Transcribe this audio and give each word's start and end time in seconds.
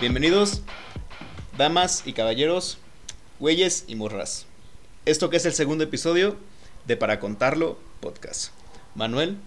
Bienvenidos, 0.00 0.62
damas 1.56 2.04
y 2.06 2.12
caballeros, 2.12 2.78
güeyes 3.40 3.82
y 3.88 3.96
morras. 3.96 4.46
Esto 5.06 5.28
que 5.28 5.38
es 5.38 5.44
el 5.44 5.54
segundo 5.54 5.82
episodio 5.82 6.36
de 6.86 6.96
Para 6.96 7.18
Contarlo 7.18 7.76
Podcast. 7.98 8.52
Manuel. 8.94 9.38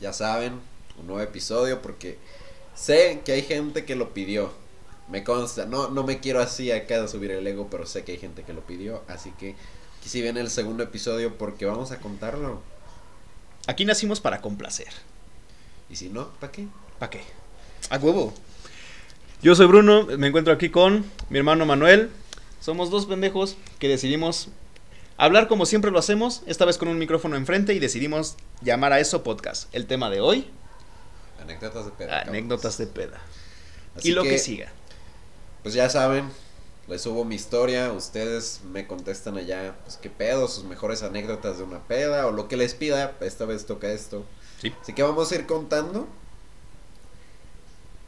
Ya 0.00 0.12
saben, 0.12 0.54
un 0.98 1.06
nuevo 1.06 1.20
episodio 1.20 1.80
porque 1.82 2.18
sé 2.74 3.22
que 3.24 3.30
hay 3.30 3.42
gente 3.42 3.84
que 3.84 3.94
lo 3.94 4.12
pidió. 4.12 4.52
Me 5.08 5.22
consta, 5.22 5.66
no, 5.66 5.88
no 5.88 6.02
me 6.02 6.18
quiero 6.18 6.40
así 6.40 6.72
acá 6.72 7.00
de 7.00 7.06
subir 7.06 7.30
el 7.30 7.46
ego, 7.46 7.68
pero 7.70 7.86
sé 7.86 8.02
que 8.02 8.10
hay 8.10 8.18
gente 8.18 8.42
que 8.42 8.52
lo 8.52 8.66
pidió. 8.66 9.04
Así 9.06 9.30
que 9.38 9.54
aquí 10.00 10.08
sí 10.08 10.20
viene 10.20 10.40
el 10.40 10.50
segundo 10.50 10.82
episodio 10.82 11.38
porque 11.38 11.66
vamos 11.66 11.92
a 11.92 12.00
contarlo. 12.00 12.60
Aquí 13.68 13.84
nacimos 13.84 14.20
para 14.20 14.40
complacer. 14.40 14.88
Y 15.88 15.94
si 15.94 16.08
no, 16.08 16.32
¿para 16.40 16.50
qué? 16.50 16.66
¿Para 16.98 17.10
qué? 17.10 17.20
A 17.88 17.98
huevo. 17.98 18.34
Yo 19.42 19.54
soy 19.54 19.66
Bruno, 19.66 20.04
me 20.18 20.26
encuentro 20.26 20.52
aquí 20.52 20.68
con 20.68 21.02
mi 21.30 21.38
hermano 21.38 21.64
Manuel. 21.64 22.10
Somos 22.60 22.90
dos 22.90 23.06
pendejos 23.06 23.56
que 23.78 23.88
decidimos 23.88 24.48
hablar 25.16 25.48
como 25.48 25.64
siempre 25.64 25.90
lo 25.90 25.98
hacemos, 25.98 26.42
esta 26.44 26.66
vez 26.66 26.76
con 26.76 26.88
un 26.88 26.98
micrófono 26.98 27.36
enfrente 27.36 27.72
y 27.72 27.78
decidimos 27.78 28.36
llamar 28.60 28.92
a 28.92 29.00
eso 29.00 29.22
podcast. 29.22 29.74
El 29.74 29.86
tema 29.86 30.10
de 30.10 30.20
hoy, 30.20 30.46
Anécdotas 31.40 31.86
de 31.86 31.90
peda. 31.92 32.20
anécdotas 32.20 32.76
de 32.76 32.86
peda. 32.86 33.18
Así 33.96 34.10
y 34.10 34.12
lo 34.12 34.24
que, 34.24 34.36
siga. 34.36 34.72
Pues 35.62 35.72
ya 35.72 35.88
saben, 35.88 36.28
les 36.86 37.00
subo 37.00 37.24
mi 37.24 37.36
historia, 37.36 37.92
ustedes 37.92 38.60
me 38.70 38.86
contestan 38.86 39.38
allá, 39.38 39.74
pues 39.84 39.96
qué 39.96 40.10
pedo, 40.10 40.48
sus 40.48 40.64
mejores 40.64 41.02
anécdotas 41.02 41.56
de 41.56 41.64
una 41.64 41.78
peda 41.78 42.26
o 42.26 42.30
lo 42.30 42.46
que 42.46 42.58
les 42.58 42.74
pida, 42.74 43.16
esta 43.22 43.46
vez 43.46 43.64
toca 43.64 43.90
esto. 43.90 44.22
Sí. 44.60 44.74
Así 44.82 44.92
que 44.92 45.02
vamos 45.02 45.32
a 45.32 45.34
ir 45.34 45.46
contando. 45.46 46.06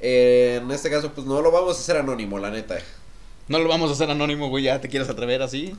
Eh, 0.02 0.60
en 0.62 0.70
este 0.72 0.90
caso, 0.90 1.12
pues 1.12 1.26
no 1.26 1.40
lo 1.40 1.50
vamos 1.50 1.76
a 1.76 1.80
hacer 1.80 1.96
anónimo, 1.96 2.38
la 2.38 2.50
neta. 2.50 2.76
No 3.48 3.58
lo 3.60 3.68
vamos 3.68 3.88
a 3.90 3.94
hacer 3.94 4.10
anónimo, 4.10 4.48
güey, 4.48 4.64
ya 4.64 4.80
te 4.80 4.88
quieres 4.88 5.08
atrever 5.08 5.40
así. 5.42 5.74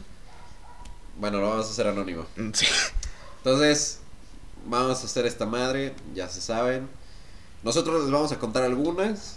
Bueno, 1.20 1.40
lo 1.40 1.50
vamos 1.50 1.68
a 1.68 1.70
hacer 1.70 1.88
anónimo. 1.88 2.26
Mm, 2.38 2.52
Sí. 2.54 2.66
Entonces, 3.38 4.00
vamos 4.66 5.02
a 5.02 5.06
hacer 5.06 5.26
esta 5.26 5.46
madre, 5.46 5.94
ya 6.16 6.30
se 6.30 6.40
saben. 6.42 6.88
Nosotros 7.64 8.02
les 8.04 8.12
vamos 8.12 8.32
a 8.32 8.40
contar 8.40 8.64
algunas. 8.64 9.36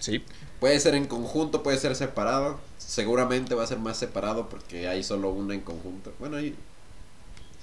Sí. 0.00 0.24
Puede 0.60 0.80
ser 0.80 0.94
en 0.94 1.06
conjunto, 1.06 1.62
puede 1.62 1.78
ser 1.78 1.94
separado. 1.94 2.58
Seguramente 2.78 3.54
va 3.54 3.64
a 3.64 3.66
ser 3.66 3.78
más 3.78 3.98
separado 3.98 4.48
porque 4.48 4.88
hay 4.88 5.02
solo 5.02 5.30
una 5.30 5.52
en 5.54 5.60
conjunto. 5.60 6.12
Bueno, 6.18 6.38
hay... 6.38 6.54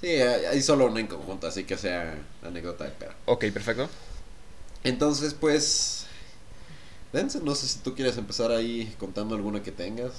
Sí, 0.02 0.08
hay, 0.08 0.46
hay 0.46 0.62
solo 0.62 0.86
una 0.86 1.00
en 1.00 1.08
conjunto, 1.08 1.48
así 1.48 1.64
que 1.64 1.78
sea 1.78 2.16
anécdota 2.44 2.84
de 2.86 2.92
peda. 2.92 3.16
Ok, 3.26 3.46
perfecto. 3.52 3.90
Entonces, 4.84 5.34
pues... 5.34 6.01
Dense, 7.14 7.40
no 7.42 7.56
sé 7.56 7.68
si 7.68 7.80
tú 7.80 7.94
quieres 7.96 8.18
empezar 8.18 8.52
ahí 8.52 8.94
contando 8.98 9.36
alguna 9.36 9.62
que 9.62 9.72
tengas. 9.72 10.12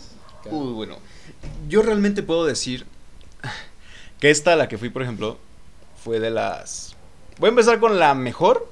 Uy, 0.47 0.73
bueno. 0.73 0.99
Yo 1.69 1.83
realmente 1.83 2.23
puedo 2.23 2.45
decir 2.45 2.87
que 4.21 4.31
esta, 4.31 4.57
la 4.57 4.69
que 4.69 4.79
fui, 4.79 4.91
por 4.91 5.03
ejemplo, 5.03 5.39
fue 6.03 6.21
de 6.21 6.31
las... 6.31 6.95
Voy 7.39 7.49
a 7.49 7.51
empezar 7.51 7.81
con 7.81 7.99
la 7.99 8.15
mejor 8.15 8.71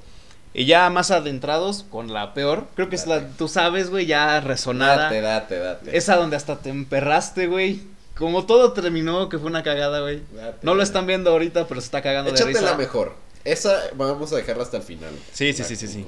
y 0.53 0.67
ya 0.67 0.91
más 0.91 1.11
adentrados 1.11 1.85
con 1.89 2.13
la 2.13 2.35
peor. 2.35 2.67
Creo 2.75 2.89
que 2.89 2.97
es 2.97 3.07
la, 3.07 3.27
tú 3.29 3.49
sabes, 3.49 3.89
güey, 3.89 4.07
ya 4.07 4.41
resonada. 4.41 5.05
Date, 5.05 5.21
date, 5.21 5.59
date. 5.59 5.97
Esa 5.97 6.17
donde 6.17 6.37
hasta 6.37 6.59
te 6.59 6.71
emperraste, 6.71 7.47
güey. 7.47 7.83
Como 8.17 8.45
todo 8.45 8.73
terminó, 8.73 9.29
que 9.31 9.39
fue 9.39 9.47
una 9.49 9.63
cagada, 9.63 10.01
güey. 10.01 10.23
Date, 10.35 10.59
No 10.63 10.75
lo 10.75 10.83
están 10.83 11.07
viendo 11.07 11.31
ahorita, 11.31 11.67
pero 11.69 11.81
se 11.81 11.87
está 11.87 12.03
cagando 12.03 12.31
de 12.31 12.37
Échate 12.37 12.51
risa. 12.51 12.63
la 12.63 12.75
mejor. 12.77 13.15
Esa 13.45 13.81
vamos 13.95 14.31
a 14.33 14.37
dejarla 14.37 14.65
hasta 14.65 14.77
el 14.77 14.83
final. 14.83 15.11
Sí, 15.33 15.55
sí, 15.55 15.65
sí, 15.65 15.75
sí, 15.77 15.89
sí. 15.89 16.07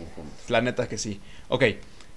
La 0.48 0.60
neta 0.60 0.86
que 0.86 0.98
sí. 0.98 1.19
Ok, 1.48 1.64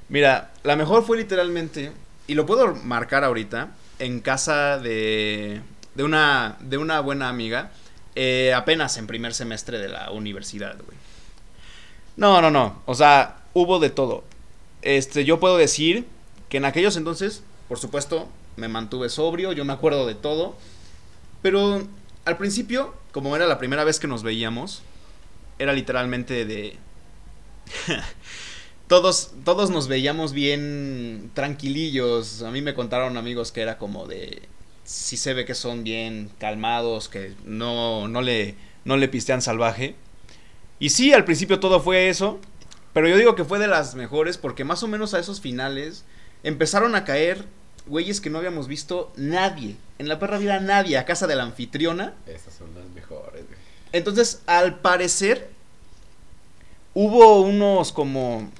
mira, 0.09 0.51
la 0.63 0.75
mejor 0.75 1.05
fue 1.05 1.17
literalmente, 1.17 1.91
y 2.27 2.33
lo 2.33 2.45
puedo 2.45 2.75
marcar 2.75 3.23
ahorita, 3.23 3.69
en 3.99 4.19
casa 4.19 4.77
de, 4.77 5.61
de, 5.95 6.03
una, 6.03 6.57
de 6.59 6.77
una 6.77 6.99
buena 6.99 7.29
amiga, 7.29 7.71
eh, 8.15 8.53
apenas 8.53 8.97
en 8.97 9.07
primer 9.07 9.33
semestre 9.33 9.77
de 9.79 9.89
la 9.89 10.11
universidad, 10.11 10.75
güey. 10.85 10.97
No, 12.17 12.41
no, 12.41 12.49
no, 12.49 12.81
o 12.85 12.95
sea, 12.95 13.41
hubo 13.53 13.79
de 13.79 13.89
todo. 13.89 14.23
Este, 14.81 15.25
yo 15.25 15.39
puedo 15.39 15.57
decir 15.57 16.05
que 16.49 16.57
en 16.57 16.65
aquellos 16.65 16.95
entonces, 16.95 17.43
por 17.67 17.79
supuesto, 17.79 18.29
me 18.55 18.67
mantuve 18.67 19.09
sobrio, 19.09 19.51
yo 19.51 19.65
me 19.65 19.73
acuerdo 19.73 20.05
de 20.05 20.15
todo, 20.15 20.55
pero 21.41 21.85
al 22.23 22.37
principio, 22.37 22.93
como 23.11 23.35
era 23.35 23.47
la 23.47 23.57
primera 23.57 23.83
vez 23.83 23.99
que 23.99 24.07
nos 24.07 24.23
veíamos, 24.23 24.81
era 25.59 25.73
literalmente 25.73 26.45
de 26.45 26.77
todos, 28.87 29.31
todos 29.43 29.69
nos 29.69 29.87
veíamos 29.87 30.33
bien 30.33 31.31
tranquilillos. 31.33 32.41
A 32.43 32.51
mí 32.51 32.61
me 32.61 32.73
contaron 32.73 33.17
amigos 33.17 33.51
que 33.51 33.61
era 33.61 33.77
como 33.77 34.05
de. 34.05 34.43
Si 34.83 35.17
se 35.17 35.33
ve 35.33 35.45
que 35.45 35.55
son 35.55 35.83
bien 35.83 36.29
calmados, 36.37 37.09
que 37.09 37.33
no, 37.43 38.07
no, 38.07 38.21
le, 38.21 38.55
no 38.83 38.97
le 38.97 39.07
pistean 39.07 39.41
salvaje. 39.41 39.95
Y 40.79 40.89
sí, 40.89 41.13
al 41.13 41.25
principio 41.25 41.59
todo 41.59 41.79
fue 41.79 42.09
eso. 42.09 42.39
Pero 42.93 43.07
yo 43.09 43.17
digo 43.17 43.35
que 43.35 43.43
fue 43.43 43.59
de 43.59 43.67
las 43.67 43.95
mejores 43.95 44.37
porque 44.37 44.63
más 44.63 44.83
o 44.83 44.87
menos 44.87 45.13
a 45.13 45.19
esos 45.19 45.41
finales 45.41 46.05
empezaron 46.43 46.95
a 46.95 47.03
caer 47.03 47.45
güeyes 47.87 48.21
que 48.21 48.29
no 48.29 48.37
habíamos 48.37 48.67
visto 48.67 49.11
nadie. 49.15 49.75
En 49.99 50.07
la 50.07 50.19
perra 50.19 50.37
vida 50.37 50.59
nadie, 50.59 50.97
a 50.97 51.05
casa 51.05 51.27
de 51.27 51.35
la 51.35 51.43
anfitriona. 51.43 52.13
Esas 52.25 52.53
son 52.53 52.73
las 52.75 52.85
mejores, 52.93 53.45
güey. 53.45 53.59
Entonces, 53.91 54.41
al 54.45 54.79
parecer, 54.79 55.49
hubo 56.93 57.41
unos 57.41 57.91
como... 57.91 58.51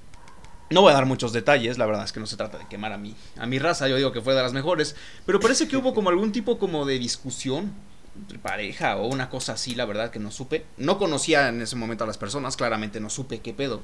No 0.70 0.82
voy 0.82 0.92
a 0.92 0.96
dar 0.96 1.06
muchos 1.06 1.32
detalles, 1.32 1.78
la 1.78 1.86
verdad 1.86 2.06
es 2.06 2.12
que 2.12 2.20
no 2.20 2.26
se 2.26 2.38
trata 2.38 2.58
de 2.58 2.68
quemar 2.68 2.92
a 2.92 2.98
mi, 2.98 3.16
a 3.38 3.46
mi 3.46 3.60
raza, 3.60 3.88
yo 3.88 3.98
digo 3.98 4.12
que 4.12 4.22
fue 4.22 4.34
de 4.34 4.42
las 4.42 4.54
mejores, 4.54 4.96
pero 5.26 5.40
parece 5.40 5.68
que 5.68 5.78
hubo 5.78 5.94
como 5.94 6.10
algún 6.10 6.32
tipo 6.32 6.58
como 6.58 6.86
de 6.86 6.98
discusión 6.98 7.72
entre 8.18 8.40
pareja 8.40 8.98
o 8.98 9.08
una 9.08 9.30
cosa 9.30 9.54
así, 9.54 9.76
la 9.76 9.86
verdad 9.86 10.10
que 10.10 10.20
no 10.20 10.32
supe. 10.32 10.66
No 10.78 10.98
conocía 10.98 11.50
en 11.50 11.62
ese 11.62 11.76
momento 11.76 12.04
a 12.04 12.08
las 12.08 12.18
personas, 12.18 12.56
claramente 12.56 13.00
no 13.00 13.10
supe 13.10 13.40
qué 13.40 13.54
pedo. 13.54 13.82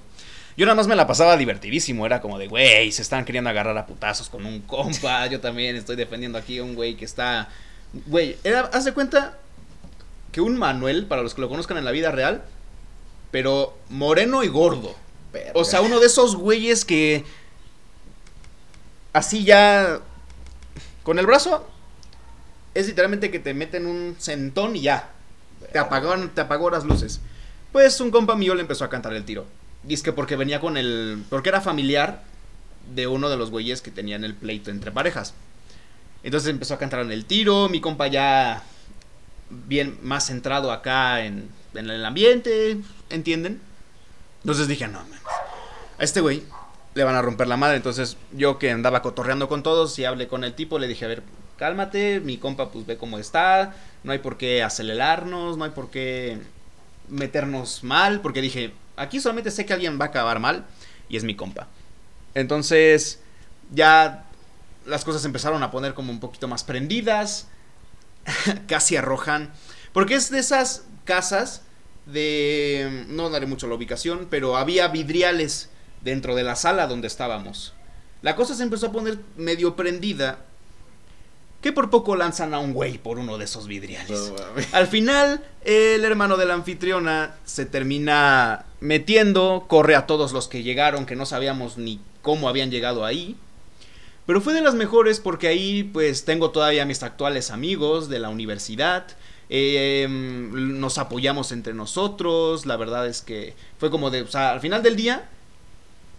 Yo 0.58 0.66
nada 0.66 0.76
más 0.76 0.88
me 0.88 0.96
la 0.96 1.08
pasaba 1.08 1.38
divertidísimo, 1.38 2.06
era 2.06 2.22
como 2.22 2.38
de, 2.40 2.48
güey, 2.48 2.92
se 2.92 3.02
están 3.02 3.26
queriendo 3.26 3.50
agarrar 3.50 3.78
a 3.78 3.86
putazos 3.86 4.30
con 4.30 4.46
un 4.46 4.62
compa, 4.62 5.28
yo 5.28 5.40
también 5.40 5.76
estoy 5.76 5.96
defendiendo 5.96 6.38
aquí 6.38 6.58
a 6.60 6.64
un 6.64 6.76
güey 6.76 6.96
que 6.96 7.06
está... 7.06 7.50
Güey, 8.08 8.38
haz 8.72 8.86
de 8.86 8.94
cuenta 8.94 9.38
que 10.32 10.42
un 10.42 10.58
Manuel, 10.58 11.06
para 11.06 11.22
los 11.22 11.34
que 11.34 11.42
lo 11.42 11.50
conozcan 11.50 11.78
en 11.78 11.86
la 11.86 11.92
vida 11.92 12.12
real, 12.12 12.44
pero 13.32 13.78
moreno 13.90 14.44
y 14.44 14.48
gordo. 14.48 14.96
Verga. 15.32 15.52
O 15.56 15.64
sea, 15.64 15.82
uno 15.82 16.00
de 16.00 16.08
esos 16.08 16.36
güeyes 16.36 16.86
que 16.86 17.24
así 19.14 19.44
ya 19.44 20.00
con 21.04 21.20
el 21.20 21.26
brazo 21.26 21.68
es 22.74 22.88
literalmente 22.88 23.32
que 23.32 23.40
te 23.40 23.54
meten 23.54 23.86
un 23.86 24.16
centón 24.20 24.76
y 24.76 24.82
ya. 24.82 25.10
Te 25.72 25.80
apagaron, 25.80 26.30
te 26.30 26.42
apagó 26.42 26.70
las 26.70 26.86
luces. 26.86 27.20
Pues 27.72 28.00
un 28.02 28.12
compa 28.12 28.36
mío 28.36 28.56
le 28.56 28.62
empezó 28.62 28.84
a 28.86 28.90
cantar 28.90 29.14
el 29.14 29.26
tiro. 29.26 29.46
Dice 29.84 30.04
que 30.04 30.14
porque 30.14 30.36
venía 30.36 30.60
con 30.60 30.78
el. 30.78 31.24
porque 31.30 31.50
era 31.50 31.62
familiar 31.62 32.24
de 32.94 33.08
uno 33.08 33.30
de 33.30 33.38
los 33.38 33.52
güeyes 33.52 33.82
que 33.82 33.92
tenían 33.92 34.24
el 34.24 34.36
pleito 34.36 34.72
entre 34.72 34.92
parejas. 34.92 35.34
Entonces 36.24 36.50
empezó 36.50 36.74
a 36.74 36.80
cantar 36.80 37.02
en 37.02 37.12
el 37.12 37.26
tiro. 37.26 37.70
Mi 37.70 37.82
compa 37.82 38.08
ya. 38.08 38.64
bien 39.50 39.98
más 40.02 40.28
centrado 40.28 40.72
acá 40.72 41.26
en, 41.26 41.50
en 41.74 41.90
el 41.90 42.06
ambiente. 42.06 42.78
¿Entienden? 43.10 43.62
Entonces 44.44 44.68
dije, 44.68 44.88
no, 44.88 45.00
mames. 45.00 45.22
A 45.98 46.04
este 46.04 46.22
güey 46.22 46.44
le 46.94 47.04
van 47.04 47.16
a 47.16 47.22
romper 47.22 47.48
la 47.48 47.58
madre. 47.58 47.78
Entonces 47.78 48.18
yo 48.32 48.60
que 48.60 48.72
andaba 48.72 49.02
cotorreando 49.02 49.48
con 49.48 49.64
todos 49.64 49.98
y 50.00 50.06
hablé 50.06 50.28
con 50.28 50.44
el 50.44 50.54
tipo, 50.54 50.80
le 50.80 50.88
dije, 50.88 51.06
a 51.06 51.10
ver, 51.10 51.24
cálmate, 51.58 52.20
mi 52.20 52.38
compa 52.38 52.72
pues 52.72 52.86
ve 52.86 52.98
cómo 52.98 53.18
está. 53.18 53.76
No 54.04 54.12
hay 54.12 54.20
por 54.20 54.38
qué 54.38 54.64
acelerarnos, 54.64 55.58
no 55.58 55.64
hay 55.64 55.72
por 55.72 55.90
qué 55.90 56.40
meternos 57.08 57.84
mal. 57.84 58.22
Porque 58.22 58.42
dije, 58.42 58.74
aquí 58.98 59.20
solamente 59.20 59.52
sé 59.52 59.66
que 59.66 59.74
alguien 59.74 60.00
va 60.00 60.06
a 60.06 60.08
acabar 60.10 60.40
mal 60.40 60.66
y 61.08 61.18
es 61.18 61.24
mi 61.24 61.36
compa. 61.36 61.68
Entonces 62.34 63.20
ya 63.72 64.26
las 64.86 65.06
cosas 65.06 65.24
empezaron 65.26 65.62
a 65.64 65.72
poner 65.72 65.94
como 65.94 66.12
un 66.12 66.20
poquito 66.20 66.48
más 66.48 66.64
prendidas. 66.64 67.48
Casi 68.68 68.98
arrojan. 68.98 69.52
Porque 69.94 70.16
es 70.16 70.32
de 70.32 70.40
esas 70.40 70.86
casas 71.06 71.62
de... 72.06 73.06
No 73.08 73.30
daré 73.30 73.46
mucho 73.46 73.68
la 73.68 73.76
ubicación, 73.76 74.28
pero 74.30 74.58
había 74.58 74.88
vidriales 74.88 75.70
dentro 76.02 76.36
de 76.36 76.44
la 76.44 76.56
sala 76.56 76.88
donde 76.88 77.08
estábamos. 77.08 77.74
La 78.22 78.36
cosa 78.36 78.56
se 78.56 78.64
empezó 78.64 78.88
a 78.88 78.92
poner 78.92 79.20
medio 79.38 79.76
prendida. 79.76 80.46
Que 81.62 81.72
por 81.72 81.92
poco 81.92 82.16
lanzan 82.16 82.56
a 82.56 82.60
un 82.60 82.74
güey 82.74 82.98
por 82.98 83.20
uno 83.20 83.38
de 83.38 83.46
esos 83.46 83.68
vidriales. 83.68 84.34
Al 84.72 84.88
final, 84.88 85.44
el 85.64 86.04
hermano 86.04 86.36
de 86.38 86.48
la 86.48 86.56
anfitriona 86.56 87.36
se 87.46 87.68
termina 87.68 88.66
metiendo, 88.80 89.66
corre 89.68 89.96
a 89.96 90.08
todos 90.08 90.32
los 90.34 90.48
que 90.48 90.64
llegaron, 90.64 91.06
que 91.06 91.16
no 91.16 91.28
sabíamos 91.28 91.78
ni 91.78 92.00
cómo 92.24 92.50
habían 92.50 92.72
llegado 92.72 93.06
ahí. 93.06 93.38
Pero 94.26 94.42
fue 94.42 94.54
de 94.54 94.62
las 94.62 94.74
mejores 94.74 95.20
porque 95.20 95.48
ahí 95.48 95.84
pues 95.84 96.26
tengo 96.26 96.50
todavía 96.50 96.86
mis 96.86 97.04
actuales 97.04 97.52
amigos 97.52 98.10
de 98.10 98.20
la 98.20 98.30
universidad. 98.30 99.06
Eh, 99.54 100.08
nos 100.10 100.98
apoyamos 100.98 101.52
entre 101.52 101.74
nosotros. 101.74 102.66
La 102.66 102.78
verdad 102.78 103.06
es 103.06 103.22
que 103.22 103.54
fue 103.78 103.92
como 103.92 104.10
de, 104.10 104.22
o 104.22 104.28
sea, 104.28 104.54
al 104.54 104.62
final 104.62 104.82
del 104.82 104.96
día 104.96 105.30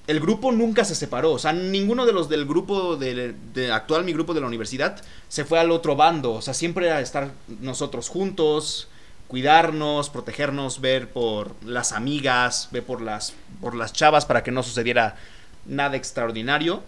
el 0.07 0.21
grupo 0.21 0.53
nunca 0.53 0.85
se 0.85 0.95
separó. 0.95 1.33
O 1.33 1.39
sea, 1.39 1.53
ninguno 1.53 2.05
de 2.05 2.13
los 2.13 2.29
del 2.29 2.45
grupo 2.45 2.97
de, 2.97 3.35
de 3.55 3.73
actual, 3.73 4.05
mi 4.05 4.13
grupo 4.13 4.35
de 4.35 4.43
la 4.43 4.47
universidad, 4.47 5.03
se 5.29 5.45
fue 5.45 5.59
al 5.59 5.71
otro 5.71 5.97
bando. 5.97 6.35
O 6.35 6.43
sea, 6.43 6.53
siempre 6.53 6.87
era 6.87 7.01
estar 7.01 7.33
nosotros 7.61 8.11
juntos, 8.11 8.89
cuidarnos, 9.29 10.11
protegernos, 10.11 10.83
ver 10.83 11.09
por 11.09 11.55
las 11.65 11.93
amigas, 11.93 12.69
ver 12.71 12.85
por 12.85 13.01
las, 13.01 13.33
por 13.63 13.75
las 13.75 13.95
chavas 13.95 14.27
para 14.27 14.43
que 14.43 14.51
no 14.51 14.63
sucediera 14.63 15.17
nada 15.65 15.97
extraordinario. 15.97 16.83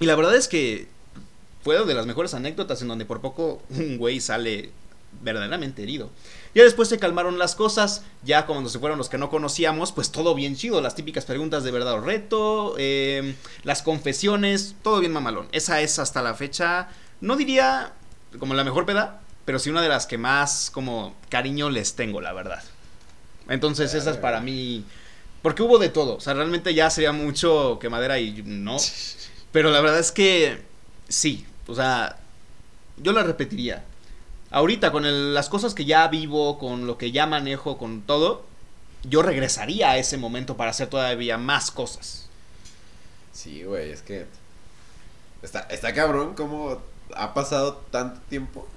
Y 0.00 0.06
la 0.06 0.16
verdad 0.16 0.34
es 0.34 0.48
que 0.48 0.88
fue 1.62 1.84
de 1.84 1.94
las 1.94 2.06
mejores 2.06 2.34
anécdotas 2.34 2.82
en 2.82 2.88
donde 2.88 3.04
por 3.04 3.20
poco 3.20 3.62
un 3.70 3.98
güey 3.98 4.18
sale 4.18 4.70
verdaderamente 5.22 5.82
herido. 5.82 6.10
Ya 6.54 6.64
después 6.64 6.88
se 6.88 6.98
calmaron 6.98 7.38
las 7.38 7.54
cosas, 7.54 8.04
ya 8.22 8.46
cuando 8.46 8.68
se 8.68 8.78
fueron 8.78 8.98
los 8.98 9.08
que 9.08 9.18
no 9.18 9.30
conocíamos, 9.30 9.92
pues 9.92 10.10
todo 10.10 10.34
bien 10.34 10.56
chido, 10.56 10.80
las 10.80 10.94
típicas 10.94 11.24
preguntas 11.24 11.62
de 11.62 11.70
verdad 11.70 11.94
o 11.94 12.00
reto, 12.00 12.74
eh, 12.78 13.34
las 13.62 13.82
confesiones, 13.82 14.74
todo 14.82 15.00
bien 15.00 15.12
mamalón. 15.12 15.48
Esa 15.52 15.80
es 15.80 15.98
hasta 15.98 16.22
la 16.22 16.34
fecha, 16.34 16.88
no 17.20 17.36
diría 17.36 17.92
como 18.38 18.54
la 18.54 18.64
mejor 18.64 18.86
peda, 18.86 19.20
pero 19.44 19.58
sí 19.58 19.70
una 19.70 19.82
de 19.82 19.88
las 19.88 20.06
que 20.06 20.18
más 20.18 20.70
como 20.70 21.14
cariño 21.28 21.70
les 21.70 21.94
tengo, 21.94 22.20
la 22.20 22.32
verdad. 22.32 22.62
Entonces 23.48 23.94
esa 23.94 24.10
es 24.10 24.16
para 24.16 24.40
mí, 24.40 24.84
porque 25.42 25.62
hubo 25.62 25.78
de 25.78 25.88
todo, 25.88 26.16
o 26.16 26.20
sea, 26.20 26.34
realmente 26.34 26.74
ya 26.74 26.90
sería 26.90 27.12
mucho 27.12 27.78
quemadera 27.80 28.18
y 28.18 28.42
no, 28.44 28.76
pero 29.52 29.70
la 29.70 29.80
verdad 29.80 29.98
es 30.00 30.12
que 30.12 30.62
sí, 31.08 31.46
o 31.66 31.74
sea, 31.74 32.16
yo 32.96 33.12
la 33.12 33.22
repetiría 33.22 33.84
ahorita 34.50 34.92
con 34.92 35.04
el- 35.06 35.34
las 35.34 35.48
cosas 35.48 35.74
que 35.74 35.84
ya 35.84 36.06
vivo, 36.08 36.58
con 36.58 36.86
lo 36.86 36.98
que 36.98 37.12
ya 37.12 37.26
manejo, 37.26 37.78
con 37.78 38.02
todo, 38.02 38.44
yo 39.04 39.22
regresaría 39.22 39.90
a 39.90 39.96
ese 39.98 40.16
momento 40.18 40.56
para 40.56 40.70
hacer 40.70 40.88
todavía 40.88 41.38
más 41.38 41.70
cosas. 41.70 42.28
Sí, 43.32 43.62
güey, 43.64 43.90
es 43.90 44.02
que. 44.02 44.26
Está, 45.42 45.60
está 45.70 45.94
cabrón 45.94 46.34
cómo 46.34 46.78
ha 47.14 47.32
pasado 47.32 47.74
tanto 47.90 48.20
tiempo. 48.28 48.68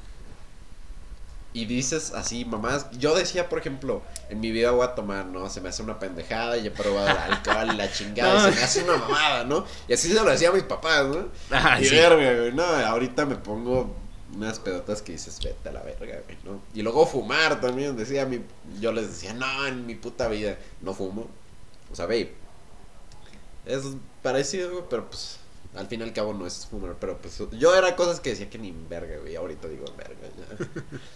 Y 1.55 1.65
dices 1.65 2.13
así, 2.15 2.45
mamás. 2.45 2.87
Yo 2.97 3.13
decía, 3.15 3.47
por 3.47 3.59
ejemplo, 3.59 4.01
en 4.29 4.39
mi 4.39 4.49
vida 4.49 4.71
voy 4.71 4.85
a 4.85 4.95
tomar, 4.95 5.25
¿no? 5.25 5.49
Se 5.51 5.61
me 5.61 5.69
hace 5.69 5.83
una 5.83 5.99
pendejada 5.99 6.57
y 6.57 6.65
he 6.65 6.71
probado 6.71 7.09
el 7.09 7.17
alcohol 7.17 7.69
y 7.73 7.77
la 7.77 7.91
chingada. 7.91 8.33
No. 8.41 8.49
Y 8.49 8.53
se 8.53 8.57
me 8.59 8.63
hace 8.63 8.83
una 8.83 8.97
mamada, 8.97 9.43
¿no? 9.43 9.65
Y 9.87 9.93
así 9.93 10.07
se 10.07 10.15
lo 10.15 10.23
decía 10.25 10.49
a 10.49 10.53
mis 10.53 10.63
papás, 10.63 11.05
¿no? 11.05 11.27
Ah, 11.51 11.77
y 11.79 11.85
sí. 11.85 11.93
verga, 11.95 12.39
güey. 12.39 12.53
No, 12.53 12.63
ahorita 12.63 13.25
me 13.27 13.35
pongo 13.35 13.93
unas 14.35 14.59
pedotas 14.59 15.01
que 15.01 15.13
dices, 15.13 15.39
vete 15.43 15.69
a 15.69 15.71
la 15.71 15.81
verga, 15.83 16.21
güey, 16.25 16.37
¿no? 16.43 16.61
Y 16.73 16.81
luego 16.81 17.05
fumar 17.05 17.61
también, 17.61 17.95
decía 17.97 18.25
mi. 18.25 18.41
Yo 18.79 18.91
les 18.91 19.07
decía, 19.07 19.33
no, 19.33 19.65
en 19.67 19.85
mi 19.85 19.95
puta 19.95 20.27
vida 20.27 20.57
no 20.81 20.93
fumo. 20.93 21.27
O 21.91 21.95
sea, 21.95 22.05
babe. 22.05 22.33
Es 23.65 23.83
parecido, 24.21 24.71
güey, 24.71 24.83
pero 24.89 25.09
pues. 25.09 25.37
Al 25.75 25.87
fin 25.87 26.01
y 26.01 26.03
al 26.03 26.13
cabo 26.13 26.33
no 26.35 26.45
es 26.45 26.67
fumar, 26.67 26.95
pero 26.99 27.17
pues 27.17 27.41
yo 27.53 27.73
era 27.75 27.95
cosas 27.95 28.19
que 28.19 28.29
decía 28.29 28.47
que 28.49 28.59
ni 28.59 28.71
verga, 28.89 29.17
güey. 29.17 29.35
Ahorita 29.35 29.67
digo 29.67 29.85
verga, 29.97 30.15
ya. 30.37 30.67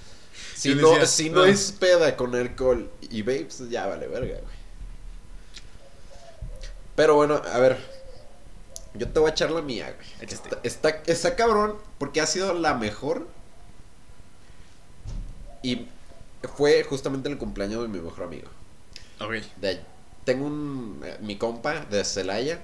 Si 0.55 0.73
no, 0.75 1.03
si 1.05 1.29
no 1.31 1.41
"Ah". 1.43 1.49
es 1.49 1.71
peda 1.71 2.15
con 2.15 2.35
alcohol 2.35 2.89
y 3.09 3.21
vapes, 3.23 3.69
ya 3.69 3.87
vale 3.87 4.07
verga, 4.07 4.39
güey. 4.39 4.57
Pero 6.95 7.15
bueno, 7.15 7.41
a 7.53 7.57
ver. 7.59 7.77
Yo 8.97 9.09
te 9.09 9.19
voy 9.19 9.29
a 9.29 9.31
echar 9.31 9.51
la 9.51 9.61
mía, 9.61 9.93
güey. 9.95 10.29
Está, 10.29 10.59
está, 10.63 10.89
está 11.05 11.35
cabrón 11.35 11.75
porque 11.99 12.21
ha 12.21 12.25
sido 12.27 12.53
la 12.53 12.73
mejor. 12.73 13.27
Y 15.63 15.87
fue 16.55 16.83
justamente 16.83 17.29
el 17.29 17.37
cumpleaños 17.37 17.81
de 17.81 17.87
mi 17.87 17.99
mejor 17.99 18.23
amigo. 18.25 18.47
Ok. 19.19 19.33
De, 19.57 19.81
tengo 20.25 20.45
un. 20.45 21.01
eh, 21.05 21.17
Mi 21.21 21.37
compa 21.37 21.81
de 21.85 22.03
Celaya. 22.05 22.61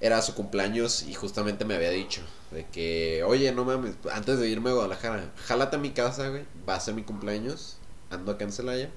Era 0.00 0.22
su 0.22 0.34
cumpleaños 0.34 1.02
y 1.02 1.12
justamente 1.12 1.66
me 1.66 1.74
había 1.74 1.90
dicho 1.90 2.22
de 2.52 2.64
que, 2.66 3.22
oye, 3.22 3.52
no 3.52 3.66
mames, 3.66 3.96
antes 4.10 4.38
de 4.38 4.48
irme 4.48 4.70
a 4.70 4.72
Guadalajara, 4.72 5.30
jálate 5.44 5.76
a 5.76 5.78
mi 5.78 5.90
casa, 5.90 6.28
güey. 6.30 6.44
Va 6.66 6.74
a 6.76 6.80
ser 6.80 6.94
mi 6.94 7.02
cumpleaños. 7.02 7.76
Ando 8.08 8.32
acá 8.32 8.44
en 8.44 8.52
Celaya. 8.52 8.90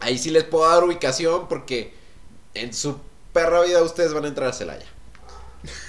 Ahí 0.00 0.18
sí 0.18 0.30
les 0.30 0.44
puedo 0.44 0.68
dar 0.68 0.82
ubicación 0.84 1.48
porque 1.48 1.94
en 2.54 2.72
su 2.74 2.98
perra 3.32 3.62
vida 3.62 3.82
ustedes 3.82 4.12
van 4.14 4.24
a 4.24 4.28
entrar 4.28 4.48
a 4.48 4.52
Celaya. 4.52 4.86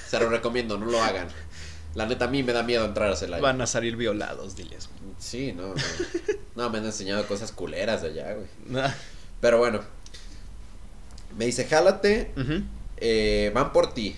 Se 0.08 0.20
lo 0.20 0.30
recomiendo, 0.30 0.78
no 0.78 0.86
lo 0.86 1.02
hagan. 1.02 1.28
La 1.96 2.06
neta, 2.06 2.26
a 2.26 2.28
mí 2.28 2.44
me 2.44 2.54
da 2.54 2.64
miedo 2.64 2.86
entrar 2.86 3.12
a 3.12 3.16
Celaya. 3.16 3.42
Van 3.42 3.62
a 3.62 3.68
salir 3.68 3.96
violados, 3.96 4.56
diles. 4.56 4.90
Sí, 5.20 5.52
no, 5.54 5.68
no. 5.68 5.74
No, 6.56 6.70
me 6.70 6.78
han 6.80 6.86
enseñado 6.86 7.26
cosas 7.28 7.52
culeras 7.52 8.02
de 8.02 8.10
allá, 8.10 8.34
güey. 8.34 8.48
Ah, 8.84 8.94
Pero 9.42 9.58
bueno. 9.58 9.82
Me 11.38 11.46
dice, 11.46 11.66
jálate, 11.66 12.32
eh, 12.98 13.52
van 13.56 13.72
por 13.74 13.94
ti. 13.94 14.16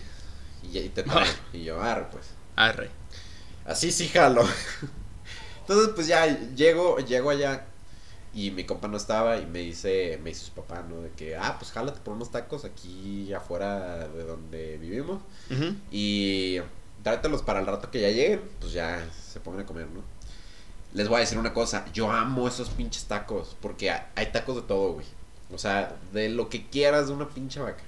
Y, 0.64 0.78
y 0.80 0.90
te 0.90 1.04
traen. 1.04 1.32
y 1.54 1.64
yo, 1.64 1.82
arre, 1.82 2.08
pues. 2.12 2.26
Arre. 2.58 2.90
Así 3.66 3.92
sí 3.92 4.08
jalo. 4.10 4.44
Entonces, 5.62 5.94
pues 5.96 6.08
ya 6.08 6.28
llego, 6.56 7.00
llego 7.00 7.30
allá. 7.30 7.66
Y 8.36 8.52
mi 8.52 8.66
compa 8.66 8.90
no 8.90 8.98
estaba 8.98 9.38
y 9.38 9.46
me 9.46 9.60
dice, 9.60 10.20
me 10.22 10.32
dice 10.32 10.48
su 10.48 10.52
papá, 10.52 10.84
¿no? 10.88 11.02
De 11.02 11.10
que, 11.12 11.38
ah, 11.38 11.56
pues 11.58 11.72
jálate 11.72 12.02
por 12.02 12.16
unos 12.16 12.32
tacos 12.32 12.66
aquí 12.66 13.34
afuera 13.34 14.10
de 14.10 14.24
donde 14.26 14.78
vivimos. 14.78 15.22
Y 15.90 16.58
tráetelos 17.02 17.42
para 17.44 17.62
el 17.62 17.66
rato 17.66 17.90
que 17.90 18.02
ya 18.02 18.10
lleguen, 18.10 18.42
pues 18.60 18.74
ya 18.74 19.08
se 19.12 19.40
pongan 19.40 19.62
a 19.62 19.66
comer, 19.66 19.88
¿no? 19.88 20.02
Les 20.94 21.08
voy 21.08 21.18
a 21.18 21.20
decir 21.22 21.38
una 21.38 21.54
cosa, 21.54 21.86
yo 21.94 22.12
amo 22.12 22.48
esos 22.48 22.70
pinches 22.70 23.06
tacos, 23.06 23.56
porque 23.62 23.90
hay 23.90 24.02
hay 24.16 24.26
tacos 24.34 24.58
de 24.58 24.62
todo, 24.64 24.94
güey. 24.94 25.06
O 25.54 25.58
sea, 25.58 25.96
de 26.12 26.28
lo 26.30 26.50
que 26.50 26.68
quieras 26.68 27.08
de 27.08 27.14
una 27.14 27.30
pinche 27.30 27.62
vaca. 27.62 27.84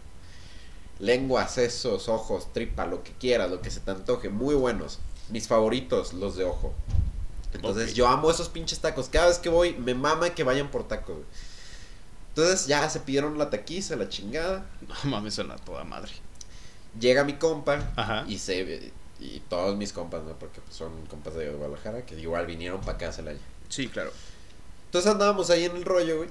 Lengua, 0.99 1.47
sesos, 1.47 2.07
ojos, 2.07 2.53
tripa, 2.53 2.85
lo 2.85 3.03
que 3.03 3.11
quieras, 3.11 3.51
lo 3.51 3.61
que 3.61 3.69
se 3.69 3.81
te 3.81 3.91
antoje, 3.91 4.29
muy 4.29 4.55
buenos. 4.55 4.99
Mis 5.29 5.47
favoritos, 5.47 6.13
los 6.13 6.37
de 6.37 6.45
ojo. 6.45 6.73
Entonces 7.57 7.93
yo 7.93 8.07
amo 8.07 8.31
esos 8.31 8.49
pinches 8.49 8.79
tacos. 8.79 9.09
Cada 9.09 9.27
vez 9.27 9.39
que 9.39 9.49
voy, 9.49 9.73
me 9.73 9.93
mama 9.93 10.29
que 10.29 10.43
vayan 10.43 10.69
por 10.69 10.87
tacos, 10.87 11.15
güey. 11.17 11.27
Entonces 12.29 12.67
ya 12.67 12.87
se 12.89 12.99
pidieron 12.99 13.37
la 13.37 13.49
taquiza, 13.49 13.95
la 13.95 14.09
chingada. 14.09 14.65
No 15.03 15.09
mames, 15.09 15.33
suena 15.33 15.55
toda 15.55 15.83
madre. 15.83 16.11
Llega 16.99 17.23
mi 17.23 17.33
compa 17.33 17.91
Ajá. 17.95 18.25
y 18.27 18.37
se 18.37 18.91
y 19.19 19.39
todos 19.49 19.75
mis 19.75 19.91
compas, 19.91 20.23
¿no? 20.23 20.33
Porque 20.37 20.61
pues, 20.61 20.75
son 20.75 21.05
compas 21.07 21.33
de 21.33 21.49
Guadalajara 21.49 22.05
que 22.05 22.15
igual 22.19 22.45
vinieron 22.45 22.81
para 22.81 22.93
acá 22.93 23.09
a 23.09 23.11
Celaya. 23.11 23.39
Sí, 23.69 23.87
claro. 23.87 24.11
Entonces 24.85 25.11
andábamos 25.11 25.49
ahí 25.49 25.65
en 25.65 25.75
el 25.75 25.83
rollo, 25.85 26.17
güey. 26.17 26.29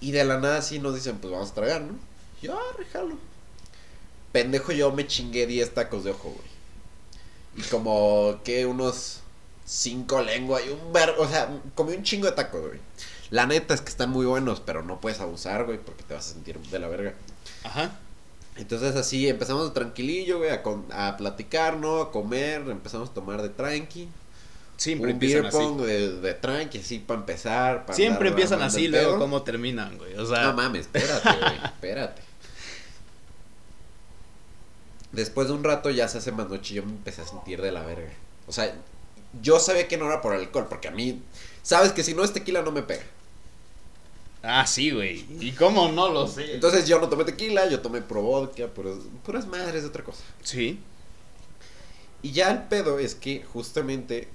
Y 0.00 0.12
de 0.12 0.24
la 0.24 0.38
nada 0.38 0.58
así 0.58 0.78
nos 0.78 0.94
dicen, 0.94 1.18
pues 1.18 1.32
vamos 1.32 1.50
a 1.50 1.54
tragar, 1.54 1.82
¿no? 1.82 1.94
Y 2.40 2.46
Yo, 2.46 2.58
ah, 2.58 2.82
jalo. 2.92 3.18
Pendejo, 4.32 4.72
yo 4.72 4.92
me 4.92 5.06
chingué 5.06 5.46
10 5.46 5.74
tacos 5.74 6.04
de 6.04 6.12
ojo, 6.12 6.30
güey. 6.30 6.48
Y 7.56 7.62
como 7.68 8.40
que 8.44 8.64
unos 8.66 9.20
5 9.68 10.22
lenguas 10.22 10.62
y 10.66 10.70
un 10.70 10.92
ver, 10.94 11.10
o 11.18 11.28
sea, 11.28 11.48
comí 11.74 11.94
un 11.94 12.02
chingo 12.02 12.24
de 12.26 12.32
tacos, 12.32 12.66
güey. 12.66 12.80
La 13.30 13.44
neta 13.44 13.74
es 13.74 13.82
que 13.82 13.90
están 13.90 14.08
muy 14.08 14.24
buenos, 14.24 14.60
pero 14.60 14.82
no 14.82 14.98
puedes 15.00 15.20
abusar, 15.20 15.66
güey, 15.66 15.76
porque 15.78 16.02
te 16.04 16.14
vas 16.14 16.30
a 16.30 16.32
sentir 16.32 16.58
de 16.58 16.78
la 16.78 16.88
verga. 16.88 17.12
Ajá. 17.64 17.92
Entonces 18.56 18.96
así 18.96 19.28
empezamos 19.28 19.72
tranquilillo, 19.74 20.38
güey, 20.38 20.50
a, 20.50 20.62
con- 20.62 20.86
a 20.90 21.16
platicar, 21.18 21.76
¿no? 21.76 22.00
A 22.00 22.10
comer, 22.10 22.62
empezamos 22.68 23.10
a 23.10 23.12
tomar 23.12 23.42
de 23.42 23.50
tranqui. 23.50 24.08
Siempre 24.78 25.12
un 25.12 25.18
beer 25.18 25.44
así. 25.46 25.56
pong 25.56 25.82
de, 25.82 26.18
de 26.20 26.34
tranqui, 26.34 26.78
así 26.78 27.00
para 27.00 27.20
empezar. 27.20 27.84
pa' 27.84 27.92
Siempre 27.92 28.30
empiezan 28.30 28.62
así, 28.62 28.88
luego 28.88 29.18
cómo 29.18 29.42
terminan, 29.42 29.98
güey. 29.98 30.16
O 30.16 30.24
sea, 30.24 30.44
No 30.44 30.52
mames, 30.54 30.82
espérate, 30.82 31.28
güey, 31.38 31.56
espérate. 31.64 32.22
Después 35.12 35.48
de 35.48 35.54
un 35.54 35.64
rato 35.64 35.90
ya 35.90 36.06
se 36.08 36.18
hace 36.18 36.32
más 36.32 36.48
noche 36.48 36.74
y 36.74 36.76
yo 36.76 36.84
me 36.84 36.90
empecé 36.92 37.22
a 37.22 37.26
sentir 37.26 37.60
de 37.62 37.72
la 37.72 37.82
verga. 37.82 38.10
O 38.46 38.52
sea, 38.52 38.74
yo 39.42 39.60
sabía 39.60 39.88
que 39.88 39.96
no 39.96 40.06
era 40.06 40.20
por 40.20 40.34
alcohol, 40.34 40.66
porque 40.68 40.88
a 40.88 40.92
mí, 40.92 41.22
sabes 41.62 41.92
que 41.92 42.02
si 42.02 42.14
no 42.14 42.24
es 42.24 42.32
tequila 42.32 42.62
no 42.62 42.72
me 42.72 42.82
pega. 42.82 43.04
Ah, 44.42 44.66
sí, 44.66 44.90
güey. 44.90 45.26
¿Y 45.40 45.52
cómo 45.52 45.90
no 45.90 46.08
lo 46.10 46.26
sé? 46.28 46.54
Entonces 46.54 46.86
yo 46.86 47.00
no 47.00 47.08
tomé 47.08 47.24
tequila, 47.24 47.68
yo 47.68 47.80
tomé 47.80 48.02
pro 48.02 48.22
vodka, 48.22 48.68
puras, 48.68 48.96
puras 49.24 49.46
madres 49.46 49.82
de 49.82 49.88
otra 49.88 50.04
cosa. 50.04 50.22
Sí. 50.42 50.80
Y 52.22 52.32
ya 52.32 52.50
el 52.50 52.62
pedo 52.64 52.98
es 52.98 53.14
que 53.14 53.42
justamente 53.42 54.28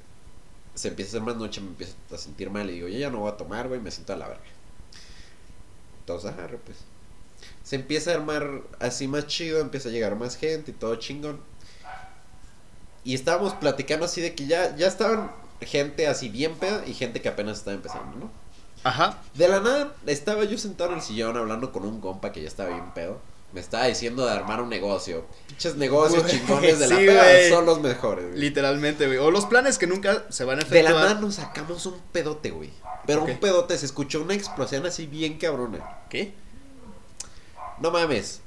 se 0.75 0.89
empieza 0.89 1.09
a 1.09 1.11
hacer 1.11 1.21
más 1.21 1.37
noche, 1.37 1.61
me 1.61 1.67
empiezo 1.67 1.93
a 2.11 2.17
sentir 2.17 2.49
mal 2.49 2.69
y 2.69 2.73
digo, 2.73 2.87
yo 2.87 2.97
ya 2.97 3.09
no 3.09 3.19
voy 3.19 3.31
a 3.31 3.37
tomar, 3.37 3.67
güey, 3.67 3.79
me 3.79 3.91
siento 3.91 4.13
a 4.13 4.17
la 4.17 4.27
verga. 4.27 4.43
Entonces, 5.99 6.31
agarro, 6.31 6.59
pues. 6.59 6.77
Se 7.63 7.77
empieza 7.77 8.11
a 8.11 8.15
armar 8.15 8.61
así 8.79 9.07
más 9.07 9.27
chido, 9.27 9.59
empieza 9.59 9.89
a 9.89 9.91
llegar 9.91 10.15
más 10.15 10.35
gente 10.35 10.71
y 10.71 10.73
todo 10.73 10.95
chingón. 10.97 11.39
Y 13.03 13.15
estábamos 13.15 13.53
platicando 13.53 14.05
así 14.05 14.21
de 14.21 14.33
que 14.35 14.47
ya, 14.47 14.75
ya 14.75 14.87
estaban 14.87 15.31
gente 15.61 16.07
así 16.07 16.29
bien 16.29 16.55
peda 16.55 16.83
y 16.85 16.93
gente 16.93 17.21
que 17.21 17.29
apenas 17.29 17.57
estaba 17.59 17.75
empezando, 17.75 18.17
¿no? 18.17 18.31
Ajá. 18.83 19.17
De 19.35 19.47
la 19.47 19.59
nada 19.59 19.93
estaba 20.05 20.43
yo 20.43 20.57
sentado 20.57 20.91
en 20.91 20.97
el 20.97 21.01
sillón 21.01 21.37
hablando 21.37 21.71
con 21.71 21.85
un 21.85 22.01
compa 22.01 22.31
que 22.31 22.41
ya 22.41 22.47
estaba 22.47 22.69
bien 22.69 22.93
pedo. 22.93 23.19
Me 23.53 23.59
estaba 23.59 23.85
diciendo 23.85 24.25
de 24.25 24.31
armar 24.31 24.61
un 24.61 24.69
negocio. 24.69 25.25
Pinches 25.47 25.75
negocios 25.75 26.25
chingones 26.25 26.79
de 26.79 26.87
la 26.87 26.95
peda 26.97 27.49
son 27.49 27.65
los 27.67 27.79
mejores. 27.81 28.25
güey. 28.29 28.39
Literalmente, 28.39 29.05
güey. 29.05 29.19
O 29.19 29.29
los 29.29 29.45
planes 29.45 29.77
que 29.77 29.85
nunca 29.85 30.23
se 30.29 30.43
van 30.43 30.59
a 30.59 30.63
De 30.63 30.81
la 30.81 30.89
efectuar. 30.89 31.09
nada 31.09 31.21
nos 31.21 31.35
sacamos 31.35 31.85
un 31.85 31.95
pedote, 32.11 32.49
güey. 32.49 32.71
Pero 33.05 33.23
un 33.23 33.37
pedote, 33.37 33.77
se 33.77 33.85
escuchó 33.85 34.21
una 34.21 34.33
explosión 34.33 34.85
así 34.85 35.05
bien 35.05 35.37
cabrona. 35.37 35.79
¿Qué? 36.09 36.33
No 37.79 37.91
mames. 37.91 38.41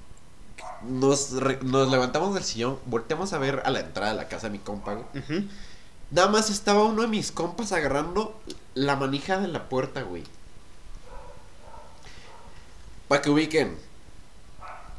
Nos, 0.88 1.32
re- 1.32 1.58
nos 1.62 1.90
levantamos 1.90 2.34
del 2.34 2.44
sillón, 2.44 2.78
volteamos 2.86 3.32
a 3.32 3.38
ver 3.38 3.62
a 3.64 3.70
la 3.70 3.80
entrada 3.80 4.12
de 4.12 4.16
la 4.18 4.28
casa 4.28 4.48
de 4.48 4.52
mi 4.52 4.58
compa, 4.58 4.94
güey. 4.94 5.48
Nada 6.10 6.28
más 6.28 6.50
estaba 6.50 6.84
uno 6.84 7.02
de 7.02 7.08
mis 7.08 7.32
compas 7.32 7.72
agarrando 7.72 8.38
la 8.74 8.96
manija 8.96 9.38
de 9.38 9.48
la 9.48 9.68
puerta, 9.68 10.02
güey. 10.02 10.24
Para 13.08 13.22
que 13.22 13.30
ubiquen. 13.30 13.76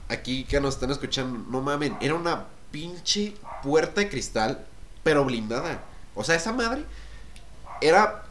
Aquí 0.09 0.45
que 0.45 0.59
nos 0.61 0.75
están 0.75 0.91
escuchando, 0.91 1.45
no 1.49 1.61
mamen, 1.61 1.97
era 1.99 2.13
una 2.15 2.45
pinche 2.71 3.35
puerta 3.61 3.99
de 4.01 4.09
cristal, 4.09 4.65
pero 5.03 5.25
blindada. 5.25 5.81
O 6.15 6.23
sea, 6.23 6.35
esa 6.35 6.53
madre 6.53 6.85
era 7.81 8.23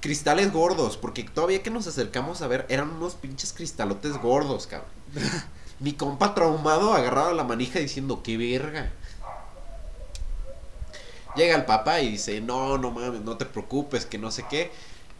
cristales 0.00 0.52
gordos, 0.52 0.96
porque 0.96 1.24
todavía 1.24 1.62
que 1.64 1.70
nos 1.70 1.86
acercamos 1.88 2.42
a 2.42 2.46
ver, 2.46 2.64
eran 2.68 2.90
unos 2.90 3.14
pinches 3.14 3.52
cristalotes 3.52 4.16
gordos, 4.18 4.66
cabrón. 4.66 4.90
Mi 5.80 5.92
compa 5.92 6.34
traumado 6.34 6.94
agarrado 6.94 7.28
a 7.28 7.34
la 7.34 7.44
manija 7.44 7.78
diciendo, 7.78 8.22
qué 8.22 8.36
verga. 8.36 8.90
Llega 11.36 11.54
el 11.54 11.66
papá 11.66 12.00
y 12.00 12.12
dice, 12.12 12.40
no, 12.40 12.78
no 12.78 12.90
mames, 12.90 13.20
no 13.20 13.36
te 13.36 13.44
preocupes, 13.44 14.06
que 14.06 14.16
no 14.16 14.30
sé 14.30 14.44
qué. 14.48 14.72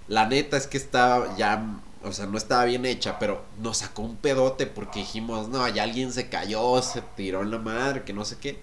La 0.09 0.27
neta 0.27 0.57
es 0.57 0.67
que 0.67 0.79
estaba 0.79 1.37
ya, 1.37 1.63
o 2.03 2.13
sea, 2.13 2.27
no 2.27 2.39
estaba 2.39 2.65
bien 2.65 2.87
hecha, 2.87 3.19
pero 3.19 3.43
nos 3.59 3.79
sacó 3.79 4.03
un 4.03 4.17
pedote 4.17 4.67
porque 4.67 5.01
dijimos, 5.01 5.49
no, 5.49 5.69
ya 5.69 5.83
alguien 5.83 6.13
se 6.13 6.29
cayó, 6.29 6.81
se 6.81 7.03
tiró 7.17 7.43
en 7.43 7.51
la 7.51 7.59
madre, 7.59 8.05
que 8.05 8.15
no 8.15 8.25
sé 8.25 8.39
qué. 8.39 8.61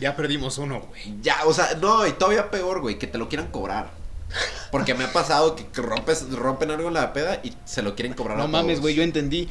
Ya 0.00 0.16
perdimos 0.16 0.56
uno, 0.58 0.80
güey. 0.80 1.20
Ya, 1.20 1.44
o 1.44 1.52
sea, 1.52 1.74
no, 1.74 2.06
y 2.06 2.12
todavía 2.12 2.50
peor, 2.50 2.80
güey, 2.80 2.98
que 2.98 3.06
te 3.06 3.18
lo 3.18 3.28
quieran 3.28 3.50
cobrar. 3.50 3.90
Porque 4.70 4.94
me 4.94 5.04
ha 5.04 5.12
pasado 5.12 5.56
que 5.56 5.82
rompes, 5.82 6.30
rompen 6.30 6.70
algo 6.70 6.88
en 6.88 6.94
la 6.94 7.12
peda 7.12 7.40
y 7.42 7.54
se 7.64 7.82
lo 7.82 7.94
quieren 7.94 8.14
cobrar 8.14 8.38
a 8.38 8.42
No 8.42 8.48
mames, 8.48 8.80
güey, 8.80 8.94
yo 8.94 9.02
entendí. 9.02 9.48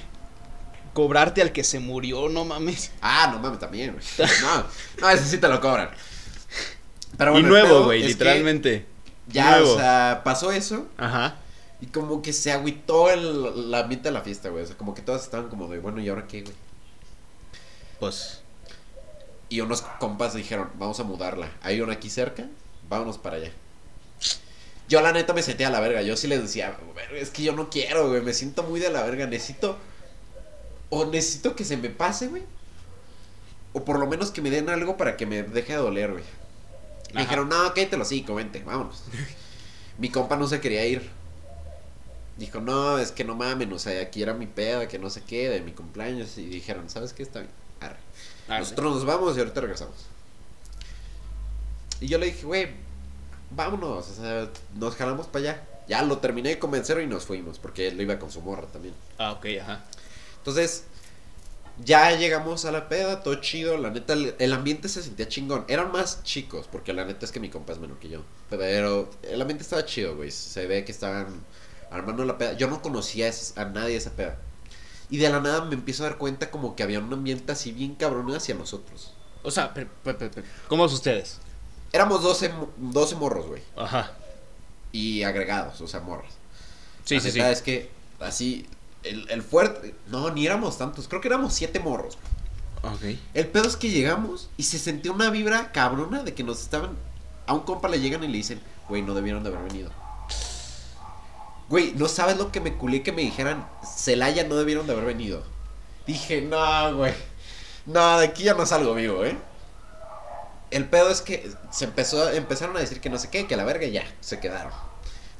Cobrarte 0.97 1.43
al 1.43 1.51
que 1.51 1.63
se 1.63 1.79
murió, 1.79 2.27
no 2.27 2.43
mames. 2.43 2.89
Ah, 3.03 3.29
no 3.31 3.37
mames, 3.37 3.59
también, 3.59 3.93
güey. 3.93 4.03
No, 4.41 4.65
no, 4.99 5.09
ese 5.11 5.25
sí 5.25 5.37
te 5.37 5.47
lo 5.47 5.61
cobran. 5.61 5.91
Pero 7.19 7.29
y 7.29 7.33
bueno, 7.33 7.49
nuevo, 7.49 7.83
güey, 7.83 8.01
literalmente. 8.01 8.87
Ya, 9.27 9.59
Nuevo. 9.59 9.73
o 9.75 9.77
sea, 9.77 10.21
pasó 10.23 10.51
eso 10.51 10.87
Ajá. 10.97 11.35
y 11.81 11.85
como 11.85 12.23
que 12.23 12.33
se 12.33 12.51
agüitó 12.51 13.11
el, 13.11 13.69
la 13.69 13.81
ambiente 13.81 14.09
de 14.09 14.13
la 14.13 14.21
fiesta, 14.21 14.49
güey. 14.49 14.63
O 14.63 14.65
sea, 14.65 14.75
como 14.75 14.95
que 14.95 15.03
todos 15.03 15.21
estaban 15.21 15.49
como 15.49 15.67
de, 15.67 15.77
bueno, 15.77 16.01
¿y 16.01 16.09
ahora 16.09 16.25
qué, 16.25 16.41
güey? 16.41 16.55
Pues. 17.99 18.41
Y 19.49 19.61
unos 19.61 19.83
compas 19.83 20.33
dijeron, 20.33 20.71
vamos 20.79 20.99
a 20.99 21.03
mudarla. 21.03 21.51
Hay 21.61 21.79
una 21.79 21.93
aquí 21.93 22.09
cerca, 22.09 22.47
vámonos 22.89 23.19
para 23.19 23.35
allá. 23.35 23.51
Yo 24.89 25.01
la 25.01 25.11
neta 25.11 25.33
me 25.33 25.43
sentía 25.43 25.67
a 25.67 25.71
la 25.71 25.79
verga. 25.79 26.01
Yo 26.01 26.17
sí 26.17 26.27
les 26.27 26.41
decía, 26.41 26.75
"Verga, 26.95 27.19
es 27.19 27.29
que 27.29 27.43
yo 27.43 27.53
no 27.53 27.69
quiero, 27.69 28.09
güey. 28.09 28.21
Me 28.21 28.33
siento 28.33 28.63
muy 28.63 28.79
de 28.79 28.89
la 28.89 29.03
verga. 29.03 29.27
Necesito... 29.27 29.77
O 30.89 31.05
necesito 31.05 31.55
que 31.55 31.65
se 31.65 31.77
me 31.77 31.89
pase, 31.89 32.27
güey. 32.27 32.43
O 33.73 33.83
por 33.83 33.99
lo 33.99 34.07
menos 34.07 34.31
que 34.31 34.41
me 34.41 34.49
den 34.49 34.69
algo 34.69 34.97
para 34.97 35.17
que 35.17 35.25
me 35.25 35.43
deje 35.43 35.73
de 35.73 35.79
doler, 35.79 36.11
güey. 36.11 36.23
Me 37.13 37.21
dijeron, 37.21 37.49
no, 37.49 37.73
cállate 37.73 38.03
sí, 38.05 38.23
comente, 38.23 38.61
vámonos. 38.63 39.03
mi 39.97 40.09
compa 40.09 40.35
no 40.35 40.47
se 40.47 40.59
quería 40.59 40.85
ir. 40.85 41.09
Dijo, 42.37 42.61
no, 42.61 42.99
es 42.99 43.11
que 43.11 43.23
no 43.23 43.35
mamen, 43.35 43.73
o 43.73 43.79
sea, 43.79 43.99
aquí 44.01 44.21
era 44.21 44.33
mi 44.33 44.45
peda, 44.45 44.87
que 44.87 44.99
no 44.99 45.09
sé 45.09 45.23
qué, 45.23 45.49
de 45.49 45.61
mi 45.61 45.71
cumpleaños. 45.71 46.37
Y 46.37 46.45
dijeron, 46.45 46.89
¿sabes 46.89 47.13
qué? 47.13 47.23
Está 47.23 47.39
bien. 47.39 47.51
Arre. 47.79 47.97
Nosotros 48.47 48.95
nos 48.95 49.05
vamos 49.05 49.35
y 49.35 49.39
ahorita 49.39 49.61
regresamos. 49.61 50.05
Y 51.99 52.07
yo 52.07 52.17
le 52.19 52.27
dije, 52.27 52.45
güey, 52.45 52.67
vámonos, 53.51 54.09
o 54.09 54.13
sea, 54.13 54.49
nos 54.75 54.95
jalamos 54.95 55.27
para 55.27 55.51
allá. 55.51 55.63
Ya 55.87 56.03
lo 56.03 56.19
terminé 56.19 56.49
de 56.49 56.59
convencer 56.59 56.99
y 57.01 57.07
nos 57.07 57.25
fuimos, 57.25 57.59
porque 57.59 57.87
él 57.87 57.99
iba 57.99 58.19
con 58.19 58.29
su 58.29 58.41
morra 58.41 58.67
también. 58.67 58.93
Ah, 59.17 59.31
ok, 59.31 59.45
ajá. 59.61 59.83
Entonces, 60.47 60.85
ya 61.83 62.15
llegamos 62.15 62.63
a 62.63 62.71
la 62.71 62.87
peda, 62.87 63.21
todo 63.21 63.35
chido. 63.35 63.77
La 63.77 63.89
neta, 63.89 64.13
el, 64.13 64.53
ambiente 64.53 64.87
se 64.87 65.03
sentía 65.03 65.27
chingón. 65.27 65.65
Eran 65.67 65.91
más 65.91 66.23
chicos, 66.23 66.69
porque 66.71 66.93
la 66.93 67.03
neta 67.03 67.25
es 67.25 67.33
que 67.33 67.41
mi 67.41 67.49
compa 67.49 67.73
es 67.73 67.79
menor 67.79 67.99
que 67.99 68.07
yo. 68.07 68.21
Pero 68.49 69.09
el 69.23 69.41
ambiente 69.41 69.63
estaba 69.63 69.83
chido, 69.83 70.15
güey. 70.15 70.31
Se 70.31 70.65
ve 70.65 70.85
que 70.85 70.93
estaban 70.93 71.43
armando 71.91 72.23
la 72.23 72.37
peda. 72.37 72.53
Yo 72.53 72.69
no 72.69 72.81
conocía 72.81 73.29
a, 73.57 73.65
nadie 73.65 73.97
esa 73.97 74.11
peda. 74.11 74.37
Y 75.09 75.17
de 75.17 75.29
la 75.29 75.41
nada 75.41 75.65
me 75.65 75.73
empiezo 75.73 76.05
a 76.05 76.09
dar 76.09 76.17
cuenta 76.17 76.49
como 76.49 76.77
que 76.77 76.83
había 76.83 76.99
un 76.99 77.11
ambiente 77.11 77.51
así 77.51 77.73
bien 77.73 77.95
cabrón 77.95 78.33
hacia 78.33 78.55
nosotros. 78.55 79.13
O 79.43 79.51
sea, 79.51 79.73
¿cómo 80.69 80.85
es 80.85 80.93
ustedes? 80.93 81.39
Éramos 81.91 82.23
12, 82.23 82.49
mo- 82.49 82.71
12 82.77 83.15
morros, 83.15 83.47
güey. 83.47 83.63
Ajá. 83.75 84.13
Y 84.93 85.23
agregados, 85.23 85.81
o 85.81 85.87
sea, 85.89 85.99
morros. 85.99 86.31
Sí, 87.03 87.15
La 87.15 87.21
sí, 87.21 87.31
sí. 87.31 87.37
neta 87.39 87.51
Es 87.51 87.61
que 87.61 87.89
así, 88.21 88.65
el, 89.03 89.29
el 89.29 89.41
fuerte... 89.41 89.95
No, 90.07 90.29
ni 90.31 90.45
éramos 90.45 90.77
tantos. 90.77 91.07
Creo 91.07 91.21
que 91.21 91.27
éramos 91.27 91.53
7 91.53 91.79
morros. 91.79 92.17
Ok. 92.83 93.17
El 93.33 93.47
pedo 93.47 93.67
es 93.67 93.75
que 93.75 93.89
llegamos 93.89 94.49
y 94.57 94.63
se 94.63 94.79
sentía 94.79 95.11
una 95.11 95.29
vibra 95.29 95.71
cabrona 95.71 96.23
de 96.23 96.33
que 96.33 96.43
nos 96.43 96.61
estaban. 96.61 96.91
A 97.45 97.53
un 97.53 97.61
compa 97.61 97.87
le 97.87 97.99
llegan 97.99 98.23
y 98.23 98.27
le 98.27 98.37
dicen, 98.37 98.61
güey, 98.87 99.01
no 99.01 99.13
debieron 99.13 99.43
de 99.43 99.49
haber 99.49 99.63
venido. 99.63 99.91
Güey, 101.69 101.93
no 101.95 102.07
sabes 102.07 102.37
lo 102.37 102.51
que 102.51 102.61
me 102.61 102.73
culé 102.75 103.03
que 103.03 103.11
me 103.11 103.21
dijeran, 103.21 103.67
Celaya 103.83 104.45
no 104.45 104.55
debieron 104.55 104.87
de 104.87 104.93
haber 104.93 105.05
venido. 105.05 105.43
Dije, 106.05 106.41
no, 106.41 106.95
güey. 106.95 107.13
No, 107.85 108.19
de 108.19 108.27
aquí 108.27 108.43
ya 108.43 108.53
no 108.53 108.65
salgo 108.65 108.93
vivo, 108.93 109.25
¿eh? 109.25 109.37
El 110.71 110.85
pedo 110.85 111.09
es 111.09 111.21
que 111.21 111.51
se 111.71 111.85
empezó, 111.85 112.29
empezaron 112.31 112.75
a 112.77 112.79
decir 112.79 113.01
que 113.01 113.09
no 113.09 113.17
sé 113.17 113.29
qué, 113.29 113.47
que 113.47 113.57
la 113.57 113.65
verga 113.65 113.85
y 113.85 113.91
ya, 113.91 114.03
se 114.21 114.39
quedaron. 114.39 114.71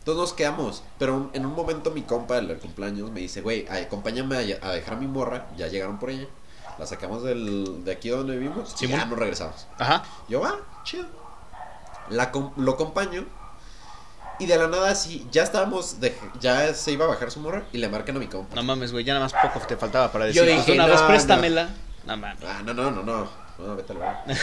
Entonces 0.08 0.22
nos 0.22 0.34
quedamos, 0.38 0.84
pero 0.98 1.30
en 1.34 1.46
un 1.46 1.54
momento 1.54 1.92
mi 1.92 2.04
compa, 2.04 2.38
el 2.38 2.48
del 2.48 2.60
cumpleaños, 2.60 3.12
me 3.12 3.20
dice, 3.20 3.42
güey, 3.42 3.68
acompáñame 3.68 4.38
a, 4.38 4.72
dejar 4.72 4.94
a 4.94 4.96
mi 4.96 5.06
morra, 5.06 5.48
ya 5.58 5.68
llegaron 5.68 6.00
por 6.00 6.10
ella. 6.10 6.28
La 6.80 6.86
sacamos 6.86 7.24
del, 7.24 7.84
de 7.84 7.92
aquí 7.92 8.08
donde 8.08 8.38
vivimos 8.38 8.74
y 8.82 8.88
ya 8.88 9.04
nos 9.04 9.20
regresamos. 9.20 9.68
Ajá. 9.78 10.06
Yo, 10.30 10.40
va, 10.40 10.60
chido. 10.86 11.08
La, 12.10 12.32
lo 12.56 12.72
acompaño. 12.72 13.26
Y 14.40 14.46
de 14.46 14.58
la 14.58 14.70
nada, 14.70 14.96
sí, 14.96 15.28
ya 15.30 15.44
estábamos, 15.44 16.00
de- 16.00 16.18
ya 16.40 16.74
se 16.74 16.94
iba 16.94 17.04
a 17.04 17.10
bajar 17.10 17.30
su 17.30 17.42
morra 17.42 17.66
y 17.74 17.78
le 17.78 17.90
marcan 17.90 18.16
a 18.16 18.20
mi 18.20 18.28
compa. 18.28 18.56
No 18.56 18.64
mames, 18.64 18.94
güey, 18.94 19.04
ya 19.04 19.14
nada 19.14 19.26
más 19.26 19.34
poco 19.34 19.60
te 19.68 19.76
faltaba 19.76 20.10
para 20.10 20.30
Yo 20.30 20.44
decir. 20.46 20.56
dije, 20.56 20.64
pues, 20.68 20.76
una 20.78 20.88
no, 20.88 20.94
vez 20.94 21.02
no. 21.02 21.08
préstamela. 21.10 21.70
No 22.06 22.16
mames. 22.16 22.46
Ah, 22.48 22.62
no, 22.64 22.74
no, 22.74 22.92
no, 22.92 23.04
no. 23.04 23.28
No, 23.58 23.76
vete 23.76 23.92
a 23.92 23.96
la 23.98 24.24
verga. 24.26 24.42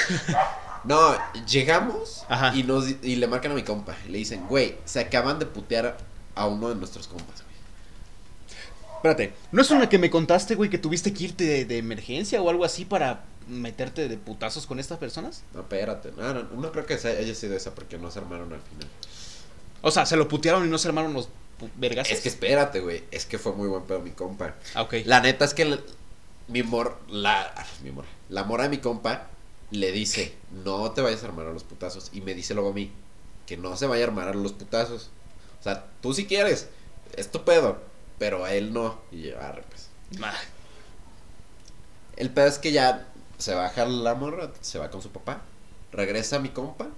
No, 0.85 1.17
llegamos 1.47 2.25
Ajá. 2.29 2.55
y 2.55 2.63
nos 2.63 2.87
y 3.03 3.17
le 3.17 3.27
marcan 3.27 3.53
a 3.53 3.55
mi 3.55 3.63
compa. 3.63 3.97
Y 4.07 4.11
le 4.11 4.19
dicen, 4.19 4.47
güey, 4.49 4.77
se 4.85 5.01
acaban 5.01 5.39
de 5.39 5.47
putear 5.47 5.97
a 6.35 6.47
uno 6.47 6.69
de 6.69 6.75
nuestros 6.75 7.07
compas, 7.09 7.43
güey. 7.43 7.55
Espérate, 8.97 9.35
¿no 9.53 9.61
es 9.63 9.71
una 9.71 9.89
que 9.89 9.99
me 9.99 10.11
contaste, 10.11 10.55
güey, 10.55 10.71
que 10.71 10.79
tuviste 10.79 11.13
que 11.13 11.25
irte 11.25 11.45
de, 11.45 11.65
de 11.65 11.79
emergencia 11.79 12.41
o 12.41 12.49
algo 12.51 12.65
así 12.65 12.85
para 12.85 13.25
meterte 13.49 14.09
de 14.09 14.17
putazos 14.17 14.67
con 14.67 14.79
estas 14.81 14.99
personas? 14.99 15.43
No, 15.53 15.61
espérate. 15.61 16.13
No, 16.17 16.33
no, 16.35 16.43
no 16.45 16.73
creo 16.73 16.87
que 16.87 16.95
haya 16.95 17.35
sido 17.35 17.57
esa 17.57 17.75
porque 17.75 17.99
no 17.99 18.11
se 18.11 18.19
armaron 18.19 18.53
al 18.53 18.61
final. 18.61 18.89
O 19.83 19.91
sea, 19.91 20.07
se 20.07 20.17
lo 20.17 20.27
putearon 20.29 20.65
y 20.67 20.71
no 20.71 20.79
se 20.79 20.89
armaron 20.89 21.13
los 21.13 21.29
vergas. 21.77 22.11
Es 22.11 22.21
que 22.21 22.29
espérate, 22.31 22.81
güey. 22.81 23.05
Es 23.11 23.27
que 23.27 23.39
fue 23.39 23.53
muy 23.53 23.69
buen 23.69 23.83
pedo 23.85 24.01
mi 24.01 24.11
compa. 24.11 24.55
Ah, 24.75 24.83
ok. 24.83 24.95
La 25.05 25.21
neta 25.21 25.45
es 25.45 25.53
que 25.55 25.63
el- 25.63 25.85
mi 26.49 26.63
mor, 26.63 26.99
la, 27.09 27.53
mi 27.83 27.91
mor, 27.91 28.05
la 28.31 28.45
mora 28.45 28.65
de 28.65 28.71
mi 28.71 28.79
compa 28.79 29.29
le 29.75 29.93
dice, 29.93 30.35
no 30.65 30.93
te 30.93 31.03
vayas 31.03 31.23
a 31.23 31.27
armar 31.27 31.47
a 31.47 31.53
los 31.53 31.65
putazos. 31.65 32.11
Y 32.13 32.21
me 32.21 32.35
dice 32.35 32.55
luego 32.55 32.71
a 32.71 32.75
mí, 32.75 32.91
que 33.47 33.57
no 33.57 33.77
se 33.77 33.87
vaya 33.87 34.05
a 34.05 34.09
armar 34.09 34.29
a 34.29 34.35
los 34.35 34.53
putazos. 34.53 35.11
O 35.61 35.63
sea, 35.63 35.87
tú 36.01 36.15
si 36.15 36.27
quieres, 36.27 36.69
es 37.17 37.31
tu 37.31 37.45
pedo, 37.45 37.79
pero 38.19 38.45
a 38.45 38.55
él 38.55 38.73
no. 38.73 39.01
Y 39.11 39.23
yo, 39.23 39.41
arre, 39.41 39.65
pues. 39.69 39.89
El 42.17 42.31
pedo 42.31 42.47
es 42.47 42.59
que 42.59 42.73
ya 42.73 43.09
se 43.39 43.55
baja 43.55 43.87
la 43.87 44.15
morra, 44.15 44.53
se 44.61 44.79
va 44.79 44.91
con 44.91 45.03
su 45.03 45.11
papá, 45.11 45.43
regresa 45.93 46.39
mi 46.39 46.51
compa 46.51 46.89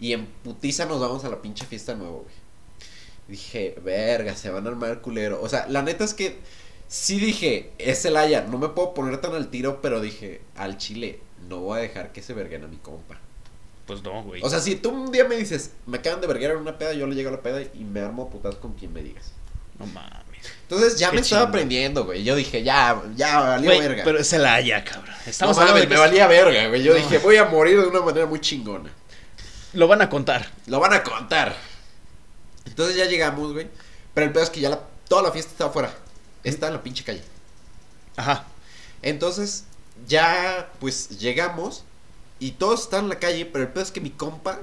y 0.00 0.12
en 0.12 0.26
putiza 0.26 0.86
nos 0.86 1.00
vamos 1.00 1.24
a 1.24 1.28
la 1.28 1.42
pinche 1.42 1.66
fiesta 1.66 1.92
de 1.92 1.98
nuevo, 1.98 2.22
güey. 2.22 2.34
Dije, 3.28 3.76
verga, 3.82 4.34
se 4.36 4.50
van 4.50 4.66
a 4.66 4.70
armar 4.70 4.90
el 4.90 5.00
culero. 5.00 5.42
O 5.42 5.48
sea, 5.48 5.66
la 5.68 5.82
neta 5.82 6.04
es 6.04 6.14
que 6.14 6.38
sí 6.88 7.18
dije, 7.18 7.72
es 7.78 8.04
el 8.04 8.16
Aya, 8.16 8.42
no 8.42 8.58
me 8.58 8.68
puedo 8.68 8.94
poner 8.94 9.20
tan 9.20 9.34
al 9.34 9.50
tiro, 9.50 9.82
pero 9.82 10.00
dije, 10.00 10.40
al 10.56 10.78
chile, 10.78 11.20
no 11.48 11.58
voy 11.58 11.78
a 11.78 11.82
dejar 11.82 12.12
que 12.12 12.22
se 12.22 12.34
verguen 12.34 12.64
a 12.64 12.68
mi 12.68 12.76
compa. 12.76 13.16
pues 13.86 14.02
no, 14.02 14.22
güey. 14.22 14.42
O 14.42 14.50
sea, 14.50 14.60
si 14.60 14.76
tú 14.76 14.90
un 14.90 15.10
día 15.10 15.24
me 15.24 15.36
dices, 15.36 15.70
me 15.86 15.98
acaban 15.98 16.20
de 16.20 16.26
verguer 16.26 16.50
en 16.50 16.58
una 16.58 16.76
peda, 16.76 16.92
yo 16.92 17.06
le 17.06 17.14
llego 17.14 17.30
a 17.30 17.32
la 17.32 17.40
peda 17.42 17.62
y 17.62 17.84
me 17.84 18.00
armo 18.00 18.24
a 18.24 18.28
putas 18.30 18.54
con 18.56 18.74
quien 18.74 18.92
me 18.92 19.02
digas. 19.02 19.32
no 19.78 19.86
mames. 19.86 20.18
Entonces 20.62 20.98
ya 20.98 21.08
Qué 21.10 21.16
me 21.16 21.22
estaba 21.22 21.42
aprendiendo, 21.48 22.04
güey. 22.04 22.22
Yo 22.22 22.36
dije, 22.36 22.62
ya, 22.62 23.02
ya, 23.16 23.40
valió 23.40 23.70
Güey, 23.70 23.80
verga. 23.80 24.04
pero 24.04 24.18
es 24.18 24.32
el 24.32 24.44
Haya, 24.46 24.84
cabrón. 24.84 25.14
Estamos 25.26 25.56
no 25.56 25.62
hablando 25.62 25.80
mames, 25.80 25.82
de 25.82 25.88
me 25.88 25.94
que 25.94 26.00
valía 26.00 26.26
verga, 26.28 26.68
güey. 26.68 26.82
Yo 26.82 26.92
No. 26.92 26.98
dije, 26.98 27.18
voy 27.18 27.36
a 27.36 27.44
morir 27.46 27.80
de 27.80 27.86
una 27.88 28.00
manera 28.02 28.26
muy 28.26 28.40
chingona. 28.40 28.90
lo 29.72 29.88
van 29.88 30.00
a 30.02 30.08
contar. 30.08 30.46
Lo 30.66 30.78
van 30.80 30.92
a 30.92 31.02
contar. 31.02 31.54
Entonces 32.66 32.96
ya 32.96 33.06
llegamos, 33.06 33.52
güey. 33.52 33.68
Pero 34.14 34.26
el 34.26 34.32
peor 34.32 34.44
es 34.44 34.50
que 34.50 34.60
ya 34.60 34.70
la- 34.70 34.80
toda 35.08 35.22
la 35.22 35.32
fiesta 35.32 35.50
estaba 35.52 35.70
afuera. 35.70 35.90
Está 36.44 36.66
en 36.68 36.74
la 36.74 36.82
pinche 36.82 37.04
calle. 37.04 37.22
Ajá. 38.16 38.44
Entonces, 39.02 39.64
ya, 40.06 40.70
pues 40.80 41.18
llegamos. 41.18 41.84
Y 42.40 42.52
todos 42.52 42.82
están 42.82 43.04
en 43.04 43.08
la 43.10 43.18
calle. 43.18 43.46
Pero 43.46 43.64
el 43.64 43.70
peor 43.72 43.84
es 43.86 43.92
que 43.92 44.00
mi 44.00 44.10
compa 44.10 44.60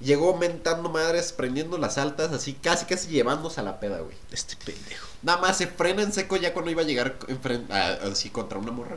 Llegó 0.00 0.36
mentando 0.36 0.88
madres, 0.90 1.32
prendiendo 1.32 1.76
las 1.76 1.98
altas, 1.98 2.30
así 2.30 2.52
casi 2.54 2.86
casi 2.86 3.08
llevándose 3.08 3.58
a 3.58 3.64
la 3.64 3.80
peda, 3.80 3.98
güey. 3.98 4.16
Este 4.30 4.54
pendejo. 4.54 5.08
Nada 5.22 5.40
más 5.40 5.58
se 5.58 5.66
frena 5.66 6.02
en 6.02 6.12
seco 6.12 6.36
ya 6.36 6.52
cuando 6.54 6.70
iba 6.70 6.82
a 6.82 6.84
llegar 6.84 7.18
enfren- 7.26 7.68
a- 7.68 8.06
así 8.06 8.30
contra 8.30 8.60
una 8.60 8.70
morra. 8.70 8.96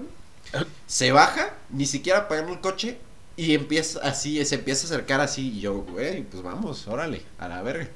Se 0.86 1.12
baja, 1.12 1.56
ni 1.72 1.88
siquiera 1.88 2.20
apagando 2.20 2.54
el 2.54 2.62
coche 2.62 3.00
y 3.36 3.56
empieza 3.56 4.00
así, 4.04 4.46
se 4.46 4.54
empieza 4.54 4.84
a 4.84 4.90
acercar 4.92 5.22
así 5.22 5.58
y 5.58 5.62
yo, 5.62 5.74
güey, 5.82 6.22
pues 6.22 6.44
vamos, 6.44 6.88
órale, 6.88 7.24
a 7.40 7.48
la 7.48 7.64
verga. 7.64 7.90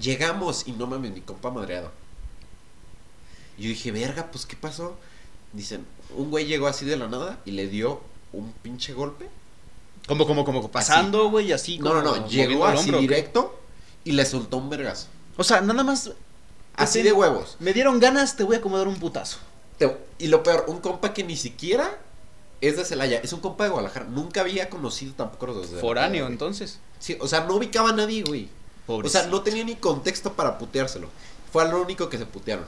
Llegamos 0.00 0.66
y 0.66 0.72
no 0.72 0.86
mames, 0.86 1.12
mi 1.12 1.20
compa 1.20 1.50
madreado. 1.50 1.90
Y 3.56 3.62
yo 3.64 3.68
dije, 3.70 3.90
verga, 3.92 4.30
pues 4.30 4.46
¿qué 4.46 4.56
pasó? 4.56 4.96
Dicen, 5.52 5.84
un 6.16 6.30
güey 6.30 6.46
llegó 6.46 6.66
así 6.66 6.84
de 6.84 6.96
la 6.96 7.08
nada 7.08 7.38
y 7.44 7.52
le 7.52 7.68
dio 7.68 8.00
un 8.32 8.52
pinche 8.62 8.92
golpe. 8.92 9.28
Como, 10.06 10.26
como, 10.26 10.44
como 10.44 10.70
pasando, 10.70 11.30
güey, 11.30 11.52
así. 11.52 11.78
No, 11.78 11.94
no, 11.94 12.02
como 12.10 12.22
no, 12.22 12.28
llegó 12.28 12.64
así 12.66 12.84
hombro, 12.84 12.98
directo 13.00 13.60
y 14.04 14.12
le 14.12 14.24
soltó 14.24 14.56
un 14.56 14.70
vergazo. 14.70 15.08
O 15.36 15.44
sea, 15.44 15.60
nada 15.60 15.82
más. 15.84 16.10
Así 16.76 17.02
de 17.02 17.12
huevos. 17.12 17.56
Me 17.60 17.72
dieron 17.72 17.98
ganas, 17.98 18.36
te 18.36 18.44
voy 18.44 18.56
a 18.56 18.58
acomodar 18.58 18.88
un 18.88 18.98
putazo. 18.98 19.38
Te- 19.78 19.96
y 20.18 20.28
lo 20.28 20.42
peor, 20.42 20.64
un 20.68 20.78
compa 20.80 21.12
que 21.12 21.24
ni 21.24 21.36
siquiera 21.36 21.98
es 22.60 22.76
de 22.76 22.84
Celaya, 22.84 23.18
es 23.18 23.32
un 23.32 23.40
compa 23.40 23.64
de 23.64 23.70
Guadalajara. 23.70 24.06
Nunca 24.06 24.40
había 24.42 24.68
conocido 24.70 25.12
tampoco 25.14 25.46
los 25.46 25.70
de 25.70 25.80
Foráneo, 25.80 26.26
entonces. 26.26 26.78
Sí, 26.98 27.16
o 27.20 27.28
sea, 27.28 27.44
no 27.44 27.54
ubicaba 27.56 27.90
a 27.90 27.92
nadie, 27.92 28.22
güey. 28.22 28.48
O 28.86 29.08
sea, 29.08 29.26
no 29.26 29.42
tenía 29.42 29.64
ni 29.64 29.74
contexto 29.76 30.32
para 30.32 30.56
puteárselo. 30.56 31.08
Fue 31.52 31.68
lo 31.68 31.82
único 31.82 32.08
que 32.08 32.16
se 32.18 32.26
putearon. 32.26 32.64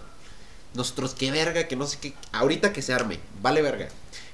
Nosotros, 0.74 1.14
qué 1.14 1.30
verga, 1.30 1.66
que 1.66 1.76
no 1.76 1.86
sé 1.86 1.98
qué. 2.00 2.14
Ahorita 2.32 2.72
que 2.72 2.82
se 2.82 2.92
arme, 2.92 3.18
vale 3.42 3.62
verga. 3.62 3.88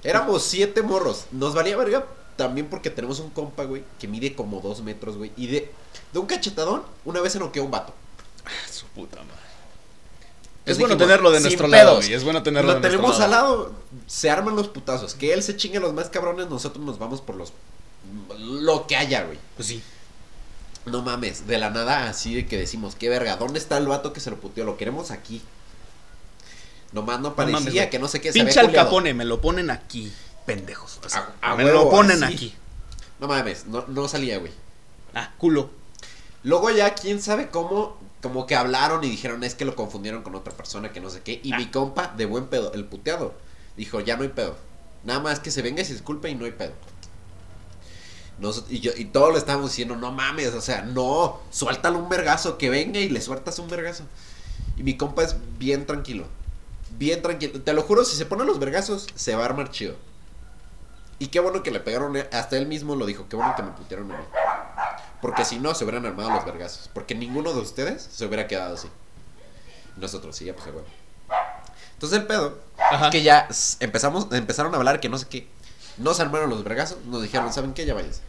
Éramos 0.04 0.42
siete 0.42 0.82
morros. 0.82 1.26
Nos 1.32 1.54
valía 1.54 1.76
verga 1.76 2.06
también 2.36 2.68
porque 2.68 2.90
tenemos 2.90 3.20
un 3.20 3.30
compa, 3.30 3.64
güey, 3.64 3.84
que 3.98 4.06
mide 4.08 4.34
como 4.34 4.60
dos 4.60 4.82
metros, 4.82 5.16
güey. 5.16 5.32
Y 5.36 5.46
de, 5.46 5.72
de 6.12 6.18
un 6.18 6.26
cachetadón, 6.26 6.82
una 7.04 7.20
vez 7.20 7.32
se 7.32 7.38
noqueó 7.38 7.64
un 7.64 7.70
vato. 7.70 7.94
Su 8.70 8.86
puta 8.88 9.16
madre. 9.16 9.46
Es 10.66 10.78
bueno 10.78 10.96
tenerlo 10.96 11.30
de 11.30 11.40
nuestro 11.40 11.68
lado, 11.68 11.96
güey. 11.96 12.12
Es 12.12 12.24
bueno 12.24 12.42
tenerlo 12.42 12.72
Lo 12.72 12.74
de 12.74 12.80
nuestro 12.80 13.00
tenemos 13.00 13.18
lado. 13.20 13.24
al 13.24 13.30
lado, 13.30 13.72
se 14.06 14.28
arman 14.30 14.56
los 14.56 14.68
putazos. 14.68 15.14
Que 15.14 15.32
él 15.32 15.42
se 15.42 15.56
chingue 15.56 15.80
los 15.80 15.94
más 15.94 16.10
cabrones, 16.10 16.48
nosotros 16.48 16.84
nos 16.84 16.98
vamos 16.98 17.20
por 17.20 17.36
los. 17.36 17.52
Lo 18.38 18.86
que 18.86 18.96
haya, 18.96 19.22
güey. 19.24 19.38
Pues 19.56 19.68
sí. 19.68 19.82
No 20.84 21.02
mames, 21.02 21.46
de 21.46 21.58
la 21.58 21.70
nada 21.70 22.08
así 22.08 22.34
de 22.34 22.46
que 22.46 22.56
decimos, 22.58 22.94
qué 22.94 23.08
verga, 23.08 23.36
¿dónde 23.36 23.58
está 23.58 23.76
el 23.78 23.86
vato 23.88 24.12
que 24.12 24.20
se 24.20 24.30
lo 24.30 24.36
puteó? 24.36 24.64
Lo 24.64 24.76
queremos 24.76 25.10
aquí. 25.10 25.42
Nomás 26.92 27.20
no 27.20 27.34
parecía 27.34 27.58
mames, 27.60 27.74
güey. 27.74 27.90
que 27.90 27.98
no 27.98 28.08
sé 28.08 28.20
qué 28.20 28.28
al 28.28 28.34
culiado. 28.34 28.72
Capone, 28.72 29.12
me 29.14 29.24
lo 29.24 29.40
ponen 29.40 29.70
aquí. 29.70 30.12
Pendejos. 30.46 31.00
O 31.04 31.08
sea, 31.08 31.34
A- 31.40 31.52
a 31.52 31.56
me 31.56 31.64
huevo, 31.64 31.84
lo 31.84 31.90
ponen 31.90 32.22
así. 32.22 32.34
aquí. 32.34 32.54
No 33.20 33.26
mames, 33.28 33.66
no, 33.66 33.84
no 33.88 34.08
salía, 34.08 34.38
güey. 34.38 34.52
Ah, 35.14 35.32
culo. 35.38 35.70
Luego 36.42 36.70
ya, 36.70 36.94
quién 36.94 37.20
sabe 37.20 37.48
cómo, 37.48 37.96
como 38.22 38.46
que 38.46 38.54
hablaron 38.54 39.02
y 39.02 39.10
dijeron, 39.10 39.42
es 39.44 39.54
que 39.54 39.64
lo 39.64 39.74
confundieron 39.74 40.22
con 40.22 40.34
otra 40.36 40.52
persona, 40.54 40.92
que 40.92 41.00
no 41.00 41.10
sé 41.10 41.22
qué. 41.22 41.40
Y 41.42 41.52
Ah. 41.52 41.58
mi 41.58 41.66
compa, 41.70 42.14
de 42.16 42.26
buen 42.26 42.46
pedo, 42.46 42.72
el 42.74 42.84
puteado, 42.84 43.34
dijo, 43.76 44.00
ya 44.00 44.16
no 44.16 44.22
hay 44.22 44.28
pedo. 44.28 44.56
Nada 45.04 45.20
más 45.20 45.40
que 45.40 45.50
se 45.50 45.62
venga 45.62 45.82
y 45.82 45.84
se 45.84 45.92
disculpe 45.94 46.28
y 46.30 46.34
no 46.34 46.44
hay 46.44 46.52
pedo. 46.52 46.72
Nos- 48.38 48.64
y, 48.68 48.80
yo, 48.80 48.92
y 48.96 49.06
todos 49.06 49.32
le 49.32 49.38
estábamos 49.38 49.70
diciendo, 49.70 49.96
no 49.96 50.12
mames, 50.12 50.54
o 50.54 50.60
sea, 50.60 50.82
no, 50.82 51.40
suéltale 51.50 51.96
un 51.96 52.08
vergazo, 52.08 52.58
que 52.58 52.68
venga 52.68 53.00
y 53.00 53.08
le 53.08 53.20
sueltas 53.22 53.58
un 53.58 53.68
vergazo. 53.68 54.04
Y 54.76 54.82
mi 54.82 54.96
compa 54.98 55.22
es 55.24 55.36
bien 55.58 55.86
tranquilo, 55.86 56.26
bien 56.98 57.22
tranquilo. 57.22 57.60
Te 57.60 57.72
lo 57.72 57.82
juro, 57.82 58.04
si 58.04 58.16
se 58.16 58.26
ponen 58.26 58.46
los 58.46 58.58
vergazos, 58.58 59.06
se 59.14 59.34
va 59.34 59.42
a 59.42 59.46
armar 59.46 59.70
chido. 59.70 59.96
Y 61.18 61.28
qué 61.28 61.40
bueno 61.40 61.62
que 61.62 61.70
le 61.70 61.80
pegaron, 61.80 62.16
eh, 62.16 62.28
hasta 62.32 62.56
él 62.56 62.66
mismo 62.66 62.94
lo 62.94 63.06
dijo, 63.06 63.26
qué 63.28 63.36
bueno 63.36 63.54
que 63.56 63.62
me 63.62 63.70
putearon 63.70 64.12
a 64.12 64.18
mí. 64.18 64.24
Porque 65.22 65.44
si 65.44 65.58
no, 65.58 65.74
se 65.74 65.84
hubieran 65.84 66.04
armado 66.04 66.30
los 66.30 66.44
vergazos. 66.44 66.90
Porque 66.92 67.14
ninguno 67.14 67.52
de 67.52 67.60
ustedes 67.60 68.02
se 68.02 68.26
hubiera 68.26 68.46
quedado 68.46 68.74
así. 68.74 68.88
Nosotros, 69.96 70.36
sí, 70.36 70.44
ya 70.44 70.54
pues, 70.54 70.66
a 70.66 70.70
huevo. 70.70 70.84
Entonces 71.94 72.18
el 72.18 72.26
pedo, 72.26 72.58
Ajá. 72.76 73.08
que 73.08 73.22
ya 73.22 73.48
empezamos, 73.80 74.26
empezaron 74.32 74.74
a 74.74 74.76
hablar 74.76 75.00
que 75.00 75.08
no 75.08 75.16
sé 75.16 75.26
qué. 75.28 75.48
No 75.96 76.12
se 76.12 76.20
armaron 76.20 76.50
los 76.50 76.62
vergazos, 76.62 76.98
nos 77.06 77.22
dijeron, 77.22 77.50
¿saben 77.52 77.72
qué? 77.72 77.86
Ya 77.86 77.94
váyanse. 77.94 78.20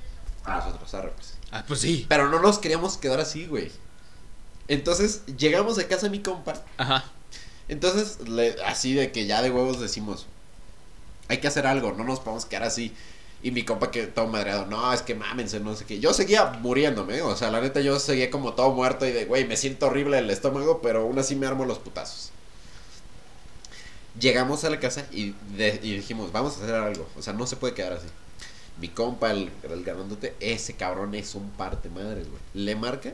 Y 0.48 0.52
nosotros, 0.52 0.94
arre, 0.94 1.12
pues. 1.14 1.36
Ah, 1.52 1.66
pues 1.68 1.82
sí. 1.82 2.06
Pero 2.08 2.30
no 2.30 2.40
nos 2.40 2.60
queríamos 2.60 2.98
quedar 2.98 3.20
así, 3.20 3.46
güey. 3.46 3.70
Entonces 4.70 5.26
llegamos 5.26 5.78
a 5.78 5.88
casa 5.88 6.04
de 6.04 6.12
mi 6.12 6.22
compa. 6.22 6.54
Ajá. 6.78 7.04
Entonces, 7.70 8.28
le- 8.28 8.56
así 8.66 8.94
de 8.94 9.12
que 9.12 9.26
ya 9.26 9.42
de 9.42 9.52
huevos 9.52 9.80
decimos, 9.80 10.28
hay 11.28 11.38
que 11.40 11.48
hacer 11.48 11.68
algo, 11.68 11.94
no 11.94 12.04
nos 12.04 12.20
podemos 12.20 12.46
quedar 12.46 12.64
así. 12.64 12.94
Y 13.44 13.52
mi 13.52 13.64
compa 13.64 13.92
que 13.92 14.08
todo 14.08 14.28
madreado, 14.28 14.66
no, 14.66 14.92
es 14.94 15.02
que 15.04 15.14
mámense, 15.16 15.60
no 15.60 15.76
sé 15.76 15.86
qué. 15.86 16.00
Yo 16.00 16.14
seguía 16.14 16.46
muriéndome, 16.62 17.22
o 17.22 17.36
sea, 17.36 17.52
la 17.52 17.62
neta 17.62 17.82
yo 17.82 18.00
seguía 18.00 18.32
como 18.32 18.54
todo 18.54 18.72
muerto 18.72 19.06
y 19.06 19.12
de, 19.12 19.26
güey, 19.26 19.46
me 19.48 19.58
siento 19.58 19.88
horrible 19.88 20.18
el 20.20 20.30
estómago, 20.32 20.82
pero 20.82 21.02
aún 21.02 21.20
así 21.20 21.36
me 21.36 21.46
armo 21.48 21.66
los 21.66 21.78
putazos. 21.80 22.32
Llegamos 24.20 24.64
a 24.64 24.70
la 24.72 24.80
casa 24.80 25.06
y, 25.12 25.36
dijimos, 25.82 26.32
vamos 26.32 26.58
a 26.58 26.64
hacer 26.64 26.74
algo, 26.76 27.08
o 27.18 27.22
sea, 27.22 27.34
no 27.34 27.46
se 27.46 27.56
puede 27.56 27.76
quedar 27.76 27.94
así. 27.94 28.08
Mi 28.82 28.90
compa, 28.90 29.32
el, 29.32 29.52
el 29.64 29.84
grandote, 29.84 30.36
ese 30.40 30.74
cabrón 30.76 31.16
es 31.16 31.36
un 31.36 31.50
parte 31.52 31.90
madres, 31.90 32.28
güey. 32.30 32.42
Le 32.54 32.76
marca, 32.76 33.14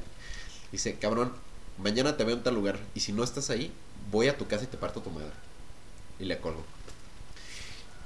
dice, 0.71 0.95
cabrón, 0.95 1.33
mañana 1.77 2.17
te 2.17 2.23
veo 2.25 2.35
en 2.35 2.43
tal 2.43 2.55
lugar 2.55 2.79
y 2.95 3.01
si 3.01 3.13
no 3.13 3.23
estás 3.23 3.49
ahí, 3.49 3.71
voy 4.13 4.29
a 4.29 4.37
tu 4.37 4.47
casa 4.47 4.63
y 4.63 4.67
te 4.67 4.77
parto 4.77 5.01
tu 5.01 5.09
madre. 5.09 5.31
Y 6.19 6.25
le 6.25 6.39
colgo. 6.39 6.63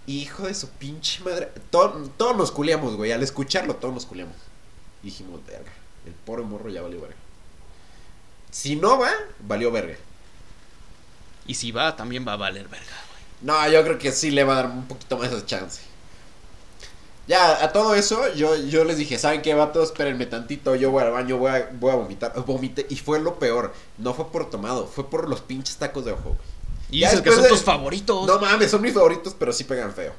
Hijo 0.08 0.48
de 0.48 0.54
su 0.56 0.70
pinche 0.70 1.22
madre. 1.24 1.52
Todo- 1.70 2.10
todos 2.18 2.36
nos 2.36 2.52
culiamos, 2.52 2.96
güey. 2.96 3.12
Al 3.12 3.22
escucharlo, 3.22 3.76
todos 3.76 3.94
nos 3.94 4.06
culiamos. 4.06 4.36
Y 5.04 5.08
dijimos, 5.08 5.46
verga. 5.46 5.72
El 6.06 6.14
pobre 6.14 6.44
morro 6.44 6.70
ya 6.70 6.82
valió 6.82 7.02
verga. 7.02 7.18
Si 8.50 8.78
no 8.78 8.98
va, 8.98 9.12
valió 9.42 9.70
verga. 9.72 9.98
Y 11.46 11.54
si 11.56 11.72
va, 11.72 11.96
también 11.98 12.26
va 12.28 12.34
a 12.34 12.38
valer 12.38 12.68
verga, 12.70 12.86
güey. 12.86 13.22
No, 13.42 13.70
yo 13.70 13.84
creo 13.84 13.98
que 14.00 14.12
sí 14.14 14.32
le 14.32 14.44
va 14.46 14.54
a 14.54 14.64
dar 14.64 14.72
un 14.72 14.88
poquito 14.88 15.18
más 15.18 15.30
de 15.32 15.46
chance. 15.46 15.82
Ya, 17.28 17.62
a 17.64 17.74
todo 17.74 17.94
eso, 17.94 18.34
yo, 18.36 18.56
yo 18.56 18.86
les 18.86 18.98
dije, 18.98 19.20
¿saben 19.20 19.42
qué, 19.42 19.54
vatos? 19.54 19.90
Espérenme 19.90 20.26
tantito, 20.28 20.76
yo 20.76 20.92
voy 20.92 21.04
al 21.04 21.12
baño, 21.12 21.38
voy 21.38 21.52
a, 21.52 21.70
voy 21.74 21.92
a 21.92 21.96
vomitar. 21.96 22.34
Vomité, 22.46 22.86
y 22.90 22.96
fue 22.96 23.20
lo 23.20 23.38
peor. 23.38 23.74
No 23.98 24.14
fue 24.14 24.32
por 24.32 24.50
tomado, 24.50 24.88
fue 24.88 25.10
por 25.10 25.28
los 25.28 25.42
pinches 25.42 25.76
tacos 25.76 26.06
de 26.06 26.14
ojo. 26.14 26.38
Y 26.90 27.00
Ya 27.02 27.10
dices 27.10 27.24
que 27.24 27.32
son 27.34 27.44
de- 27.44 27.50
tus 27.50 27.64
favoritos. 27.64 28.26
No 28.26 28.40
mames, 28.40 28.72
son 28.72 28.82
mis 28.82 28.94
favoritos, 28.94 29.36
pero 29.38 29.52
sí 29.52 29.66
pegan 29.66 29.94
feo. 29.94 30.14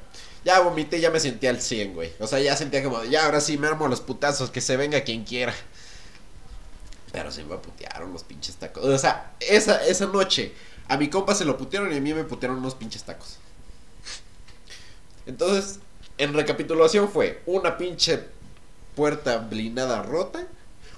Ya 0.45 0.61
vomité, 0.61 1.01
ya 1.01 1.11
me 1.11 1.19
sentía 1.19 1.49
al 1.51 1.63
100, 1.63 1.95
güey. 1.95 2.13
O 2.21 2.27
sea, 2.27 2.41
ya 2.41 2.55
sentía 2.57 2.85
como, 2.85 3.03
ya 3.05 3.25
ahora 3.25 3.41
sí 3.41 3.57
me 3.57 3.69
armo 3.69 3.89
los 3.89 4.03
putazos, 4.03 4.51
que 4.51 4.61
se 4.61 4.77
venga 4.77 5.01
quien 5.03 5.25
quiera. 5.25 5.55
Pero 7.11 7.33
se 7.33 7.43
me 7.43 7.57
putearon 7.57 8.13
los 8.13 8.23
pinches 8.23 8.57
tacos. 8.57 8.85
O 8.85 8.99
sea, 8.99 9.33
esa, 9.41 9.83
esa 9.87 10.07
noche, 10.07 10.53
a 10.89 10.99
mi 10.99 11.09
compa 11.09 11.35
se 11.35 11.47
lo 11.47 11.57
putearon 11.57 11.91
y 11.93 11.97
a 11.97 12.01
mí 12.03 12.13
me 12.13 12.25
putearon 12.25 12.59
unos 12.59 12.75
pinches 12.75 13.03
tacos. 13.05 13.39
Entonces, 15.27 15.81
en 16.19 16.35
recapitulación 16.35 17.09
fue 17.09 17.43
una 17.47 17.79
pinche 17.79 18.25
puerta 18.95 19.39
blindada 19.39 20.03
rota, 20.03 20.47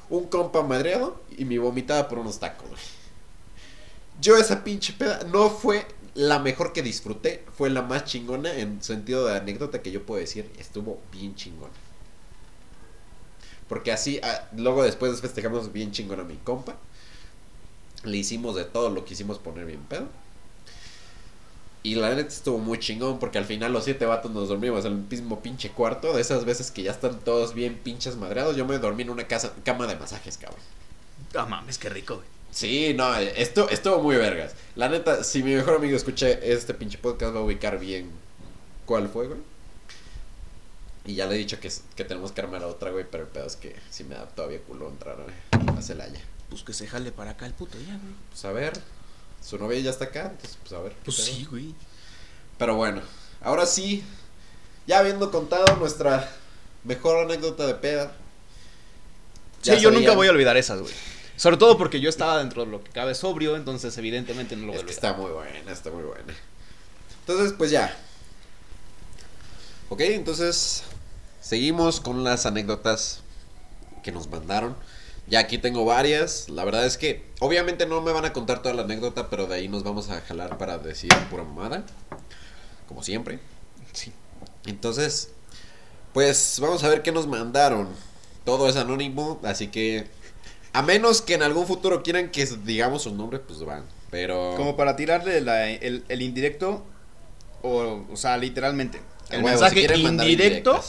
un 0.08 0.26
compa 0.26 0.62
madreado 0.62 1.20
y 1.36 1.44
mi 1.44 1.58
vomitada 1.58 2.08
por 2.08 2.18
unos 2.18 2.40
tacos. 2.40 2.68
Yo 4.20 4.36
esa 4.36 4.64
pinche 4.64 4.92
peda 4.92 5.20
no 5.30 5.50
fue 5.50 5.86
la 6.14 6.38
mejor 6.38 6.72
que 6.72 6.82
disfruté, 6.82 7.44
fue 7.56 7.70
la 7.70 7.82
más 7.82 8.04
chingona 8.04 8.52
en 8.54 8.82
sentido 8.82 9.26
de 9.26 9.36
anécdota 9.36 9.82
que 9.82 9.92
yo 9.92 10.04
puedo 10.04 10.20
decir, 10.20 10.50
estuvo 10.58 11.00
bien 11.12 11.34
chingona. 11.34 11.72
Porque 13.68 13.92
así, 13.92 14.18
ah, 14.22 14.48
luego 14.56 14.82
después 14.82 15.20
festejamos 15.20 15.72
bien 15.72 15.92
chingona 15.92 16.22
a 16.22 16.26
mi 16.26 16.36
compa. 16.36 16.76
Le 18.02 18.16
hicimos 18.16 18.56
de 18.56 18.64
todo, 18.64 18.90
lo 18.90 19.04
quisimos 19.04 19.38
poner 19.38 19.66
bien 19.66 19.82
pedo. 19.84 20.08
Y 21.82 21.94
la 21.94 22.14
neta 22.14 22.28
estuvo 22.28 22.58
muy 22.58 22.78
chingón 22.78 23.18
porque 23.18 23.38
al 23.38 23.46
final 23.46 23.72
los 23.72 23.84
siete 23.84 24.04
vatos 24.04 24.30
nos 24.30 24.48
dormimos 24.48 24.84
en 24.84 24.92
el 24.92 24.98
mismo 24.98 25.40
pinche 25.40 25.70
cuarto. 25.70 26.12
De 26.12 26.20
esas 26.20 26.44
veces 26.44 26.70
que 26.70 26.82
ya 26.82 26.90
están 26.90 27.20
todos 27.20 27.54
bien 27.54 27.78
pinches 27.82 28.16
madreados. 28.16 28.56
Yo 28.56 28.66
me 28.66 28.78
dormí 28.78 29.02
en 29.02 29.10
una 29.10 29.26
casa, 29.26 29.52
cama 29.64 29.86
de 29.86 29.96
masajes, 29.96 30.36
cabrón. 30.36 30.60
Ah, 31.34 31.46
mames, 31.46 31.78
qué 31.78 31.88
rico, 31.88 32.16
güey. 32.16 32.26
Sí, 32.50 32.94
no, 32.94 33.14
esto 33.16 33.68
estuvo 33.70 34.02
muy 34.02 34.16
vergas. 34.16 34.54
La 34.74 34.88
neta, 34.88 35.22
si 35.24 35.42
mi 35.42 35.54
mejor 35.54 35.76
amigo 35.76 35.96
escuché 35.96 36.52
este 36.52 36.74
pinche 36.74 36.98
podcast, 36.98 37.34
va 37.34 37.38
a 37.38 37.42
ubicar 37.44 37.78
bien 37.78 38.10
cuál 38.84 39.08
fue, 39.08 39.28
güey. 39.28 39.38
Y 41.06 41.14
ya 41.14 41.26
le 41.26 41.36
he 41.36 41.38
dicho 41.38 41.60
que, 41.60 41.70
que 41.96 42.04
tenemos 42.04 42.32
que 42.32 42.40
armar 42.40 42.62
a 42.62 42.66
otra, 42.66 42.90
güey, 42.90 43.06
pero 43.10 43.22
el 43.22 43.28
pedo 43.30 43.46
es 43.46 43.56
que 43.56 43.74
si 43.90 44.04
me 44.04 44.16
da 44.16 44.26
todavía 44.26 44.60
culo 44.60 44.88
entrar 44.88 45.16
a, 45.52 45.78
a 45.78 45.82
Celaya. 45.82 46.20
Pues 46.50 46.62
que 46.62 46.72
se 46.72 46.86
jale 46.86 47.12
para 47.12 47.32
acá 47.32 47.46
el 47.46 47.54
puto 47.54 47.78
ya, 47.78 47.96
güey. 47.96 48.14
Pues 48.30 48.44
a 48.44 48.52
ver, 48.52 48.72
su 49.42 49.58
novia 49.58 49.78
ya 49.80 49.90
está 49.90 50.06
acá, 50.06 50.30
entonces 50.30 50.58
pues 50.62 50.72
a 50.72 50.82
ver. 50.82 50.94
Pues 51.04 51.16
sí, 51.16 51.46
güey. 51.50 51.74
Pero 52.58 52.76
bueno, 52.76 53.02
ahora 53.40 53.66
sí, 53.66 54.04
ya 54.86 54.98
habiendo 54.98 55.30
contado 55.30 55.76
nuestra 55.76 56.30
mejor 56.84 57.24
anécdota 57.24 57.66
de 57.66 57.74
peda. 57.74 58.12
Sí, 59.62 59.78
yo 59.80 59.90
nunca 59.90 60.12
voy 60.14 60.28
a 60.28 60.30
olvidar 60.30 60.56
esas, 60.56 60.80
güey. 60.80 60.92
Sobre 61.36 61.56
todo 61.56 61.78
porque 61.78 62.00
yo 62.00 62.10
estaba 62.10 62.38
dentro 62.38 62.64
de 62.64 62.70
lo 62.70 62.84
que 62.84 62.90
cabe 62.90 63.14
sobrio, 63.14 63.56
entonces 63.56 63.96
evidentemente 63.96 64.56
no 64.56 64.66
lo 64.66 64.72
voy 64.72 64.76
Es 64.76 64.82
olvidar. 64.82 64.94
está 64.94 65.12
muy 65.14 65.30
buena, 65.30 65.72
está 65.72 65.90
muy 65.90 66.02
buena. 66.02 66.34
Entonces, 67.20 67.54
pues 67.56 67.70
ya. 67.70 67.96
Ok, 69.88 70.00
entonces 70.02 70.82
seguimos 71.40 72.00
con 72.00 72.24
las 72.24 72.44
anécdotas 72.44 73.22
que 74.02 74.12
nos 74.12 74.28
mandaron. 74.28 74.76
Ya 75.30 75.38
aquí 75.40 75.58
tengo 75.58 75.84
varias. 75.84 76.48
La 76.48 76.64
verdad 76.64 76.84
es 76.84 76.96
que 76.98 77.24
obviamente 77.38 77.86
no 77.86 78.00
me 78.02 78.12
van 78.12 78.24
a 78.24 78.32
contar 78.32 78.62
toda 78.62 78.74
la 78.74 78.82
anécdota, 78.82 79.30
pero 79.30 79.46
de 79.46 79.54
ahí 79.54 79.68
nos 79.68 79.84
vamos 79.84 80.10
a 80.10 80.20
jalar 80.20 80.58
para 80.58 80.78
decir 80.78 81.10
pura 81.30 81.44
mamada. 81.44 81.84
Como 82.88 83.02
siempre. 83.04 83.38
Sí. 83.92 84.12
Entonces, 84.66 85.30
pues 86.12 86.58
vamos 86.60 86.82
a 86.82 86.88
ver 86.88 87.02
qué 87.02 87.12
nos 87.12 87.26
mandaron. 87.28 87.88
Todo 88.44 88.68
es 88.68 88.74
anónimo, 88.76 89.38
así 89.44 89.68
que 89.68 90.06
a 90.72 90.82
menos 90.82 91.22
que 91.22 91.34
en 91.34 91.42
algún 91.42 91.66
futuro 91.66 92.02
quieran 92.02 92.30
que 92.30 92.44
digamos 92.64 93.02
su 93.02 93.14
nombre, 93.14 93.38
pues 93.38 93.60
van. 93.60 93.84
Pero 94.10 94.54
Como 94.56 94.76
para 94.76 94.96
tirarle 94.96 95.40
la- 95.40 95.68
el, 95.70 96.04
el 96.08 96.22
indirecto, 96.22 96.84
o, 97.62 98.04
o 98.10 98.16
sea, 98.16 98.36
literalmente. 98.36 99.00
El 99.30 99.38
si 99.38 99.44
mensaje 99.44 99.98
mandar 100.02 100.26
indirecto 100.28 100.80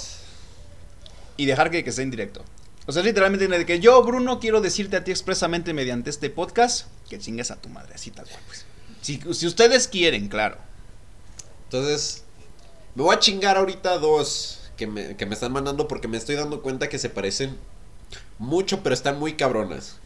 y 1.38 1.46
dejar 1.46 1.70
que, 1.70 1.84
que 1.84 1.92
sea 1.92 2.04
indirecto. 2.04 2.44
O 2.88 2.92
sea, 2.92 3.04
literalmente 3.04 3.48
de 3.48 3.66
que 3.66 3.80
yo, 3.80 4.02
Bruno, 4.04 4.40
quiero 4.40 4.60
decirte 4.60 4.98
a 4.98 5.04
ti 5.04 5.12
expresamente 5.12 5.74
mediante 5.74 6.10
este 6.10 6.30
podcast 6.30 6.88
que 7.10 7.20
chingues 7.20 7.52
a 7.52 7.62
tu 7.62 7.70
madre, 7.70 7.94
así 7.94 8.12
tal 8.12 8.26
cual, 8.26 8.42
pues. 8.48 8.66
Si, 9.02 9.22
si 9.34 9.48
ustedes 9.48 9.88
quieren, 9.88 10.28
claro. 10.28 10.58
Entonces, 11.66 12.24
me 12.96 13.04
voy 13.04 13.16
a 13.16 13.20
chingar 13.20 13.58
ahorita 13.58 13.98
dos 13.98 14.72
que 14.78 14.88
me, 14.88 15.16
que 15.16 15.26
me 15.26 15.34
están 15.34 15.52
mandando 15.52 15.88
porque 15.88 16.08
me 16.08 16.18
estoy 16.18 16.36
dando 16.36 16.62
cuenta 16.62 16.90
que 16.90 17.00
se 17.00 17.10
parecen 17.10 17.58
mucho, 18.40 18.82
pero 18.84 18.94
están 18.94 19.20
muy 19.20 19.34
cabronas. 19.34 19.98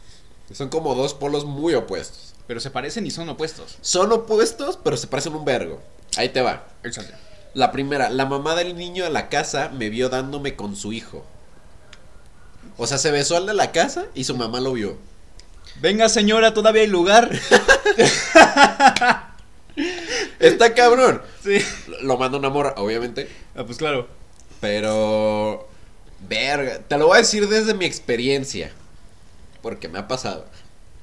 Son 0.52 0.68
como 0.68 0.94
dos 0.94 1.14
polos 1.14 1.44
muy 1.44 1.74
opuestos. 1.74 2.34
Pero 2.46 2.60
se 2.60 2.70
parecen 2.70 3.06
y 3.06 3.10
son 3.10 3.28
opuestos. 3.28 3.78
Son 3.80 4.12
opuestos, 4.12 4.78
pero 4.82 4.96
se 4.96 5.08
parecen 5.08 5.34
un 5.34 5.44
vergo. 5.44 5.80
Ahí 6.16 6.28
te 6.28 6.40
va. 6.40 6.68
Échale. 6.84 7.08
La 7.54 7.72
primera, 7.72 8.10
la 8.10 8.26
mamá 8.26 8.54
del 8.54 8.76
niño 8.76 9.04
de 9.04 9.10
la 9.10 9.28
casa 9.28 9.70
me 9.70 9.88
vio 9.90 10.08
dándome 10.08 10.54
con 10.54 10.76
su 10.76 10.92
hijo. 10.92 11.24
O 12.78 12.86
sea, 12.86 12.98
se 12.98 13.10
besó 13.10 13.36
al 13.36 13.46
de 13.46 13.54
la 13.54 13.72
casa 13.72 14.06
y 14.14 14.24
su 14.24 14.36
mamá 14.36 14.60
lo 14.60 14.72
vio. 14.72 14.96
Venga, 15.80 16.08
señora, 16.08 16.54
todavía 16.54 16.82
hay 16.82 16.88
lugar. 16.88 17.30
Está 20.38 20.74
cabrón. 20.74 21.22
sí. 21.42 21.58
Lo- 22.02 22.16
manda 22.16 22.38
una 22.38 22.48
morra, 22.50 22.74
obviamente. 22.76 23.28
Ah, 23.54 23.64
pues 23.64 23.78
claro. 23.78 24.08
Pero. 24.60 25.68
Verga. 26.28 26.78
Te 26.88 26.96
lo 26.98 27.08
voy 27.08 27.16
a 27.16 27.20
decir 27.20 27.48
desde 27.48 27.74
mi 27.74 27.84
experiencia. 27.84 28.72
Porque 29.62 29.88
me 29.88 29.98
ha 29.98 30.08
pasado. 30.08 30.46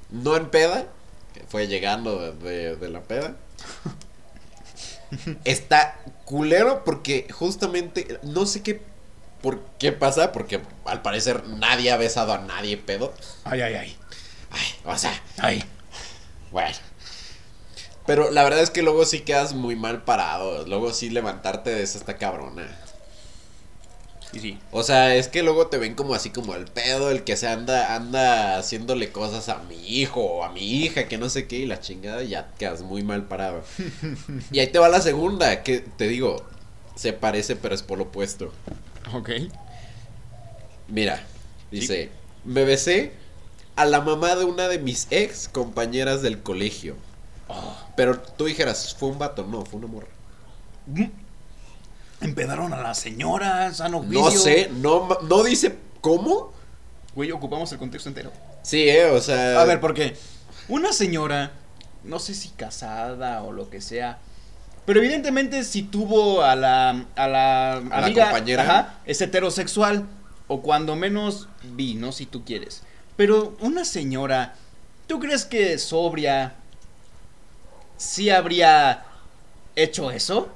No 0.09 0.35
en 0.35 0.49
peda. 0.49 0.87
Que 1.33 1.41
fue 1.47 1.67
llegando 1.67 2.19
de, 2.19 2.33
de- 2.49 2.75
de 2.75 2.89
la 2.89 3.01
peda. 3.01 3.35
Está 5.45 5.99
culero 6.25 6.83
porque 6.83 7.27
justamente. 7.31 8.19
No 8.23 8.45
sé 8.47 8.63
qué. 8.63 8.81
¿Por 9.43 9.59
qué 9.77 9.91
pasa? 9.91 10.31
Porque 10.31 10.61
al 10.85 11.01
parecer 11.01 11.45
nadie 11.45 11.91
ha 11.91 11.97
besado 11.97 12.31
a 12.31 12.37
nadie 12.37 12.77
pedo. 12.77 13.13
Ay, 13.43 13.59
ay, 13.59 13.73
ay. 13.73 13.97
Ay, 14.49 14.67
o 14.85 14.97
sea, 14.97 15.21
Ay. 15.37 15.61
bueno. 16.49 16.77
Pero 18.05 18.31
la 18.31 18.45
verdad 18.45 18.61
es 18.61 18.69
que 18.69 18.83
luego 18.83 19.03
sí 19.03 19.19
quedas 19.19 19.53
muy 19.53 19.75
mal 19.75 20.03
parado. 20.05 20.65
Luego 20.65 20.93
sí 20.93 21.09
levantarte 21.09 21.71
de 21.71 21.83
esa 21.83 21.97
está 21.97 22.17
cabrona. 22.17 22.65
Y 24.31 24.39
sí. 24.39 24.59
O 24.71 24.81
sea, 24.81 25.13
es 25.13 25.27
que 25.27 25.43
luego 25.43 25.67
te 25.67 25.77
ven 25.77 25.95
como 25.95 26.15
así 26.15 26.29
como 26.29 26.55
el 26.55 26.63
pedo, 26.63 27.11
el 27.11 27.25
que 27.25 27.35
se 27.35 27.49
anda, 27.49 27.95
anda 27.95 28.57
haciéndole 28.57 29.11
cosas 29.11 29.49
a 29.49 29.57
mi 29.63 29.75
hijo 29.75 30.21
o 30.21 30.43
a 30.45 30.53
mi 30.53 30.61
hija, 30.61 31.09
que 31.09 31.17
no 31.17 31.29
sé 31.29 31.49
qué, 31.49 31.57
y 31.57 31.65
la 31.65 31.81
chingada 31.81 32.23
y 32.23 32.29
ya 32.29 32.49
quedas 32.57 32.81
muy 32.81 33.03
mal 33.03 33.25
parado. 33.25 33.61
y 34.53 34.59
ahí 34.59 34.67
te 34.67 34.79
va 34.79 34.87
la 34.87 35.01
segunda, 35.01 35.63
que 35.63 35.79
te 35.79 36.07
digo, 36.07 36.45
se 36.95 37.11
parece 37.11 37.57
pero 37.57 37.75
es 37.75 37.83
por 37.83 37.97
lo 37.97 38.05
opuesto. 38.05 38.53
Ok. 39.13 39.29
Mira, 40.87 41.23
dice, 41.71 42.11
me 42.43 42.63
besé 42.63 43.13
a 43.75 43.85
la 43.85 44.01
mamá 44.01 44.35
de 44.35 44.45
una 44.45 44.67
de 44.67 44.79
mis 44.79 45.07
ex 45.09 45.47
compañeras 45.47 46.21
del 46.21 46.41
colegio. 46.41 46.95
Pero 47.95 48.19
tú 48.19 48.45
dijeras, 48.45 48.95
fue 48.95 49.09
un 49.09 49.19
vato, 49.19 49.45
no, 49.45 49.65
fue 49.65 49.79
una 49.79 49.87
morra. 49.87 50.07
Mm. 50.87 51.05
Empedaron 52.21 52.73
a 52.73 52.81
la 52.81 52.93
señora, 52.93 53.73
sano 53.73 54.03
No 54.03 54.31
sé, 54.31 54.69
no, 54.73 55.09
no 55.23 55.43
dice 55.43 55.75
cómo. 56.01 56.53
Güey, 57.15 57.31
ocupamos 57.31 57.71
el 57.71 57.77
contexto 57.77 58.09
entero. 58.09 58.31
Sí, 58.61 58.87
eh, 58.89 59.05
o 59.05 59.19
sea. 59.21 59.59
A 59.61 59.65
ver, 59.65 59.79
porque 59.79 60.15
una 60.69 60.93
señora, 60.93 61.51
no 62.03 62.19
sé 62.19 62.33
si 62.33 62.49
casada 62.49 63.43
o 63.43 63.51
lo 63.51 63.69
que 63.69 63.81
sea, 63.81 64.19
pero 64.85 64.99
evidentemente 64.99 65.63
si 65.63 65.83
tuvo 65.83 66.43
a 66.43 66.55
la, 66.55 67.05
a 67.15 67.27
la 67.27 67.81
la 67.89 67.97
amiga, 68.05 68.25
compañera. 68.25 68.63
ajá, 68.63 68.99
es 69.05 69.21
heterosexual, 69.21 70.05
o 70.47 70.61
cuando 70.61 70.95
menos 70.95 71.47
vi, 71.75 71.95
¿no? 71.95 72.11
Si 72.11 72.25
tú 72.25 72.43
quieres. 72.43 72.83
Pero 73.15 73.55
una 73.59 73.85
señora, 73.85 74.55
¿tú 75.07 75.19
crees 75.19 75.45
que 75.45 75.77
sobria 75.77 76.55
sí 77.97 78.29
habría 78.29 79.05
hecho 79.75 80.11
eso? 80.11 80.49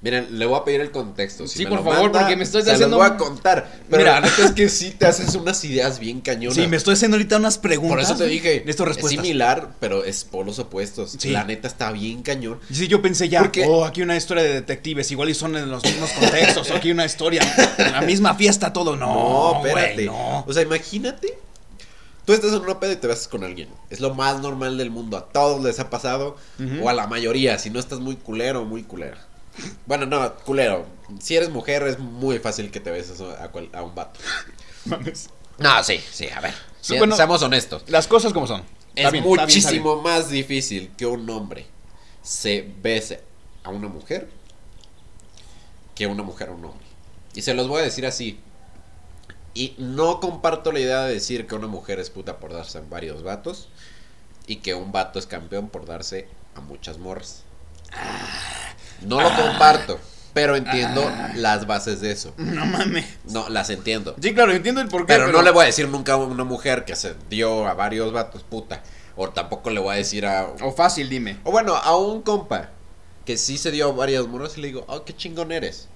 Miren, 0.00 0.38
le 0.38 0.46
voy 0.46 0.56
a 0.60 0.64
pedir 0.64 0.80
el 0.80 0.92
contexto. 0.92 1.48
Si 1.48 1.58
Sí, 1.58 1.64
me 1.64 1.70
por 1.70 1.78
lo 1.80 1.84
favor, 1.84 2.02
manda, 2.04 2.20
porque 2.20 2.36
me 2.36 2.44
estoy 2.44 2.62
se 2.62 2.66
los 2.68 2.74
haciendo 2.74 2.98
voy 2.98 3.06
a 3.06 3.16
contar. 3.16 3.68
Pero 3.90 4.02
Mira. 4.04 4.20
la 4.20 4.28
neta 4.28 4.44
es 4.44 4.52
que 4.52 4.68
sí 4.68 4.92
te 4.92 5.06
haces 5.06 5.34
unas 5.34 5.64
ideas 5.64 5.98
bien 5.98 6.20
cañonas. 6.20 6.54
Sí, 6.54 6.68
me 6.68 6.76
estoy 6.76 6.94
haciendo 6.94 7.16
ahorita 7.16 7.36
unas 7.38 7.58
preguntas. 7.58 7.90
Por 7.96 8.00
eso 8.00 8.14
te 8.16 8.26
dije. 8.26 8.62
Necesito 8.64 8.88
Es 8.92 9.08
similar, 9.08 9.70
pero 9.80 10.04
es 10.04 10.22
polos 10.22 10.60
opuestos. 10.60 11.16
Sí. 11.18 11.30
La 11.30 11.42
neta 11.42 11.66
está 11.66 11.90
bien 11.90 12.22
cañón. 12.22 12.60
Sí, 12.72 12.86
yo 12.86 13.02
pensé 13.02 13.28
ya, 13.28 13.40
Porque- 13.40 13.64
oh, 13.66 13.84
aquí 13.84 14.02
una 14.02 14.16
historia 14.16 14.44
de 14.44 14.52
detectives, 14.52 15.10
igual 15.10 15.30
y 15.30 15.34
son 15.34 15.56
en 15.56 15.68
los 15.68 15.82
mismos 15.82 16.10
contextos, 16.12 16.70
o 16.70 16.74
aquí 16.76 16.92
una 16.92 17.04
historia, 17.04 17.42
la 17.78 18.00
misma 18.02 18.34
fiesta, 18.36 18.72
todo, 18.72 18.94
no, 18.94 19.06
No, 19.60 19.66
espérate. 19.66 20.06
no. 20.06 20.44
O 20.46 20.52
sea, 20.52 20.62
imagínate. 20.62 21.36
Tú 22.24 22.34
estás 22.34 22.52
en 22.52 22.60
una 22.60 22.78
peda 22.78 22.92
y 22.92 22.96
te 22.96 23.06
besas 23.06 23.26
con 23.26 23.42
alguien. 23.42 23.68
Es 23.88 24.00
lo 24.00 24.14
más 24.14 24.40
normal 24.42 24.76
del 24.76 24.90
mundo. 24.90 25.16
A 25.16 25.24
todos 25.28 25.64
les 25.64 25.80
ha 25.80 25.88
pasado. 25.90 26.36
O 26.82 26.88
a 26.88 26.92
la 26.92 27.06
mayoría. 27.06 27.58
Si 27.58 27.70
no 27.70 27.80
estás 27.80 28.00
muy 28.00 28.16
culero, 28.16 28.64
muy 28.66 28.82
culera. 28.82 29.26
Bueno, 29.86 30.06
no, 30.06 30.34
culero. 30.38 30.86
Si 31.20 31.36
eres 31.36 31.50
mujer, 31.50 31.82
es 31.84 31.98
muy 31.98 32.38
fácil 32.38 32.70
que 32.70 32.80
te 32.80 32.90
beses 32.90 33.20
a, 33.20 33.48
cual- 33.50 33.70
a 33.72 33.82
un 33.82 33.94
vato. 33.94 34.20
Mames. 34.84 35.30
No, 35.58 35.82
sí, 35.82 36.00
sí, 36.12 36.28
a 36.28 36.40
ver. 36.40 36.54
Sí, 36.80 36.96
bueno, 36.98 37.16
seamos 37.16 37.42
honestos. 37.42 37.82
Las 37.88 38.06
cosas 38.06 38.32
como 38.32 38.46
son. 38.46 38.60
Es 38.94 39.04
Está 39.04 39.10
bien, 39.10 39.24
está 39.24 39.46
bien, 39.46 39.58
está 39.58 39.68
muchísimo 39.70 40.02
más 40.02 40.28
difícil 40.30 40.90
que 40.96 41.06
un 41.06 41.28
hombre 41.30 41.66
se 42.22 42.68
bese 42.82 43.22
a 43.64 43.70
una 43.70 43.88
mujer 43.88 44.28
que 45.94 46.06
una 46.06 46.22
mujer 46.22 46.48
a 46.50 46.52
un 46.52 46.64
hombre. 46.64 46.86
Y 47.34 47.42
se 47.42 47.54
los 47.54 47.66
voy 47.68 47.80
a 47.80 47.84
decir 47.84 48.06
así. 48.06 48.38
Y 49.54 49.74
no 49.78 50.20
comparto 50.20 50.70
la 50.72 50.78
idea 50.80 51.02
de 51.04 51.14
decir 51.14 51.46
que 51.46 51.54
una 51.56 51.66
mujer 51.66 51.98
es 51.98 52.10
puta 52.10 52.38
por 52.38 52.52
darse 52.52 52.78
a 52.78 52.82
varios 52.82 53.22
vatos 53.24 53.68
y 54.46 54.56
que 54.56 54.74
un 54.74 54.92
vato 54.92 55.18
es 55.18 55.26
campeón 55.26 55.68
por 55.68 55.86
darse 55.86 56.28
a 56.54 56.60
muchas 56.60 56.98
morras. 56.98 57.42
No 59.02 59.20
lo 59.20 59.34
comparto, 59.34 59.98
pero 60.32 60.56
entiendo 60.56 61.10
las 61.34 61.66
bases 61.66 62.00
de 62.00 62.12
eso. 62.12 62.34
No 62.36 62.66
mames. 62.66 63.06
No, 63.24 63.48
las 63.48 63.70
entiendo. 63.70 64.14
Sí, 64.20 64.34
claro, 64.34 64.52
entiendo 64.52 64.80
el 64.80 64.88
porqué. 64.88 65.06
Pero, 65.12 65.32
no 65.32 65.42
le 65.42 65.50
voy 65.50 65.64
a 65.64 65.66
decir 65.66 65.88
nunca 65.88 66.14
a 66.14 66.16
una 66.16 66.44
mujer 66.44 66.84
que 66.84 66.96
se 66.96 67.14
dio 67.28 67.66
a 67.66 67.74
varios 67.74 68.12
vatos, 68.12 68.42
puta. 68.42 68.82
O 69.16 69.30
tampoco 69.30 69.70
le 69.70 69.80
voy 69.80 69.94
a 69.94 69.96
decir 69.98 70.26
a. 70.26 70.46
O 70.62 70.72
fácil, 70.72 71.08
dime. 71.08 71.38
O 71.44 71.50
bueno, 71.50 71.74
a 71.74 71.96
un 71.96 72.22
compa 72.22 72.70
que 73.24 73.36
sí 73.36 73.58
se 73.58 73.70
dio 73.70 73.88
a 73.88 73.92
varias 73.92 74.26
morras 74.26 74.56
y 74.56 74.62
le 74.62 74.68
digo, 74.68 74.84
oh, 74.88 75.04
qué 75.04 75.14
chingón 75.14 75.52
eres. 75.52 75.88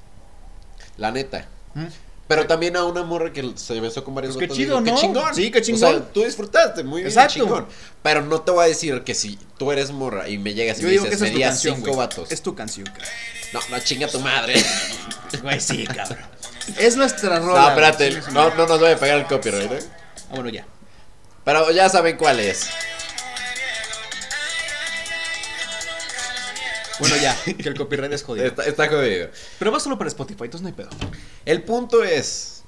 La 0.97 1.11
neta. 1.11 1.47
¿Mm? 1.75 1.87
Pero 2.35 2.47
también 2.47 2.77
a 2.77 2.85
una 2.85 3.03
morra 3.03 3.33
que 3.33 3.53
se 3.57 3.81
besó 3.81 4.03
con 4.05 4.15
varios 4.15 4.35
Pues 4.37 4.49
qué 4.49 4.55
chido, 4.55 4.81
digo, 4.81 4.81
¿no? 4.81 4.95
Qué 4.97 5.01
chingón. 5.01 5.35
Sí, 5.35 5.51
qué 5.51 5.59
O 5.59 5.63
chingón. 5.63 5.79
sea, 5.81 6.01
tú 6.13 6.25
disfrutaste, 6.25 6.83
muy 6.85 7.03
bien, 7.03 7.09
Exacto. 7.09 7.35
chingón. 7.35 7.67
Pero 8.03 8.23
no 8.23 8.41
te 8.43 8.51
voy 8.51 8.65
a 8.65 8.69
decir 8.69 9.03
que 9.03 9.15
si 9.15 9.39
tú 9.59 9.71
eres 9.73 9.91
morra 9.91 10.29
y 10.29 10.39
me 10.39 10.55
llegas 10.55 10.79
y 10.79 10.83
Yo 10.83 10.87
me 10.87 10.93
digo 10.93 11.05
que 11.05 11.11
dices, 11.11 11.23
esa 11.23 11.27
es 11.27 11.31
me 11.31 11.35
tu 11.35 11.39
días 11.39 11.51
canción, 11.51 11.75
cinco 11.77 11.87
güey. 11.89 11.99
vatos. 11.99 12.33
Es 12.33 12.43
tu 12.43 12.55
canción, 12.55 12.87
cabrón. 12.87 13.09
No, 13.53 13.61
no, 13.71 13.79
chinga 13.85 14.09
tu 14.09 14.21
madre. 14.21 14.55
Güey, 15.43 15.61
sí, 15.61 15.85
cabrón. 15.87 16.19
Es 16.79 16.97
nuestra 16.97 17.39
rola. 17.39 17.61
no, 17.63 17.69
espérate, 17.71 18.21
no, 18.33 18.55
no 18.55 18.67
nos 18.67 18.79
voy 18.81 18.91
a 18.93 18.97
pegar 18.99 19.19
el 19.19 19.27
copyright, 19.27 19.73
¿eh? 19.73 19.79
Ah, 20.31 20.35
bueno, 20.35 20.49
ya. 20.51 20.65
Pero 21.45 21.71
ya 21.73 21.89
saben 21.89 22.17
cuál 22.17 22.39
es. 22.41 22.69
Bueno, 27.01 27.17
ya. 27.17 27.37
Que 27.57 27.69
el 27.69 27.77
copyright 27.77 28.13
es 28.13 28.23
jodido. 28.23 28.47
Está, 28.47 28.65
está 28.65 28.89
jodido. 28.89 29.29
Pero 29.59 29.73
va 29.73 29.81
solo 29.81 29.99
para 29.99 30.09
Spotify, 30.09 30.45
entonces 30.45 30.63
no 30.63 30.69
hay 30.69 30.75
pedo. 30.75 30.91
El 31.45 31.63
punto 31.63 32.03
es 32.05 32.63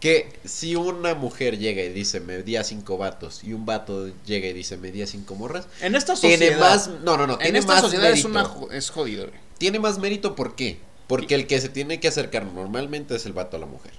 que 0.00 0.38
si 0.44 0.76
una 0.76 1.14
mujer 1.14 1.58
llega 1.58 1.82
y 1.82 1.88
dice 1.88 2.20
me 2.20 2.42
di 2.42 2.56
a 2.56 2.64
cinco 2.64 2.98
vatos 2.98 3.42
y 3.42 3.52
un 3.54 3.64
vato 3.64 4.10
llega 4.26 4.46
y 4.48 4.52
dice 4.52 4.76
me 4.76 4.92
di 4.92 5.00
a 5.02 5.06
cinco 5.06 5.34
morras, 5.34 5.66
En 5.80 5.94
esta 5.94 6.14
sociedad. 6.14 6.38
tiene 6.38 6.56
más, 6.58 6.88
no, 7.02 7.16
no, 7.16 7.26
no, 7.26 7.34
en 7.34 7.38
tiene 7.38 7.58
esta 7.60 7.72
más 7.74 7.80
sociedad 7.82 8.04
es, 8.10 8.12
mérito. 8.24 8.28
una, 8.28 8.44
jo- 8.44 8.70
es 8.70 8.90
jodido, 8.90 9.26
güey. 9.28 9.38
Tiene 9.58 9.78
más 9.78 9.98
mérito, 9.98 10.34
¿por 10.34 10.56
qué? 10.56 10.78
Porque 11.06 11.34
el 11.34 11.46
que 11.46 11.60
se 11.60 11.68
tiene 11.70 12.00
que 12.00 12.08
acercar 12.08 12.44
normalmente 12.44 13.14
es 13.16 13.24
el 13.26 13.32
vato 13.32 13.56
a 13.56 13.60
la 13.60 13.66
mujer. 13.66 13.92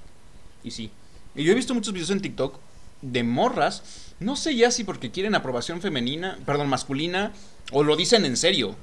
Y 0.63 0.71
sí. 0.71 0.91
Y 1.35 1.43
yo 1.43 1.51
he 1.51 1.55
visto 1.55 1.73
muchos 1.73 1.93
videos 1.93 2.09
en 2.11 2.21
TikTok 2.21 2.59
de 3.01 3.23
morras. 3.23 3.81
No 4.19 4.35
sé 4.35 4.55
ya 4.55 4.69
si 4.71 4.83
porque 4.83 5.11
quieren 5.11 5.33
aprobación 5.35 5.81
femenina, 5.81 6.39
perdón, 6.45 6.67
masculina, 6.67 7.33
o 7.71 7.83
lo 7.83 7.95
dicen 7.95 8.25
en 8.25 8.37
serio. 8.37 8.75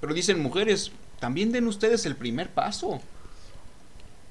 Pero 0.00 0.14
dicen, 0.14 0.40
mujeres, 0.40 0.92
también 1.20 1.52
den 1.52 1.66
ustedes 1.66 2.06
el 2.06 2.16
primer 2.16 2.50
paso. 2.50 3.00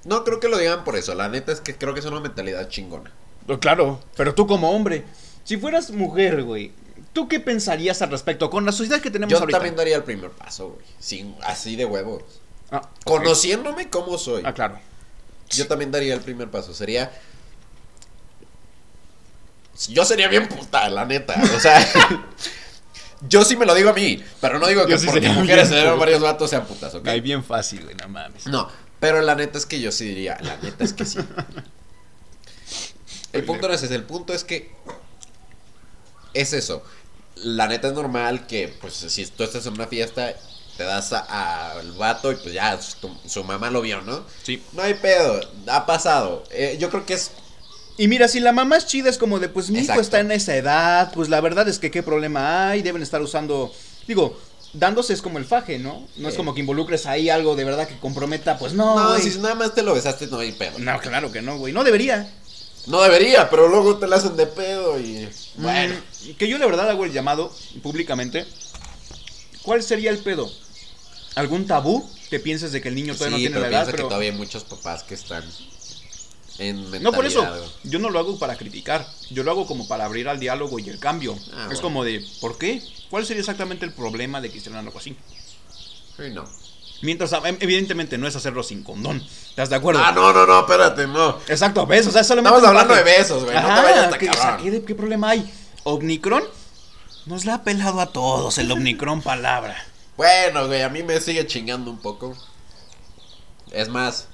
No 0.05 0.23
creo 0.23 0.39
que 0.39 0.47
lo 0.47 0.57
digan 0.57 0.83
por 0.83 0.95
eso, 0.95 1.13
la 1.15 1.27
neta 1.27 1.51
es 1.51 1.59
que 1.59 1.75
creo 1.75 1.93
que 1.93 1.99
es 1.99 2.05
una 2.05 2.19
mentalidad 2.19 2.69
chingona. 2.69 3.11
Claro, 3.59 4.01
pero 4.15 4.33
tú 4.33 4.47
como 4.47 4.71
hombre, 4.71 5.03
si 5.43 5.57
fueras 5.57 5.91
mujer, 5.91 6.43
güey, 6.43 6.71
¿tú 7.13 7.27
qué 7.27 7.39
pensarías 7.39 8.01
al 8.01 8.11
respecto 8.11 8.49
con 8.49 8.65
la 8.65 8.71
sociedad 8.71 9.01
que 9.01 9.11
tenemos 9.11 9.31
Yo 9.31 9.39
ahorita? 9.39 9.57
también 9.57 9.75
daría 9.75 9.95
el 9.95 10.03
primer 10.03 10.31
paso, 10.31 10.69
güey. 10.69 10.85
Sin, 10.99 11.35
así 11.43 11.75
de 11.75 11.85
huevos. 11.85 12.23
Ah. 12.71 12.89
Conociéndome 13.05 13.89
como 13.89 14.17
soy. 14.17 14.43
Ah, 14.45 14.53
claro. 14.53 14.79
Yo 15.49 15.67
también 15.67 15.91
daría 15.91 16.13
el 16.13 16.21
primer 16.21 16.49
paso. 16.49 16.73
Sería. 16.73 17.11
Yo 19.89 20.03
sería 20.03 20.27
bien 20.27 20.49
puta, 20.49 20.89
la 20.89 21.05
neta. 21.05 21.41
O 21.55 21.59
sea. 21.59 21.79
yo 23.21 23.43
sí 23.43 23.55
me 23.57 23.65
lo 23.65 23.73
digo 23.75 23.89
a 23.89 23.93
mí. 23.93 24.23
Pero 24.41 24.59
no 24.59 24.67
digo 24.67 24.85
que 24.85 24.91
Yo 24.91 24.97
sí 24.97 25.07
porque 25.07 25.29
mujeres 25.29 25.69
se 25.69 25.83
varios 25.91 26.21
vatos 26.21 26.49
sean 26.49 26.65
putas, 26.65 26.93
¿ok? 26.95 27.03
Cae 27.03 27.21
bien 27.21 27.43
fácil, 27.43 27.83
güey, 27.83 27.95
no 27.95 28.07
mames. 28.07 28.45
No, 28.47 28.69
pero 28.99 29.21
la 29.21 29.35
neta 29.35 29.57
es 29.57 29.65
que 29.65 29.79
yo 29.79 29.91
sí 29.91 30.05
diría. 30.05 30.37
La 30.41 30.57
neta 30.57 30.83
es 30.83 30.93
que 30.93 31.05
sí. 31.05 31.19
El 33.33 33.43
punto 33.43 33.67
no 33.67 33.73
es 33.73 33.83
ese. 33.83 33.95
El 33.95 34.03
punto 34.03 34.33
es 34.33 34.43
que. 34.43 34.71
Es 36.33 36.53
eso. 36.53 36.83
La 37.35 37.67
neta 37.67 37.87
es 37.89 37.93
normal 37.93 38.47
que, 38.47 38.67
pues, 38.81 38.93
si 38.93 39.25
tú 39.27 39.43
estás 39.43 39.65
en 39.65 39.73
una 39.73 39.87
fiesta, 39.87 40.33
te 40.75 40.83
das 40.83 41.13
a- 41.13 41.71
al 41.71 41.91
vato 41.93 42.31
y 42.31 42.35
pues 42.35 42.53
ya 42.53 42.79
tu- 43.01 43.15
su 43.27 43.43
mamá 43.43 43.69
lo 43.71 43.81
vio, 43.81 44.01
¿no? 44.01 44.23
Sí. 44.43 44.61
No 44.73 44.83
hay 44.83 44.93
pedo, 44.95 45.39
ha 45.67 45.85
pasado. 45.85 46.43
Eh, 46.51 46.77
yo 46.79 46.89
creo 46.89 47.05
que 47.05 47.13
es 47.15 47.31
Y 47.97 48.07
mira, 48.07 48.27
si 48.27 48.39
la 48.39 48.51
mamá 48.51 48.77
es 48.77 48.85
chida, 48.85 49.09
es 49.09 49.17
como 49.17 49.39
de, 49.39 49.49
pues 49.49 49.71
mi 49.71 49.79
hijo 49.79 49.99
está 49.99 50.19
en 50.19 50.31
esa 50.31 50.55
edad, 50.55 51.11
pues 51.13 51.29
la 51.29 51.41
verdad 51.41 51.67
es 51.67 51.79
que 51.79 51.89
qué 51.89 52.03
problema 52.03 52.69
hay, 52.69 52.83
deben 52.83 53.01
estar 53.01 53.21
usando, 53.21 53.73
digo, 54.07 54.37
dándose 54.73 55.13
es 55.13 55.21
como 55.21 55.39
el 55.39 55.45
faje, 55.45 55.79
¿no? 55.79 56.07
No 56.17 56.29
es 56.29 56.35
como 56.35 56.53
que 56.53 56.59
involucres 56.59 57.07
ahí 57.07 57.29
algo 57.29 57.55
de 57.55 57.63
verdad 57.63 57.87
que 57.87 57.97
comprometa, 57.97 58.59
pues 58.59 58.73
no, 58.73 58.95
No, 58.95 59.17
si 59.17 59.37
nada 59.39 59.55
más 59.55 59.73
te 59.73 59.81
lo 59.81 59.95
besaste, 59.95 60.27
no 60.27 60.39
hay 60.39 60.51
pedo. 60.51 60.77
No, 60.77 60.99
claro 60.99 61.31
que 61.31 61.41
no, 61.41 61.57
güey, 61.57 61.73
no 61.73 61.83
debería. 61.83 62.31
No 62.85 63.01
debería, 63.01 63.49
pero 63.49 63.67
luego 63.67 63.97
te 63.97 64.07
la 64.07 64.15
hacen 64.15 64.37
de 64.37 64.47
pedo 64.47 64.99
y. 64.99 65.27
Bueno. 65.55 65.95
Mm, 65.95 66.33
que 66.35 66.47
yo 66.47 66.57
la 66.57 66.65
verdad 66.67 66.89
hago 66.89 67.03
el 67.03 67.11
llamado 67.11 67.53
públicamente. 67.81 68.45
¿Cuál 69.63 69.83
sería 69.83 70.11
el 70.11 70.19
pedo? 70.19 70.49
¿Algún 71.35 71.67
tabú 71.67 72.09
que 72.29 72.39
pienses 72.39 72.71
de 72.71 72.81
que 72.81 72.87
el 72.87 72.95
niño 72.95 73.13
todavía 73.13 73.37
sí, 73.37 73.43
no 73.43 73.49
tiene 73.49 73.55
pero 73.55 73.61
la 73.61 73.67
edad? 73.67 73.79
piensa 73.79 73.91
que 73.91 73.97
Pero... 73.97 74.07
todavía 74.07 74.31
hay 74.31 74.37
muchos 74.37 74.63
papás 74.63 75.03
que 75.03 75.15
están 75.15 75.43
en. 76.59 77.03
No 77.03 77.11
por 77.11 77.25
eso, 77.25 77.45
yo 77.83 77.99
no 77.99 78.09
lo 78.09 78.19
hago 78.19 78.37
para 78.39 78.55
criticar, 78.55 79.07
yo 79.29 79.43
lo 79.43 79.51
hago 79.51 79.65
como 79.67 79.87
para 79.87 80.05
abrir 80.05 80.27
al 80.27 80.39
diálogo 80.39 80.79
y 80.79 80.89
el 80.89 80.99
cambio. 80.99 81.35
Ah, 81.53 81.63
es 81.63 81.67
bueno. 81.67 81.81
como 81.81 82.03
de, 82.03 82.25
¿por 82.41 82.57
qué? 82.57 82.81
¿Cuál 83.09 83.25
sería 83.25 83.41
exactamente 83.41 83.85
el 83.85 83.93
problema 83.93 84.41
de 84.41 84.49
que 84.49 84.57
hicieran 84.57 84.85
algo 84.85 84.97
así? 84.99 85.15
Sí, 86.17 86.23
no. 86.33 86.45
Mientras, 87.03 87.31
em, 87.45 87.57
evidentemente, 87.59 88.17
no 88.17 88.27
es 88.27 88.35
hacerlo 88.35 88.63
sin 88.63 88.83
condón. 88.83 89.23
¿Estás 89.49 89.69
de 89.69 89.75
acuerdo? 89.75 90.01
Ah, 90.03 90.11
no, 90.11 90.33
no, 90.33 90.47
no, 90.47 90.61
espérate, 90.61 91.05
no. 91.05 91.37
Exacto, 91.47 91.85
besos, 91.85 92.07
o 92.07 92.11
sea, 92.11 92.23
solamente. 92.23 92.57
Estamos 92.57 92.69
hablando 92.69 92.95
de 92.95 93.03
besos, 93.03 93.43
güey, 93.43 93.55
no 93.55 93.61
te 93.75 93.81
vayas 93.81 94.17
¿qué, 94.17 94.29
o 94.29 94.33
sea, 94.33 94.41
cabrón. 94.41 94.63
¿qué, 94.63 94.71
de- 94.71 94.83
qué 94.83 94.95
problema 94.95 95.29
hay? 95.29 95.53
Omnicron 95.83 96.43
nos 97.27 97.45
la 97.45 97.55
ha 97.55 97.63
pelado 97.63 98.01
a 98.01 98.07
todos 98.07 98.57
el 98.57 98.71
Omnicron 98.71 99.21
palabra. 99.21 99.77
Bueno, 100.15 100.65
güey, 100.65 100.81
a 100.81 100.89
mí 100.89 101.03
me 101.03 101.21
sigue 101.21 101.45
chingando 101.45 101.91
un 101.91 101.99
poco. 101.99 102.35
Es 103.71 103.89
más, 103.89 104.27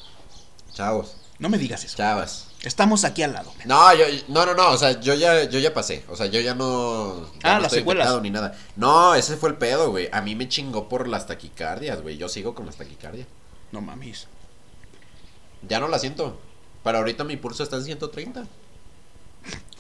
chavos, 0.74 1.16
No 1.44 1.50
me 1.50 1.58
digas 1.58 1.84
eso. 1.84 1.98
chavas. 1.98 2.48
Estamos 2.64 3.04
aquí 3.04 3.22
al 3.22 3.34
lado. 3.34 3.54
men. 3.58 3.68
No, 3.68 3.94
yo, 3.94 4.06
no, 4.30 4.46
no, 4.46 4.54
no, 4.54 4.70
o 4.72 4.78
sea, 4.78 5.02
yo 5.02 5.14
ya, 5.14 5.44
yo 5.44 5.60
ya 5.60 5.74
pasé, 5.74 6.06
o 6.08 6.16
sea, 6.16 6.28
yo 6.28 6.40
ya 6.40 6.56
no, 6.56 7.30
ya 7.34 7.40
Ah, 7.44 7.54
no 7.56 7.60
las 7.60 7.64
estoy 7.66 7.80
secuelas. 7.80 8.06
infectado 8.06 8.22
ni 8.22 8.30
nada. 8.30 8.58
No, 8.78 9.14
ese 9.14 9.36
fue 9.36 9.50
el 9.50 9.56
pedo, 9.58 9.92
güey. 9.92 10.08
A 10.14 10.22
mí 10.22 10.36
me 10.36 10.48
chingó 10.48 10.88
por 10.88 11.06
las 11.10 11.28
taquicardias, 11.28 12.02
güey. 12.02 12.16
Yo 12.18 12.30
sigo 12.30 12.56
con 12.56 12.66
las 12.66 12.78
taquicardias. 12.78 13.28
No 13.74 13.82
mames. 13.82 14.28
Ya 15.68 15.82
no 15.82 15.90
la 15.90 16.00
siento. 16.00 16.40
Pero 16.84 17.00
ahorita 17.00 17.26
mi 17.26 17.36
pulso 17.36 17.64
está 17.64 17.76
en 17.76 17.84
130. 17.84 18.46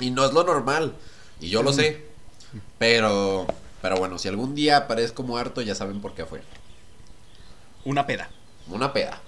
Y 0.01 0.11
no 0.11 0.25
es 0.25 0.33
lo 0.33 0.43
normal. 0.43 0.93
Y 1.39 1.47
yo 1.49 1.63
lo 1.63 1.71
Mm. 1.71 1.75
sé. 1.75 2.05
Pero, 2.77 3.47
pero 3.81 3.95
bueno, 3.95 4.19
si 4.19 4.27
algún 4.27 4.53
día 4.55 4.75
aparezco 4.77 5.23
muerto, 5.23 5.61
ya 5.61 5.75
saben 5.75 6.01
por 6.01 6.13
qué 6.13 6.25
fue. 6.25 6.41
Una 7.85 8.05
peda. 8.05 8.29
Una 8.67 8.91
peda. 8.91 9.21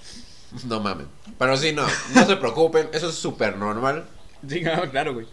No 0.66 0.80
mamen. 0.80 1.08
Pero 1.38 1.58
sí, 1.58 1.74
no, 1.74 1.86
no 2.14 2.26
se 2.26 2.36
preocupen. 2.38 2.90
Eso 2.94 3.10
es 3.10 3.16
súper 3.16 3.58
normal. 3.58 4.06
Sí, 4.48 4.62
no, 4.62 4.90
claro, 4.92 5.14
güey. 5.14 5.28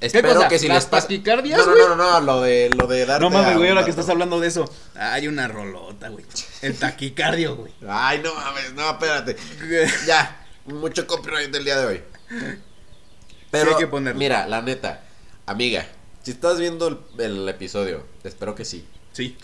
Espero 0.00 0.34
cosa? 0.34 0.48
que 0.48 0.58
si 0.58 0.68
¿Las 0.68 0.76
les 0.76 0.86
pasa... 0.86 1.06
taquicardias, 1.06 1.58
No, 1.58 1.66
no, 1.66 1.88
no, 1.88 1.96
no, 1.96 2.20
no, 2.20 2.20
lo 2.20 2.42
de, 2.42 2.70
lo 2.76 2.86
de 2.86 3.06
darte 3.06 3.24
No 3.24 3.30
mames, 3.30 3.56
güey, 3.56 3.70
ahora 3.70 3.84
que 3.84 3.90
estás 3.90 4.08
hablando 4.08 4.38
de 4.40 4.48
eso. 4.48 4.70
Hay 4.94 5.28
una 5.28 5.48
rolota, 5.48 6.08
güey. 6.08 6.24
El 6.62 6.78
taquicardio, 6.78 7.56
güey. 7.56 7.72
Ay, 7.88 8.20
no 8.22 8.34
mames, 8.34 8.74
no, 8.74 8.90
espérate. 8.90 9.36
Ya, 10.06 10.46
mucho 10.66 11.06
copyright 11.06 11.50
del 11.50 11.64
día 11.64 11.78
de 11.78 11.86
hoy. 11.86 12.02
Pero, 13.50 13.70
hay 13.70 13.76
que 13.76 13.86
ponerlo. 13.86 14.18
mira, 14.18 14.46
la 14.46 14.60
neta, 14.62 15.04
amiga, 15.46 15.86
si 16.22 16.32
estás 16.32 16.58
viendo 16.58 16.88
el, 16.88 16.98
el 17.18 17.48
episodio, 17.48 18.04
espero 18.24 18.54
que 18.54 18.64
sí. 18.64 18.86
Sí. 19.12 19.38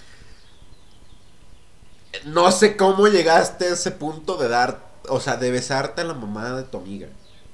No 2.24 2.50
sé 2.52 2.76
cómo 2.76 3.08
llegaste 3.08 3.66
a 3.66 3.74
ese 3.74 3.90
punto 3.90 4.36
de 4.36 4.48
dar, 4.48 4.80
o 5.08 5.20
sea, 5.20 5.36
de 5.36 5.50
besarte 5.50 6.00
a 6.00 6.04
la 6.04 6.14
mamá 6.14 6.52
de 6.52 6.64
tu 6.64 6.78
amiga. 6.78 7.08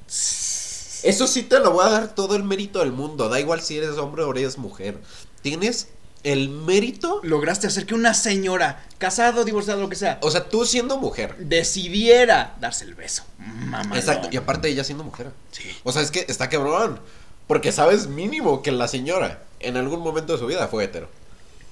Eso 0.07 1.27
sí 1.27 1.43
te 1.43 1.59
lo 1.61 1.73
voy 1.73 1.87
a 1.87 1.91
dar 1.91 2.15
todo 2.15 2.37
el 2.37 2.43
mérito 2.43 2.81
del 2.81 2.93
mundo, 2.93 3.29
da 3.29 3.39
igual 3.39 3.61
si 3.61 3.77
eres 3.77 3.99
hombre 3.99 4.25
o 4.25 4.31
eres 4.33 4.59
mujer. 4.59 4.99
Tienes 5.43 5.89
el 6.23 6.49
mérito, 6.49 7.21
Lograste 7.23 7.69
hacer 7.69 7.87
que 7.87 7.95
una 7.95 8.13
señora, 8.13 8.85
casado, 8.99 9.45
divorciado, 9.45 9.81
lo 9.81 9.89
que 9.89 9.95
sea, 9.95 10.19
o 10.23 10.31
sea, 10.31 10.49
tú 10.49 10.65
siendo 10.65 10.99
mujer. 10.99 11.37
decidiera 11.39 12.57
darse 12.61 12.85
el 12.85 12.95
beso. 12.95 13.23
Mamá. 13.39 13.97
Exacto, 13.97 14.29
y 14.33 14.37
aparte 14.37 14.69
ella 14.69 14.83
siendo 14.83 15.05
mujer. 15.05 15.31
Sí. 15.53 15.63
O 15.85 15.93
sea, 15.93 16.03
es 16.03 16.11
que 16.11 16.25
está 16.29 16.49
cabrón. 16.49 17.01
Porque 17.47 17.71
sabes 17.71 18.09
mínimo 18.09 18.63
que 18.63 18.73
la 18.73 18.89
señora 18.89 19.43
en 19.61 19.77
algún 19.77 20.01
momento 20.01 20.33
de 20.33 20.39
su 20.39 20.47
vida 20.47 20.67
fue 20.69 20.85
hetero. 20.85 21.09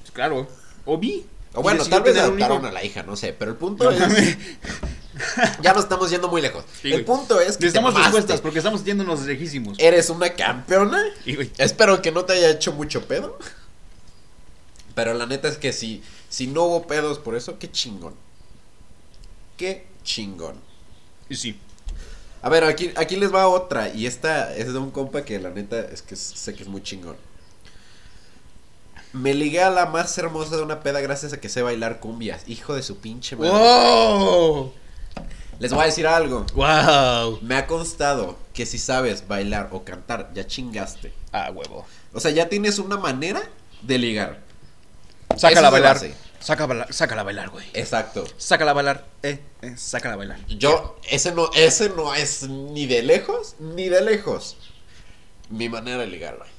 Pues 0.00 0.12
claro. 0.12 0.46
O 0.84 0.98
vi. 0.98 1.26
O 1.54 1.62
bueno, 1.62 1.84
tal 1.84 2.02
vez 2.02 2.14
un 2.14 2.20
adoptaron 2.20 2.66
a 2.66 2.72
la 2.72 2.84
hija, 2.84 3.02
no 3.04 3.16
sé. 3.16 3.32
Pero 3.32 3.52
el 3.52 3.56
punto 3.56 3.84
No 3.84 3.90
es. 3.90 4.36
ya 5.62 5.72
nos 5.72 5.84
estamos 5.84 6.10
yendo 6.10 6.28
muy 6.28 6.42
lejos. 6.42 6.64
Sí, 6.82 6.92
el 6.92 7.04
punto 7.04 7.40
es 7.40 7.56
que. 7.56 7.70
mamaste. 7.72 8.00
respuestas 8.00 8.40
porque 8.40 8.58
estamos 8.58 8.84
yéndonos 8.84 9.22
lejísimos. 9.22 9.78
Eres 9.78 10.10
una 10.10 10.30
campeona. 10.34 11.00
Espero 11.58 12.02
que 12.02 12.10
no 12.10 12.24
te 12.24 12.34
haya 12.34 12.50
hecho 12.50 12.72
mucho 12.72 13.06
pedo. 13.06 13.38
Pero 14.94 15.14
la 15.14 15.26
neta 15.26 15.48
es 15.48 15.56
que 15.56 15.72
si, 15.72 16.02
si 16.28 16.46
no 16.46 16.64
hubo 16.64 16.86
pedos 16.86 17.18
por 17.18 17.34
eso, 17.34 17.58
qué 17.58 17.70
chingón. 17.70 18.14
Qué 19.56 19.86
chingón. 20.02 20.56
y 21.28 21.36
sí. 21.36 21.58
A 22.42 22.48
ver, 22.48 22.64
aquí, 22.64 22.92
aquí 22.96 23.16
les 23.16 23.32
va 23.32 23.48
otra. 23.48 23.88
Y 23.88 24.06
esta 24.06 24.54
es 24.54 24.72
de 24.72 24.78
un 24.78 24.90
compa 24.90 25.24
que 25.24 25.38
la 25.38 25.50
neta 25.50 25.80
es 25.80 26.02
que 26.02 26.16
sé 26.16 26.54
que 26.54 26.62
es 26.62 26.68
muy 26.68 26.82
chingón. 26.82 27.16
Me 29.14 29.32
ligué 29.32 29.62
a 29.62 29.70
la 29.70 29.86
más 29.86 30.18
hermosa 30.18 30.56
de 30.56 30.62
una 30.62 30.80
peda 30.80 31.00
gracias 31.00 31.32
a 31.32 31.40
que 31.40 31.48
sé 31.48 31.62
bailar 31.62 32.00
cumbias. 32.00 32.48
Hijo 32.48 32.74
de 32.74 32.82
su 32.82 32.98
pinche 32.98 33.36
madre. 33.36 33.52
¡Wow! 33.52 34.72
Les 35.60 35.72
voy 35.72 35.82
a 35.82 35.86
decir 35.86 36.04
algo. 36.08 36.44
¡Wow! 36.54 37.38
Me 37.40 37.54
ha 37.54 37.68
constado 37.68 38.36
que 38.52 38.66
si 38.66 38.76
sabes 38.76 39.28
bailar 39.28 39.68
o 39.70 39.84
cantar, 39.84 40.32
ya 40.34 40.48
chingaste. 40.48 41.14
Ah, 41.30 41.52
huevo. 41.54 41.86
O 42.12 42.18
sea, 42.18 42.32
ya 42.32 42.48
tienes 42.48 42.80
una 42.80 42.96
manera 42.96 43.40
de 43.82 43.98
ligar. 43.98 44.40
Sácala 45.36 45.68
a 45.68 45.70
bailar. 45.70 45.94
base. 45.94 46.12
Sácala 46.40 46.64
a 46.64 46.66
bailar, 46.66 46.92
sácala 46.92 47.20
a 47.20 47.24
bailar, 47.24 47.50
güey. 47.50 47.66
Exacto. 47.72 48.24
Sácala 48.36 48.72
a 48.72 48.74
bailar. 48.74 49.06
Eh, 49.22 49.38
eh, 49.62 49.74
sácala 49.76 50.14
a 50.14 50.16
bailar. 50.16 50.44
Yo, 50.48 50.98
ese 51.08 51.30
no, 51.30 51.50
ese 51.54 51.88
no 51.90 52.16
es 52.16 52.48
ni 52.48 52.86
de 52.86 53.04
lejos, 53.04 53.54
ni 53.60 53.88
de 53.88 54.00
lejos. 54.00 54.56
Mi 55.50 55.68
manera 55.68 55.98
de 55.98 56.08
ligar, 56.08 56.36
güey. 56.36 56.53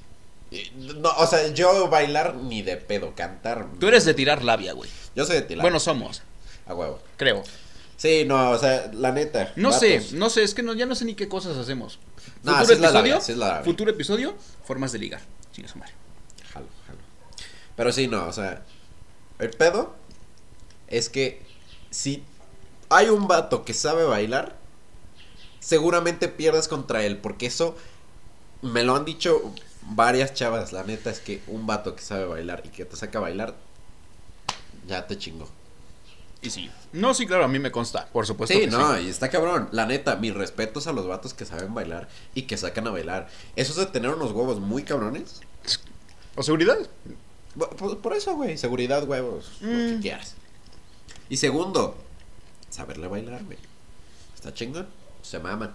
No, 0.78 1.10
o 1.18 1.28
sea, 1.28 1.48
yo 1.54 1.90
bailar 1.90 2.36
ni 2.36 2.62
de 2.62 2.78
pedo, 2.78 3.14
cantar. 3.16 3.68
Tú 3.80 3.88
eres 3.88 4.06
de 4.06 4.14
tirar 4.14 4.44
labia, 4.44 4.74
güey. 4.74 4.90
Yo 5.16 5.26
soy 5.26 5.36
de 5.38 5.42
tilar. 5.42 5.64
Bueno, 5.64 5.80
somos, 5.80 6.22
a 6.66 6.74
huevo. 6.74 7.00
creo. 7.18 7.44
Sí, 7.98 8.26
no, 8.26 8.52
o 8.52 8.58
sea, 8.58 8.92
la 8.94 9.12
neta. 9.12 9.54
No 9.56 9.70
vatos. 9.70 9.80
sé, 9.80 10.16
no 10.16 10.30
sé, 10.30 10.44
es 10.44 10.54
que 10.54 10.64
no, 10.64 10.74
ya 10.74 10.86
no 10.86 10.96
sé 10.96 11.06
ni 11.06 11.16
qué 11.16 11.28
cosas 11.28 11.58
hacemos. 11.58 12.00
No, 12.44 12.52
futuro 12.52 12.66
sí 12.66 12.74
es 12.74 12.80
la 12.80 12.88
episodio, 12.88 12.94
labia, 12.94 13.22
sí 13.22 13.32
es 13.32 13.38
la 13.38 13.64
futuro 13.64 13.92
episodio, 13.92 14.36
formas 14.64 14.92
de 14.92 15.00
ligar. 15.00 15.22
Chinga 15.54 15.70
su 15.70 15.78
madre. 15.78 15.94
Jalo, 16.54 16.68
jalo. 16.86 17.00
Pero 17.76 17.92
sí, 17.92 18.08
no, 18.08 18.28
o 18.28 18.34
sea, 18.34 18.64
el 19.40 19.50
pedo 19.52 19.96
es 20.88 21.10
que 21.10 21.42
si 21.90 22.24
hay 22.90 23.08
un 23.08 23.28
vato 23.28 23.64
que 23.64 23.74
sabe 23.74 24.04
bailar, 24.04 24.58
seguramente 25.60 26.28
pierdes 26.28 26.68
contra 26.68 27.04
él, 27.06 27.18
porque 27.18 27.48
eso 27.48 27.76
me 28.62 28.84
lo 28.84 28.96
han 28.96 29.06
dicho 29.06 29.54
varias 29.90 30.34
chavas, 30.34 30.74
la 30.74 30.84
neta 30.84 31.10
es 31.10 31.20
que 31.20 31.42
un 31.48 31.66
vato 31.68 31.96
que 31.96 32.02
sabe 32.02 32.26
bailar 32.26 32.62
y 32.66 32.70
que 32.70 32.86
te 32.86 32.96
saca 32.96 33.20
a 33.20 33.22
bailar, 33.22 33.56
ya 34.88 35.08
te 35.08 35.18
chingó. 35.18 35.48
Y 36.42 36.50
sí. 36.52 36.70
No, 36.94 37.14
sí, 37.16 37.26
claro, 37.26 37.46
a 37.46 37.48
mí 37.48 37.58
me 37.58 37.72
consta, 37.72 38.08
por 38.12 38.28
supuesto. 38.28 38.54
Sí, 38.54 38.62
que 38.62 38.68
no, 38.68 39.00
y 39.00 39.10
está 39.10 39.30
cabrón. 39.30 39.68
La 39.72 39.86
neta, 39.88 40.16
mis 40.18 40.34
respetos 40.34 40.86
a 40.86 40.92
los 40.94 41.08
vatos 41.08 41.34
que 41.34 41.46
saben 41.46 41.74
bailar 41.74 42.08
y 42.36 42.44
que 42.44 42.56
sacan 42.58 42.88
a 42.88 42.92
bailar. 42.92 43.28
Eso 43.56 43.72
es 43.72 43.78
de 43.78 43.86
tener 43.88 44.12
unos 44.12 44.32
huevos 44.32 44.60
muy 44.60 44.84
cabrones. 44.84 45.42
¿O 46.36 46.44
seguridad? 46.44 46.78
Por, 47.58 48.00
por 48.00 48.14
eso, 48.14 48.36
güey. 48.36 48.58
Seguridad, 48.58 49.08
huevos. 49.08 49.54
Lo 49.62 49.70
que 49.70 49.96
Mm. 49.98 50.02
quieras. 50.02 50.36
Y 51.30 51.38
segundo, 51.38 51.98
saberle 52.70 53.08
bailar, 53.08 53.44
güey. 53.46 53.58
Está 54.36 54.54
chingón. 54.54 54.88
Se 55.24 55.40
maman. 55.40 55.74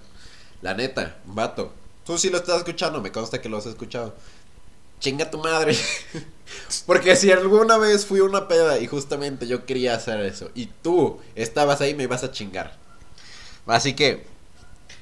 La 0.63 0.75
neta, 0.75 1.19
vato, 1.25 1.73
Tú 2.05 2.19
sí 2.19 2.31
lo 2.31 2.39
estás 2.39 2.59
escuchando, 2.59 3.01
me 3.01 3.13
consta 3.13 3.41
que 3.41 3.49
lo 3.49 3.59
has 3.59 3.67
escuchado. 3.67 4.15
Chinga 5.01 5.31
tu 5.31 5.39
madre. 5.39 5.77
Porque 6.87 7.17
si 7.17 7.31
alguna 7.31 7.79
vez 7.79 8.05
fui 8.07 8.21
a 8.21 8.25
una 8.25 8.49
peda 8.49 8.79
y 8.79 8.87
justamente 8.87 9.47
yo 9.47 9.65
quería 9.67 9.95
hacer 9.95 10.21
eso 10.21 10.51
y 10.55 10.67
tú 10.67 11.21
estabas 11.35 11.81
ahí, 11.81 11.95
me 11.95 12.03
ibas 12.05 12.25
a 12.25 12.33
chingar. 12.33 12.77
Así 13.67 13.95
que, 13.95 14.27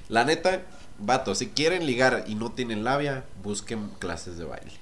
la 0.09 0.25
neta, 0.25 0.63
vato, 0.99 1.35
si 1.35 1.49
quieren 1.49 1.87
ligar 1.87 2.25
y 2.27 2.35
no 2.35 2.53
tienen 2.53 2.85
labia, 2.85 3.25
busquen 3.43 3.89
clases 3.99 4.37
de 4.37 4.45
baile. 4.45 4.73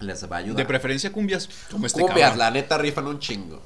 Les 0.00 0.30
va 0.30 0.36
a 0.36 0.38
ayudar. 0.40 0.56
De 0.56 0.66
preferencia 0.66 1.12
cumbias. 1.12 1.48
Como 1.70 1.86
este 1.86 2.00
Cumbias, 2.00 2.30
cabrón. 2.30 2.38
la 2.38 2.50
neta 2.50 2.76
rifan 2.78 3.06
un 3.06 3.18
chingo. 3.20 3.62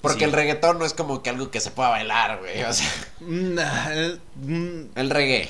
Porque 0.00 0.20
Sí. 0.20 0.24
el 0.24 0.32
reggaetón 0.32 0.78
no 0.78 0.84
es 0.84 0.94
como 0.94 1.22
que 1.22 1.30
algo 1.30 1.50
que 1.50 1.60
se 1.60 1.70
pueda 1.70 1.90
bailar, 1.90 2.38
güey. 2.40 2.62
O 2.64 2.72
sea, 2.72 2.86
Mm, 3.20 3.58
mm, 4.36 4.90
el 4.96 5.10
reggae. 5.10 5.48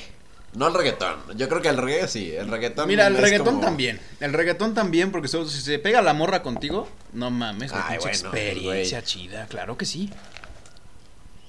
No 0.53 0.67
el 0.67 0.73
reggaetón. 0.73 1.19
Yo 1.37 1.47
creo 1.47 1.61
que 1.61 1.69
el 1.69 1.77
reggae 1.77 2.07
sí. 2.07 2.31
El 2.35 2.49
reggaetón. 2.49 2.87
Mira, 2.87 3.07
el 3.07 3.17
reggaetón 3.17 3.45
como- 3.45 3.61
también. 3.61 3.99
El 4.19 4.33
reggaetón 4.33 4.73
también, 4.73 5.11
porque 5.11 5.27
si 5.27 5.47
se 5.61 5.79
pega 5.79 6.01
la 6.01 6.13
morra 6.13 6.41
contigo, 6.41 6.87
no 7.13 7.29
mames, 7.29 7.71
Ay, 7.73 7.97
bueno, 7.99 8.09
experiencia 8.11 9.03
chida, 9.03 9.45
claro 9.47 9.77
que 9.77 9.85
sí. 9.85 10.11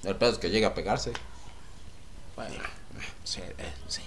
El 0.05 0.17
pedo 0.17 0.31
es 0.31 0.39
que 0.39 0.51
llega 0.51 0.69
a 0.69 0.75
pegarse. 0.75 1.13
Bueno, 2.37 2.55
sí, 3.25 3.41
eh, 3.41 3.73
sí. 3.89 4.03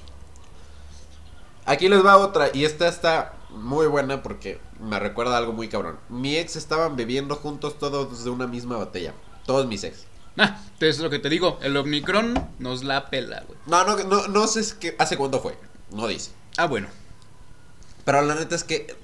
Aquí 1.65 1.88
les 1.89 2.06
va 2.06 2.17
otra. 2.17 2.49
Y 2.53 2.65
esta 2.65 2.88
está 2.88 3.34
muy 3.49 3.88
buena 3.88 4.21
porque 4.23 4.60
me 4.79 4.99
recuerda 4.99 5.36
a 5.36 5.38
algo 5.38 5.53
muy 5.53 5.69
cabrón. 5.69 5.99
Mi 6.10 6.36
ex 6.38 6.56
estaban 6.56 6.95
bebiendo 6.95 7.36
juntos 7.36 7.77
todos 7.79 8.23
de 8.23 8.29
una 8.29 8.47
misma 8.47 8.77
botella. 8.77 9.13
Todos 9.45 9.65
mis 9.67 9.84
ex. 9.84 10.06
Ah, 10.38 10.60
entonces 10.74 11.00
lo 11.00 11.10
que 11.10 11.19
te 11.19 11.30
digo, 11.30 11.60
el 11.62 11.78
Omicron 11.78 12.34
nos 12.60 12.84
la 12.84 13.10
pela, 13.10 13.43
güey. 13.48 13.58
No, 13.67 13.84
no, 13.86 13.98
no, 14.04 14.28
no 14.28 14.48
sé 14.48 14.62
es 14.62 14.74
que 14.74 14.96
hace 14.98 15.15
cuánto 15.17 15.39
fue. 15.41 15.58
No 15.91 16.08
dice. 16.08 16.32
Ah, 16.58 16.65
bueno. 16.65 16.88
Pero 18.06 18.22
la 18.24 18.36
neta 18.36 18.56
es 18.56 18.63
que 18.63 18.96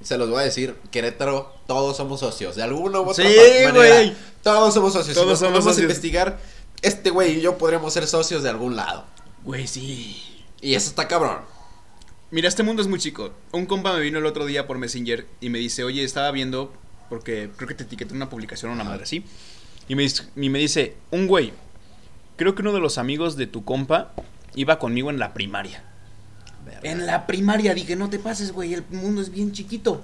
se 0.00 0.16
los 0.18 0.28
voy 0.30 0.40
a 0.42 0.44
decir, 0.44 0.76
Querétaro, 0.90 1.52
todos 1.66 1.96
somos 1.96 2.20
socios. 2.20 2.54
De 2.56 2.62
alguna 2.62 3.00
u 3.00 3.08
otra 3.10 3.24
Sí, 3.24 3.36
manera. 3.64 3.72
güey. 3.72 4.16
Todos 4.42 4.74
somos 4.74 4.92
socios. 4.92 5.16
Todos 5.16 5.38
si 5.38 5.44
somos 5.44 5.64
socios. 5.64 5.82
investigar, 5.82 6.38
este 6.82 7.10
güey 7.10 7.38
y 7.38 7.40
yo 7.40 7.58
podríamos 7.58 7.92
ser 7.92 8.06
socios 8.06 8.42
de 8.42 8.50
algún 8.50 8.76
lado. 8.76 9.04
Güey, 9.44 9.66
sí. 9.66 10.44
Y 10.60 10.74
eso 10.74 10.88
está 10.90 11.08
cabrón. 11.08 11.38
Mira, 12.30 12.48
este 12.48 12.62
mundo 12.62 12.82
es 12.82 12.88
muy 12.88 12.98
chico. 12.98 13.30
Un 13.52 13.66
compa 13.66 13.92
me 13.92 14.00
vino 14.00 14.18
el 14.18 14.26
otro 14.26 14.46
día 14.46 14.66
por 14.66 14.78
Messenger 14.78 15.26
y 15.40 15.48
me 15.48 15.58
dice, 15.58 15.84
oye, 15.84 16.02
estaba 16.04 16.30
viendo, 16.30 16.72
porque 17.08 17.50
creo 17.56 17.68
que 17.68 17.74
te 17.74 17.84
etiqueté 17.84 18.10
en 18.10 18.16
una 18.16 18.30
publicación 18.30 18.70
o 18.70 18.74
una 18.74 18.84
madre 18.84 19.04
así. 19.04 19.24
Y 19.88 19.94
me, 19.94 20.02
dice- 20.02 20.24
y 20.36 20.48
me 20.48 20.58
dice, 20.58 20.96
un 21.10 21.26
güey, 21.26 21.52
creo 22.36 22.54
que 22.54 22.62
uno 22.62 22.72
de 22.72 22.80
los 22.80 22.98
amigos 22.98 23.36
de 23.36 23.46
tu 23.46 23.64
compa 23.64 24.12
iba 24.54 24.78
conmigo 24.78 25.10
en 25.10 25.18
la 25.18 25.32
primaria. 25.34 25.84
En 26.82 27.06
la 27.06 27.26
primaria 27.26 27.74
dije, 27.74 27.94
no 27.94 28.10
te 28.10 28.18
pases, 28.18 28.52
güey, 28.52 28.74
el 28.74 28.84
mundo 28.90 29.20
es 29.22 29.30
bien 29.30 29.52
chiquito. 29.52 30.02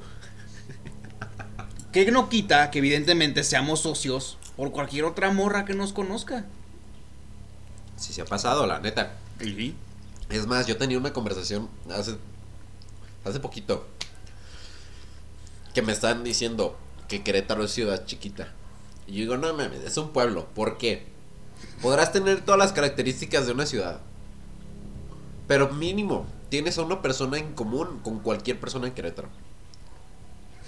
Que 1.92 2.10
no 2.10 2.28
quita 2.28 2.70
que 2.70 2.78
evidentemente 2.78 3.42
seamos 3.44 3.80
socios 3.80 4.38
por 4.56 4.70
cualquier 4.70 5.04
otra 5.04 5.30
morra 5.32 5.64
que 5.64 5.74
nos 5.74 5.92
conozca. 5.92 6.46
Sí 7.96 8.12
se 8.12 8.22
ha 8.22 8.24
pasado, 8.24 8.66
la 8.66 8.78
neta. 8.80 9.14
Y 9.40 9.74
Es 10.30 10.46
más, 10.46 10.66
yo 10.66 10.76
tenía 10.76 10.96
una 10.98 11.12
conversación 11.12 11.68
hace, 11.90 12.16
hace 13.24 13.40
poquito 13.40 13.86
que 15.74 15.82
me 15.82 15.92
estaban 15.92 16.22
diciendo 16.24 16.78
que 17.08 17.22
Querétaro 17.22 17.64
es 17.64 17.72
ciudad 17.72 18.06
chiquita. 18.06 18.52
Y 19.06 19.12
yo 19.12 19.18
digo, 19.20 19.36
no 19.36 19.52
mames, 19.52 19.80
es 19.84 19.96
un 19.96 20.10
pueblo. 20.10 20.46
¿Por 20.54 20.78
qué? 20.78 21.06
Podrás 21.80 22.12
tener 22.12 22.44
todas 22.44 22.58
las 22.58 22.72
características 22.72 23.46
de 23.46 23.52
una 23.52 23.66
ciudad. 23.66 24.00
Pero 25.46 25.70
mínimo, 25.70 26.26
tienes 26.48 26.78
a 26.78 26.82
una 26.82 27.02
persona 27.02 27.38
en 27.38 27.52
común 27.54 28.00
con 28.02 28.20
cualquier 28.20 28.60
persona 28.60 28.86
en 28.86 28.94
Querétaro. 28.94 29.28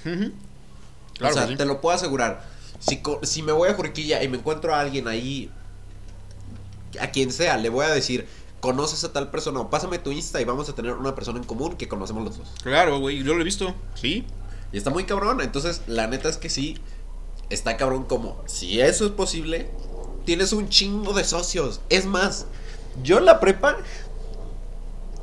Claro 0.02 1.34
o 1.34 1.38
sea, 1.38 1.46
sí. 1.46 1.56
te 1.56 1.64
lo 1.64 1.80
puedo 1.80 1.94
asegurar. 1.94 2.44
Si, 2.80 3.00
si 3.22 3.42
me 3.42 3.52
voy 3.52 3.68
a 3.68 3.74
Juriquilla 3.74 4.22
y 4.22 4.28
me 4.28 4.38
encuentro 4.38 4.74
a 4.74 4.80
alguien 4.80 5.08
ahí, 5.08 5.50
a 7.00 7.10
quien 7.10 7.32
sea, 7.32 7.56
le 7.56 7.68
voy 7.68 7.86
a 7.86 7.90
decir, 7.90 8.26
conoces 8.60 9.04
a 9.04 9.12
tal 9.12 9.30
persona 9.30 9.60
o 9.60 9.70
pásame 9.70 9.98
tu 9.98 10.10
Insta 10.10 10.40
y 10.40 10.44
vamos 10.44 10.68
a 10.68 10.74
tener 10.74 10.92
una 10.94 11.14
persona 11.14 11.38
en 11.38 11.44
común 11.44 11.76
que 11.76 11.88
conocemos 11.88 12.24
los 12.24 12.38
dos. 12.38 12.48
Claro, 12.62 12.98
güey, 12.98 13.22
yo 13.22 13.34
lo 13.34 13.40
he 13.40 13.44
visto. 13.44 13.74
Sí. 13.94 14.26
Y 14.72 14.78
está 14.78 14.90
muy 14.90 15.04
cabrón. 15.04 15.40
Entonces, 15.40 15.82
la 15.86 16.06
neta 16.06 16.28
es 16.28 16.36
que 16.36 16.50
sí, 16.50 16.78
está 17.54 17.76
cabrón 17.76 18.04
como, 18.04 18.36
si 18.46 18.80
eso 18.80 19.04
es 19.06 19.12
posible, 19.12 19.70
tienes 20.24 20.52
un 20.52 20.68
chingo 20.68 21.12
de 21.12 21.24
socios. 21.24 21.80
Es 21.88 22.04
más, 22.06 22.46
yo 23.02 23.18
en 23.18 23.24
la 23.24 23.40
prepa, 23.40 23.76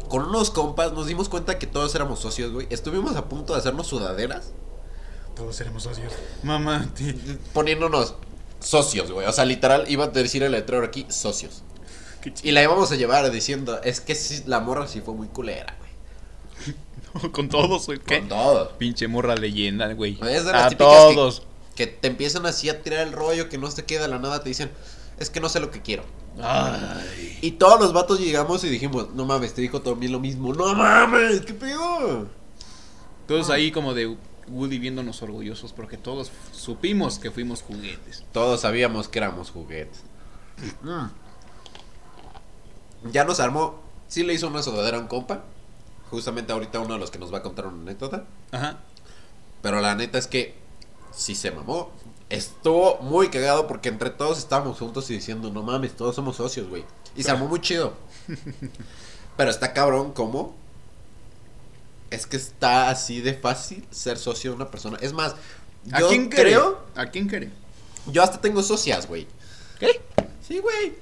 con 0.09 0.25
unos 0.25 0.51
compas, 0.51 0.91
nos 0.93 1.07
dimos 1.07 1.29
cuenta 1.29 1.57
que 1.59 1.67
todos 1.67 1.93
éramos 1.95 2.19
socios, 2.19 2.51
güey. 2.51 2.67
Estuvimos 2.69 3.15
a 3.15 3.25
punto 3.29 3.53
de 3.53 3.59
hacernos 3.59 3.87
sudaderas. 3.87 4.51
Todos 5.35 5.55
seremos 5.55 5.83
socios. 5.83 6.11
Mamá, 6.43 6.89
poniéndonos 7.53 8.15
socios, 8.59 9.11
güey. 9.11 9.25
O 9.27 9.31
sea, 9.31 9.45
literal, 9.45 9.85
iba 9.87 10.05
a 10.05 10.07
decir 10.09 10.43
el 10.43 10.51
letrero 10.51 10.83
aquí, 10.85 11.05
socios. 11.09 11.63
Y 12.43 12.51
la 12.51 12.61
íbamos 12.61 12.91
a 12.91 12.95
llevar 12.95 13.31
diciendo, 13.31 13.79
es 13.83 14.01
que 14.01 14.13
sí, 14.13 14.43
la 14.45 14.59
morra 14.59 14.87
sí 14.87 15.01
fue 15.01 15.13
muy 15.15 15.27
culera, 15.27 15.75
güey. 15.79 17.31
Con 17.31 17.49
todos, 17.49 17.87
güey. 17.87 17.99
Con 17.99 18.27
todo. 18.27 18.77
Pinche 18.77 19.07
morra 19.07 19.35
leyenda, 19.35 19.91
güey. 19.93 20.19
A 20.21 20.69
que- 20.69 20.75
todos. 20.75 21.43
Que 21.81 21.87
te 21.87 22.09
empiezan 22.09 22.45
así 22.45 22.69
a 22.69 22.83
tirar 22.83 23.07
el 23.07 23.11
rollo, 23.11 23.49
que 23.49 23.57
no 23.57 23.71
se 23.71 23.85
queda 23.85 24.07
la 24.07 24.19
nada, 24.19 24.43
te 24.43 24.49
dicen, 24.49 24.69
es 25.17 25.31
que 25.31 25.39
no 25.39 25.49
sé 25.49 25.59
lo 25.59 25.71
que 25.71 25.81
quiero. 25.81 26.03
Ay. 26.39 27.39
Y 27.41 27.53
todos 27.53 27.79
los 27.79 27.91
vatos 27.91 28.19
llegamos 28.19 28.63
y 28.63 28.69
dijimos, 28.69 29.15
no 29.15 29.25
mames, 29.25 29.55
te 29.55 29.61
dijo 29.61 29.81
también 29.81 30.11
lo 30.11 30.19
mismo. 30.19 30.53
No 30.53 30.75
mames, 30.75 31.41
¿qué 31.41 31.55
pedo? 31.55 32.27
Todos 33.27 33.49
ahí 33.49 33.71
como 33.71 33.95
de 33.95 34.15
Woody 34.47 34.77
viéndonos 34.77 35.23
orgullosos 35.23 35.73
porque 35.73 35.97
todos 35.97 36.31
supimos 36.51 37.17
que 37.17 37.31
fuimos 37.31 37.63
juguetes. 37.63 38.25
Todos 38.31 38.61
sabíamos 38.61 39.07
que 39.07 39.17
éramos 39.17 39.49
juguetes. 39.49 40.03
Mm. 40.83 41.05
Ya 43.11 43.23
nos 43.23 43.39
armó. 43.39 43.81
Sí 44.07 44.21
le 44.21 44.35
hizo 44.35 44.47
una 44.47 44.61
sudadera 44.61 44.97
a 44.97 44.99
un 44.99 45.07
compa. 45.07 45.45
Justamente 46.11 46.53
ahorita 46.53 46.79
uno 46.79 46.93
de 46.93 46.99
los 46.99 47.09
que 47.09 47.17
nos 47.17 47.33
va 47.33 47.39
a 47.39 47.41
contar 47.41 47.65
una 47.65 47.81
anécdota. 47.81 48.25
Ajá. 48.51 48.81
Pero 49.63 49.81
la 49.81 49.95
neta 49.95 50.19
es 50.19 50.27
que 50.27 50.60
sí 51.13 51.35
se 51.35 51.51
mamó. 51.51 51.91
Estuvo 52.29 52.97
muy 53.01 53.29
cagado 53.29 53.67
porque 53.67 53.89
entre 53.89 54.09
todos 54.09 54.37
estábamos 54.37 54.79
juntos 54.79 55.09
y 55.09 55.13
diciendo, 55.15 55.51
no 55.51 55.63
mames, 55.63 55.95
todos 55.95 56.15
somos 56.15 56.37
socios, 56.37 56.69
güey. 56.69 56.85
Y 57.15 57.23
se 57.23 57.31
armó 57.31 57.47
muy 57.47 57.59
chido. 57.59 57.93
Pero 59.37 59.49
está 59.49 59.73
cabrón, 59.73 60.13
¿cómo? 60.13 60.55
Es 62.09 62.25
que 62.27 62.37
está 62.37 62.89
así 62.89 63.21
de 63.21 63.33
fácil 63.33 63.85
ser 63.91 64.17
socio 64.17 64.51
de 64.51 64.55
una 64.55 64.71
persona. 64.71 64.97
Es 65.01 65.13
más, 65.13 65.35
¿A 65.91 65.99
yo 65.99 66.09
quién 66.09 66.29
cree? 66.29 66.43
creo, 66.43 66.81
¿A 66.95 67.05
quién 67.07 67.27
cree? 67.27 67.49
yo 68.07 68.23
hasta 68.23 68.39
tengo 68.39 68.63
socias, 68.63 69.07
güey. 69.07 69.27
¿Qué? 69.79 70.01
Sí, 70.45 70.59
güey. 70.59 70.93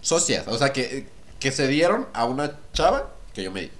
Socias, 0.00 0.48
o 0.48 0.58
sea, 0.58 0.72
que, 0.72 1.06
que 1.38 1.52
se 1.52 1.68
dieron 1.68 2.08
a 2.12 2.24
una 2.24 2.58
chava 2.72 3.12
que 3.34 3.42
yo 3.44 3.52
me 3.52 3.62
di. 3.62 3.70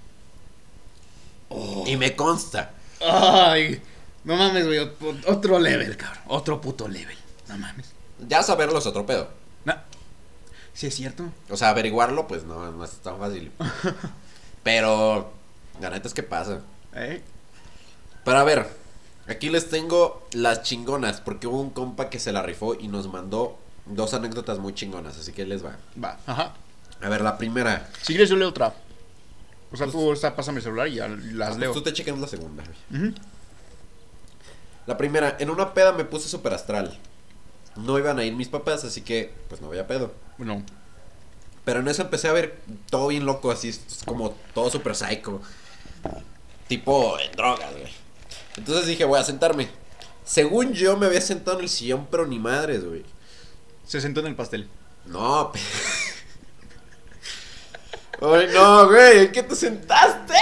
Y 1.85 1.97
me 1.97 2.15
consta. 2.15 2.71
Ay. 3.01 3.81
No 4.23 4.35
mames, 4.37 4.65
güey. 4.65 4.79
ot- 4.79 5.23
Otro 5.27 5.59
level, 5.59 5.95
cabrón. 5.97 6.23
Otro 6.27 6.61
puto 6.61 6.87
level. 6.87 7.17
No 7.49 7.57
mames. 7.57 7.91
Ya 8.27 8.41
saberlo 8.43 8.79
es 8.79 8.85
otro 8.85 9.05
pedo. 9.05 9.29
No. 9.65 9.75
Sí 10.73 10.87
es 10.87 10.95
cierto. 10.95 11.25
O 11.49 11.57
sea, 11.57 11.69
averiguarlo, 11.69 12.27
pues 12.27 12.43
no, 12.45 12.71
no 12.71 12.83
es 12.85 12.91
tan 12.97 13.17
fácil. 13.19 13.51
Pero, 14.63 15.31
la 15.81 15.89
neta 15.89 16.07
es 16.07 16.13
que 16.13 16.23
pasa. 16.23 16.61
¿Eh? 16.95 17.21
Pero 18.23 18.37
a 18.37 18.43
ver, 18.43 18.67
aquí 19.27 19.49
les 19.49 19.69
tengo 19.69 20.25
las 20.31 20.63
chingonas, 20.63 21.19
porque 21.21 21.47
hubo 21.47 21.59
un 21.59 21.69
compa 21.71 22.09
que 22.09 22.19
se 22.19 22.31
la 22.31 22.41
rifó 22.41 22.75
y 22.75 22.87
nos 22.87 23.11
mandó 23.11 23.57
dos 23.85 24.13
anécdotas 24.13 24.59
muy 24.59 24.73
chingonas, 24.73 25.17
así 25.17 25.33
que 25.33 25.45
les 25.45 25.63
va. 25.65 25.75
Va. 26.01 26.17
Ajá. 26.25 26.53
A 27.01 27.09
ver, 27.09 27.21
la 27.21 27.37
primera. 27.37 27.89
Si 28.01 28.13
quieres 28.13 28.29
yo 28.29 28.37
leo 28.37 28.49
otra. 28.49 28.73
O 29.73 29.75
sea, 29.75 29.87
tú 29.87 30.11
o 30.11 30.15
sea, 30.15 30.35
pásame 30.35 30.59
el 30.59 30.63
celular 30.63 30.87
y 30.87 30.95
ya 30.95 31.07
las 31.09 31.57
leo. 31.57 31.73
Tú 31.73 31.81
te 31.81 31.91
checas 31.91 32.17
la 32.17 32.27
segunda. 32.27 32.63
güey. 32.89 33.07
Ujú. 33.09 33.15
La 34.85 34.97
primera, 34.97 35.37
en 35.39 35.49
una 35.49 35.73
peda 35.73 35.91
me 35.91 36.05
puse 36.05 36.27
super 36.27 36.53
astral. 36.53 36.97
No 37.75 37.97
iban 37.97 38.19
a 38.19 38.23
ir 38.23 38.33
mis 38.33 38.49
papás, 38.49 38.83
así 38.83 39.01
que 39.01 39.33
pues 39.49 39.61
no 39.61 39.67
había 39.67 39.87
pedo. 39.87 40.13
Bueno. 40.37 40.63
Pero 41.65 41.79
en 41.79 41.87
eso 41.87 42.01
empecé 42.01 42.27
a 42.27 42.33
ver 42.33 42.59
todo 42.89 43.07
bien 43.07 43.25
loco, 43.25 43.49
así 43.49 43.73
como 44.05 44.31
todo 44.53 44.69
super 44.69 44.95
psycho. 44.95 45.41
Tipo 46.67 47.17
en 47.19 47.31
drogas, 47.31 47.71
güey. 47.71 47.91
Entonces 48.57 48.85
dije, 48.85 49.05
voy 49.05 49.19
a 49.19 49.23
sentarme. 49.23 49.69
Según 50.25 50.73
yo 50.73 50.97
me 50.97 51.05
había 51.05 51.21
sentado 51.21 51.57
en 51.57 51.63
el 51.63 51.69
sillón, 51.69 52.07
pero 52.11 52.27
ni 52.27 52.39
madres, 52.39 52.85
güey. 52.85 53.03
Se 53.85 54.01
sentó 54.01 54.19
en 54.19 54.27
el 54.27 54.35
pastel. 54.35 54.69
No, 55.05 55.51
Ay, 58.21 58.47
no, 58.53 58.87
güey, 58.87 59.25
¿en 59.25 59.31
qué 59.31 59.43
te 59.43 59.55
sentaste? 59.55 60.33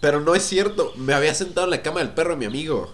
Pero 0.00 0.20
no 0.20 0.34
es 0.34 0.42
cierto, 0.42 0.92
me 0.96 1.12
había 1.12 1.34
sentado 1.34 1.66
en 1.66 1.70
la 1.70 1.82
cama 1.82 2.00
del 2.00 2.10
perro 2.10 2.30
de 2.30 2.36
mi 2.36 2.46
amigo. 2.46 2.90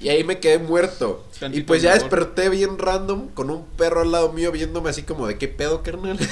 Y 0.00 0.08
ahí 0.08 0.24
me 0.24 0.40
quedé 0.40 0.58
muerto. 0.58 1.24
Y 1.52 1.60
pues 1.62 1.82
ya 1.82 1.92
mejor. 1.92 2.02
desperté 2.02 2.48
bien 2.48 2.78
random 2.78 3.28
con 3.28 3.50
un 3.50 3.64
perro 3.64 4.00
al 4.00 4.10
lado 4.10 4.32
mío 4.32 4.50
viéndome 4.50 4.90
así 4.90 5.02
como 5.02 5.26
de 5.26 5.38
qué 5.38 5.48
pedo, 5.48 5.82
carnal. 5.82 6.18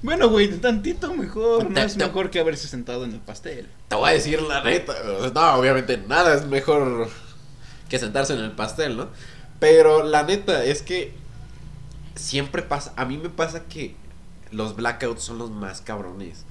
Bueno, 0.00 0.28
güey, 0.28 0.48
tantito 0.60 1.12
mejor. 1.12 1.70
No 1.70 1.80
es 1.80 1.96
mejor 1.96 2.30
que 2.30 2.38
haberse 2.38 2.68
sentado 2.68 3.04
en 3.04 3.14
el 3.14 3.20
pastel. 3.20 3.68
Te 3.88 3.96
voy 3.96 4.10
a 4.10 4.12
decir 4.12 4.40
la 4.42 4.62
neta. 4.62 4.94
No, 5.34 5.54
obviamente 5.54 5.96
nada 5.96 6.34
es 6.34 6.46
mejor 6.46 7.08
que 7.88 7.98
sentarse 7.98 8.34
en 8.34 8.40
el 8.40 8.52
pastel, 8.52 8.96
¿no? 8.96 9.08
Pero 9.58 10.04
la 10.04 10.22
neta 10.22 10.64
es 10.64 10.82
que 10.82 11.14
siempre 12.14 12.62
pasa. 12.62 12.92
A 12.96 13.06
mí 13.06 13.18
me 13.18 13.28
pasa 13.28 13.64
que 13.64 13.96
los 14.52 14.76
blackouts 14.76 15.22
son 15.22 15.38
los 15.38 15.50
más 15.50 15.80
cabrones. 15.80 16.44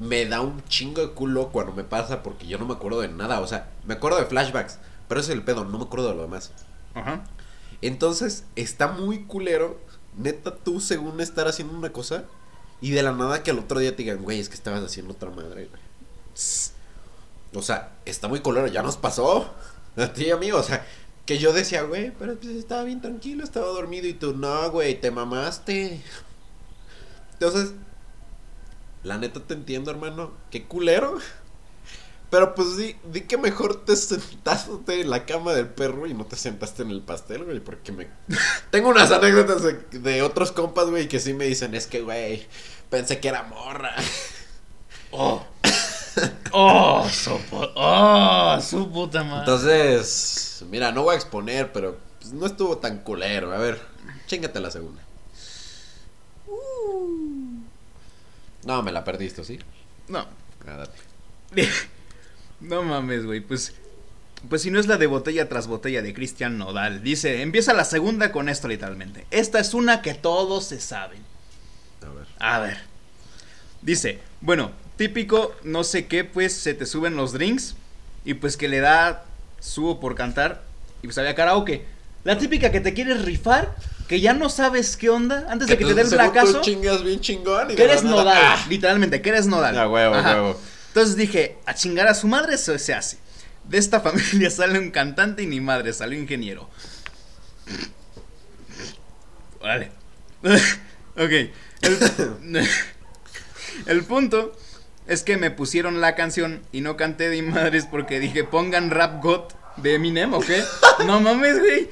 Me 0.00 0.26
da 0.26 0.40
un 0.40 0.62
chingo 0.64 1.00
de 1.00 1.12
culo 1.12 1.48
cuando 1.48 1.72
me 1.72 1.84
pasa 1.84 2.22
porque 2.22 2.46
yo 2.46 2.58
no 2.58 2.66
me 2.66 2.74
acuerdo 2.74 3.00
de 3.00 3.08
nada. 3.08 3.40
O 3.40 3.46
sea, 3.46 3.70
me 3.86 3.94
acuerdo 3.94 4.18
de 4.18 4.26
flashbacks, 4.26 4.78
pero 5.08 5.20
ese 5.20 5.32
es 5.32 5.38
el 5.38 5.44
pedo, 5.44 5.64
no 5.64 5.78
me 5.78 5.84
acuerdo 5.84 6.08
de 6.08 6.14
lo 6.14 6.22
demás. 6.22 6.52
Ajá. 6.94 7.24
Entonces, 7.82 8.44
está 8.56 8.88
muy 8.88 9.24
culero. 9.24 9.80
Neta, 10.16 10.54
tú 10.54 10.80
según 10.80 11.20
estar 11.20 11.46
haciendo 11.46 11.76
una 11.76 11.92
cosa 11.92 12.24
y 12.80 12.90
de 12.90 13.02
la 13.02 13.12
nada 13.12 13.42
que 13.42 13.50
al 13.50 13.58
otro 13.58 13.80
día 13.80 13.94
te 13.94 14.02
digan, 14.02 14.22
güey, 14.22 14.40
es 14.40 14.48
que 14.48 14.54
estabas 14.54 14.82
haciendo 14.82 15.14
otra 15.14 15.30
madre, 15.30 15.68
güey. 15.68 15.82
O 17.54 17.62
sea, 17.62 17.92
está 18.04 18.28
muy 18.28 18.40
culero, 18.40 18.66
ya 18.66 18.82
nos 18.82 18.96
pasó. 18.96 19.54
A 19.96 20.12
ti 20.12 20.26
y 20.26 20.30
a 20.30 20.36
mí, 20.36 20.52
o 20.52 20.62
sea, 20.62 20.86
que 21.24 21.38
yo 21.38 21.52
decía, 21.52 21.82
güey, 21.82 22.12
pero 22.18 22.36
pues 22.36 22.54
estaba 22.54 22.84
bien 22.84 23.00
tranquilo, 23.00 23.42
estaba 23.42 23.66
dormido 23.66 24.06
y 24.06 24.12
tú, 24.12 24.34
no, 24.34 24.70
güey, 24.70 25.00
te 25.00 25.10
mamaste. 25.10 26.02
Entonces, 27.32 27.72
la 29.06 29.18
neta 29.18 29.40
te 29.40 29.54
entiendo, 29.54 29.90
hermano, 29.90 30.32
qué 30.50 30.64
culero. 30.64 31.16
Pero 32.28 32.56
pues 32.56 32.76
di, 32.76 32.96
di 33.12 33.20
que 33.20 33.38
mejor 33.38 33.84
te 33.84 33.94
sentaste 33.94 35.00
en 35.00 35.10
la 35.10 35.24
cama 35.26 35.52
del 35.52 35.68
perro 35.68 36.08
y 36.08 36.12
no 36.14 36.26
te 36.26 36.34
sentaste 36.34 36.82
en 36.82 36.90
el 36.90 37.00
pastel, 37.00 37.44
güey, 37.44 37.60
porque 37.60 37.92
me... 37.92 38.08
Tengo 38.70 38.88
unas 38.88 39.12
anécdotas 39.12 39.62
de, 39.62 39.74
de 40.00 40.22
otros 40.22 40.50
compas, 40.50 40.90
güey, 40.90 41.06
que 41.06 41.20
sí 41.20 41.34
me 41.34 41.44
dicen, 41.44 41.76
es 41.76 41.86
que, 41.86 42.00
güey, 42.00 42.44
pensé 42.90 43.20
que 43.20 43.28
era 43.28 43.44
morra. 43.44 43.94
Oh. 45.12 45.44
Oh, 46.50 47.06
su, 47.08 47.30
pu- 47.30 47.70
oh, 47.76 48.58
su 48.60 48.90
puta 48.90 49.22
madre. 49.22 49.40
Entonces, 49.40 50.64
mira, 50.68 50.90
no 50.90 51.04
voy 51.04 51.14
a 51.14 51.16
exponer, 51.16 51.70
pero 51.72 51.96
pues, 52.18 52.32
no 52.32 52.46
estuvo 52.46 52.78
tan 52.78 52.98
culero. 52.98 53.52
A 53.52 53.58
ver, 53.58 53.80
chingate 54.26 54.58
la 54.58 54.70
segunda. 54.72 55.02
No, 58.66 58.82
me 58.82 58.92
la 58.92 59.04
perdiste, 59.04 59.44
¿sí? 59.44 59.58
no. 60.08 60.26
Ah. 60.66 60.84
No 62.58 62.82
mames, 62.82 63.26
güey. 63.26 63.40
Pues, 63.40 63.74
pues 64.48 64.62
si 64.62 64.70
no 64.70 64.80
es 64.80 64.86
la 64.86 64.96
de 64.96 65.06
botella 65.06 65.46
tras 65.48 65.66
botella 65.66 66.00
de 66.00 66.14
Cristian 66.14 66.56
Nodal. 66.56 67.02
Dice, 67.02 67.42
empieza 67.42 67.74
la 67.74 67.84
segunda 67.84 68.32
con 68.32 68.48
esto 68.48 68.66
literalmente. 68.66 69.26
Esta 69.30 69.60
es 69.60 69.74
una 69.74 70.00
que 70.00 70.14
todos 70.14 70.64
se 70.64 70.80
saben. 70.80 71.22
A 72.02 72.08
ver. 72.08 72.26
A 72.38 72.58
ver. 72.60 72.78
Dice, 73.82 74.20
bueno, 74.40 74.72
típico, 74.96 75.54
no 75.64 75.84
sé 75.84 76.06
qué, 76.06 76.24
pues 76.24 76.54
se 76.54 76.72
te 76.72 76.86
suben 76.86 77.14
los 77.14 77.32
drinks 77.32 77.76
y 78.24 78.34
pues 78.34 78.56
que 78.56 78.68
le 78.68 78.80
da 78.80 79.24
subo 79.60 80.00
por 80.00 80.14
cantar 80.14 80.62
y 81.02 81.06
pues 81.06 81.18
había 81.18 81.34
karaoke. 81.34 81.84
La 82.24 82.38
típica 82.38 82.72
que 82.72 82.80
te 82.80 82.94
quieres 82.94 83.22
rifar, 83.24 83.76
que 84.08 84.20
ya 84.20 84.32
no 84.32 84.48
sabes 84.48 84.96
qué 84.96 85.10
onda, 85.10 85.46
antes 85.48 85.68
de 85.68 85.76
que 85.76 85.84
te 85.84 85.94
dé 85.94 86.02
el 86.02 86.08
placazo, 86.08 86.60
chingas 86.60 87.02
bien 87.02 87.20
chingón 87.20 87.70
y 87.70 87.74
que 87.74 87.84
eres 87.84 88.04
nada, 88.04 88.16
nodal, 88.16 88.38
¡ah! 88.40 88.66
literalmente, 88.68 89.20
que 89.20 89.28
eres 89.30 89.46
nodal. 89.46 89.76
Ah, 89.78 89.88
huevo, 89.88 90.14
Ajá. 90.14 90.34
huevo. 90.34 90.60
Entonces 90.88 91.16
dije, 91.16 91.58
a 91.66 91.74
chingar 91.74 92.06
a 92.06 92.14
su 92.14 92.26
madre 92.28 92.54
eso 92.54 92.78
se 92.78 92.94
hace. 92.94 93.18
De 93.64 93.78
esta 93.78 94.00
familia 94.02 94.50
sale 94.50 94.78
un 94.78 94.90
cantante 94.90 95.42
y 95.42 95.46
ni 95.46 95.60
madre, 95.60 95.92
salió 95.92 96.18
ingeniero. 96.18 96.70
Vale. 99.60 99.90
ok. 101.16 101.50
El, 101.82 101.98
el 103.86 104.04
punto 104.04 104.56
es 105.06 105.22
que 105.22 105.36
me 105.36 105.50
pusieron 105.50 106.00
la 106.00 106.14
canción 106.14 106.62
y 106.72 106.80
no 106.80 106.96
canté 106.96 107.28
de 107.28 107.42
madres 107.42 107.86
porque 107.90 108.20
dije, 108.20 108.44
pongan 108.44 108.90
Rap 108.90 109.22
God 109.22 109.42
de 109.76 109.94
Eminem, 109.94 110.32
¿ok? 110.34 110.50
No 111.06 111.20
mames, 111.20 111.58
güey. 111.58 111.90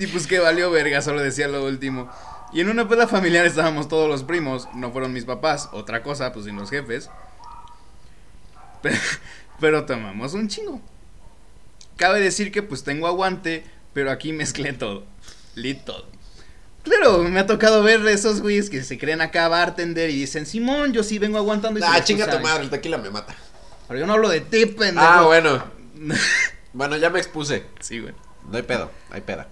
Y 0.00 0.06
pues 0.08 0.26
que 0.26 0.38
valió 0.40 0.70
verga, 0.70 1.00
solo 1.02 1.20
decía 1.20 1.46
lo 1.46 1.64
último. 1.64 2.10
Y 2.52 2.60
en 2.60 2.68
una 2.68 2.88
peda 2.88 3.06
familiar 3.06 3.46
estábamos 3.46 3.86
todos 3.86 4.08
los 4.08 4.24
primos, 4.24 4.66
no 4.74 4.90
fueron 4.90 5.12
mis 5.12 5.24
papás, 5.24 5.68
otra 5.72 6.02
cosa, 6.02 6.32
pues 6.32 6.46
sin 6.46 6.56
los 6.56 6.70
jefes. 6.70 7.08
Pero, 8.82 8.96
pero 9.60 9.84
tomamos 9.84 10.34
un 10.34 10.48
chingo. 10.48 10.80
Cabe 11.96 12.20
decir 12.20 12.50
que 12.50 12.62
pues 12.62 12.82
tengo 12.82 13.06
aguante, 13.06 13.64
pero 13.92 14.10
aquí 14.10 14.32
mezclé 14.32 14.72
todo. 14.72 15.04
Lit 15.54 15.84
todo. 15.84 16.06
Claro, 16.82 17.18
me 17.24 17.38
ha 17.38 17.46
tocado 17.46 17.82
ver 17.82 18.04
esos 18.08 18.40
güeyes 18.40 18.70
que 18.70 18.82
se 18.82 18.96
creen 18.98 19.20
acá 19.20 19.46
bartender 19.48 20.08
y 20.08 20.14
dicen, 20.14 20.46
Simón, 20.46 20.94
yo 20.94 21.02
sí 21.02 21.18
vengo 21.18 21.36
aguantando. 21.36 21.78
Y 21.78 21.82
Ah, 21.86 22.02
chinga 22.02 22.24
tu 22.24 22.32
sabe". 22.32 22.42
madre, 22.42 22.62
el 22.64 22.70
tequila 22.70 22.96
me 22.96 23.10
mata. 23.10 23.36
Pero 23.86 24.00
yo 24.00 24.06
no 24.06 24.14
hablo 24.14 24.30
de 24.30 24.40
ti, 24.40 24.64
pendejo. 24.66 25.06
Ah, 25.06 25.22
bueno. 25.22 25.62
Bueno, 26.72 26.96
ya 26.96 27.10
me 27.10 27.18
expuse. 27.18 27.64
sí, 27.80 27.98
güey. 27.98 28.14
No 28.48 28.56
hay 28.56 28.62
pedo, 28.62 28.92
hay 29.10 29.20
peda. 29.22 29.48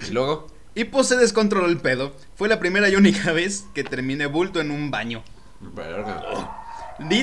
Y 0.00 0.10
luego, 0.10 0.46
Y 0.74 0.84
pues 0.84 1.08
se 1.08 1.16
descontroló 1.16 1.66
el 1.66 1.78
pedo. 1.78 2.12
Fue 2.36 2.48
la 2.48 2.58
primera 2.58 2.88
y 2.88 2.96
única 2.96 3.32
vez 3.32 3.64
que 3.74 3.84
terminé 3.84 4.26
bulto 4.26 4.60
en 4.60 4.70
un 4.70 4.90
baño. 4.90 5.22
verga. 5.60 6.22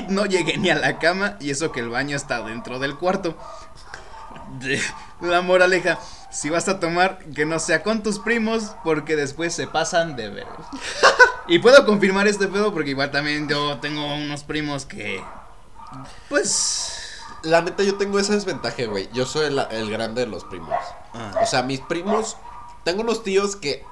No 0.08 0.26
llegué 0.26 0.58
ni 0.58 0.68
a 0.70 0.74
la 0.74 0.98
cama 0.98 1.36
y 1.40 1.50
eso 1.50 1.72
que 1.72 1.80
el 1.80 1.88
baño 1.88 2.16
está 2.16 2.42
dentro 2.42 2.78
del 2.78 2.96
cuarto. 2.96 3.36
La 5.20 5.42
moraleja, 5.42 5.98
si 6.30 6.50
vas 6.50 6.68
a 6.68 6.80
tomar, 6.80 7.18
que 7.34 7.46
no 7.46 7.58
sea 7.58 7.82
con 7.82 8.02
tus 8.02 8.18
primos 8.18 8.72
porque 8.84 9.16
después 9.16 9.54
se 9.54 9.66
pasan 9.66 10.16
de 10.16 10.28
ver. 10.28 10.46
Y 11.48 11.58
puedo 11.60 11.84
confirmar 11.86 12.28
este 12.28 12.46
pedo 12.48 12.72
porque 12.72 12.90
igual 12.90 13.10
también 13.10 13.48
yo 13.48 13.78
tengo 13.78 14.14
unos 14.14 14.44
primos 14.44 14.86
que... 14.86 15.22
Pues... 16.28 16.96
La 17.42 17.62
neta, 17.62 17.82
yo 17.84 17.94
tengo 17.94 18.18
esa 18.18 18.34
desventaja, 18.34 18.84
güey. 18.84 19.08
Yo 19.14 19.24
soy 19.24 19.46
el, 19.46 19.58
el 19.70 19.90
grande 19.90 20.20
de 20.20 20.26
los 20.26 20.44
primos. 20.44 20.74
Ah. 21.14 21.32
O 21.42 21.46
sea, 21.46 21.62
mis 21.62 21.80
primos. 21.80 22.36
Tengo 22.84 23.02
unos 23.02 23.22
tíos 23.22 23.56
que 23.56 23.84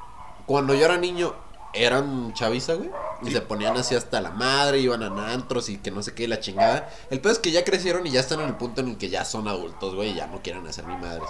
cuando 0.46 0.74
yo 0.74 0.84
era 0.84 0.96
niño 0.96 1.34
eran 1.72 2.32
chaviza, 2.34 2.74
güey. 2.74 2.90
Y 3.22 3.30
se 3.32 3.40
ponían 3.40 3.76
así 3.76 3.94
hasta 3.94 4.20
la 4.20 4.30
madre, 4.30 4.78
iban 4.78 5.02
a 5.02 5.32
antros 5.32 5.68
y 5.68 5.78
que 5.78 5.90
no 5.90 6.02
sé 6.02 6.14
qué, 6.14 6.24
y 6.24 6.26
la 6.28 6.40
chingada. 6.40 6.88
El 7.10 7.20
peor 7.20 7.32
es 7.32 7.38
que 7.38 7.50
ya 7.50 7.64
crecieron 7.64 8.06
y 8.06 8.10
ya 8.10 8.20
están 8.20 8.40
en 8.40 8.46
el 8.46 8.54
punto 8.54 8.80
en 8.80 8.88
el 8.88 8.98
que 8.98 9.08
ya 9.08 9.24
son 9.24 9.48
adultos, 9.48 9.94
güey, 9.94 10.10
y 10.10 10.14
ya 10.14 10.28
no 10.28 10.40
quieren 10.40 10.66
hacer 10.66 10.86
ni 10.86 10.96
madres. 10.96 11.28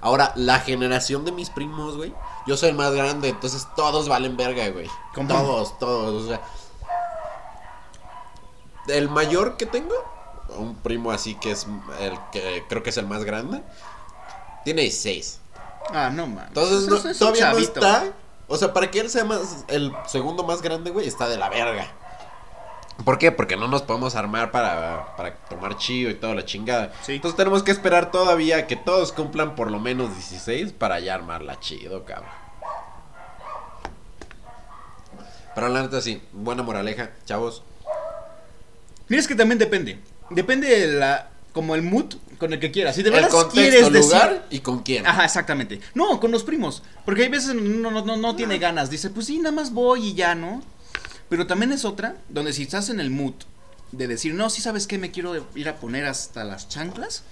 Ahora, 0.00 0.32
la 0.34 0.58
generación 0.58 1.24
de 1.24 1.30
mis 1.30 1.48
primos, 1.48 1.96
güey. 1.96 2.12
Yo 2.46 2.56
soy 2.56 2.70
el 2.70 2.74
más 2.74 2.92
grande, 2.92 3.28
entonces 3.28 3.68
todos 3.76 4.08
valen 4.08 4.36
verga, 4.36 4.68
güey. 4.70 4.88
¿Cómo? 5.14 5.28
Todos, 5.28 5.78
todos, 5.78 6.24
o 6.24 6.28
sea. 6.28 6.42
El 8.88 9.08
mayor 9.08 9.56
que 9.56 9.66
tengo, 9.66 9.94
un 10.58 10.74
primo 10.74 11.12
así 11.12 11.36
que 11.36 11.52
es 11.52 11.68
el 12.00 12.18
que 12.32 12.64
creo 12.68 12.82
que 12.82 12.90
es 12.90 12.96
el 12.96 13.06
más 13.06 13.22
grande, 13.22 13.62
tiene 14.64 14.82
16. 14.82 15.38
Ah, 15.90 16.10
no 16.12 16.26
mames. 16.26 16.48
Entonces 16.48 16.88
no- 16.88 17.10
es 17.10 17.18
todavía 17.18 17.52
no 17.52 17.58
está. 17.58 18.04
O 18.48 18.56
sea, 18.56 18.72
para 18.72 18.90
que 18.90 19.00
él 19.00 19.08
sea 19.10 19.24
más 19.24 19.64
el 19.68 19.92
segundo 20.06 20.42
más 20.44 20.62
grande, 20.62 20.90
güey, 20.90 21.06
está 21.08 21.28
de 21.28 21.36
la 21.38 21.48
verga. 21.48 21.86
¿Por 23.04 23.18
qué? 23.18 23.32
Porque 23.32 23.56
no 23.56 23.66
nos 23.68 23.82
podemos 23.82 24.14
armar 24.14 24.50
para, 24.50 25.16
para 25.16 25.34
tomar 25.48 25.76
chido 25.78 26.10
y 26.10 26.14
toda 26.14 26.34
la 26.34 26.44
chingada. 26.44 26.92
Sí. 27.02 27.14
Entonces 27.14 27.36
tenemos 27.36 27.62
que 27.62 27.70
esperar 27.72 28.10
todavía 28.10 28.66
que 28.66 28.76
todos 28.76 29.12
cumplan 29.12 29.54
por 29.54 29.70
lo 29.70 29.80
menos 29.80 30.14
16 30.14 30.72
para 30.72 31.00
ya 31.00 31.14
armarla 31.14 31.58
chido, 31.58 32.04
cabrón. 32.04 32.28
Pero 35.54 35.68
la 35.68 35.82
neta 35.82 36.00
sí, 36.00 36.22
buena 36.32 36.62
moraleja, 36.62 37.10
chavos. 37.24 37.62
Mira, 39.08 39.20
es 39.20 39.28
que 39.28 39.34
también 39.34 39.58
depende. 39.58 40.00
Depende 40.30 40.68
de 40.68 40.86
la... 40.98 41.28
Como 41.52 41.74
el 41.74 41.82
mood 41.82 42.14
con 42.38 42.52
el 42.52 42.58
que 42.58 42.70
quieras. 42.70 42.96
Si 42.96 43.02
de 43.02 43.10
El 43.10 43.16
verdad 43.16 43.30
contexto, 43.30 43.60
quieres 43.60 43.92
decir... 43.92 44.12
lugar 44.12 44.46
y 44.50 44.60
con 44.60 44.82
quién. 44.82 45.06
Ajá, 45.06 45.24
exactamente. 45.24 45.80
No, 45.94 46.18
con 46.18 46.30
los 46.30 46.44
primos. 46.44 46.82
Porque 47.04 47.22
hay 47.22 47.28
veces 47.28 47.54
no, 47.54 47.90
no, 47.90 48.04
no, 48.04 48.16
no 48.16 48.36
tiene 48.36 48.58
ganas. 48.58 48.90
Dice, 48.90 49.10
pues 49.10 49.26
sí, 49.26 49.38
nada 49.38 49.54
más 49.54 49.72
voy 49.72 50.08
y 50.08 50.14
ya, 50.14 50.34
¿no? 50.34 50.62
Pero 51.28 51.46
también 51.46 51.72
es 51.72 51.84
otra, 51.84 52.16
donde 52.28 52.52
si 52.52 52.62
estás 52.62 52.88
en 52.88 53.00
el 53.00 53.10
mood 53.10 53.34
de 53.92 54.08
decir, 54.08 54.34
no, 54.34 54.50
sí 54.50 54.62
sabes 54.62 54.86
que 54.86 54.98
me 54.98 55.10
quiero 55.10 55.46
ir 55.54 55.68
a 55.68 55.76
poner 55.76 56.06
hasta 56.06 56.44
las 56.44 56.68
chanclas. 56.68 57.24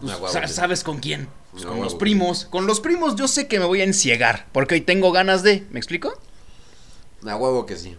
Pues. 0.00 0.52
¿Sabes 0.52 0.82
con 0.82 0.98
quién? 0.98 1.28
Pues 1.52 1.64
con 1.64 1.80
los 1.80 1.94
primos. 1.94 2.44
Con 2.46 2.66
los 2.66 2.80
primos 2.80 3.16
yo 3.16 3.28
sé 3.28 3.48
que 3.48 3.58
me 3.58 3.64
voy 3.64 3.80
a 3.80 3.84
enciegar. 3.84 4.46
Porque 4.52 4.74
hoy 4.74 4.80
tengo 4.80 5.12
ganas 5.12 5.42
de. 5.42 5.66
¿Me 5.70 5.78
explico? 5.78 6.12
A 7.26 7.36
huevo 7.36 7.64
que 7.64 7.76
sí. 7.76 7.96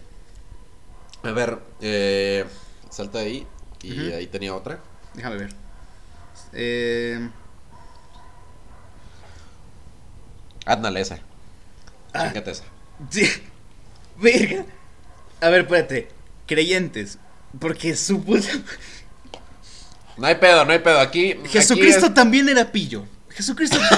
A 1.22 1.30
ver, 1.32 1.58
eh, 1.80 2.44
salta 2.90 3.20
ahí. 3.20 3.46
Y 3.82 4.12
ahí 4.12 4.26
tenía 4.26 4.54
otra. 4.54 4.80
Déjame 5.18 5.36
ver. 5.36 5.50
Eh, 6.52 7.28
Ándale 10.64 11.00
esa. 11.00 11.18
Ah. 12.14 12.26
Esa. 12.32 12.62
sí. 13.10 13.28
Verga. 14.16 14.64
A 15.40 15.48
ver, 15.48 15.62
espérate. 15.62 16.08
Creyentes. 16.46 17.18
Porque 17.58 17.96
su 17.96 18.22
puta. 18.22 18.48
No 20.16 20.26
hay 20.26 20.34
pedo, 20.36 20.64
no 20.64 20.72
hay 20.72 20.78
pedo. 20.80 20.98
Aquí. 20.98 21.34
Jesucristo 21.46 22.06
aquí 22.06 22.08
es- 22.08 22.14
también 22.14 22.48
era 22.48 22.70
pillo. 22.72 23.04
Jesucristo. 23.30 23.78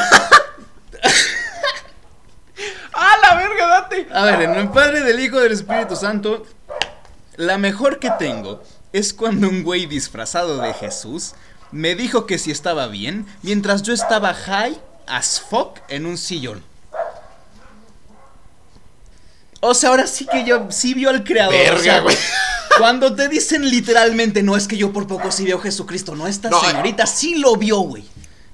¡Ah, 2.92 3.12
la 3.22 3.34
verga! 3.36 3.68
mate. 3.68 4.06
A 4.12 4.24
ver, 4.26 4.42
en 4.42 4.54
el 4.54 4.68
Padre 4.70 5.00
del 5.00 5.18
Hijo 5.20 5.40
del 5.40 5.52
Espíritu 5.52 5.96
Santo, 5.96 6.46
la 7.36 7.56
mejor 7.56 7.98
que 7.98 8.10
tengo 8.18 8.62
es 8.93 9.12
cuando 9.14 9.49
un 9.49 9.62
güey 9.62 9.86
disfrazado 9.86 10.59
de 10.59 10.74
Jesús 10.74 11.32
me 11.72 11.95
dijo 11.95 12.26
que 12.26 12.38
si 12.38 12.51
estaba 12.51 12.88
bien 12.88 13.26
mientras 13.43 13.82
yo 13.82 13.93
estaba 13.93 14.34
high 14.34 14.80
as 15.07 15.41
fuck 15.41 15.78
en 15.88 16.07
un 16.07 16.18
sillón. 16.18 16.62
O 19.61 19.74
sea, 19.74 19.91
ahora 19.91 20.07
sí 20.07 20.26
que 20.26 20.45
yo 20.45 20.68
sí 20.70 20.95
vio 20.95 21.11
al 21.11 21.22
creador. 21.22 21.55
Verga, 21.55 21.78
o 21.78 21.82
sea, 21.82 22.01
güey. 22.01 22.16
Cuando 22.78 23.14
te 23.14 23.28
dicen 23.28 23.68
literalmente, 23.68 24.43
no 24.43 24.57
es 24.57 24.66
que 24.66 24.76
yo 24.76 24.93
por 24.93 25.07
poco 25.07 25.30
sí 25.30 25.45
veo 25.45 25.59
a 25.59 25.62
Jesucristo, 25.62 26.14
no, 26.16 26.26
esta 26.26 26.49
No, 26.49 26.62
eh. 26.62 26.66
señorita 26.68 27.07
sí 27.07 27.34
lo 27.36 27.57
vio, 27.57 27.80
güey. 27.80 28.05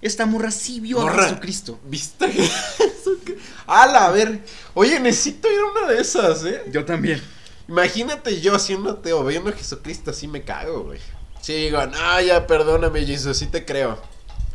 Esta 0.03 0.26
morra 0.26 0.51
sí 0.51 0.80
vio 0.80 1.07
a 1.07 1.12
Jesucristo. 1.12 1.78
¿Viste 1.84 2.28
que- 3.24 3.39
Ala, 3.66 4.07
a 4.07 4.11
ver. 4.11 4.41
Oye, 4.74 4.99
necesito 5.01 5.49
ir 5.51 5.59
a 5.61 5.80
una 5.84 5.93
de 5.93 6.01
esas, 6.01 6.45
¿eh? 6.45 6.64
Yo 6.72 6.84
también. 6.84 7.22
Imagínate 7.68 8.40
yo 8.40 8.58
siendo 8.58 8.90
ateo, 8.90 9.24
viendo 9.24 9.50
a 9.50 9.52
Jesucristo, 9.52 10.10
así 10.10 10.28
me 10.28 10.42
cago, 10.42 10.84
güey. 10.84 11.00
Sí, 11.40 11.54
digo, 11.54 11.84
no, 11.86 12.20
ya 12.20 12.46
perdóname, 12.46 13.04
Jesús, 13.04 13.36
sí 13.36 13.46
te 13.46 13.64
creo. 13.64 13.98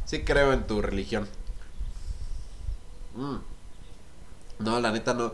Sí 0.05 0.23
creo 0.23 0.53
en 0.53 0.65
tu 0.67 0.81
religión. 0.81 1.27
Mm. 3.15 3.37
No, 4.59 4.79
la 4.79 4.91
neta 4.91 5.13
no. 5.13 5.33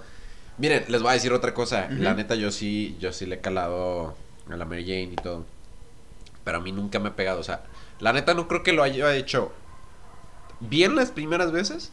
Miren, 0.58 0.86
les 0.88 1.02
voy 1.02 1.12
a 1.12 1.14
decir 1.14 1.34
otra 1.34 1.54
cosa. 1.54 1.88
La 1.90 2.14
neta 2.14 2.36
yo 2.36 2.52
sí, 2.52 2.98
yo 3.00 3.14
sí 3.14 3.26
le 3.26 3.36
he 3.36 3.42
calado 3.42 4.16
a 4.50 4.56
la 4.56 4.66
Mary 4.66 4.84
Jane 4.84 5.14
y 5.14 5.16
todo. 5.16 5.46
Pero 6.44 6.58
a 6.58 6.62
mí 6.62 6.72
nunca 6.72 7.00
me 7.00 7.10
ha 7.10 7.16
pegado. 7.16 7.40
O 7.40 7.44
sea, 7.44 7.64
la 8.00 8.14
neta 8.14 8.34
no 8.34 8.48
creo 8.48 8.64
que 8.64 8.74
lo 8.74 8.84
haya 8.84 9.16
hecho 9.16 9.52
bien 10.60 10.96
las 10.96 11.12
primeras 11.12 11.52
veces. 11.52 11.92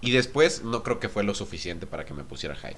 Y 0.00 0.12
después 0.12 0.62
no 0.62 0.82
creo 0.82 1.00
que 1.00 1.08
fue 1.08 1.24
lo 1.24 1.34
suficiente 1.34 1.86
para 1.86 2.04
que 2.04 2.14
me 2.14 2.24
pusiera 2.24 2.54
high. 2.54 2.76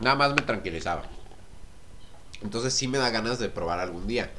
Nada 0.00 0.16
más 0.16 0.30
me 0.34 0.42
tranquilizaba. 0.42 1.02
Entonces 2.42 2.74
sí 2.74 2.88
me 2.88 2.98
da 2.98 3.10
ganas 3.10 3.38
de 3.38 3.48
probar 3.48 3.78
algún 3.78 4.06
día. 4.06 4.30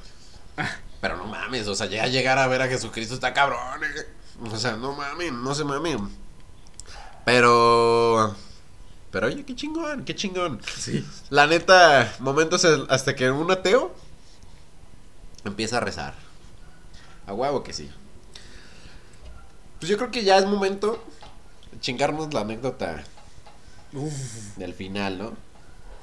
Pero 1.01 1.18
no 1.18 1.26
mames, 1.26 1.68
o 1.68 1.76
sea, 1.76 1.88
ya 1.88 2.08
llegar 2.08 2.38
a 2.38 2.47
ver 2.47 2.62
a 2.62 2.68
Jesucristo 2.68 3.14
está 3.14 3.34
cabrón. 3.34 3.84
eh. 3.84 4.08
O 4.51 4.58
sea, 4.58 4.78
no 4.78 4.93
mames, 4.93 5.32
no 5.34 5.54
se 5.56 5.64
mamen. 5.64 6.10
Pero... 7.26 8.36
Pero 9.12 9.28
oye, 9.28 9.45
qué 9.45 9.56
chingón, 9.56 10.04
qué 10.06 10.16
chingón. 10.16 10.60
Sí. 10.76 11.06
La 11.30 11.45
neta, 11.45 12.12
momentos 12.20 12.64
en- 12.66 12.86
hasta 12.89 13.16
que 13.16 13.30
un 13.30 13.49
ateo 13.51 13.93
empieza 15.45 15.78
a 15.78 15.82
rezar. 15.82 16.16
A 17.28 17.34
huevo 17.34 17.64
que 17.64 17.74
sí. 17.74 17.91
Pues 19.80 19.89
yo 19.89 19.97
creo 19.97 20.10
que 20.12 20.24
ya 20.24 20.38
es 20.38 20.45
momento 20.45 21.04
de 21.72 21.80
chingarnos 21.80 22.34
la 22.34 22.41
anécdota 22.41 23.04
del 24.57 24.73
final, 24.73 25.17
¿no? 25.17 25.31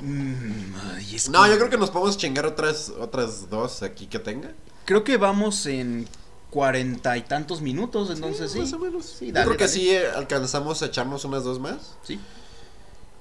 Mm, 0.01 0.75
ay, 0.95 1.15
es 1.17 1.29
No, 1.29 1.45
que- 1.45 1.51
yo 1.51 1.57
creo 1.59 1.71
que 1.71 1.77
nos 1.77 1.91
podemos 1.91 2.17
chingar 2.17 2.47
otras 2.47 2.89
otras 2.89 3.51
dos 3.51 3.83
aquí 3.83 4.07
que 4.07 4.19
tenga. 4.19 4.53
Creo 4.87 5.05
que 5.05 5.17
vamos 5.19 5.67
en 5.67 6.09
cuarenta 6.51 7.17
y 7.17 7.23
tantos 7.23 7.61
minutos, 7.61 8.11
entonces 8.11 8.51
sí. 8.51 8.59
Más 8.61 8.73
o 8.73 8.79
menos. 8.79 9.05
Sí, 9.07 9.27
yo 9.29 9.33
dale, 9.35 9.47
creo 9.47 9.57
que 9.59 9.69
sí 9.69 9.91
eh, 9.91 10.07
alcanzamos 10.17 10.83
a 10.83 10.87
echarnos 10.87 11.25
unas 11.25 11.45
dos 11.45 11.59
más. 11.61 11.97
Sí. 12.03 12.19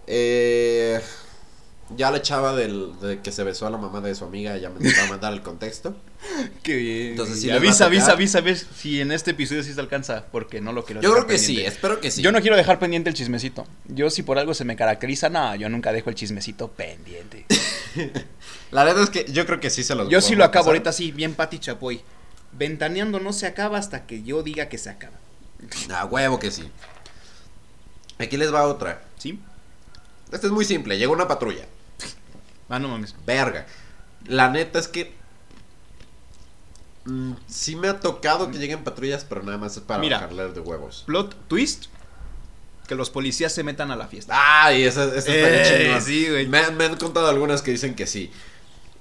Eh, 0.07 0.99
ya 1.95 2.11
la 2.11 2.21
chava 2.21 2.55
del, 2.55 2.99
de 2.99 3.19
que 3.21 3.31
se 3.31 3.43
besó 3.43 3.65
a 3.65 3.69
la 3.69 3.77
mamá 3.77 4.01
de 4.01 4.13
su 4.13 4.23
amiga 4.23 4.55
ya 4.57 4.69
me 4.69 4.79
va 4.93 5.03
a 5.03 5.07
mandar 5.07 5.33
el 5.33 5.41
contexto. 5.41 5.95
Qué 6.63 6.75
bien. 6.75 7.07
Entonces, 7.11 7.41
sí 7.41 7.49
avisa, 7.49 7.85
avisa, 7.85 8.11
avisa, 8.11 8.37
a 8.39 8.41
ver 8.41 8.57
si 8.57 9.01
en 9.01 9.11
este 9.11 9.31
episodio 9.31 9.63
sí 9.63 9.73
se 9.73 9.79
alcanza, 9.79 10.25
porque 10.31 10.61
no 10.61 10.71
lo 10.71 10.85
quiero 10.85 11.01
Yo 11.01 11.11
creo 11.13 11.27
que 11.27 11.37
sí, 11.37 11.61
espero 11.61 11.99
que 11.99 12.11
sí. 12.11 12.21
Yo 12.21 12.31
no 12.31 12.41
quiero 12.41 12.55
dejar 12.57 12.79
pendiente 12.79 13.09
el 13.09 13.15
chismecito. 13.15 13.65
Yo 13.85 14.09
si 14.09 14.23
por 14.23 14.37
algo 14.37 14.53
se 14.53 14.65
me 14.65 14.75
caracteriza, 14.75 15.29
no, 15.29 15.55
yo 15.55 15.69
nunca 15.69 15.91
dejo 15.91 16.09
el 16.09 16.15
chismecito 16.15 16.69
pendiente. 16.69 17.45
La 18.71 18.83
verdad 18.83 19.03
es 19.03 19.09
que 19.09 19.25
yo 19.31 19.45
creo 19.45 19.59
que 19.59 19.69
sí 19.69 19.83
se 19.83 19.95
los 19.95 20.09
Yo 20.09 20.21
sí 20.21 20.35
lo 20.35 20.43
acabo 20.43 20.65
pasar. 20.65 20.73
ahorita 20.73 20.91
sí, 20.91 21.11
bien 21.11 21.33
Pati 21.33 21.59
Chapoy. 21.59 22.01
Ventaneando 22.51 23.19
no 23.19 23.33
se 23.33 23.47
acaba 23.47 23.77
hasta 23.77 24.05
que 24.05 24.23
yo 24.23 24.43
diga 24.43 24.69
que 24.69 24.77
se 24.77 24.89
acaba. 24.89 25.17
A 25.93 26.05
huevo 26.05 26.39
que 26.39 26.51
sí. 26.51 26.69
Aquí 28.19 28.37
les 28.37 28.53
va 28.53 28.63
otra. 28.65 29.01
¿Sí? 29.17 29.39
Esta 30.31 30.47
es 30.47 30.53
muy 30.53 30.65
simple. 30.65 30.97
Llegó 30.97 31.13
una 31.13 31.27
patrulla. 31.27 31.65
Ah, 32.69 32.79
no 32.79 32.87
mames. 32.87 33.15
Verga. 33.25 33.65
La 34.25 34.49
neta 34.49 34.79
es 34.79 34.87
que. 34.87 35.13
mm, 37.05 37.33
sí 37.47 37.75
me 37.75 37.87
ha 37.87 37.99
tocado 37.99 38.51
que 38.51 38.57
lleguen 38.57 38.83
patrullas, 38.83 39.25
pero 39.27 39.43
nada 39.43 39.57
más 39.57 39.75
es 39.77 39.83
para 39.83 39.99
Mira. 39.99 40.17
bajarle 40.17 40.49
de 40.51 40.59
huevos. 40.59 41.03
Plot 41.07 41.47
twist. 41.47 41.85
Que 42.87 42.95
los 42.95 43.09
policías 43.11 43.53
se 43.53 43.63
metan 43.63 43.91
a 43.91 43.95
la 43.95 44.07
fiesta. 44.07 44.33
Ay, 44.35 44.83
esa, 44.83 45.03
esa 45.05 45.17
estaría 45.17 45.63
Eh, 45.63 45.83
chingón. 45.83 46.01
sí, 46.01 46.27
güey. 46.27 46.47
Me, 46.47 46.57
han- 46.59 46.75
me 46.75 46.85
han 46.85 46.95
contado 46.97 47.27
algunas 47.27 47.61
que 47.61 47.69
dicen 47.71 47.93
que 47.95 48.07
sí. 48.07 48.31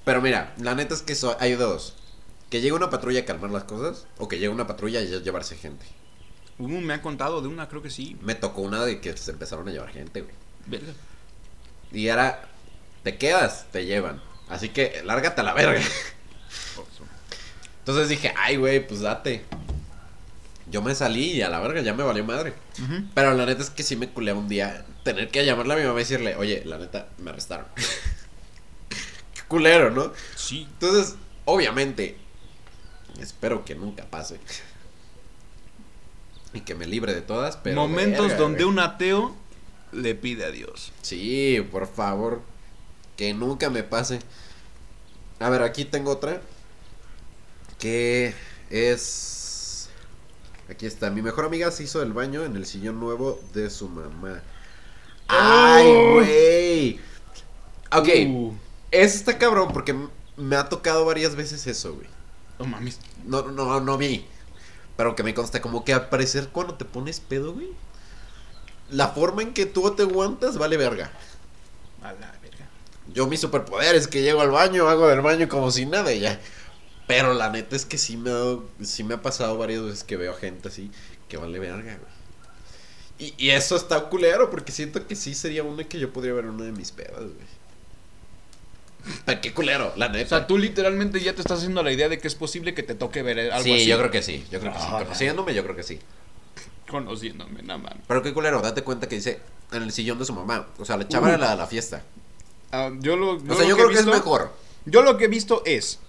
Pero 0.05 0.21
mira, 0.21 0.53
la 0.59 0.75
neta 0.75 0.93
es 0.93 1.01
que 1.01 1.15
so- 1.15 1.35
hay 1.39 1.53
dos. 1.55 1.95
Que 2.51 2.61
llegue 2.61 2.73
una 2.73 2.89
patrulla 2.91 3.21
a 3.21 3.25
calmar 3.25 3.49
las 3.51 3.63
cosas, 3.63 4.05
o 4.17 4.27
que 4.27 4.35
llegue 4.37 4.49
una 4.49 4.67
patrulla 4.67 5.01
y 5.01 5.07
llevarse 5.21 5.55
gente. 5.55 5.85
Uh, 6.59 6.67
me 6.67 6.93
han 6.93 7.01
contado 7.01 7.41
de 7.41 7.47
una, 7.47 7.67
creo 7.67 7.81
que 7.81 7.89
sí. 7.89 8.15
Me 8.21 8.35
tocó 8.35 8.61
una 8.61 8.83
de 8.85 9.01
que 9.01 9.15
se 9.17 9.31
empezaron 9.31 9.67
a 9.67 9.71
llevar 9.71 9.89
gente, 9.89 10.21
güey. 10.21 10.33
Verga. 10.67 10.93
Y 11.91 12.09
ahora, 12.09 12.47
te 13.03 13.17
quedas, 13.17 13.65
te 13.71 13.85
llevan. 13.85 14.21
Así 14.49 14.69
que, 14.69 15.01
lárgate 15.05 15.41
a 15.41 15.43
la 15.43 15.53
verga. 15.53 15.81
Entonces 17.79 18.09
dije, 18.09 18.33
ay, 18.37 18.57
güey, 18.57 18.85
pues 18.85 19.01
date. 19.01 19.45
Yo 20.69 20.81
me 20.81 20.93
salí 20.93 21.31
y 21.31 21.41
a 21.41 21.49
la 21.49 21.59
verga 21.59 21.81
ya 21.81 21.93
me 21.93 22.03
valió 22.03 22.23
madre. 22.23 22.53
Pero 23.15 23.33
la 23.33 23.45
neta 23.45 23.63
es 23.63 23.69
que 23.69 23.83
sí 23.83 23.95
me 23.95 24.09
culé 24.09 24.33
un 24.33 24.47
día 24.47 24.85
tener 25.03 25.29
que 25.29 25.43
llamarle 25.45 25.73
a 25.73 25.77
mi 25.77 25.83
mamá 25.83 25.99
y 25.99 26.03
decirle, 26.03 26.35
oye, 26.35 26.63
la 26.65 26.77
neta, 26.77 27.07
me 27.17 27.31
arrestaron. 27.31 27.65
Qué 29.33 29.41
culero, 29.47 29.89
¿no? 29.89 30.13
Sí. 30.35 30.67
Entonces, 30.73 31.15
obviamente, 31.45 32.17
espero 33.19 33.65
que 33.65 33.73
nunca 33.75 34.05
pase. 34.05 34.39
Y 36.53 36.61
que 36.61 36.75
me 36.75 36.85
libre 36.85 37.13
de 37.13 37.21
todas, 37.21 37.57
pero. 37.57 37.75
Momentos 37.75 38.27
verga, 38.27 38.37
donde 38.37 38.65
un 38.65 38.79
ateo 38.79 39.35
le 39.91 40.15
pide 40.15 40.45
a 40.45 40.51
Dios. 40.51 40.91
Sí, 41.01 41.65
por 41.71 41.87
favor. 41.87 42.41
Que 43.19 43.33
nunca 43.33 43.69
me 43.69 43.83
pase. 43.83 44.19
A 45.41 45.49
ver, 45.49 45.61
aquí 45.61 45.83
tengo 45.83 46.11
otra. 46.11 46.41
Que 47.77 48.33
es. 48.69 49.89
Aquí 50.69 50.85
está. 50.85 51.09
Mi 51.09 51.21
mejor 51.21 51.43
amiga 51.43 51.69
se 51.69 51.83
hizo 51.83 51.99
del 51.99 52.13
baño 52.13 52.45
en 52.45 52.55
el 52.55 52.65
sillón 52.65 52.97
nuevo 53.01 53.37
de 53.53 53.69
su 53.69 53.89
mamá. 53.89 54.41
¡Ay, 55.27 55.85
Oh. 55.85 56.13
güey! 56.13 56.99
Ok, 57.91 58.07
Uh, 58.25 58.53
eso 58.91 59.15
está 59.17 59.37
cabrón 59.37 59.73
porque 59.73 59.93
me 60.37 60.55
ha 60.55 60.69
tocado 60.69 61.03
varias 61.03 61.35
veces 61.35 61.67
eso, 61.67 61.95
güey. 61.95 62.07
no 62.57 62.67
mames. 62.67 62.99
No, 63.25 63.51
no, 63.51 63.81
no 63.81 63.97
mí. 63.97 64.25
Pero 64.95 65.17
que 65.17 65.23
me 65.23 65.33
consta 65.33 65.61
como 65.61 65.83
que 65.83 65.91
al 65.93 66.07
parecer 66.07 66.47
cuando 66.53 66.75
te 66.75 66.85
pones 66.85 67.19
pedo, 67.19 67.53
güey. 67.53 67.71
La 68.91 69.09
forma 69.09 69.41
en 69.41 69.53
que 69.53 69.65
tú 69.65 69.91
te 69.91 70.03
aguantas 70.03 70.57
vale 70.57 70.77
verga. 70.77 71.11
A 72.01 72.13
la. 72.13 72.38
Yo 73.13 73.27
mi 73.27 73.37
superpoder 73.37 73.95
es 73.95 74.07
que 74.07 74.21
llego 74.21 74.41
al 74.41 74.51
baño, 74.51 74.87
hago 74.87 75.07
del 75.07 75.21
baño 75.21 75.47
como 75.49 75.71
si 75.71 75.85
nada 75.85 76.11
y 76.13 76.19
ya. 76.21 76.39
Pero 77.07 77.33
la 77.33 77.49
neta 77.49 77.75
es 77.75 77.85
que 77.85 77.97
sí 77.97 78.17
me, 78.17 78.29
ha, 78.29 78.33
dado- 78.33 78.69
sí 78.83 79.03
me 79.03 79.15
ha 79.15 79.21
pasado 79.21 79.57
varias 79.57 79.81
veces 79.83 80.03
que 80.03 80.15
veo 80.17 80.33
gente 80.35 80.67
así 80.67 80.91
que 81.27 81.37
vale 81.37 81.57
verga, 81.59 81.97
güey. 81.97 82.19
Y, 83.17 83.33
y 83.37 83.49
eso 83.49 83.75
está 83.75 83.99
culero 84.09 84.49
porque 84.49 84.71
siento 84.71 85.05
que 85.07 85.15
sí 85.15 85.33
sería 85.35 85.63
una 85.63 85.83
que 85.83 85.99
yo 85.99 86.13
podría 86.13 86.33
ver 86.33 86.45
una 86.45 86.65
de 86.65 86.71
mis 86.71 86.91
pedas, 86.91 87.19
güey. 87.19 87.49
Pero 89.25 89.41
qué 89.41 89.53
culero, 89.53 89.93
la 89.95 90.07
O 90.07 90.09
neta. 90.09 90.29
sea, 90.29 90.47
tú 90.47 90.57
literalmente 90.57 91.19
ya 91.21 91.33
te 91.33 91.41
estás 91.41 91.59
haciendo 91.59 91.81
la 91.83 91.91
idea 91.91 92.09
de 92.09 92.19
que 92.19 92.27
es 92.27 92.35
posible 92.35 92.73
que 92.73 92.83
te 92.83 92.95
toque 92.95 93.23
ver 93.23 93.39
algo 93.51 93.63
sí, 93.63 93.73
así. 93.73 93.85
yo 93.87 93.97
creo 93.97 94.11
que 94.11 94.21
sí, 94.21 94.45
yo 94.51 94.59
creo 94.59 94.73
que 94.73 94.79
sí. 94.79 94.85
Ah, 94.89 94.99
Conociéndome, 95.03 95.53
yo 95.53 95.63
creo 95.63 95.75
que 95.75 95.83
sí. 95.83 95.99
Conociéndome, 96.89 97.61
nada 97.63 97.79
más. 97.79 97.93
Pero 98.07 98.21
qué 98.21 98.33
culero, 98.33 98.61
date 98.61 98.83
cuenta 98.83 99.07
que 99.07 99.15
dice 99.15 99.39
en 99.71 99.83
el 99.83 99.91
sillón 99.91 100.19
de 100.19 100.25
su 100.25 100.33
mamá. 100.33 100.67
O 100.77 100.85
sea, 100.85 100.97
la 100.97 101.07
chava 101.07 101.27
Uh. 101.27 101.29
era 101.29 101.37
la 101.39 101.51
de 101.51 101.57
la 101.57 101.67
fiesta. 101.67 102.03
Ah, 102.71 102.91
yo 102.99 103.15
lo, 103.15 103.33
O 103.35 103.39
sea, 103.39 103.47
lo 103.47 103.63
yo 103.63 103.65
que 103.65 103.71
he 103.71 103.75
creo 103.75 103.87
que 103.89 103.93
es 103.95 104.05
visto- 104.05 104.11
mejor. 104.17 104.53
Yo 104.85 105.01
lo 105.01 105.17
que 105.17 105.25
he 105.25 105.27
visto 105.27 105.63
es 105.65 105.99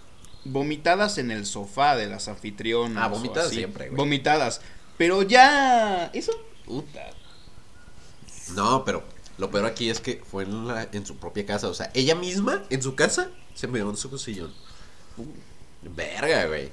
vomitadas 0.44 1.18
en 1.18 1.30
el 1.30 1.46
sofá 1.46 1.96
de 1.96 2.06
las 2.06 2.28
anfitrionas. 2.28 3.02
Ah, 3.04 3.08
vomitadas 3.08 3.50
siempre, 3.50 3.86
güey. 3.88 3.96
Vomitadas. 3.96 4.61
Pero 4.96 5.22
ya. 5.22 6.06
Eso. 6.12 6.32
Puta. 6.66 7.11
No, 8.54 8.84
pero 8.84 9.02
lo 9.38 9.50
peor 9.50 9.66
aquí 9.66 9.90
es 9.90 10.00
que 10.00 10.22
fue 10.28 10.44
en, 10.44 10.66
la- 10.68 10.88
en 10.92 11.06
su 11.06 11.16
propia 11.16 11.46
casa. 11.46 11.68
O 11.68 11.74
sea, 11.74 11.90
ella 11.94 12.14
misma, 12.14 12.62
en 12.70 12.82
su 12.82 12.94
casa, 12.94 13.30
se 13.54 13.66
meó 13.66 13.88
en 13.90 13.96
su 13.96 14.16
sillón. 14.18 14.52
Uh, 15.16 15.24
verga, 15.94 16.46
güey. 16.46 16.70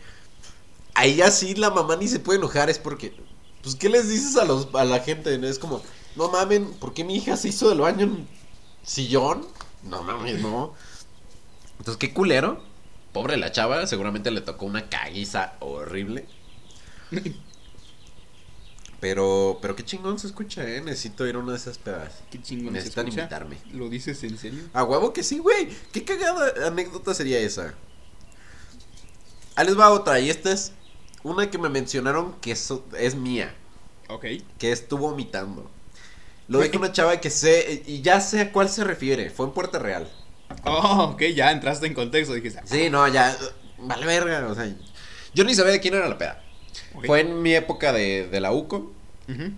Ahí 0.94 1.16
ya 1.16 1.30
sí 1.32 1.56
la 1.56 1.70
mamá 1.70 1.96
ni 1.96 2.08
se 2.08 2.20
puede 2.20 2.40
enojar, 2.40 2.70
es 2.70 2.80
porque. 2.80 3.14
Pues, 3.62 3.76
¿qué 3.76 3.90
les 3.90 4.10
dices 4.10 4.36
a, 4.38 4.46
los, 4.46 4.70
a 4.74 4.84
la 4.86 5.00
gente? 5.00 5.38
Es 5.48 5.60
como, 5.60 5.82
no 6.16 6.30
mamen, 6.30 6.66
¿por 6.74 6.94
qué 6.94 7.04
mi 7.04 7.16
hija 7.18 7.36
se 7.38 7.50
hizo 7.50 7.70
del 7.70 7.82
baño 7.82 8.06
en 8.06 8.28
sillón? 8.84 9.46
No 9.90 10.04
mames, 10.04 10.42
no. 10.42 10.74
Entonces, 11.80 11.98
qué 11.98 12.14
culero. 12.14 12.62
Pobre 13.14 13.38
la 13.38 13.52
chava, 13.52 13.86
seguramente 13.88 14.30
le 14.32 14.42
tocó 14.42 14.66
una 14.66 14.90
caguiza 14.90 15.54
horrible. 15.60 16.28
Pero, 19.00 19.60
pero 19.62 19.76
qué 19.76 19.86
chingón 19.86 20.18
se 20.18 20.28
escucha, 20.28 20.68
eh. 20.68 20.82
Necesito 20.82 21.28
ir 21.28 21.36
a 21.36 21.40
una 21.40 21.52
de 21.52 21.58
esas 21.60 21.78
pedas. 21.78 22.16
Qué 22.32 22.42
chingón 22.42 22.68
se 22.68 22.80
Necesitan 22.80 23.06
escucha. 23.08 23.22
invitarme. 23.24 23.58
¿Lo 23.74 23.90
dices 23.90 24.24
en 24.24 24.38
serio? 24.38 24.64
A 24.74 24.84
huevo 24.84 25.14
que 25.14 25.24
sí, 25.24 25.38
güey. 25.38 25.70
Qué 25.92 26.04
cagada 26.04 26.68
anécdota 26.68 27.14
sería 27.14 27.38
esa. 27.40 27.76
Ahí 29.56 29.66
les 29.68 29.78
va 29.80 29.92
otra. 29.92 30.20
Y 30.20 30.30
esta 30.32 30.52
es 30.52 30.74
una 31.24 31.50
que 31.52 31.58
me 31.60 31.70
mencionaron 31.70 32.34
que 32.42 32.52
eso- 32.52 32.86
es 32.98 33.16
mía. 33.16 33.54
Ok. 34.10 34.26
Que 34.58 34.72
estuvo 34.72 35.10
vomitando. 35.10 35.70
Lo 36.48 36.60
dijo 36.62 36.78
una 36.78 36.92
chava 36.92 37.20
que 37.22 37.30
sé. 37.30 37.84
Y 37.86 38.02
ya 38.02 38.22
sé 38.22 38.42
a 38.42 38.52
cuál 38.52 38.70
se 38.70 38.84
refiere. 38.84 39.30
Fue 39.30 39.46
en 39.46 39.54
Puerto 39.54 39.80
Real. 39.80 40.10
Oh, 40.66 41.12
ok, 41.14 41.22
ya 41.36 41.52
entraste 41.52 41.88
en 41.88 41.94
contexto. 41.94 42.34
Dijiste, 42.34 42.62
Sí, 42.64 42.90
no, 42.90 43.08
ya. 43.08 43.36
Vale, 43.78 44.06
verga. 44.06 44.48
O 44.48 44.56
sea, 44.56 44.74
yo 45.34 45.44
ni 45.44 45.56
sabía 45.56 45.74
de 45.74 45.80
quién 45.80 45.94
era 45.96 46.08
la 46.10 46.18
peda. 46.18 46.44
Fue 47.06 47.22
en 47.22 47.42
mi 47.42 47.54
época 47.56 47.94
de, 47.94 48.28
de 48.28 48.40
la 48.40 48.52
UCO. 48.52 48.94
Ujú, 49.28 49.52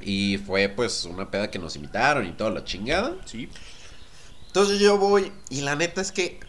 Y 0.00 0.38
fue 0.38 0.68
pues 0.68 1.04
una 1.04 1.30
peda 1.30 1.50
que 1.50 1.58
nos 1.58 1.76
invitaron 1.76 2.26
y 2.26 2.32
toda 2.32 2.50
la 2.50 2.64
chingada. 2.64 3.16
Sí. 3.24 3.48
Entonces 4.46 4.78
yo 4.78 4.98
voy 4.98 5.32
y 5.48 5.62
la 5.62 5.74
neta 5.76 6.00
es 6.00 6.12
que 6.12 6.40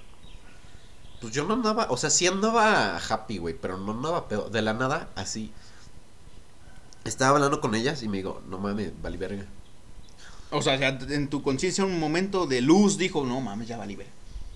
pues 1.20 1.34
yo 1.34 1.46
no 1.46 1.54
andaba, 1.54 1.88
o 1.90 1.98
sea, 1.98 2.10
sí 2.10 2.28
andaba 2.28 2.98
happy, 2.98 3.38
güey, 3.38 3.54
pero 3.60 3.78
no 3.78 3.94
andaba 3.94 4.28
pedo, 4.28 4.50
de 4.50 4.62
la 4.62 4.74
nada 4.74 5.12
así. 5.16 5.54
Estaba 7.06 7.36
hablando 7.36 7.62
con 7.62 7.76
ellas 7.76 8.02
y 8.04 8.08
me 8.08 8.18
digo, 8.18 8.42
"No 8.48 8.58
mames, 8.60 8.92
vale 9.02 9.18
verga." 9.18 9.46
O 10.52 10.62
sea, 10.62 10.76
en 10.76 11.30
tu 11.30 11.42
conciencia 11.42 11.84
un 11.84 12.00
momento 12.00 12.46
de 12.46 12.62
luz 12.62 12.98
dijo, 12.98 13.26
no 13.26 13.42
mames, 13.42 13.68
ya 13.68 13.78
va 13.78 13.86
libre. 13.86 14.08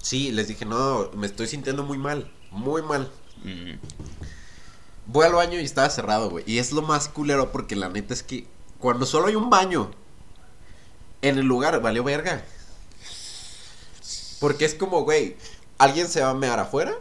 Sí, 0.01 0.31
les 0.31 0.47
dije, 0.47 0.63
"No, 0.63 1.09
me 1.15 1.25
estoy 1.25 1.47
sintiendo 1.47 1.83
muy 1.83 1.97
mal, 1.97 2.31
muy 2.51 2.83
mal." 2.83 3.11
Mm. 3.43 3.73
Voy 5.07 5.25
al 5.25 5.33
baño 5.33 5.59
y 5.59 5.63
estaba 5.63 5.89
cerrado, 5.89 6.29
güey, 6.29 6.43
y 6.45 6.59
es 6.59 6.71
lo 6.71 6.81
más 6.81 7.07
culero 7.09 7.51
porque 7.51 7.75
la 7.75 7.89
neta 7.89 8.13
es 8.13 8.23
que 8.23 8.45
cuando 8.79 9.05
solo 9.05 9.27
hay 9.27 9.35
un 9.35 9.49
baño 9.49 9.91
en 11.21 11.37
el 11.37 11.45
lugar 11.45 11.81
valió 11.81 12.03
verga. 12.03 12.43
Porque 14.39 14.65
es 14.65 14.75
como, 14.75 15.03
güey, 15.03 15.35
alguien 15.77 16.07
se 16.07 16.21
va 16.21 16.29
a 16.29 16.33
mear 16.33 16.59
afuera 16.59 16.93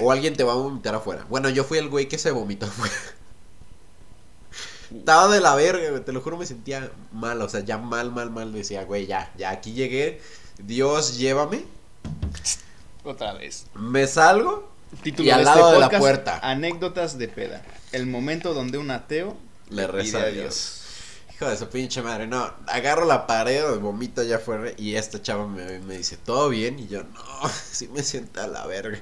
o 0.00 0.12
alguien 0.12 0.36
te 0.36 0.44
va 0.44 0.52
a 0.52 0.56
vomitar 0.56 0.94
afuera. 0.94 1.24
Bueno, 1.28 1.48
yo 1.48 1.64
fui 1.64 1.78
el 1.78 1.88
güey 1.88 2.08
que 2.08 2.18
se 2.18 2.30
vomitó 2.30 2.66
afuera. 2.66 2.94
Estaba 4.98 5.28
de 5.32 5.40
la 5.40 5.54
verga, 5.54 5.90
güey, 5.90 6.04
te 6.04 6.12
lo 6.12 6.20
juro, 6.20 6.36
me 6.36 6.46
sentía 6.46 6.90
mal, 7.12 7.40
o 7.42 7.48
sea, 7.48 7.60
ya 7.60 7.78
mal, 7.78 8.12
mal, 8.12 8.30
mal. 8.30 8.52
Decía, 8.52 8.84
güey, 8.84 9.06
ya, 9.06 9.32
ya 9.36 9.50
aquí 9.50 9.72
llegué. 9.72 10.20
Dios, 10.58 11.18
llévame. 11.18 11.64
Otra 13.04 13.34
vez. 13.34 13.66
Me 13.74 14.06
salgo. 14.06 14.70
Título 15.02 15.26
Y 15.26 15.30
al 15.30 15.40
de 15.40 15.44
lado 15.44 15.60
este 15.60 15.74
de 15.74 15.80
la 15.80 15.98
puerta. 15.98 16.38
Anécdotas 16.42 17.18
de 17.18 17.28
peda. 17.28 17.62
El 17.92 18.06
momento 18.06 18.52
donde 18.54 18.78
un 18.78 18.90
ateo 18.90 19.36
Le 19.70 19.86
reza 19.86 20.18
a 20.20 20.26
Dios. 20.26 20.80
Hijo 21.34 21.48
de 21.48 21.56
su 21.56 21.68
pinche 21.68 22.02
madre, 22.02 22.26
no. 22.26 22.52
Agarro 22.66 23.06
la 23.06 23.26
pared, 23.26 23.78
vomito 23.78 24.20
allá 24.20 24.36
afuera 24.36 24.70
y 24.76 24.94
esta 24.96 25.22
chava 25.22 25.46
me, 25.46 25.78
me 25.80 25.96
dice, 25.96 26.18
¿todo 26.18 26.50
bien? 26.50 26.78
Y 26.78 26.88
yo, 26.88 27.02
no, 27.02 27.48
sí 27.70 27.88
me 27.88 28.02
siento 28.02 28.42
a 28.42 28.46
la 28.46 28.66
verga. 28.66 29.00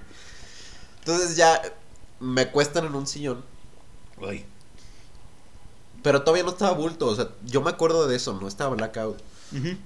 Entonces 1.00 1.36
ya 1.36 1.60
me 2.20 2.48
cuestan 2.50 2.86
en 2.86 2.94
un 2.94 3.06
sillón, 3.06 3.44
Ay. 4.22 4.44
Pero 6.02 6.22
todavía 6.22 6.44
no 6.44 6.50
estaba 6.50 6.72
bulto, 6.72 7.06
o 7.06 7.14
sea, 7.14 7.28
yo 7.44 7.60
me 7.60 7.70
acuerdo 7.70 8.06
de 8.06 8.16
eso, 8.16 8.38
no 8.40 8.48
estaba 8.48 8.74
blackout. 8.74 9.18
Ujú. 9.52 9.68
Y 9.68 9.78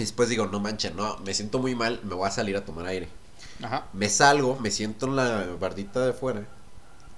después 0.00 0.28
digo, 0.28 0.46
no 0.46 0.60
manches, 0.60 0.94
no, 0.94 1.18
me 1.18 1.34
siento 1.34 1.58
muy 1.58 1.74
mal, 1.74 2.00
me 2.04 2.14
voy 2.14 2.28
a 2.28 2.30
salir 2.30 2.56
a 2.56 2.64
tomar 2.64 2.86
aire. 2.86 3.08
Ajá. 3.62 3.86
Me 3.92 4.08
salgo, 4.08 4.58
me 4.60 4.70
siento 4.70 5.06
en 5.06 5.16
la 5.16 5.46
bardita 5.58 6.04
de 6.04 6.12
fuera. 6.12 6.46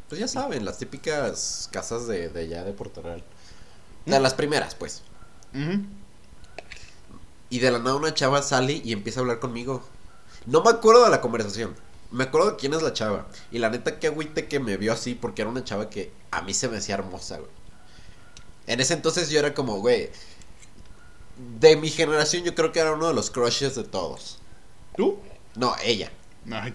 Pues 0.09 0.20
ya 0.20 0.28
saben, 0.28 0.64
las 0.64 0.78
típicas 0.78 1.68
casas 1.72 2.07
de, 2.07 2.28
de 2.28 2.41
allá 2.41 2.64
de 2.64 2.72
Puerto 2.72 3.03
Real. 3.03 3.22
De 4.07 4.18
las 4.20 4.34
primeras, 4.34 4.74
pues. 4.74 5.03
Ujú. 5.55 5.82
Y 7.51 7.59
de 7.59 7.70
la 7.70 7.78
nada 7.78 7.97
una 7.97 8.14
chava 8.14 8.43
sale 8.43 8.80
y 8.84 8.93
empieza 8.93 9.20
a 9.20 9.22
hablar 9.22 9.39
conmigo. 9.39 9.82
No 10.47 10.62
me 10.62 10.70
acuerdo 10.70 11.05
de 11.05 11.11
la 11.11 11.20
conversación. 11.20 11.74
Me 12.11 12.24
acuerdo 12.24 12.53
de 12.53 12.57
quién 12.57 12.72
es 12.72 12.82
la 12.82 12.93
chava. 12.93 13.26
Y 13.51 13.59
la 13.59 13.68
neta 13.70 13.99
que 13.99 14.07
agüite 14.07 14.49
que 14.49 14.61
me 14.61 14.76
vio 14.76 14.93
así 14.93 15.14
porque 15.14 15.43
era 15.43 15.51
una 15.51 15.64
chava 15.64 15.91
que 15.91 16.12
a 16.30 16.43
mí 16.43 16.55
se 16.55 16.68
me 16.68 16.78
hacía 16.78 16.95
hermosa, 16.95 17.39
güey. 17.39 17.58
En 18.69 18.81
ese 18.81 18.95
entonces 18.95 19.31
yo 19.31 19.39
era 19.39 19.55
como, 19.55 19.81
güey. 19.81 20.11
De 21.59 21.77
mi 21.77 21.89
generación 21.89 22.45
yo 22.45 22.55
creo 22.55 22.71
que 22.71 22.81
era 22.81 22.93
uno 22.93 23.09
de 23.09 23.14
los 23.14 23.31
crushes 23.31 23.75
de 23.75 23.85
todos. 23.85 24.39
¿Tú? 24.97 25.19
No, 25.55 25.75
ella. 25.83 26.11
Ay, 26.51 26.75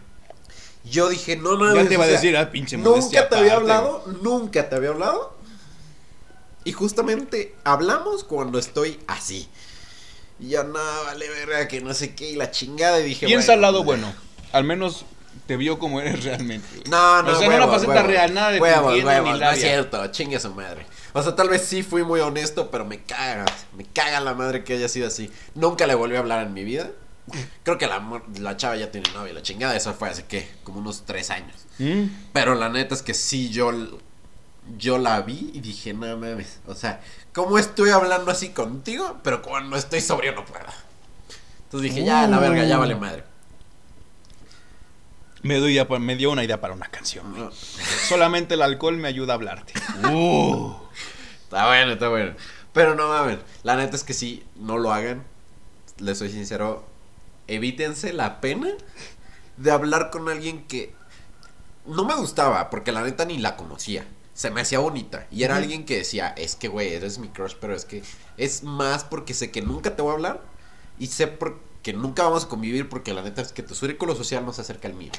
Yo 0.83 1.09
dije, 1.09 1.37
no 1.37 1.55
mames. 1.55 1.83
ya 1.83 1.87
te 1.87 1.93
iba 1.93 2.03
a 2.03 2.07
decir, 2.07 2.35
ah, 2.35 2.51
pinche 2.51 2.77
Nunca 2.77 3.29
te 3.29 3.35
había 3.35 3.55
hablado, 3.55 4.03
nunca 4.21 4.67
te 4.69 4.75
había 4.75 4.89
hablado. 4.89 5.37
Y 6.63 6.71
justamente 6.71 7.55
hablamos 7.63 8.23
cuando 8.23 8.57
estoy 8.57 8.99
así. 9.07 9.47
Y 10.39 10.49
yo, 10.49 10.63
no, 10.63 10.79
vale, 11.05 11.29
verga, 11.29 11.67
que 11.67 11.81
no 11.81 11.93
sé 11.93 12.15
qué, 12.15 12.31
y 12.31 12.35
la 12.35 12.49
chingada. 12.49 12.99
Y 13.01 13.03
dije, 13.03 13.27
Piensa 13.27 13.53
al 13.53 13.61
lado 13.61 13.83
bueno. 13.83 14.13
Al 14.51 14.63
menos 14.63 15.05
te 15.45 15.57
vio 15.57 15.77
como 15.77 15.99
eres 16.01 16.23
realmente. 16.23 16.89
No, 16.89 17.21
no, 17.21 17.33
O 17.33 17.35
sea, 17.35 17.49
no 17.49 17.55
una 17.55 17.67
faceta 17.67 18.03
real, 18.03 18.33
nada 18.33 18.51
de 18.51 18.59
huevos, 18.59 19.03
huevos, 19.03 19.39
no 19.39 19.51
es 19.51 19.59
cierto, 19.59 20.07
chingue 20.07 20.39
su 20.39 20.53
madre. 20.53 20.85
O 21.13 21.21
sea, 21.21 21.35
tal 21.35 21.49
vez 21.49 21.63
sí 21.63 21.83
fui 21.83 22.03
muy 22.03 22.19
honesto, 22.19 22.71
pero 22.71 22.85
me 22.85 23.03
caga, 23.03 23.45
me 23.77 23.85
caga 23.85 24.19
la 24.19 24.33
madre 24.33 24.63
que 24.63 24.73
haya 24.73 24.89
sido 24.89 25.07
así. 25.07 25.31
Nunca 25.53 25.85
le 25.85 25.95
volví 25.95 26.15
a 26.15 26.19
hablar 26.19 26.45
en 26.45 26.53
mi 26.53 26.63
vida. 26.63 26.91
Creo 27.63 27.77
que 27.77 27.87
la, 27.87 28.21
la 28.39 28.57
chava 28.57 28.75
ya 28.75 28.91
tiene 28.91 29.09
novia, 29.13 29.33
la 29.33 29.41
chingada, 29.41 29.75
eso 29.75 29.93
fue 29.93 30.09
hace, 30.09 30.25
¿qué? 30.25 30.49
Como 30.63 30.79
unos 30.79 31.03
tres 31.05 31.29
años. 31.29 31.55
Mm. 31.79 32.05
Pero 32.33 32.55
la 32.55 32.69
neta 32.69 32.95
es 32.95 33.01
que 33.01 33.13
sí, 33.13 33.49
yo, 33.49 33.71
yo 34.77 34.97
la 34.97 35.21
vi 35.21 35.51
y 35.53 35.61
dije, 35.61 35.93
no 35.93 36.17
mames. 36.17 36.59
O 36.67 36.75
sea, 36.75 37.01
¿cómo 37.33 37.57
estoy 37.57 37.91
hablando 37.91 38.31
así 38.31 38.49
contigo? 38.49 39.19
Pero 39.23 39.41
cuando 39.41 39.77
estoy 39.77 40.01
sobrio 40.01 40.33
no 40.33 40.43
puedo. 40.43 40.65
Entonces 41.65 41.93
dije, 41.93 42.05
ya, 42.05 42.27
la 42.27 42.39
verga, 42.39 42.65
ya 42.65 42.77
vale 42.77 42.95
madre. 42.95 43.23
Me, 45.43 45.59
me 45.99 46.15
dio 46.15 46.31
una 46.31 46.43
idea 46.43 46.59
para 46.59 46.73
una 46.73 46.87
canción. 46.87 47.29
güey. 47.31 47.43
No, 47.43 47.51
Solamente 47.51 48.55
el 48.55 48.61
alcohol 48.61 48.97
me 48.97 49.07
ayuda 49.07 49.33
a 49.33 49.35
hablarte. 49.35 49.73
Uh. 50.09 50.73
Está 51.43 51.67
bueno, 51.67 51.91
está 51.93 52.09
bueno. 52.09 52.33
Pero 52.73 52.95
no 52.95 53.07
mames, 53.09 53.37
la 53.61 53.75
neta 53.75 53.95
es 53.95 54.03
que 54.03 54.13
sí, 54.13 54.43
no 54.55 54.77
lo 54.77 54.91
hagan. 54.91 55.23
Les 55.99 56.17
soy 56.17 56.29
sincero, 56.31 56.85
evítense 57.47 58.13
la 58.13 58.41
pena 58.41 58.69
de 59.57 59.69
hablar 59.71 60.09
con 60.09 60.27
alguien 60.29 60.63
que 60.65 60.95
no 61.85 62.03
me 62.05 62.15
gustaba, 62.15 62.69
porque 62.71 62.91
la 62.91 63.03
neta 63.03 63.25
ni 63.25 63.37
la 63.37 63.55
conocía. 63.57 64.05
Se 64.33 64.49
me 64.49 64.61
hacía 64.61 64.79
bonita. 64.79 65.27
Y 65.29 65.43
era 65.43 65.57
alguien 65.57 65.85
que 65.85 65.97
decía, 65.97 66.29
es 66.29 66.55
que, 66.55 66.67
güey, 66.67 66.93
eres 66.93 67.19
mi 67.19 67.27
crush, 67.27 67.53
pero 67.61 67.75
es 67.75 67.85
que 67.85 68.01
es 68.37 68.63
más 68.63 69.03
porque 69.03 69.35
sé 69.35 69.51
que 69.51 69.61
nunca 69.61 69.95
te 69.95 70.01
voy 70.01 70.09
a 70.11 70.13
hablar 70.15 70.41
y 70.97 71.07
sé 71.07 71.27
por- 71.27 71.59
que 71.83 71.93
nunca 71.93 72.23
vamos 72.23 72.45
a 72.45 72.49
convivir 72.49 72.89
porque 72.89 73.13
la 73.13 73.21
neta 73.21 73.41
es 73.41 73.51
que 73.51 73.61
tu 73.61 73.75
círculo 73.75 74.15
social 74.15 74.45
no 74.45 74.53
se 74.53 74.61
acerca 74.61 74.87
al 74.87 74.95
mío. 74.95 75.11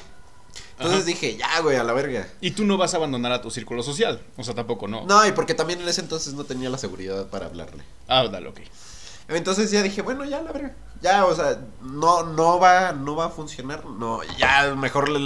Entonces 0.77 0.99
Ajá. 1.01 1.05
dije, 1.05 1.37
ya, 1.37 1.59
güey, 1.61 1.77
a 1.77 1.83
la 1.83 1.93
verga. 1.93 2.27
Y 2.41 2.51
tú 2.51 2.65
no 2.65 2.77
vas 2.77 2.93
a 2.93 2.97
abandonar 2.97 3.31
a 3.31 3.41
tu 3.41 3.49
círculo 3.51 3.81
social. 3.83 4.21
O 4.35 4.43
sea, 4.43 4.53
tampoco 4.55 4.87
no. 4.87 5.05
No, 5.05 5.25
y 5.25 5.31
porque 5.31 5.53
también 5.53 5.79
en 5.79 5.87
ese 5.87 6.01
entonces 6.01 6.33
no 6.33 6.43
tenía 6.43 6.69
la 6.69 6.77
seguridad 6.77 7.27
para 7.29 7.45
hablarle. 7.45 7.83
Ah, 8.09 8.27
dale, 8.27 8.49
ok. 8.49 8.59
Entonces 9.29 9.71
ya 9.71 9.81
dije, 9.81 10.01
bueno, 10.01 10.25
ya 10.25 10.41
la 10.41 10.51
verga. 10.51 10.75
Ya, 11.01 11.25
o 11.25 11.33
sea, 11.35 11.59
no, 11.81 12.23
no 12.23 12.59
va, 12.59 12.91
no 12.91 13.15
va 13.15 13.25
a 13.25 13.29
funcionar. 13.29 13.85
No, 13.85 14.21
ya 14.37 14.75
mejor 14.75 15.09
le, 15.09 15.19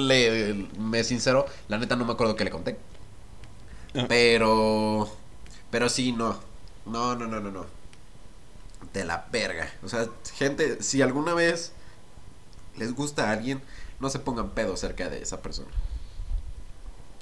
le- 0.54 0.68
me 0.78 1.04
sincero, 1.04 1.46
la 1.68 1.78
neta 1.78 1.96
no 1.96 2.06
me 2.06 2.14
acuerdo 2.14 2.36
que 2.36 2.44
le 2.44 2.52
conté. 2.52 2.78
Ah. 3.96 4.06
Pero, 4.08 5.10
pero 5.72 5.90
sí, 5.90 6.12
no. 6.12 6.38
No, 6.86 7.16
no, 7.16 7.28
no, 7.28 7.40
no, 7.40 7.52
no. 7.52 7.66
De 8.94 9.06
la 9.06 9.28
verga. 9.32 9.72
O 9.84 9.90
sea, 9.90 10.08
gente, 10.36 10.82
si 10.82 11.02
alguna 11.02 11.34
vez 11.34 11.74
les 12.78 12.94
gusta 12.94 13.30
a 13.30 13.32
alguien, 13.32 13.62
no 14.00 14.10
se 14.10 14.20
pongan 14.20 14.52
pedo 14.52 14.78
cerca 14.78 15.10
de 15.10 15.22
esa 15.22 15.42
persona. 15.42 15.72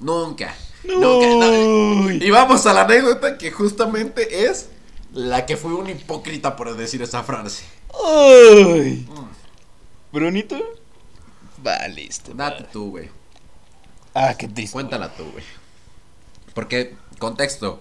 Nunca. 0.00 0.54
Nunca. 0.84 1.26
no. 1.26 2.10
Y 2.10 2.30
vamos 2.30 2.66
a 2.66 2.72
la 2.72 2.82
anécdota 2.82 3.36
que 3.36 3.50
justamente 3.50 4.46
es 4.46 4.68
la 5.12 5.46
que 5.46 5.56
fui 5.56 5.72
un 5.72 5.88
hipócrita 5.88 6.56
por 6.56 6.76
decir 6.76 7.02
esa 7.02 7.22
frase. 7.24 7.64
Ay. 7.92 9.06
Mm. 9.10 10.12
¿Brunito? 10.12 10.58
Va, 11.66 11.88
listo. 11.88 12.32
Date 12.34 12.64
tú, 12.72 12.90
güey. 12.90 13.10
Ah, 14.14 14.34
qué 14.38 14.48
triste. 14.48 14.72
Cuéntala 14.72 15.14
tú, 15.14 15.24
güey. 15.32 15.44
Porque, 16.54 16.96
contexto. 17.18 17.80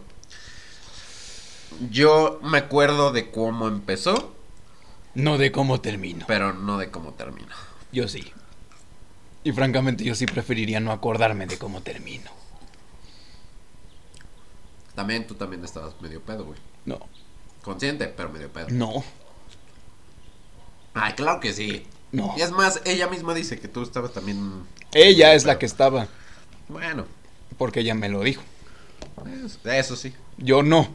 Yo 1.92 2.40
me 2.44 2.58
acuerdo 2.60 3.12
de 3.12 3.30
cómo 3.32 3.68
empezó, 3.68 4.34
No 5.14 5.38
de 5.38 5.52
cómo 5.52 5.82
termino. 5.82 6.26
pero 6.28 6.54
no 6.54 6.78
de 6.78 6.90
cómo 6.92 7.14
terminó. 7.14 7.54
Yo 7.92 8.08
sí. 8.08 8.32
Y 9.44 9.52
francamente 9.52 10.04
yo 10.04 10.16
sí 10.16 10.26
preferiría 10.26 10.80
no 10.80 10.92
acordarme 10.92 11.46
de 11.48 11.58
cómo 11.58 11.82
termino. 11.82 12.30
También 14.96 15.28
tú 15.28 15.36
también 15.36 15.64
estabas 15.64 15.94
medio 16.02 16.22
pedo, 16.22 16.46
güey. 16.46 16.60
No. 16.86 17.00
Consciente, 17.64 18.08
pero 18.08 18.30
medio 18.30 18.52
pedo. 18.52 18.68
No. 18.72 19.04
Ay, 20.94 21.14
claro 21.14 21.40
que 21.40 21.54
sí. 21.54 21.86
No. 22.12 22.34
Y 22.38 22.42
es 22.42 22.52
más, 22.52 22.82
ella 22.86 23.08
misma 23.08 23.34
dice 23.34 23.60
que 23.60 23.68
tú 23.68 23.84
estabas 23.84 24.14
también. 24.14 24.64
Ella 24.94 25.34
es 25.34 25.46
la 25.46 25.60
que 25.60 25.66
estaba. 25.66 26.08
Bueno, 26.68 27.06
Porque 27.58 27.82
ella 27.82 27.94
me 27.94 28.10
lo 28.10 28.22
dijo. 28.22 28.42
Eso, 29.46 29.60
eso 29.70 29.96
sí. 29.96 30.14
Yo 30.38 30.64
no, 30.64 30.88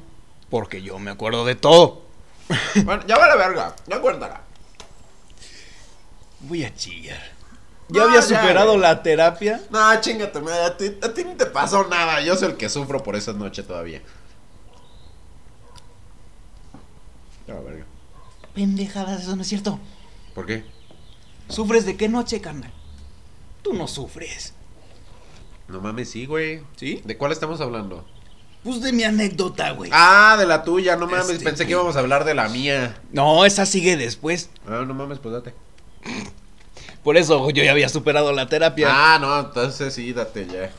porque 0.53 0.83
yo 0.83 0.99
me 0.99 1.11
acuerdo 1.11 1.47
de 1.47 1.55
todo. 1.57 2.03
Bueno, 2.85 3.03
ya 3.07 3.17
vale 3.17 3.39
verga. 3.39 3.75
Ya 3.87 4.01
cuéntala. 4.03 4.43
Voy 6.41 6.63
a 6.65 6.75
chillar. 6.75 7.23
No, 7.89 7.97
¿Ya 7.97 8.05
había 8.05 8.21
superado 8.21 8.77
la 8.77 9.03
terapia? 9.03 9.63
No, 9.71 10.01
chingate, 10.03 10.41
madre, 10.41 10.65
a 10.65 10.77
ti, 10.77 10.99
a 11.03 11.15
ti 11.15 11.25
ni 11.25 11.35
te 11.37 11.47
pasó 11.47 11.89
nada. 11.89 12.21
Yo 12.21 12.37
soy 12.37 12.51
el 12.51 12.57
que 12.59 12.69
sufro 12.69 13.03
por 13.03 13.17
esa 13.17 13.33
noche 13.33 13.63
todavía. 13.63 14.03
Ya, 17.49 17.55
verga. 17.55 17.87
Pendejadas, 18.55 19.23
eso 19.23 19.35
no 19.35 19.43
es 19.43 19.49
cierto. 19.49 19.79
¿Por 20.35 20.45
qué? 20.45 20.67
¿Sufres 21.49 21.87
de 21.87 21.97
qué 21.97 22.11
noche, 22.11 22.43
carnal? 22.43 22.73
Tú 23.63 23.73
no 23.73 23.89
sufres. 23.89 24.53
No 25.69 25.81
mames, 25.81 26.11
sí, 26.11 26.27
güey. 26.27 26.63
¿Sí? 26.77 27.01
¿De 27.07 27.17
cuál 27.17 27.33
estamos 27.33 27.63
hablando? 27.63 28.05
Pues 28.65 28.81
de 28.81 28.93
mi 28.93 29.03
anécdota, 29.03 29.71
güey. 29.73 29.91
Ah, 29.93 30.37
de 30.39 30.47
la 30.47 30.63
tuya, 30.63 30.95
no 30.97 31.07
mames. 31.07 31.31
Este- 31.31 31.45
Pensé 31.45 31.65
que 31.67 31.73
íbamos 31.73 31.97
a 31.97 31.99
hablar 31.99 32.25
de 32.25 32.35
la 32.35 32.49
mía. 32.49 33.01
No, 33.11 33.45
esa 33.45 33.67
sigue 33.67 33.97
después. 33.97 34.51
Ah, 34.69 34.85
no 34.87 34.95
mames, 34.95 35.19
pues 35.19 35.33
date. 35.35 35.53
Por 37.03 37.17
eso 37.17 37.51
yo 37.51 37.65
ya 37.65 37.73
había 37.73 37.89
superado 37.89 38.33
la 38.33 38.49
terapia. 38.49 38.87
Ah, 38.91 39.19
no, 39.21 39.41
entonces 39.41 39.93
sí, 39.93 40.13
date 40.13 40.47
ya. 40.47 40.71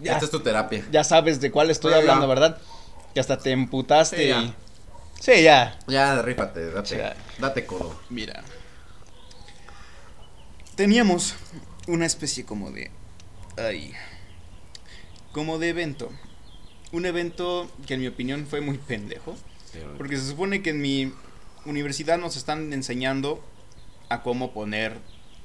ya, 0.00 0.12
Esta 0.12 0.26
es 0.26 0.30
tu 0.30 0.38
terapia. 0.40 0.84
ya 0.92 1.02
sabes 1.02 1.40
de 1.40 1.50
cuál 1.50 1.70
estoy 1.70 1.90
ya. 1.90 1.98
hablando, 1.98 2.28
¿verdad? 2.28 2.58
Que 3.14 3.18
hasta 3.20 3.36
te 3.38 3.50
emputaste 3.50 4.16
Sí, 4.16 4.28
ya. 4.28 4.38
y... 4.42 4.54
Sí, 5.20 5.42
ya. 5.42 5.76
Ya, 5.88 6.22
rífate, 6.22 6.70
date. 6.70 6.96
Ya. 6.98 7.16
Date 7.40 7.66
codo. 7.66 8.00
Mira. 8.10 8.44
Teníamos 10.76 11.34
una 11.88 12.06
especie 12.06 12.44
como 12.44 12.70
de... 12.70 12.92
Ay. 13.56 13.92
Como 15.32 15.58
de 15.58 15.70
evento. 15.70 16.10
Un 16.92 17.06
evento 17.06 17.70
que 17.86 17.94
en 17.94 18.00
mi 18.00 18.06
opinión 18.06 18.46
fue 18.46 18.60
muy 18.60 18.78
pendejo. 18.78 19.36
Porque 19.96 20.16
se 20.16 20.26
supone 20.26 20.62
que 20.62 20.70
en 20.70 20.80
mi 20.80 21.12
universidad 21.64 22.18
nos 22.18 22.36
están 22.36 22.72
enseñando 22.72 23.44
a 24.08 24.22
cómo 24.22 24.52
poner, 24.52 24.96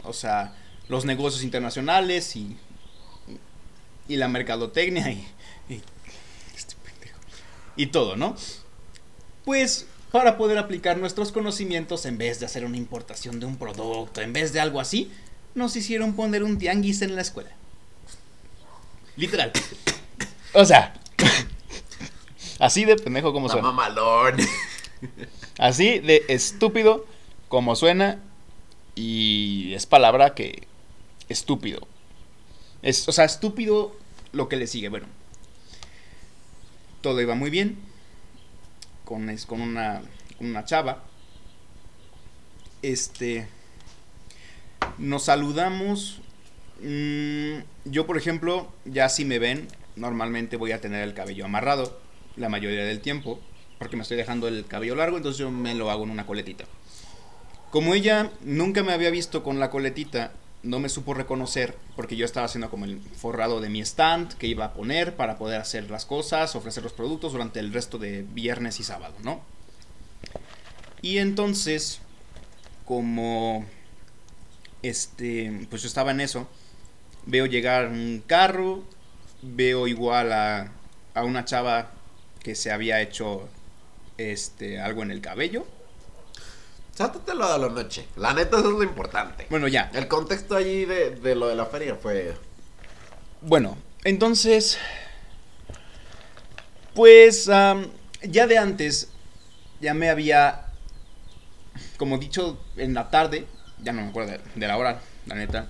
o 0.03 0.13
sea, 0.13 0.55
los 0.87 1.05
negocios 1.05 1.43
internacionales 1.43 2.35
y, 2.35 2.57
y 4.07 4.15
la 4.15 4.27
mercadotecnia 4.27 5.11
y, 5.11 5.27
y, 5.69 5.81
este 6.55 6.75
pendejo, 6.83 7.19
y 7.75 7.87
todo, 7.87 8.15
¿no? 8.15 8.35
Pues 9.43 9.87
para 10.11 10.37
poder 10.37 10.57
aplicar 10.57 10.97
nuestros 10.97 11.31
conocimientos 11.31 12.05
en 12.05 12.17
vez 12.17 12.39
de 12.39 12.45
hacer 12.45 12.65
una 12.65 12.77
importación 12.77 13.39
de 13.39 13.45
un 13.45 13.57
producto, 13.57 14.21
en 14.21 14.31
vez 14.31 14.53
de 14.53 14.59
algo 14.59 14.79
así, 14.79 15.11
nos 15.55 15.75
hicieron 15.75 16.13
poner 16.13 16.43
un 16.43 16.57
tianguis 16.57 17.01
en 17.01 17.15
la 17.15 17.21
escuela. 17.21 17.51
Literal. 19.15 19.51
O 20.53 20.65
sea, 20.65 20.93
así 22.59 22.85
de 22.85 22.95
pendejo 22.95 23.33
como 23.33 23.49
suena. 23.49 23.67
mamalón. 23.71 24.37
Así 25.59 25.99
de 25.99 26.23
estúpido 26.29 27.05
como 27.49 27.75
suena 27.75 28.19
y 28.95 29.73
es 29.73 29.85
palabra 29.85 30.33
que 30.33 30.65
estúpido. 31.29 31.87
Es, 32.81 33.07
o 33.07 33.11
sea, 33.11 33.25
estúpido 33.25 33.95
lo 34.31 34.47
que 34.49 34.55
le 34.55 34.65
sigue. 34.65 34.89
Bueno, 34.89 35.05
todo 37.01 37.21
iba 37.21 37.35
muy 37.35 37.49
bien 37.49 37.77
con, 39.05 39.29
es- 39.29 39.45
con, 39.45 39.61
una, 39.61 40.01
con 40.37 40.47
una 40.47 40.65
chava. 40.65 41.03
Este, 42.81 43.47
nos 44.97 45.25
saludamos. 45.25 46.21
mm, 46.81 47.57
yo, 47.85 48.05
por 48.07 48.17
ejemplo, 48.17 48.71
ya 48.85 49.09
si 49.09 49.25
me 49.25 49.37
ven, 49.39 49.67
normalmente 49.95 50.57
voy 50.57 50.71
a 50.71 50.81
tener 50.81 51.03
el 51.03 51.13
cabello 51.13 51.45
amarrado 51.45 52.01
la 52.35 52.49
mayoría 52.49 52.85
del 52.85 52.99
tiempo 52.99 53.39
porque 53.83 53.97
me 53.97 54.03
estoy 54.03 54.15
dejando 54.15 54.47
el 54.47 54.65
cabello 54.65 54.95
largo, 54.95 55.17
entonces 55.17 55.37
yo 55.37 55.51
me 55.51 55.75
lo 55.75 55.91
hago 55.91 56.03
en 56.03 56.11
una 56.11 56.25
coletita. 56.25 56.63
Como 57.69 57.93
ella 57.93 58.31
nunca 58.41 58.81
me 58.81 58.93
había 58.93 59.09
visto 59.09 59.43
con 59.43 59.59
la 59.59 59.69
coletita, 59.69 60.31
no 60.61 60.79
me 60.79 60.87
supo 60.87 61.13
reconocer 61.13 61.75
porque 61.97 62.15
yo 62.15 62.23
estaba 62.23 62.45
haciendo 62.45 62.69
como 62.69 62.85
el 62.85 63.01
forrado 63.01 63.59
de 63.59 63.69
mi 63.69 63.81
stand 63.81 64.35
que 64.35 64.47
iba 64.47 64.65
a 64.65 64.73
poner 64.73 65.17
para 65.17 65.37
poder 65.37 65.59
hacer 65.59 65.91
las 65.91 66.05
cosas, 66.05 66.55
ofrecer 66.55 66.83
los 66.83 66.93
productos 66.93 67.33
durante 67.33 67.59
el 67.59 67.73
resto 67.73 67.97
de 67.97 68.21
viernes 68.21 68.79
y 68.79 68.83
sábado, 68.83 69.15
¿no? 69.21 69.41
Y 71.01 71.17
entonces, 71.17 71.99
como 72.85 73.65
este, 74.81 75.67
pues 75.69 75.81
yo 75.81 75.89
estaba 75.89 76.11
en 76.11 76.21
eso, 76.21 76.47
veo 77.25 77.47
llegar 77.47 77.87
un 77.87 78.23
carro, 78.25 78.85
veo 79.41 79.87
igual 79.87 80.31
a, 80.31 80.71
a 81.13 81.23
una 81.25 81.43
chava 81.43 81.91
que 82.43 82.55
se 82.55 82.71
había 82.71 83.01
hecho 83.01 83.47
este 84.17 84.79
algo 84.79 85.01
en 85.01 85.11
el 85.11 85.21
cabello. 85.21 85.65
Sáltatelo 86.93 87.51
de 87.51 87.59
la 87.59 87.69
noche. 87.69 88.05
La 88.17 88.33
neta, 88.33 88.57
eso 88.59 88.67
es 88.67 88.73
lo 88.73 88.83
importante. 88.83 89.47
Bueno, 89.49 89.67
ya. 89.67 89.89
El 89.95 90.07
contexto 90.07 90.55
allí 90.55 90.85
de, 90.85 91.11
de 91.11 91.33
lo 91.33 91.47
de 91.47 91.55
la 91.55 91.65
feria 91.65 91.95
fue. 91.95 92.35
Bueno, 93.41 93.77
entonces, 94.03 94.77
pues 96.93 97.45
ya 97.45 98.47
de 98.47 98.57
antes, 98.57 99.09
ya 99.81 99.93
me 99.93 100.09
había, 100.09 100.67
como 101.97 102.17
dicho 102.19 102.63
en 102.77 102.93
la 102.93 103.09
tarde, 103.09 103.47
ya 103.81 103.91
no 103.91 104.03
me 104.03 104.09
acuerdo 104.09 104.31
de, 104.31 104.41
de 104.55 104.67
la 104.67 104.77
hora, 104.77 105.01
la 105.25 105.35
neta, 105.35 105.69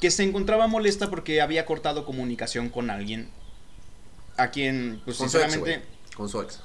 que 0.00 0.10
se 0.10 0.22
encontraba 0.22 0.66
molesta 0.66 1.08
porque 1.10 1.40
había 1.40 1.64
cortado 1.64 2.04
comunicación 2.04 2.68
con 2.68 2.90
alguien, 2.90 3.30
a 4.42 4.50
quien, 4.50 5.00
pues 5.04 5.16
Con 5.18 5.28
su 5.30 5.38
ex, 5.38 5.52
sinceramente. 5.52 5.88
Con 6.16 6.28
su 6.28 6.40
ex. 6.40 6.60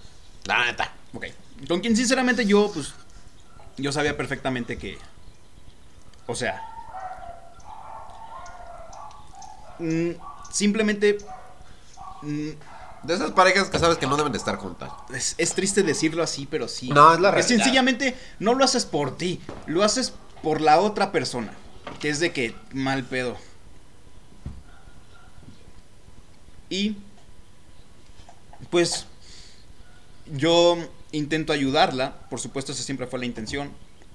La 0.45 0.65
neta. 0.65 0.91
Ok. 1.13 1.25
Con 1.67 1.79
quien 1.81 1.95
sinceramente 1.95 2.45
yo, 2.45 2.71
pues, 2.73 2.93
yo 3.77 3.91
sabía 3.91 4.15
perfectamente 4.17 4.77
que, 4.77 4.97
o 6.27 6.35
sea, 6.35 6.61
mm, 9.79 10.11
simplemente 10.51 11.17
mm, 12.21 12.49
De 13.03 13.13
esas 13.13 13.31
parejas 13.31 13.69
que 13.69 13.77
sabes 13.79 13.97
que 13.97 14.07
no 14.07 14.17
deben 14.17 14.31
de 14.31 14.37
estar 14.37 14.55
juntas. 14.57 14.89
es, 15.13 15.35
es 15.37 15.53
triste 15.53 15.83
decirlo 15.83 16.23
así, 16.23 16.45
pero 16.49 16.67
sí. 16.67 16.89
No, 16.89 17.13
es 17.13 17.19
la 17.19 17.29
Que 17.29 17.35
realidad. 17.37 17.57
sencillamente 17.57 18.17
no 18.39 18.53
lo 18.55 18.63
haces 18.65 18.85
por 18.85 19.15
ti, 19.17 19.41
lo 19.67 19.83
haces 19.83 20.13
por 20.41 20.59
la 20.61 20.79
otra 20.79 21.11
persona, 21.11 21.53
que 21.99 22.09
es 22.09 22.19
de 22.19 22.31
que 22.33 22.55
mal 22.73 23.03
pedo. 23.03 23.37
Y 26.69 26.97
pues 28.69 29.05
yo 30.33 30.77
intento 31.11 31.53
ayudarla, 31.53 32.15
por 32.29 32.39
supuesto 32.39 32.71
esa 32.71 32.83
siempre 32.83 33.07
fue 33.07 33.19
la 33.19 33.25
intención. 33.25 33.71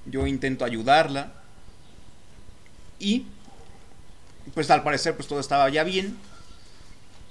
Yo 0.07 0.27
intento 0.27 0.65
ayudarla 0.65 1.33
y 2.99 3.27
pues 4.55 4.71
al 4.71 4.83
parecer 4.83 5.15
pues 5.15 5.29
todo 5.29 5.41
estaba 5.41 5.69
ya 5.69 5.85
bien. 5.85 6.17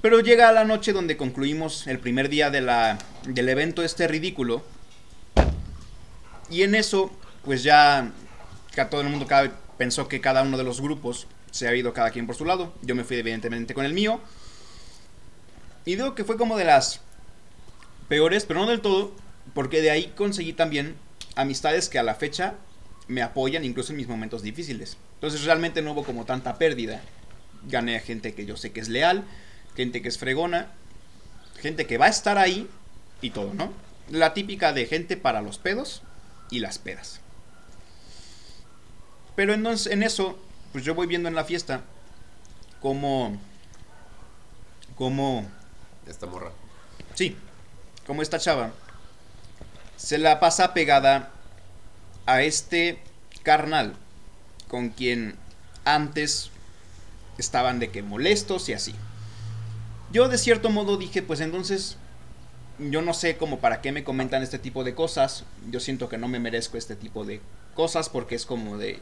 Pero 0.01 0.21
llega 0.21 0.51
la 0.53 0.63
noche 0.63 0.93
donde 0.93 1.17
concluimos 1.17 1.85
el 1.87 1.99
primer 1.99 2.29
día 2.29 2.49
de 2.49 2.61
la, 2.61 2.97
del 3.25 3.49
evento 3.49 3.83
este 3.83 4.07
ridículo. 4.07 4.63
Y 6.49 6.63
en 6.63 6.73
eso, 6.73 7.11
pues 7.43 7.63
ya 7.63 8.11
todo 8.89 9.01
el 9.01 9.09
mundo 9.09 9.27
pensó 9.77 10.07
que 10.07 10.21
cada 10.21 10.41
uno 10.41 10.57
de 10.57 10.63
los 10.63 10.79
grupos 10.79 11.27
se 11.51 11.67
ha 11.67 11.75
ido 11.75 11.93
cada 11.93 12.11
quien 12.11 12.27
por 12.27 12.35
su 12.35 12.45
lado. 12.45 12.73
Yo 12.81 12.95
me 12.95 13.03
fui 13.03 13.17
evidentemente 13.17 13.73
con 13.73 13.85
el 13.85 13.93
mío. 13.93 14.21
Y 15.85 15.95
digo 15.95 16.15
que 16.15 16.23
fue 16.23 16.37
como 16.37 16.57
de 16.57 16.65
las 16.65 17.01
peores, 18.07 18.45
pero 18.45 18.61
no 18.61 18.67
del 18.67 18.81
todo, 18.81 19.13
porque 19.53 19.81
de 19.81 19.91
ahí 19.91 20.13
conseguí 20.15 20.53
también 20.53 20.95
amistades 21.35 21.89
que 21.89 21.99
a 21.99 22.03
la 22.03 22.15
fecha 22.15 22.55
me 23.07 23.21
apoyan 23.21 23.65
incluso 23.65 23.91
en 23.91 23.97
mis 23.97 24.07
momentos 24.07 24.43
difíciles. 24.43 24.97
Entonces 25.15 25.43
realmente 25.43 25.81
no 25.81 25.93
hubo 25.93 26.03
como 26.03 26.25
tanta 26.25 26.57
pérdida. 26.57 27.01
Gané 27.67 27.97
a 27.97 28.01
gente 28.01 28.33
que 28.33 28.45
yo 28.45 28.55
sé 28.55 28.71
que 28.71 28.79
es 28.79 28.89
leal, 28.89 29.25
gente 29.75 30.01
que 30.01 30.07
es 30.07 30.17
fregona, 30.17 30.71
gente 31.59 31.87
que 31.87 31.97
va 31.97 32.05
a 32.05 32.09
estar 32.09 32.37
ahí 32.37 32.69
y 33.21 33.31
todo, 33.31 33.53
¿no? 33.53 33.73
La 34.09 34.33
típica 34.33 34.73
de 34.73 34.85
gente 34.85 35.17
para 35.17 35.41
los 35.41 35.57
pedos 35.57 36.03
y 36.49 36.59
las 36.59 36.77
pedas. 36.77 37.19
Pero 39.35 39.53
entonces 39.53 39.91
en 39.91 40.03
eso, 40.03 40.37
pues 40.71 40.83
yo 40.83 40.95
voy 40.95 41.07
viendo 41.07 41.29
en 41.29 41.35
la 41.35 41.43
fiesta 41.43 41.81
cómo 42.81 43.39
cómo 44.95 45.49
Esta 46.09 46.25
morra. 46.25 46.51
Sí, 47.15 47.37
como 48.05 48.21
esta 48.21 48.39
chava 48.39 48.71
se 49.95 50.17
la 50.17 50.39
pasa 50.39 50.73
pegada 50.73 51.31
a 52.25 52.41
este 52.41 52.99
carnal 53.43 53.95
con 54.67 54.89
quien 54.89 55.35
antes 55.85 56.51
estaban 57.37 57.79
de 57.79 57.91
que 57.91 58.01
molestos 58.01 58.69
y 58.69 58.73
así. 58.73 58.95
Yo 60.11 60.27
de 60.27 60.37
cierto 60.37 60.69
modo 60.69 60.97
dije, 60.97 61.21
pues 61.21 61.41
entonces 61.41 61.97
yo 62.79 63.01
no 63.01 63.13
sé 63.13 63.37
como 63.37 63.59
para 63.59 63.81
qué 63.81 63.91
me 63.91 64.03
comentan 64.03 64.41
este 64.41 64.57
tipo 64.57 64.83
de 64.83 64.95
cosas. 64.95 65.43
Yo 65.69 65.79
siento 65.79 66.09
que 66.09 66.17
no 66.17 66.27
me 66.27 66.39
merezco 66.39 66.77
este 66.77 66.95
tipo 66.95 67.25
de 67.25 67.41
cosas 67.75 68.09
porque 68.09 68.35
es 68.35 68.45
como 68.45 68.77
de... 68.77 68.99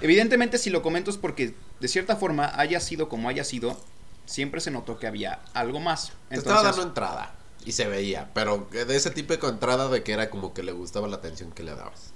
Evidentemente 0.00 0.58
si 0.58 0.70
lo 0.70 0.82
comento 0.82 1.10
es 1.10 1.16
porque 1.16 1.54
de 1.80 1.88
cierta 1.88 2.16
forma 2.16 2.52
haya 2.58 2.80
sido 2.80 3.08
como 3.08 3.28
haya 3.28 3.44
sido, 3.44 3.78
siempre 4.26 4.60
se 4.60 4.70
notó 4.70 4.98
que 4.98 5.06
había 5.06 5.40
algo 5.52 5.80
más. 5.80 6.12
Te 6.28 6.36
estaba 6.36 6.62
dando 6.62 6.82
entrada 6.82 7.34
y 7.64 7.72
se 7.72 7.86
veía, 7.86 8.30
pero 8.34 8.68
de 8.70 8.96
ese 8.96 9.10
tipo 9.10 9.36
de 9.36 9.48
entrada 9.48 9.88
de 9.88 10.02
que 10.02 10.12
era 10.12 10.30
como 10.30 10.52
que 10.52 10.62
le 10.62 10.72
gustaba 10.72 11.08
la 11.08 11.16
atención 11.16 11.52
que 11.52 11.62
le 11.62 11.74
dabas. 11.74 12.12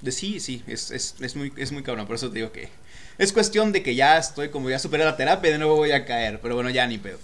De 0.00 0.12
sí, 0.12 0.40
sí, 0.40 0.64
es, 0.66 0.90
es, 0.90 1.16
es, 1.20 1.36
muy, 1.36 1.52
es 1.56 1.72
muy 1.72 1.82
cabrón, 1.82 2.06
por 2.06 2.16
eso 2.16 2.28
te 2.28 2.36
digo 2.36 2.52
que 2.52 2.70
es 3.18 3.32
cuestión 3.32 3.70
de 3.70 3.82
que 3.82 3.94
ya 3.94 4.16
estoy 4.16 4.48
como 4.48 4.70
ya 4.70 4.78
superé 4.78 5.04
la 5.04 5.16
terapia, 5.16 5.52
de 5.52 5.58
nuevo 5.58 5.76
voy 5.76 5.92
a 5.92 6.06
caer, 6.06 6.40
pero 6.40 6.54
bueno, 6.54 6.70
ya 6.70 6.86
ni 6.86 6.96
pedo. 6.96 7.18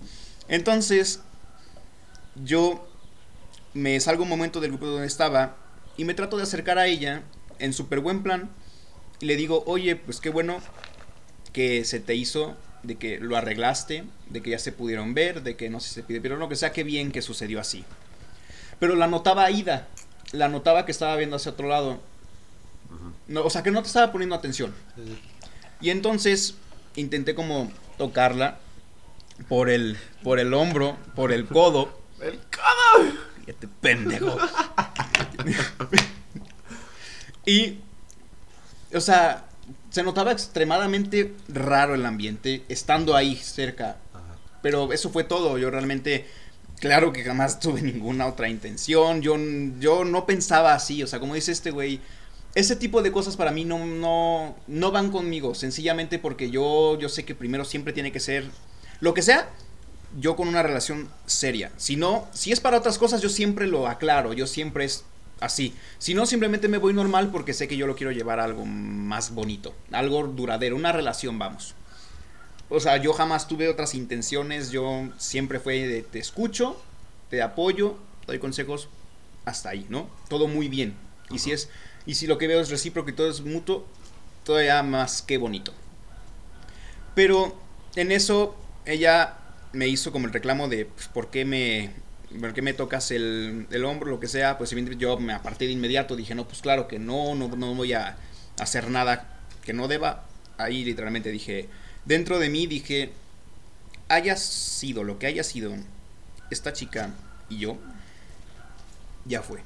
Entonces, 0.47 1.21
yo 2.45 2.87
me 3.73 3.99
salgo 3.99 4.25
un 4.25 4.29
momento 4.29 4.61
del 4.61 4.73
grupo 4.73 4.87
donde 4.87 5.07
estaba 5.07 5.57
y 5.97 6.05
me 6.05 6.15
trato 6.15 6.37
de 6.37 6.43
acercar 6.43 6.79
a 6.79 6.87
ella 6.87 7.23
en 7.59 7.73
súper 7.73 8.01
buen 8.01 8.23
plan 8.23 8.51
y 9.21 9.27
le 9.27 9.37
digo, 9.37 9.65
oye, 9.67 9.97
pues 9.97 10.21
qué 10.21 10.29
bueno 10.29 10.61
que 11.53 11.85
se 11.85 12.01
te 12.01 12.15
hizo, 12.15 12.55
de 12.87 12.97
que 12.97 13.19
lo 13.19 13.37
arreglaste, 13.37 14.05
de 14.31 14.43
que 14.43 14.51
ya 14.51 14.59
se 14.59 14.73
pudieron 14.73 15.13
ver, 15.13 15.43
de 15.43 15.57
que 15.57 15.69
no 15.69 15.81
sé 15.81 15.89
si 15.89 15.95
se 15.95 16.03
pide, 16.03 16.21
pero 16.21 16.37
lo 16.37 16.49
que 16.49 16.57
sea, 16.57 16.73
qué 16.73 16.85
bien 16.85 17.11
que 17.11 17.21
sucedió 17.21 17.61
así. 17.61 17.85
Pero 18.79 18.95
la 18.95 19.09
notaba 19.09 19.51
Ida, 19.51 19.89
la 20.33 20.49
notaba 20.49 20.87
que 20.87 20.93
estaba 20.93 21.17
viendo 21.17 21.37
hacia 21.37 21.53
otro 21.53 21.69
lado. 21.69 22.01
No, 23.27 23.43
o 23.43 23.51
sea, 23.51 23.63
que 23.65 23.73
no 23.73 23.83
te 23.83 23.89
estaba 23.89 24.13
poniendo 24.13 24.37
atención. 24.37 24.73
Y 25.81 25.91
entonces 25.91 26.55
intenté 26.95 27.35
como 27.35 27.73
tocarla 27.99 28.59
por 29.49 29.69
el, 29.69 29.99
por 30.23 30.39
el 30.39 30.55
hombro, 30.55 30.97
por 31.17 31.33
el 31.33 31.47
codo. 31.47 32.01
¡El 32.21 32.39
codo! 32.39 33.13
Este 33.47 33.69
pendejo. 33.69 34.39
y, 37.47 37.81
o 38.95 39.01
sea, 39.01 39.46
se 39.97 40.03
notaba 40.03 40.31
extremadamente 40.31 41.33
raro 41.49 41.95
el 41.95 42.05
ambiente 42.05 42.67
estando 42.69 43.17
ahí 43.17 43.35
cerca. 43.35 43.97
Pero 44.61 44.93
eso 44.93 45.09
fue 45.09 45.25
todo. 45.25 45.57
Yo 45.57 45.71
realmente, 45.71 46.27
claro 46.81 47.15
que 47.15 47.25
jamás 47.25 47.61
tuve 47.61 47.81
ninguna 47.81 48.27
otra 48.27 48.51
intención. 48.51 49.23
Yo, 49.23 49.39
yo 49.81 50.05
no 50.05 50.27
pensaba 50.27 50.75
así. 50.75 51.03
O 51.03 51.07
sea, 51.07 51.19
como 51.19 51.35
dice 51.35 51.51
este 51.51 51.71
güey, 51.71 52.01
ese 52.55 52.77
tipo 52.77 53.01
de 53.01 53.11
cosas 53.11 53.39
para 53.39 53.53
mí 53.53 53.65
no, 53.65 53.87
no, 53.87 54.55
no 54.67 54.93
van 54.93 55.11
conmigo. 55.11 55.55
Sencillamente 55.55 56.19
porque 56.19 56.51
yo, 56.51 56.99
yo 56.99 57.09
sé 57.09 57.25
que 57.25 57.35
primero 57.35 57.65
siempre 57.65 57.95
tiene 57.95 58.13
que 58.13 58.21
ser 58.21 58.45
lo 59.01 59.15
que 59.15 59.23
sea, 59.23 59.49
yo 60.21 60.37
con 60.37 60.47
una 60.47 60.63
relación 60.63 61.09
seria. 61.25 61.73
Si 61.79 61.97
no, 61.97 62.29
si 62.35 62.53
es 62.53 62.61
para 62.61 62.77
otras 62.77 62.99
cosas, 62.99 63.23
yo 63.23 63.31
siempre 63.31 63.67
lo 63.67 63.89
aclaro, 63.89 64.35
yo 64.35 64.47
siempre 64.47 64.85
es 64.85 65.05
así. 65.41 65.75
Si 65.99 66.15
no, 66.15 66.27
simplemente 66.27 66.69
me 66.69 66.79
voy 66.79 66.93
normal 66.93 67.31
porque 67.31 67.55
sé 67.55 67.69
que 67.69 67.77
yo 67.77 67.87
lo 67.87 67.97
quiero 67.97 68.13
llevar 68.13 68.41
a 68.41 68.45
algo 68.45 68.65
más 68.65 69.35
bonito, 69.35 69.75
algo 69.93 70.27
duradero, 70.27 70.77
una 70.77 70.93
relación, 70.93 71.39
vamos. 71.39 71.75
O 72.69 72.81
sea, 72.81 72.97
yo 72.97 73.13
jamás 73.13 73.47
tuve 73.47 73.69
otras 73.69 73.95
intenciones, 73.95 74.71
yo 74.71 75.09
siempre 75.19 75.61
fue 75.61 75.87
de 75.87 76.03
te 76.03 76.19
escucho, 76.19 76.81
te 77.31 77.43
apoyo, 77.43 77.97
doy 78.27 78.39
consejos, 78.39 78.89
hasta 79.45 79.71
ahí, 79.71 79.87
¿no? 79.89 80.09
Todo 80.29 80.49
muy 80.49 80.69
bien. 80.69 80.95
Y 81.31 81.39
si 81.39 81.53
es 81.53 81.69
y 82.07 82.15
si 82.15 82.27
lo 82.27 82.39
que 82.39 82.47
veo 82.47 82.61
es 82.61 82.71
recíproco 82.71 83.11
y 83.11 83.13
todo 83.13 83.29
es 83.29 83.41
mutuo, 83.41 83.85
todavía 84.45 84.83
más 84.83 85.23
que 85.23 85.39
bonito. 85.39 85.73
Pero 87.15 87.57
en 87.97 88.13
eso 88.13 88.57
ella 88.85 89.39
me 89.73 89.89
hizo 89.89 90.13
como 90.13 90.27
el 90.27 90.33
reclamo 90.33 90.69
de 90.69 90.87
pues, 90.87 91.09
por 91.09 91.31
qué 91.31 91.45
me 91.45 91.91
por 92.41 92.55
qué 92.55 92.63
me 92.63 92.73
tocas 92.73 93.11
el, 93.11 93.67
el 93.71 93.85
hombro, 93.85 94.11
lo 94.11 94.21
que 94.21 94.29
sea, 94.29 94.59
pues 94.59 94.71
yo 94.99 95.19
me 95.19 95.33
aparté 95.33 95.67
de 95.67 95.73
inmediato, 95.73 96.17
dije, 96.17 96.35
no, 96.35 96.47
pues 96.47 96.61
claro 96.61 96.89
que 96.89 96.99
no, 96.99 97.35
no, 97.35 97.49
no 97.49 97.75
voy 97.75 97.93
a 97.93 98.17
hacer 98.59 98.91
nada 98.91 99.41
que 99.65 99.73
no 99.73 99.89
deba. 99.89 100.27
Ahí 100.59 100.85
literalmente 100.85 101.31
dije, 101.31 101.69
dentro 102.05 102.39
de 102.39 102.51
mí 102.51 102.67
dije, 102.67 103.13
haya 104.09 104.37
sido 104.37 105.05
lo 105.05 105.19
que 105.19 105.27
haya 105.27 105.45
sido 105.45 105.75
esta 106.51 106.73
chica 106.73 107.11
y 107.49 107.59
yo, 107.59 107.79
ya 109.25 109.43
fue. 109.43 109.61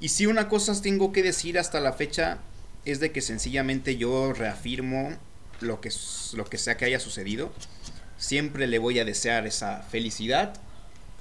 Y 0.00 0.10
si 0.10 0.26
una 0.26 0.48
cosa 0.48 0.80
tengo 0.80 1.12
que 1.12 1.22
decir 1.22 1.58
hasta 1.58 1.80
la 1.80 1.92
fecha 1.92 2.38
es 2.84 3.00
de 3.00 3.12
que 3.12 3.20
sencillamente 3.20 3.96
yo 3.96 4.32
reafirmo 4.32 5.16
lo 5.60 5.80
que, 5.80 5.90
lo 6.34 6.44
que 6.44 6.56
sea 6.58 6.76
que 6.76 6.84
haya 6.84 7.00
sucedido 7.00 7.52
Siempre 8.18 8.66
le 8.66 8.80
voy 8.80 8.98
a 8.98 9.04
desear 9.04 9.46
esa 9.46 9.82
felicidad. 9.82 10.60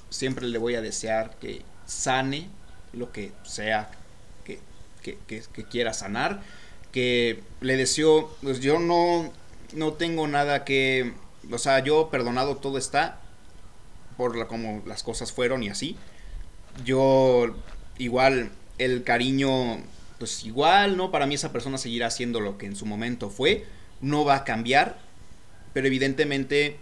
Siempre 0.10 0.47
le 0.47 0.58
voy 0.58 0.76
a 0.76 0.82
desear 0.82 1.38
que 1.39 1.62
sane 1.86 2.49
lo 2.93 3.12
que 3.12 3.32
sea 3.43 3.91
que, 4.43 5.66
quiera 5.70 5.93
sanar. 5.93 6.41
Que 6.91 7.43
le 7.62 7.78
deseo, 7.78 8.36
pues 8.41 8.60
yo 8.60 8.80
no, 8.80 9.32
no 9.74 9.93
tengo 9.93 10.28
nada 10.28 10.66
que, 10.66 11.14
o 11.51 11.58
sea, 11.58 11.80
yo 11.84 12.10
perdonado 12.10 12.58
todo 12.58 12.78
está 12.78 13.20
por 14.16 14.36
la, 14.36 14.47
como 14.47 14.82
las 14.86 15.03
cosas 15.03 15.32
fueron 15.32 15.64
y 15.64 15.70
así. 15.70 15.95
Yo 16.86 17.55
igual 17.97 18.51
el 18.78 19.03
cariño, 19.03 19.78
pues 20.20 20.43
igual, 20.43 20.97
¿no? 20.97 21.12
Para 21.12 21.26
mí 21.26 21.36
esa 21.36 21.51
persona 21.51 21.78
seguirá 21.78 22.10
siendo 22.10 22.39
lo 22.39 22.58
que 22.58 22.66
en 22.66 22.76
su 22.76 22.86
momento 22.86 23.30
fue. 23.30 23.66
No 24.01 24.26
va 24.26 24.36
a 24.36 24.43
cambiar. 24.43 24.99
Pero 25.74 25.88
evidentemente 25.88 26.80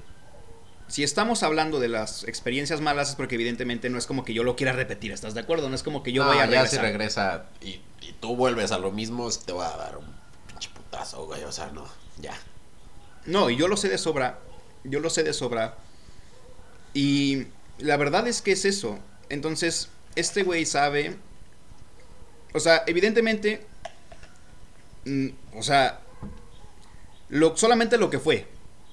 si 0.87 1.03
estamos 1.03 1.41
hablando 1.41 1.79
de 1.79 1.87
las 1.87 2.23
experiencias 2.25 2.79
malas 2.79 3.09
es 3.09 3.15
porque 3.15 3.35
evidentemente 3.35 3.89
no 3.89 3.97
es 3.97 4.05
como 4.05 4.23
que 4.23 4.33
yo 4.33 4.43
lo 4.43 4.55
quiera 4.55 4.71
repetir, 4.71 5.11
¿estás 5.11 5.33
de 5.33 5.39
acuerdo? 5.39 5.67
No 5.69 5.75
es 5.75 5.83
como 5.83 6.03
que 6.03 6.11
yo 6.11 6.25
vaya 6.25 6.43
a 6.43 6.45
regresar. 6.45 6.65
Ya 6.65 6.69
si 6.69 6.77
regresa 6.77 7.45
y, 7.61 7.81
tú 8.19 8.35
vuelves 8.35 8.71
a 8.71 8.77
lo 8.77 8.91
mismo, 8.91 9.29
te 9.29 9.51
va 9.51 9.73
a 9.73 9.77
dar 9.77 9.97
un 9.97 10.05
pinche 10.47 10.69
putazo, 10.69 11.25
güey, 11.25 11.43
o 11.43 11.51
sea, 11.51 11.71
no, 11.71 11.85
ya. 12.19 12.37
No, 13.25 13.49
y 13.49 13.55
yo 13.55 13.67
lo 13.67 13.77
sé 13.77 13.89
de 13.89 13.97
sobra, 13.97 14.39
yo 14.83 14.99
lo 14.99 15.09
sé 15.09 15.23
de 15.23 15.33
sobra. 15.33 15.75
Y 16.93 17.47
la 17.79 17.97
verdad 17.97 18.27
es 18.27 18.41
que 18.41 18.51
es 18.51 18.63
eso. 18.63 18.99
Entonces, 19.29 19.89
este 20.15 20.43
güey 20.43 20.65
sabe... 20.65 21.17
O 22.53 22.59
sea, 22.59 22.83
evidentemente... 22.87 23.65
Mm, 25.03 25.29
o 25.57 25.63
sea... 25.63 25.99
Lo, 27.27 27.57
solamente 27.57 27.97
lo 27.97 28.11
que 28.11 28.19
fue 28.19 28.47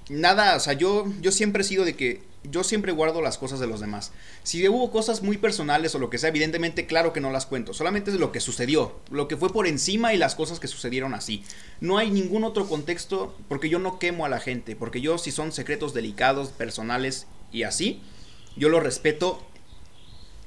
nada, 0.09 0.57
o 0.57 0.61
sea, 0.61 0.73
yo, 0.75 1.07
yo 1.21 1.33
siempre 1.33 1.63
he 1.63 1.65
sido 1.65 1.85
de 1.85 1.97
que 1.97 2.23
yo 2.45 2.65
siempre 2.65 2.93
guardo 2.93 3.23
las 3.23 3.39
cosas 3.39 3.61
de 3.61 3.67
los 3.67 3.81
demás. 3.81 4.13
Si 4.43 4.67
hubo 4.69 4.91
cosas 4.91 5.23
muy 5.23 5.39
personales 5.39 5.95
o 5.95 5.99
lo 5.99 6.11
que 6.11 6.19
sea, 6.19 6.31
evidentemente, 6.31 6.87
claro 6.87 7.13
que 7.13 7.21
no 7.21 7.31
las 7.31 7.47
cuento. 7.47 7.73
Solamente 7.73 8.11
es 8.11 8.19
lo 8.19 8.33
que 8.33 8.41
sucedió, 8.41 9.01
lo 9.11 9.29
que 9.29 9.37
fue 9.37 9.53
por 9.53 9.67
encima 9.67 10.13
y 10.13 10.19
las 10.19 10.35
cosas 10.35 10.59
que 10.59 10.67
sucedieron 10.67 11.15
así. 11.15 11.45
No 11.81 11.99
hay 11.99 12.11
ningún 12.11 12.45
otro 12.45 12.69
contexto 12.69 13.37
porque 13.49 13.69
yo 13.69 13.79
no 13.79 13.99
quemo 13.99 14.25
a 14.25 14.29
la 14.29 14.41
gente. 14.41 14.75
Porque 14.75 15.01
yo, 15.01 15.19
si 15.19 15.31
son 15.31 15.53
secretos 15.53 15.95
delicados, 15.95 16.49
personales 16.49 17.27
y 17.53 17.63
así, 17.63 18.03
yo 18.57 18.69
lo 18.69 18.81
respeto. 18.81 19.41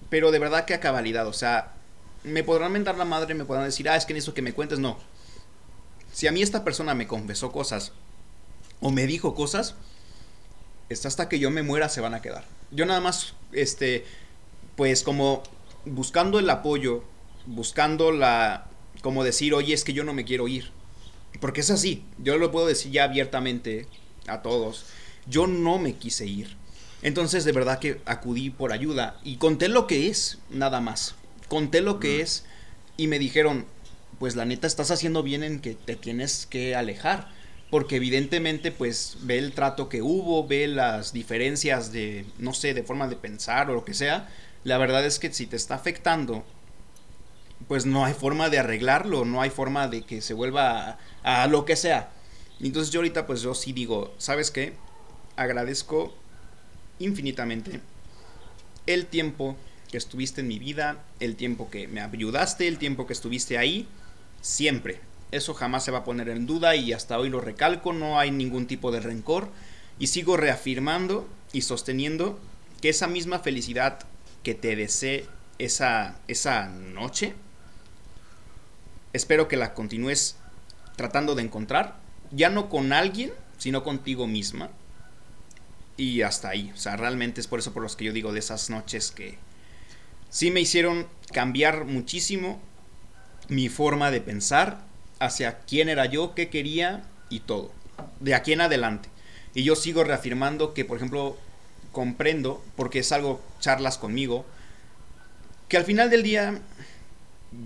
Pero 0.10 0.32
de 0.32 0.40
verdad 0.40 0.66
que 0.66 0.74
a 0.74 0.82
cabalidad. 0.82 1.28
O 1.28 1.34
sea, 1.34 1.76
me 2.24 2.44
podrán 2.44 2.74
mentar 2.74 2.98
la 2.98 3.06
madre, 3.06 3.36
me 3.36 3.46
podrán 3.46 3.66
decir, 3.66 3.88
ah, 3.88 3.96
es 3.96 4.06
que 4.06 4.14
en 4.14 4.18
eso 4.18 4.34
que 4.34 4.42
me 4.42 4.54
cuentes, 4.54 4.80
no. 4.80 4.98
Si 6.12 6.28
a 6.28 6.32
mí 6.32 6.42
esta 6.42 6.64
persona 6.64 6.94
me 6.94 7.08
confesó 7.08 7.52
cosas 7.52 7.94
o 8.82 8.92
me 8.92 9.08
dijo 9.08 9.36
cosas, 9.36 9.76
hasta 10.90 11.30
que 11.30 11.40
yo 11.40 11.52
me 11.52 11.64
muera 11.64 11.90
se 11.90 12.02
van 12.02 12.14
a 12.14 12.22
quedar. 12.22 12.46
Yo 12.72 12.86
nada 12.86 13.00
más, 13.00 13.34
este, 13.52 14.06
pues 14.76 15.04
como 15.04 15.44
buscando 15.86 16.40
el 16.40 16.50
apoyo, 16.50 17.04
buscando 17.46 18.12
la, 18.12 18.68
como 19.02 19.24
decir, 19.24 19.54
oye, 19.54 19.74
es 19.74 19.84
que 19.84 19.94
yo 19.94 20.04
no 20.04 20.14
me 20.14 20.26
quiero 20.26 20.48
ir. 20.48 20.72
Porque 21.40 21.62
es 21.62 21.70
así, 21.70 22.04
yo 22.18 22.38
lo 22.38 22.52
puedo 22.52 22.68
decir 22.68 22.92
ya 22.92 23.04
abiertamente 23.04 23.88
a 24.28 24.42
todos. 24.42 24.86
Yo 25.28 25.48
no 25.48 25.80
me 25.80 25.96
quise 25.96 26.26
ir. 26.26 26.56
Entonces 27.02 27.44
de 27.44 27.52
verdad 27.52 27.80
que 27.80 28.02
acudí 28.06 28.50
por 28.50 28.72
ayuda 28.72 29.20
y 29.24 29.38
conté 29.38 29.68
lo 29.68 29.86
que 29.86 30.08
es, 30.08 30.40
nada 30.50 30.82
más. 30.82 31.16
Conté 31.50 31.82
lo 31.82 32.00
que 32.00 32.22
es 32.22 32.46
y 32.98 33.08
me 33.08 33.20
dijeron, 33.20 33.66
pues 34.18 34.36
la 34.36 34.46
neta 34.46 34.66
estás 34.66 34.92
haciendo 34.92 35.22
bien 35.22 35.44
en 35.44 35.60
que 35.60 35.76
te 35.76 35.96
tienes 35.96 36.46
que 36.46 36.76
alejar 36.76 37.35
porque 37.70 37.98
evidentemente 37.98 38.72
pues 38.72 39.18
ve 39.22 39.38
el 39.38 39.54
trato 39.54 39.90
que 39.90 40.02
hubo, 40.02 40.48
ve 40.48 40.68
las 40.68 41.14
diferencias 41.14 41.92
de, 41.92 42.26
no 42.38 42.54
sé, 42.54 42.74
de 42.74 42.84
forma 42.84 43.08
de 43.08 43.16
pensar 43.16 43.70
o 43.70 43.74
lo 43.74 43.86
que 43.86 43.94
sea, 43.94 44.30
la 44.64 44.78
verdad 44.78 45.06
es 45.06 45.20
que 45.20 45.32
si 45.32 45.46
te 45.46 45.56
está 45.56 45.76
afectando, 45.76 46.44
pues 47.68 47.86
no 47.86 48.06
hay 48.06 48.14
forma 48.14 48.50
de 48.50 48.60
arreglarlo, 48.60 49.26
no 49.26 49.42
hay 49.42 49.50
forma 49.50 49.88
de 49.88 50.04
que 50.04 50.22
se 50.22 50.34
vuelva 50.34 51.00
a, 51.24 51.48
lo 51.48 51.66
que 51.66 51.76
sea. 51.76 52.12
Entonces 52.60 52.92
yo 52.92 53.00
ahorita 53.00 53.26
pues 53.26 53.42
yo 53.42 53.54
sí 53.54 53.74
digo, 53.74 54.14
¿sabes 54.18 54.52
qué? 54.52 54.74
Agradezco 55.36 56.16
infinitamente 57.00 57.82
el 58.86 59.08
tiempo 59.08 59.56
que 59.92 59.98
estuviste 59.98 60.42
en 60.42 60.48
mi 60.48 60.60
vida, 60.60 61.04
el 61.20 61.36
tiempo 61.36 61.70
que 61.70 61.88
me 61.88 62.02
ayudaste, 62.02 62.68
el 62.68 62.78
tiempo 62.78 63.08
que 63.08 63.14
estuviste 63.14 63.58
ahí, 63.58 63.88
siempre. 64.42 65.00
Eso 65.36 65.54
jamás 65.54 65.84
se 65.84 65.92
va 65.92 66.00
a 66.00 66.04
poner 66.06 66.30
en 66.30 66.46
duda 66.46 66.78
y 66.78 66.94
hasta 66.94 67.20
hoy 67.20 67.30
lo 67.30 67.42
recalco, 67.42 67.92
no 67.92 68.18
hay 68.18 68.32
ningún 68.32 68.68
tipo 68.68 68.90
de 68.94 69.02
rencor 69.02 69.50
y 70.00 70.08
sigo 70.08 70.38
reafirmando 70.38 71.28
y 71.52 71.64
sosteniendo 71.64 72.40
que 72.82 72.88
esa 72.88 73.08
misma 73.08 73.40
felicidad 73.40 74.00
que 74.44 74.56
te 74.56 74.78
desee 74.78 75.26
esa, 75.58 76.16
esa 76.30 76.70
noche, 76.70 77.34
espero 79.12 79.50
que 79.50 79.58
la 79.58 79.74
continúes 79.74 80.38
tratando 80.96 81.36
de 81.36 81.42
encontrar, 81.42 81.98
ya 82.32 82.50
no 82.50 82.70
con 82.70 82.94
alguien, 82.94 83.34
sino 83.58 83.84
contigo 83.84 84.28
misma. 84.28 84.70
Y 85.98 86.22
hasta 86.22 86.48
ahí. 86.48 86.72
O 86.74 86.78
sea, 86.78 86.96
realmente 86.96 87.42
es 87.42 87.48
por 87.48 87.60
eso 87.60 87.74
por 87.74 87.84
los 87.84 87.98
que 87.98 88.06
yo 88.06 88.14
digo 88.14 88.32
de 88.32 88.40
esas 88.40 88.70
noches 88.70 89.12
que 89.12 89.38
sí 90.30 90.50
me 90.50 90.62
hicieron 90.62 91.08
cambiar 91.34 91.84
muchísimo 91.84 92.62
mi 93.50 93.68
forma 93.68 94.12
de 94.12 94.22
pensar 94.22 94.95
hacia 95.20 95.60
quién 95.60 95.90
era 95.90 96.06
yo, 96.06 96.36
qué 96.36 96.50
quería 96.50 97.04
y 97.30 97.42
todo. 97.42 97.72
De 98.20 98.36
aquí 98.36 98.54
en 98.54 98.62
adelante. 98.62 99.10
Y 99.54 99.64
yo 99.64 99.76
sigo 99.76 100.04
reafirmando 100.04 100.74
que, 100.74 100.86
por 100.86 100.98
ejemplo, 100.98 101.38
comprendo, 101.92 102.64
porque 102.76 103.00
es 103.00 103.12
algo, 103.12 103.42
charlas 103.60 103.98
conmigo, 103.98 104.46
que 105.70 105.78
al 105.78 105.86
final 105.86 106.10
del 106.10 106.24
día 106.24 106.62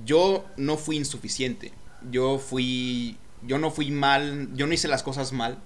yo 0.05 0.45
no 0.55 0.77
fui 0.77 0.97
insuficiente. 0.97 1.73
Yo 2.11 2.37
fui, 2.37 3.17
yo 3.43 3.57
no 3.57 3.71
fui 3.71 3.91
mal, 3.91 4.49
yo 4.55 4.67
no 4.67 4.73
hice 4.73 4.87
las 4.87 5.03
cosas 5.03 5.33
mal. 5.33 5.57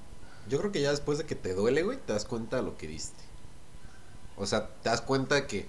Yo 0.49 0.59
creo 0.59 0.71
que 0.71 0.81
ya 0.81 0.91
después 0.91 1.17
de 1.17 1.25
que 1.25 1.35
te 1.35 1.53
duele, 1.53 1.83
güey, 1.83 1.97
te 1.97 2.13
das 2.13 2.25
cuenta 2.25 2.57
de 2.57 2.63
lo 2.63 2.77
que 2.77 2.87
diste. 2.87 3.21
O 4.35 4.45
sea, 4.45 4.67
te 4.67 4.89
das 4.89 5.01
cuenta 5.01 5.45
que 5.45 5.67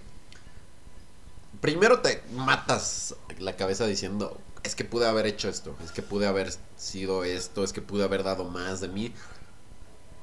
primero 1.60 2.00
te 2.00 2.22
matas 2.32 3.14
la 3.38 3.56
cabeza 3.56 3.86
diciendo, 3.86 4.40
es 4.64 4.74
que 4.74 4.84
pude 4.84 5.06
haber 5.06 5.26
hecho 5.26 5.48
esto, 5.48 5.76
es 5.84 5.92
que 5.92 6.02
pude 6.02 6.26
haber 6.26 6.52
sido 6.76 7.22
esto, 7.22 7.62
es 7.62 7.72
que 7.72 7.82
pude 7.82 8.02
haber 8.02 8.24
dado 8.24 8.44
más 8.44 8.80
de 8.80 8.88
mí. 8.88 9.12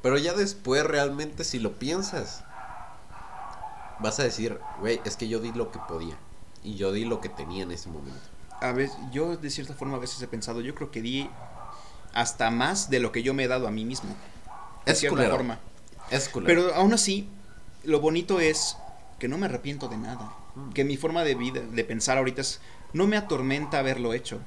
Pero 0.02 0.18
ya 0.18 0.34
después 0.34 0.84
realmente 0.84 1.44
si 1.44 1.60
lo 1.60 1.78
piensas, 1.78 2.44
vas 4.00 4.20
a 4.20 4.24
decir, 4.24 4.60
güey, 4.80 5.00
es 5.06 5.16
que 5.16 5.28
yo 5.28 5.40
di 5.40 5.52
lo 5.52 5.72
que 5.72 5.80
podía. 5.88 6.18
Y 6.64 6.76
yo 6.76 6.92
di 6.92 7.06
lo 7.06 7.22
que 7.22 7.30
tenía 7.30 7.64
en 7.64 7.72
ese 7.72 7.90
momento. 7.90 8.20
A 8.60 8.72
ver, 8.72 8.90
yo 9.12 9.38
de 9.38 9.50
cierta 9.50 9.74
forma 9.74 9.98
a 9.98 10.00
veces 10.00 10.22
he 10.22 10.28
pensado, 10.28 10.62
yo 10.62 10.76
creo 10.76 10.92
que 10.92 11.02
di 11.02 11.30
hasta 12.14 12.52
más 12.52 12.90
de 12.90 13.00
lo 13.00 13.12
que 13.12 13.24
yo 13.24 13.34
me 13.34 13.44
he 13.44 13.48
dado 13.48 13.68
a 13.68 13.72
mí 13.72 13.86
mismo. 13.86 14.16
De 14.86 14.92
Es 14.92 15.00
cierta 15.00 15.18
culero. 15.18 15.36
forma. 15.36 15.60
Es 16.10 16.30
culero. 16.30 16.48
Pero 16.48 16.76
aún 16.76 16.94
así, 16.94 17.30
lo 17.84 18.00
bonito 18.00 18.40
es 18.40 18.76
que 19.20 19.28
no 19.28 19.38
me 19.38 19.46
arrepiento 19.46 19.88
de 19.88 19.98
nada. 19.98 20.34
Que 20.74 20.84
mi 20.84 20.98
forma 20.98 21.24
de 21.24 21.36
vida, 21.36 21.62
de 21.62 21.84
pensar 21.84 22.18
ahorita 22.18 22.42
es, 22.42 22.60
no 22.94 23.08
me 23.08 23.18
atormenta 23.18 23.80
haberlo 23.80 24.14
hecho. 24.14 24.40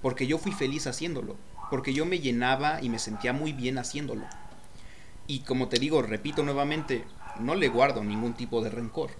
Porque 0.00 0.26
yo 0.26 0.38
fui 0.38 0.52
feliz 0.52 0.86
haciéndolo. 0.86 1.36
Porque 1.70 1.94
yo 1.94 2.04
me 2.04 2.18
llenaba 2.18 2.82
y 2.82 2.88
me 2.88 2.98
sentía 2.98 3.32
muy 3.32 3.52
bien 3.52 3.78
haciéndolo. 3.78 4.24
Y 5.26 5.40
como 5.40 5.68
te 5.68 5.78
digo, 5.78 6.02
repito 6.02 6.42
nuevamente, 6.42 7.04
no 7.38 7.54
le 7.54 7.68
guardo 7.68 8.02
ningún 8.04 8.34
tipo 8.34 8.62
de 8.62 8.70
rencor. 8.70 9.10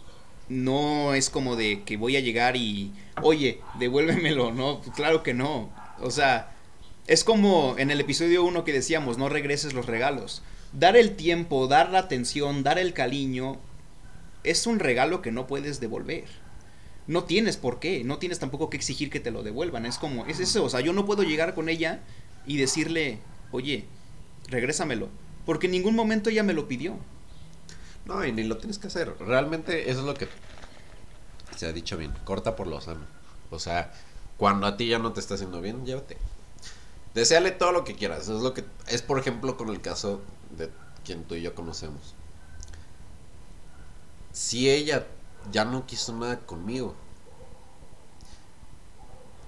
No 0.48 1.14
es 1.14 1.30
como 1.30 1.56
de 1.56 1.84
que 1.84 1.96
voy 1.96 2.16
a 2.16 2.20
llegar 2.20 2.56
y, 2.56 2.92
oye, 3.22 3.60
devuélvemelo, 3.78 4.52
no, 4.52 4.80
Pues 4.80 4.94
claro 4.94 5.22
que 5.22 5.34
no. 5.34 5.70
O 6.00 6.10
sea, 6.10 6.52
es 7.06 7.24
como 7.24 7.76
en 7.78 7.90
el 7.90 8.00
episodio 8.00 8.44
1 8.44 8.64
que 8.64 8.72
decíamos, 8.72 9.18
no 9.18 9.28
regreses 9.28 9.72
los 9.72 9.86
regalos. 9.86 10.42
Dar 10.72 10.96
el 10.96 11.16
tiempo, 11.16 11.68
dar 11.68 11.90
la 11.90 12.00
atención, 12.00 12.62
dar 12.62 12.78
el 12.78 12.92
cariño, 12.92 13.58
es 14.44 14.66
un 14.66 14.78
regalo 14.78 15.22
que 15.22 15.32
no 15.32 15.46
puedes 15.46 15.80
devolver. 15.80 16.24
No 17.06 17.24
tienes 17.24 17.56
por 17.56 17.80
qué, 17.80 18.04
no 18.04 18.18
tienes 18.18 18.38
tampoco 18.38 18.70
que 18.70 18.76
exigir 18.76 19.10
que 19.10 19.20
te 19.20 19.30
lo 19.30 19.42
devuelvan. 19.42 19.86
Es 19.86 19.98
como, 19.98 20.26
es 20.26 20.40
eso, 20.40 20.64
o 20.64 20.68
sea, 20.68 20.80
yo 20.80 20.92
no 20.92 21.04
puedo 21.04 21.22
llegar 21.22 21.54
con 21.54 21.68
ella 21.68 22.00
y 22.46 22.56
decirle, 22.56 23.18
oye, 23.50 23.84
regrésamelo. 24.48 25.08
Porque 25.44 25.66
en 25.66 25.72
ningún 25.72 25.94
momento 25.94 26.30
ella 26.30 26.42
me 26.42 26.52
lo 26.52 26.68
pidió. 26.68 26.96
No, 28.04 28.24
y 28.24 28.32
ni 28.32 28.44
lo 28.44 28.58
tienes 28.58 28.78
que 28.78 28.86
hacer. 28.86 29.14
Realmente 29.20 29.90
eso 29.90 30.00
es 30.00 30.06
lo 30.06 30.14
que 30.14 30.28
se 31.56 31.66
ha 31.66 31.72
dicho 31.72 31.96
bien. 31.96 32.12
Corta 32.24 32.56
por 32.56 32.66
lo 32.66 32.80
sano. 32.80 33.06
O 33.50 33.58
sea, 33.58 33.92
cuando 34.36 34.66
a 34.66 34.76
ti 34.76 34.88
ya 34.88 34.98
no 34.98 35.12
te 35.12 35.20
está 35.20 35.34
haciendo 35.34 35.60
bien, 35.60 35.84
llévate. 35.84 36.16
Deseale 37.14 37.50
todo 37.50 37.72
lo 37.72 37.84
que 37.84 37.94
quieras. 37.94 38.22
Es 38.22 38.40
lo 38.40 38.54
que 38.54 38.64
es 38.88 39.02
por 39.02 39.18
ejemplo 39.18 39.56
con 39.56 39.68
el 39.68 39.80
caso 39.80 40.22
de 40.56 40.70
quien 41.04 41.24
tú 41.24 41.34
y 41.34 41.42
yo 41.42 41.54
conocemos. 41.54 42.14
Si 44.32 44.70
ella 44.70 45.06
ya 45.50 45.64
no 45.64 45.86
quiso 45.86 46.12
nada 46.12 46.38
conmigo, 46.40 46.94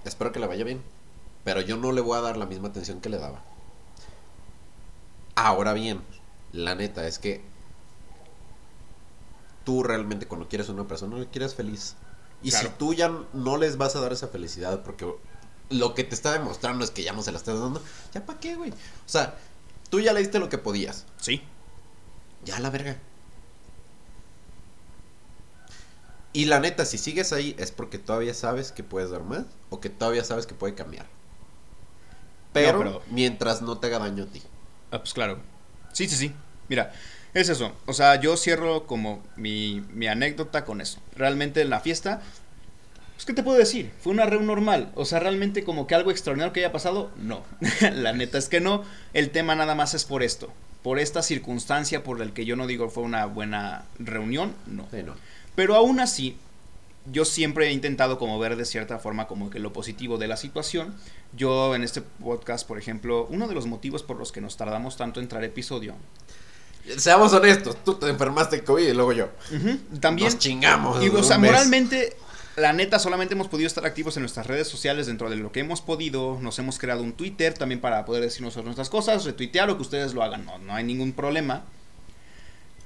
espero 0.03 0.31
que 0.31 0.39
le 0.39 0.47
vaya 0.47 0.63
bien. 0.63 0.81
Pero 1.43 1.61
yo 1.61 1.77
no 1.77 1.91
le 1.91 2.01
voy 2.01 2.17
a 2.17 2.21
dar 2.21 2.37
la 2.37 2.47
misma 2.47 2.69
atención 2.69 3.01
que 3.01 3.09
le 3.09 3.19
daba. 3.19 3.39
Ahora 5.35 5.73
bien, 5.73 6.01
la 6.51 6.73
neta 6.75 7.05
es 7.07 7.19
que 7.19 7.43
tú 9.63 9.83
realmente 9.83 10.27
cuando 10.27 10.47
quieres 10.47 10.69
a 10.69 10.71
una 10.71 10.87
persona 10.87 11.17
le 11.17 11.27
quieres 11.27 11.53
feliz. 11.53 11.95
Y 12.41 12.49
Claro. 12.49 12.69
si 12.69 12.75
tú 12.77 12.93
ya 12.93 13.11
no 13.33 13.57
les 13.57 13.77
vas 13.77 13.95
a 13.95 13.99
dar 14.01 14.11
esa 14.13 14.27
felicidad 14.27 14.81
porque 14.83 15.11
lo 15.69 15.93
que 15.93 16.03
te 16.03 16.15
está 16.15 16.31
demostrando 16.33 16.83
es 16.83 16.91
que 16.91 17.03
ya 17.03 17.13
no 17.13 17.21
se 17.21 17.31
la 17.31 17.37
estás 17.37 17.59
dando, 17.59 17.81
ya 18.13 18.25
para 18.25 18.39
qué, 18.39 18.55
güey. 18.55 18.71
O 18.71 18.75
sea, 19.07 19.35
tú 19.89 19.99
ya 19.99 20.13
le 20.13 20.19
diste 20.19 20.39
lo 20.39 20.49
que 20.49 20.57
podías. 20.57 21.05
Sí. 21.17 21.41
Ya 22.43 22.59
la 22.59 22.69
verga. 22.69 22.97
Y 26.35 26.45
la 26.45 26.59
neta, 26.59 26.83
si 26.83 26.97
sigues 26.97 27.31
ahí 27.31 27.55
es 27.57 27.71
porque 27.71 27.97
todavía 27.97 28.33
sabes 28.33 28.73
que 28.73 28.83
puedes 28.83 29.09
dar 29.09 29.23
más 29.23 29.45
o 29.69 29.79
que 29.79 29.89
todavía 29.89 30.21
sabes 30.25 30.45
que 30.45 30.53
puede 30.53 30.75
cambiar. 30.75 31.05
Pero, 32.51 32.77
pero- 32.77 33.01
mientras 33.09 33.61
no 33.61 33.77
te 33.77 33.87
haga 33.87 33.99
daño 33.99 34.25
a 34.25 34.27
ti. 34.27 34.41
Ah, 34.91 34.99
pues 34.99 35.13
claro. 35.13 35.39
Sí, 35.93 36.09
sí, 36.09 36.17
sí. 36.17 36.33
Mira, 36.67 36.91
es 37.33 37.47
eso. 37.47 37.71
O 37.85 37.93
sea, 37.93 38.19
yo 38.19 38.35
cierro 38.35 38.85
como 38.85 39.23
mi, 39.37 39.81
mi 39.93 40.07
anécdota 40.07 40.65
con 40.65 40.81
eso. 40.81 40.99
Realmente 41.15 41.61
en 41.61 41.69
la 41.69 41.79
fiesta, 41.79 42.21
pues, 43.13 43.25
¿qué 43.25 43.31
te 43.31 43.41
puedo 43.41 43.57
decir? 43.57 43.93
Fue 44.01 44.11
una 44.11 44.25
reunión 44.25 44.47
normal. 44.47 44.91
O 44.95 45.05
sea, 45.05 45.19
realmente 45.21 45.63
como 45.63 45.87
que 45.87 45.95
algo 45.95 46.11
extraordinario 46.11 46.51
que 46.51 46.59
haya 46.59 46.73
pasado, 46.73 47.11
no. 47.15 47.43
la 47.93 48.11
neta 48.11 48.37
es 48.37 48.49
que 48.49 48.59
no. 48.59 48.83
El 49.13 49.29
tema 49.29 49.55
nada 49.55 49.73
más 49.73 49.93
es 49.93 50.03
por 50.03 50.21
esto. 50.21 50.51
Por 50.83 50.99
esta 50.99 51.23
circunstancia 51.23 52.03
por 52.03 52.21
el 52.21 52.33
que 52.33 52.43
yo 52.43 52.57
no 52.57 52.67
digo 52.67 52.89
fue 52.89 53.03
una 53.03 53.25
buena 53.25 53.85
reunión, 53.99 54.53
no. 54.67 54.85
Sí, 54.91 55.01
no. 55.01 55.15
Pero 55.55 55.75
aún 55.75 55.99
así, 55.99 56.37
yo 57.11 57.25
siempre 57.25 57.67
he 57.67 57.71
intentado 57.71 58.17
como 58.17 58.39
ver 58.39 58.55
de 58.55 58.65
cierta 58.65 58.99
forma 58.99 59.27
como 59.27 59.49
que 59.49 59.59
lo 59.59 59.73
positivo 59.73 60.17
de 60.17 60.27
la 60.27 60.37
situación. 60.37 60.95
Yo 61.35 61.75
en 61.75 61.83
este 61.83 62.01
podcast, 62.01 62.67
por 62.67 62.77
ejemplo, 62.77 63.27
uno 63.29 63.47
de 63.47 63.55
los 63.55 63.65
motivos 63.65 64.03
por 64.03 64.17
los 64.17 64.31
que 64.31 64.41
nos 64.41 64.57
tardamos 64.57 64.97
tanto 64.97 65.19
en 65.19 65.27
traer 65.27 65.45
episodio. 65.45 65.95
Seamos 66.97 67.33
honestos, 67.33 67.83
tú 67.83 67.95
te 67.95 68.07
enfermaste 68.07 68.57
de 68.57 68.63
COVID 68.63 68.87
y 68.87 68.93
luego 68.93 69.13
yo. 69.13 69.29
También. 69.99 70.29
Nos 70.29 70.37
chingamos. 70.37 71.03
Y 71.03 71.09
o 71.09 71.23
sea, 71.23 71.39
moralmente, 71.39 72.15
la 72.57 72.73
neta, 72.73 72.99
solamente 72.99 73.33
hemos 73.33 73.47
podido 73.47 73.67
estar 73.67 73.85
activos 73.85 74.17
en 74.17 74.23
nuestras 74.23 74.45
redes 74.45 74.67
sociales 74.67 75.07
dentro 75.07 75.29
de 75.29 75.35
lo 75.35 75.51
que 75.51 75.61
hemos 75.61 75.81
podido. 75.81 76.39
Nos 76.41 76.59
hemos 76.59 76.77
creado 76.77 77.01
un 77.01 77.13
Twitter 77.13 77.53
también 77.55 77.81
para 77.81 78.05
poder 78.05 78.21
decir 78.21 78.41
nosotros 78.41 78.65
nuestras 78.65 78.89
cosas, 78.89 79.25
retuitear 79.25 79.69
o 79.69 79.77
que 79.77 79.81
ustedes 79.81 80.13
lo 80.13 80.23
hagan. 80.23 80.45
No, 80.45 80.59
no 80.59 80.75
hay 80.75 80.83
ningún 80.83 81.13
problema. 81.13 81.63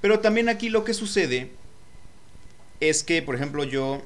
Pero 0.00 0.20
también 0.20 0.48
aquí 0.48 0.70
lo 0.70 0.82
que 0.84 0.94
sucede 0.94 1.52
es 2.80 3.04
que, 3.04 3.22
por 3.22 3.34
ejemplo, 3.34 3.64
yo 3.64 4.02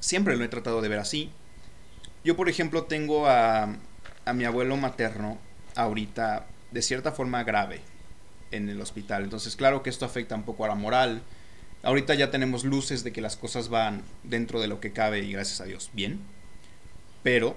siempre 0.00 0.36
lo 0.36 0.44
he 0.44 0.48
tratado 0.48 0.80
de 0.80 0.88
ver 0.88 0.98
así. 0.98 1.30
Yo, 2.24 2.36
por 2.36 2.48
ejemplo, 2.48 2.84
tengo 2.84 3.26
a, 3.26 3.76
a 4.24 4.32
mi 4.32 4.44
abuelo 4.44 4.76
materno 4.76 5.38
ahorita 5.76 6.46
de 6.70 6.82
cierta 6.82 7.12
forma 7.12 7.44
grave 7.44 7.80
en 8.50 8.68
el 8.68 8.80
hospital. 8.80 9.24
Entonces, 9.24 9.56
claro 9.56 9.82
que 9.82 9.90
esto 9.90 10.04
afecta 10.04 10.34
un 10.34 10.42
poco 10.42 10.64
a 10.64 10.68
la 10.68 10.74
moral. 10.74 11.22
Ahorita 11.82 12.14
ya 12.14 12.30
tenemos 12.30 12.64
luces 12.64 13.04
de 13.04 13.12
que 13.12 13.20
las 13.20 13.36
cosas 13.36 13.68
van 13.68 14.02
dentro 14.22 14.60
de 14.60 14.68
lo 14.68 14.80
que 14.80 14.92
cabe 14.92 15.20
y 15.20 15.32
gracias 15.32 15.60
a 15.60 15.64
Dios 15.64 15.90
bien. 15.92 16.20
Pero, 17.22 17.56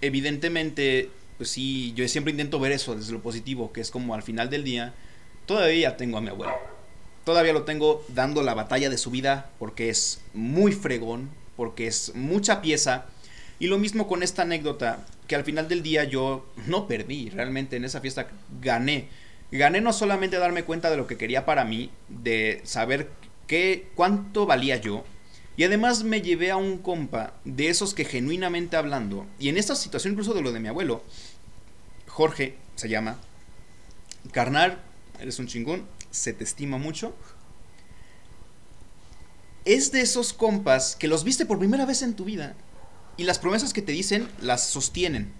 evidentemente, 0.00 1.10
pues 1.36 1.50
sí, 1.50 1.92
yo 1.94 2.06
siempre 2.08 2.30
intento 2.30 2.58
ver 2.58 2.72
eso 2.72 2.94
desde 2.94 3.12
lo 3.12 3.22
positivo, 3.22 3.72
que 3.72 3.80
es 3.80 3.90
como 3.90 4.14
al 4.14 4.22
final 4.22 4.50
del 4.50 4.64
día, 4.64 4.94
todavía 5.46 5.96
tengo 5.96 6.18
a 6.18 6.20
mi 6.20 6.28
abuelo. 6.28 6.75
Todavía 7.26 7.52
lo 7.52 7.64
tengo 7.64 8.04
dando 8.06 8.44
la 8.44 8.54
batalla 8.54 8.88
de 8.88 8.98
su 8.98 9.10
vida 9.10 9.50
porque 9.58 9.90
es 9.90 10.20
muy 10.32 10.70
fregón, 10.70 11.28
porque 11.56 11.88
es 11.88 12.14
mucha 12.14 12.62
pieza. 12.62 13.06
Y 13.58 13.66
lo 13.66 13.78
mismo 13.78 14.06
con 14.06 14.22
esta 14.22 14.42
anécdota, 14.42 15.04
que 15.26 15.34
al 15.34 15.42
final 15.42 15.66
del 15.66 15.82
día 15.82 16.04
yo 16.04 16.46
no 16.68 16.86
perdí, 16.86 17.30
realmente 17.30 17.74
en 17.74 17.84
esa 17.84 18.00
fiesta 18.00 18.28
gané. 18.60 19.08
Gané 19.50 19.80
no 19.80 19.92
solamente 19.92 20.38
darme 20.38 20.62
cuenta 20.62 20.88
de 20.88 20.96
lo 20.96 21.08
que 21.08 21.16
quería 21.16 21.44
para 21.44 21.64
mí, 21.64 21.90
de 22.08 22.60
saber 22.62 23.10
qué, 23.48 23.88
cuánto 23.96 24.46
valía 24.46 24.76
yo, 24.76 25.02
y 25.56 25.64
además 25.64 26.04
me 26.04 26.22
llevé 26.22 26.52
a 26.52 26.56
un 26.56 26.78
compa 26.78 27.32
de 27.44 27.70
esos 27.70 27.92
que 27.92 28.04
genuinamente 28.04 28.76
hablando, 28.76 29.26
y 29.40 29.48
en 29.48 29.56
esta 29.56 29.74
situación 29.74 30.12
incluso 30.12 30.32
de 30.32 30.42
lo 30.42 30.52
de 30.52 30.60
mi 30.60 30.68
abuelo, 30.68 31.02
Jorge 32.06 32.54
se 32.76 32.88
llama, 32.88 33.18
carnal, 34.30 34.78
eres 35.20 35.40
un 35.40 35.48
chingón, 35.48 35.95
se 36.16 36.32
te 36.32 36.44
estima 36.44 36.78
mucho. 36.78 37.14
Es 39.64 39.92
de 39.92 40.00
esos 40.00 40.32
compas 40.32 40.96
que 40.96 41.08
los 41.08 41.24
viste 41.24 41.46
por 41.46 41.58
primera 41.58 41.86
vez 41.86 42.02
en 42.02 42.14
tu 42.14 42.24
vida 42.24 42.54
y 43.16 43.24
las 43.24 43.38
promesas 43.38 43.72
que 43.72 43.82
te 43.82 43.92
dicen 43.92 44.28
las 44.40 44.66
sostienen. 44.66 45.32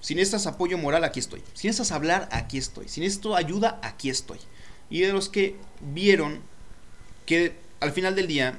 Si 0.00 0.14
necesitas 0.14 0.46
apoyo 0.46 0.78
moral, 0.78 1.04
aquí 1.04 1.20
estoy. 1.20 1.42
Si 1.54 1.66
necesitas 1.66 1.92
hablar, 1.92 2.28
aquí 2.30 2.58
estoy. 2.58 2.88
Si 2.88 3.00
necesito 3.00 3.34
ayuda, 3.34 3.80
aquí 3.82 4.10
estoy. 4.10 4.38
Y 4.90 5.00
de 5.00 5.12
los 5.12 5.28
que 5.28 5.56
vieron 5.80 6.40
que 7.26 7.56
al 7.80 7.92
final 7.92 8.14
del 8.14 8.26
día 8.26 8.58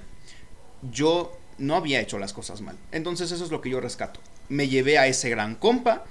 yo 0.91 1.37
no 1.57 1.75
había 1.75 2.01
hecho 2.01 2.19
las 2.19 2.33
cosas 2.33 2.61
mal. 2.61 2.77
Entonces 2.91 3.31
eso 3.31 3.43
es 3.43 3.51
lo 3.51 3.61
que 3.61 3.69
yo 3.69 3.79
rescato. 3.79 4.19
Me 4.49 4.67
llevé 4.67 4.97
a 4.97 5.07
ese 5.07 5.29
gran 5.29 5.55
compa. 5.55 6.05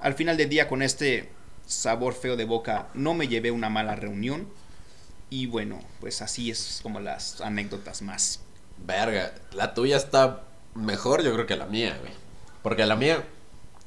Al 0.00 0.14
final 0.14 0.36
del 0.36 0.48
día 0.48 0.68
con 0.68 0.82
este 0.82 1.28
sabor 1.70 2.14
feo 2.14 2.36
de 2.36 2.44
boca 2.44 2.88
no 2.94 3.14
me 3.14 3.28
llevé 3.28 3.50
una 3.50 3.70
mala 3.70 3.96
reunión. 3.96 4.48
Y 5.30 5.46
bueno, 5.46 5.80
pues 6.00 6.22
así 6.22 6.50
es 6.50 6.80
como 6.82 6.98
las 7.00 7.40
anécdotas 7.40 8.02
más. 8.02 8.40
Verga, 8.78 9.32
la 9.52 9.74
tuya 9.74 9.96
está 9.96 10.42
mejor 10.74 11.22
yo 11.22 11.32
creo 11.32 11.46
que 11.46 11.56
la 11.56 11.66
mía, 11.66 11.96
güey. 12.00 12.12
Porque 12.62 12.84
la 12.84 12.96
mía, 12.96 13.24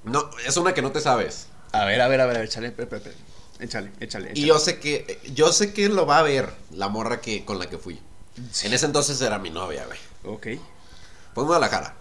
no, 0.03 0.29
es 0.45 0.55
una 0.57 0.73
que 0.73 0.81
no 0.81 0.91
te 0.91 1.01
sabes. 1.01 1.47
A 1.71 1.85
ver, 1.85 2.01
a 2.01 2.07
ver, 2.07 2.21
a 2.21 2.25
ver, 2.25 2.37
échale, 2.37 2.67
espera. 2.67 3.01
Échale, 3.59 3.91
échale, 3.99 4.31
échale. 4.31 4.31
Y 4.35 4.45
yo 4.45 4.57
sé 4.59 4.79
que, 4.79 5.19
yo 5.33 5.51
sé 5.51 5.73
que 5.73 5.89
lo 5.89 6.05
va 6.05 6.19
a 6.19 6.23
ver 6.23 6.53
la 6.71 6.87
morra 6.87 7.21
que, 7.21 7.45
con 7.45 7.59
la 7.59 7.67
que 7.67 7.77
fui. 7.77 7.99
Sí. 8.51 8.67
En 8.67 8.73
ese 8.73 8.85
entonces 8.85 9.21
era 9.21 9.37
mi 9.37 9.49
novia, 9.49 9.85
güey. 9.85 9.99
Ok. 10.23 10.61
Fue 11.33 11.43
en 11.43 11.47
Guadalajara. 11.47 11.95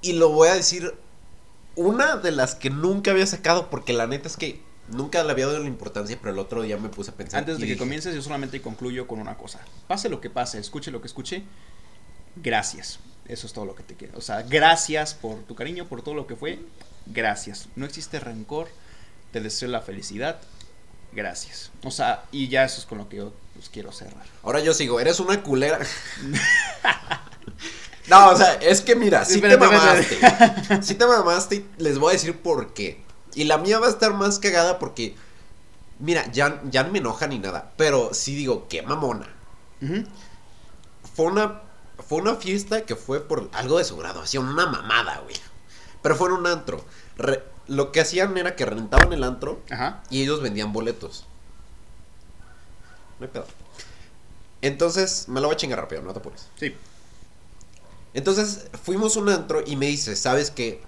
Y 0.00 0.14
lo 0.14 0.30
voy 0.30 0.48
a 0.48 0.54
decir, 0.54 0.94
una 1.76 2.16
de 2.16 2.32
las 2.32 2.54
que 2.54 2.70
nunca 2.70 3.10
había 3.10 3.26
sacado, 3.26 3.70
porque 3.70 3.92
la 3.92 4.06
neta 4.06 4.28
es 4.28 4.36
que 4.36 4.60
nunca 4.88 5.22
le 5.24 5.32
había 5.32 5.46
dado 5.46 5.58
la 5.58 5.68
importancia, 5.68 6.18
pero 6.20 6.32
el 6.32 6.38
otro 6.38 6.62
día 6.62 6.76
me 6.76 6.88
puse 6.88 7.10
a 7.10 7.14
pensar. 7.14 7.40
Antes 7.40 7.56
de 7.56 7.60
que 7.60 7.66
dije, 7.72 7.78
comiences, 7.78 8.14
yo 8.14 8.22
solamente 8.22 8.60
concluyo 8.60 9.06
con 9.06 9.20
una 9.20 9.36
cosa. 9.36 9.60
Pase 9.86 10.08
lo 10.08 10.20
que 10.20 10.30
pase, 10.30 10.58
escuche 10.58 10.90
lo 10.90 11.00
que 11.00 11.06
escuche, 11.06 11.44
gracias. 12.36 12.98
Eso 13.26 13.46
es 13.46 13.52
todo 13.52 13.64
lo 13.64 13.74
que 13.74 13.82
te 13.82 13.94
queda. 13.94 14.12
O 14.16 14.20
sea, 14.20 14.42
gracias 14.42 15.14
por 15.14 15.42
tu 15.44 15.54
cariño, 15.54 15.86
por 15.86 16.02
todo 16.02 16.14
lo 16.14 16.26
que 16.26 16.36
fue. 16.36 16.58
Gracias. 17.06 17.68
No 17.76 17.86
existe 17.86 18.18
rencor. 18.20 18.68
Te 19.30 19.40
deseo 19.40 19.68
la 19.68 19.80
felicidad. 19.80 20.40
Gracias. 21.12 21.70
O 21.84 21.90
sea, 21.90 22.24
y 22.32 22.48
ya 22.48 22.64
eso 22.64 22.80
es 22.80 22.86
con 22.86 22.98
lo 22.98 23.08
que 23.08 23.18
yo 23.18 23.32
pues, 23.54 23.68
quiero 23.68 23.92
cerrar. 23.92 24.24
Ahora 24.42 24.60
yo 24.60 24.74
sigo, 24.74 24.98
eres 24.98 25.20
una 25.20 25.42
culera. 25.42 25.78
no, 28.08 28.30
o 28.30 28.36
sea, 28.36 28.54
es 28.54 28.80
que 28.80 28.96
mira, 28.96 29.24
si 29.24 29.40
te 29.40 29.48
Espérate, 29.52 29.76
mamaste. 30.18 30.82
Si 30.82 30.94
te 30.94 31.06
mamaste, 31.06 31.54
y 31.56 31.66
les 31.78 31.98
voy 31.98 32.10
a 32.10 32.12
decir 32.14 32.40
por 32.40 32.74
qué. 32.74 33.02
Y 33.34 33.44
la 33.44 33.58
mía 33.58 33.78
va 33.78 33.86
a 33.86 33.90
estar 33.90 34.12
más 34.14 34.38
cagada 34.38 34.78
porque, 34.78 35.14
mira, 35.98 36.30
ya, 36.32 36.60
ya 36.70 36.82
no 36.84 36.90
me 36.92 36.98
enoja 36.98 37.26
ni 37.26 37.38
nada. 37.38 37.72
Pero 37.76 38.10
sí 38.12 38.34
digo, 38.34 38.66
qué 38.68 38.82
mamona. 38.82 39.28
Fue 41.14 41.26
una, 41.26 41.62
fue 42.08 42.18
una 42.20 42.34
fiesta 42.36 42.82
que 42.82 42.96
fue 42.96 43.20
por 43.20 43.48
algo 43.52 43.78
de 43.78 43.84
su 43.84 43.96
graduación, 43.96 44.48
una 44.48 44.66
mamada, 44.66 45.18
güey. 45.20 45.36
Pero 46.02 46.16
fue 46.16 46.28
en 46.28 46.34
un 46.34 46.46
antro. 46.46 46.84
Re- 47.16 47.42
lo 47.68 47.92
que 47.92 48.00
hacían 48.00 48.36
era 48.36 48.56
que 48.56 48.66
rentaban 48.66 49.12
el 49.12 49.22
antro 49.22 49.60
Ajá. 49.70 50.02
y 50.10 50.22
ellos 50.22 50.42
vendían 50.42 50.72
boletos. 50.72 51.24
No 53.20 53.26
hay 53.26 53.32
pedo. 53.32 53.46
Entonces, 54.62 55.28
me 55.28 55.40
lo 55.40 55.46
voy 55.48 55.54
a 55.54 55.56
chingar 55.56 55.78
rápido, 55.80 56.02
no 56.02 56.12
te 56.12 56.18
apures. 56.18 56.48
Sí. 56.58 56.74
Entonces, 58.14 58.66
fuimos 58.82 59.16
a 59.16 59.20
un 59.20 59.28
antro 59.30 59.62
y 59.66 59.76
me 59.76 59.86
dice, 59.86 60.16
¿sabes 60.16 60.50
qué? 60.50 60.82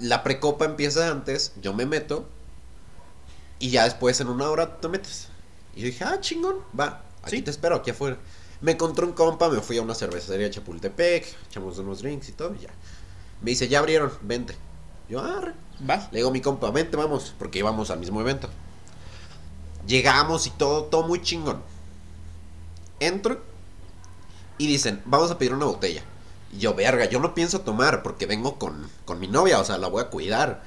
La 0.00 0.22
precopa 0.22 0.64
empieza 0.64 1.08
antes, 1.10 1.52
yo 1.60 1.72
me 1.74 1.86
meto 1.86 2.26
y 3.58 3.70
ya 3.70 3.84
después 3.84 4.20
en 4.20 4.28
una 4.28 4.48
hora 4.50 4.80
te 4.80 4.88
metes. 4.88 5.28
Y 5.76 5.80
yo 5.80 5.86
dije, 5.86 6.04
ah, 6.04 6.20
chingón, 6.20 6.56
va, 6.78 7.02
aquí 7.22 7.36
Sí. 7.36 7.42
te 7.42 7.50
espero, 7.50 7.76
aquí 7.76 7.90
afuera. 7.90 8.16
Me 8.60 8.72
encontré 8.72 9.04
un 9.04 9.12
compa, 9.12 9.48
me 9.50 9.60
fui 9.60 9.76
a 9.78 9.82
una 9.82 9.94
cervecería 9.94 10.46
de 10.46 10.52
Chapultepec, 10.54 11.26
echamos 11.48 11.78
unos 11.78 12.00
drinks 12.00 12.28
y 12.30 12.32
todo, 12.32 12.54
y 12.54 12.60
ya. 12.60 12.70
Me 13.42 13.50
dice, 13.50 13.68
ya 13.68 13.80
abrieron, 13.80 14.10
vente. 14.22 14.56
Yo, 15.08 15.20
ah, 15.20 15.52
Va. 15.88 16.08
le 16.10 16.18
digo 16.18 16.30
a 16.30 16.32
mi 16.32 16.40
compa, 16.40 16.70
vente, 16.70 16.96
vamos, 16.96 17.34
porque 17.38 17.58
íbamos 17.58 17.90
al 17.90 17.98
mismo 17.98 18.20
evento. 18.20 18.48
Llegamos 19.86 20.46
y 20.46 20.50
todo, 20.50 20.84
todo 20.84 21.06
muy 21.06 21.20
chingón. 21.20 21.60
Entro 23.00 23.42
y 24.56 24.66
dicen, 24.66 25.02
vamos 25.04 25.30
a 25.30 25.36
pedir 25.36 25.52
una 25.52 25.66
botella. 25.66 26.02
Y 26.54 26.58
yo, 26.58 26.74
verga, 26.74 27.06
yo 27.06 27.18
no 27.18 27.34
pienso 27.34 27.60
tomar 27.62 28.02
porque 28.02 28.26
vengo 28.26 28.58
con, 28.58 28.88
con 29.04 29.18
mi 29.18 29.26
novia, 29.26 29.60
o 29.60 29.64
sea, 29.64 29.76
la 29.78 29.88
voy 29.88 30.02
a 30.02 30.08
cuidar. 30.08 30.62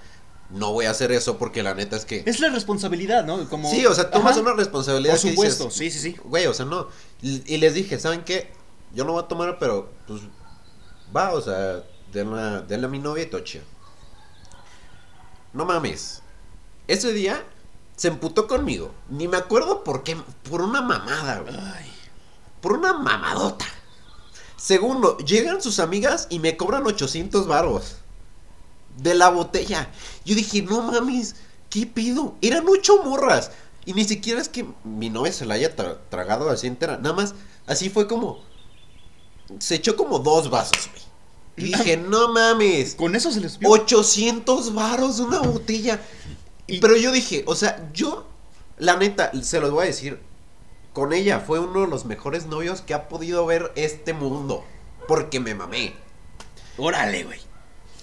No 0.50 0.72
voy 0.72 0.86
a 0.86 0.92
hacer 0.92 1.12
eso 1.12 1.38
porque 1.38 1.64
la 1.64 1.74
neta 1.74 1.96
es 1.96 2.06
que... 2.06 2.24
Es 2.26 2.40
la 2.40 2.50
responsabilidad, 2.50 3.26
¿no? 3.26 3.50
Como... 3.50 3.70
Sí, 3.70 3.86
o 3.86 3.94
sea, 3.94 4.10
tomas 4.10 4.34
Ajá. 4.34 4.42
una 4.42 4.54
responsabilidad. 4.54 5.14
Por 5.14 5.22
que 5.22 5.30
supuesto, 5.30 5.66
dices, 5.66 5.78
sí, 5.78 5.92
sí, 5.92 6.12
sí. 6.14 6.20
Güey, 6.24 6.48
o 6.48 6.54
sea, 6.54 6.66
no. 6.66 6.88
Y, 7.22 7.58
les 7.58 7.74
dije, 7.74 8.00
¿saben 8.00 8.24
qué? 8.24 8.52
Yo 8.94 9.04
no 9.04 9.14
voy 9.14 9.24
a 9.24 9.28
tomar, 9.28 9.60
pero 9.60 9.90
pues 10.08 10.22
va, 11.16 11.34
o 11.34 11.42
sea, 11.42 11.84
denle, 12.14 12.62
denle 12.68 12.88
a 12.88 12.90
mi 12.90 13.00
novia 13.00 13.24
y 13.24 13.44
chido. 13.44 13.64
No 15.52 15.66
mames. 15.66 16.22
Ese 16.88 17.12
día 17.14 17.44
se 17.96 18.08
emputó 18.08 18.48
conmigo. 18.48 18.92
Ni 19.10 19.28
me 19.28 19.38
acuerdo 19.38 19.84
por 19.84 20.04
qué. 20.04 20.16
Por 20.50 20.62
una 20.62 20.82
mamada, 20.82 21.40
güey. 21.40 21.56
Por 22.62 22.74
una 22.74 22.94
mamadota. 22.94 23.66
Segundo, 24.58 25.18
llegan 25.20 25.62
sus 25.62 25.80
amigas 25.80 26.28
y 26.30 26.40
me 26.40 26.58
cobran 26.58 26.86
800 26.86 27.48
varos. 27.48 27.96
De 28.98 29.14
la 29.14 29.30
botella. 29.30 29.90
Yo 30.26 30.34
dije, 30.36 30.64
no 30.64 30.82
mames, 30.82 31.36
¿qué 31.70 31.86
pido? 31.86 32.36
Eran 32.42 32.66
ocho 32.68 33.04
morras. 33.04 33.52
Y 33.86 33.94
ni 33.94 34.04
siquiera 34.04 34.42
es 34.42 34.50
que 34.50 34.66
mi 34.84 35.10
novia 35.10 35.32
se 35.32 35.46
la 35.46 35.54
haya 35.54 35.76
tra- 35.76 35.98
tragado 36.10 36.50
así 36.50 36.68
entera. 36.68 36.98
Nada 36.98 37.14
más, 37.16 37.36
así 37.68 37.90
fue 37.90 38.08
como... 38.08 38.42
Se 39.60 39.76
echó 39.76 39.96
como 39.96 40.20
dos 40.20 40.50
vasos, 40.50 40.90
güey. 40.92 41.04
Y 41.70 41.72
dije, 41.78 41.96
no 41.98 42.30
mames. 42.34 42.96
Con 42.96 43.16
eso 43.16 43.32
se 43.32 43.40
les 43.40 43.54
subió. 43.54 43.70
800 43.70 44.74
varos 44.74 45.18
de 45.18 45.24
una 45.24 45.40
botella. 45.42 46.02
Y- 46.66 46.80
Pero 46.80 46.98
yo 46.98 47.12
dije, 47.12 47.44
o 47.48 47.56
sea, 47.56 47.90
yo, 47.94 48.26
la 48.80 48.98
neta, 48.98 49.32
se 49.44 49.60
los 49.60 49.70
voy 49.72 49.84
a 49.84 49.88
decir. 49.88 50.20
Con 50.98 51.14
ella 51.14 51.40
fue 51.46 51.60
uno 51.60 51.82
de 51.82 51.88
los 51.88 52.06
mejores 52.06 52.48
novios 52.48 52.82
que 52.82 52.96
ha 52.96 53.08
podido 53.08 53.46
ver 53.46 53.72
este 53.76 54.14
mundo. 54.14 54.66
Porque 55.08 55.40
me 55.40 55.54
mamé. 55.54 55.96
Órale, 56.76 57.24
güey. 57.24 57.40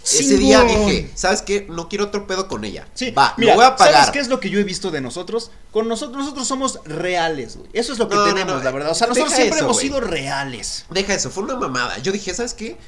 Ese 0.04 0.36
día 0.36 0.62
dije, 0.62 1.10
¿sabes 1.16 1.42
qué? 1.42 1.66
No 1.68 1.88
quiero 1.88 2.04
otro 2.04 2.28
pedo 2.28 2.46
con 2.46 2.64
ella. 2.64 2.86
Sí, 2.94 3.10
Va, 3.10 3.34
mira, 3.36 3.54
lo 3.54 3.56
voy 3.56 3.64
a 3.66 3.74
pagar. 3.74 3.94
¿Sabes 3.94 4.10
qué 4.12 4.20
es 4.20 4.28
lo 4.28 4.38
que 4.38 4.48
yo 4.48 4.60
he 4.60 4.62
visto 4.62 4.92
de 4.92 5.00
nosotros? 5.00 5.50
Con 5.72 5.88
nosotros, 5.88 6.18
nosotros 6.18 6.46
somos 6.46 6.78
reales, 6.84 7.56
güey. 7.56 7.68
Eso 7.72 7.92
es 7.92 7.98
lo 7.98 8.08
que 8.08 8.14
No, 8.14 8.26
tenemos, 8.26 8.58
no, 8.58 8.62
la 8.62 8.70
verdad. 8.70 8.92
O 8.92 8.94
sea, 8.94 9.08
nosotros 9.08 9.30
deja 9.30 9.42
siempre 9.42 9.56
eso, 9.56 9.64
hemos 9.64 9.76
güey. 9.78 9.88
sido 9.88 10.00
reales. 10.00 10.86
Deja 10.88 11.14
eso, 11.14 11.30
fue 11.30 11.42
una 11.42 11.56
mamada. 11.56 11.98
Yo 11.98 12.12
dije, 12.12 12.32
¿sabes 12.32 12.54
qué? 12.54 12.78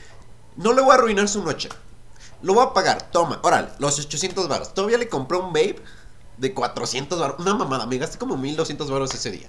No 0.54 0.72
le 0.72 0.82
voy 0.82 0.92
a 0.92 0.94
arruinar 0.94 1.28
su 1.28 1.42
noche. 1.42 1.68
Lo 2.42 2.54
voy 2.54 2.64
a 2.64 2.72
pagar. 2.72 3.10
Toma, 3.10 3.40
órale, 3.42 3.70
los 3.80 3.98
800 3.98 4.46
varos. 4.46 4.72
Todavía 4.72 4.98
le 4.98 5.08
compré 5.08 5.36
un 5.36 5.52
babe 5.52 5.82
de 6.36 6.54
400 6.54 7.18
varos. 7.18 7.40
Una 7.40 7.54
mamada, 7.56 7.86
me 7.86 7.98
gasté 7.98 8.18
como 8.18 8.36
1200 8.36 8.88
varos 8.88 9.12
ese 9.12 9.32
día. 9.32 9.48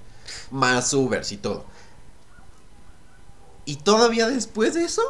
Más 0.51 0.93
Ubers 0.93 1.31
y 1.31 1.37
todo. 1.37 1.65
Y 3.65 3.77
todavía 3.77 4.27
después 4.27 4.73
de 4.73 4.85
eso, 4.85 5.01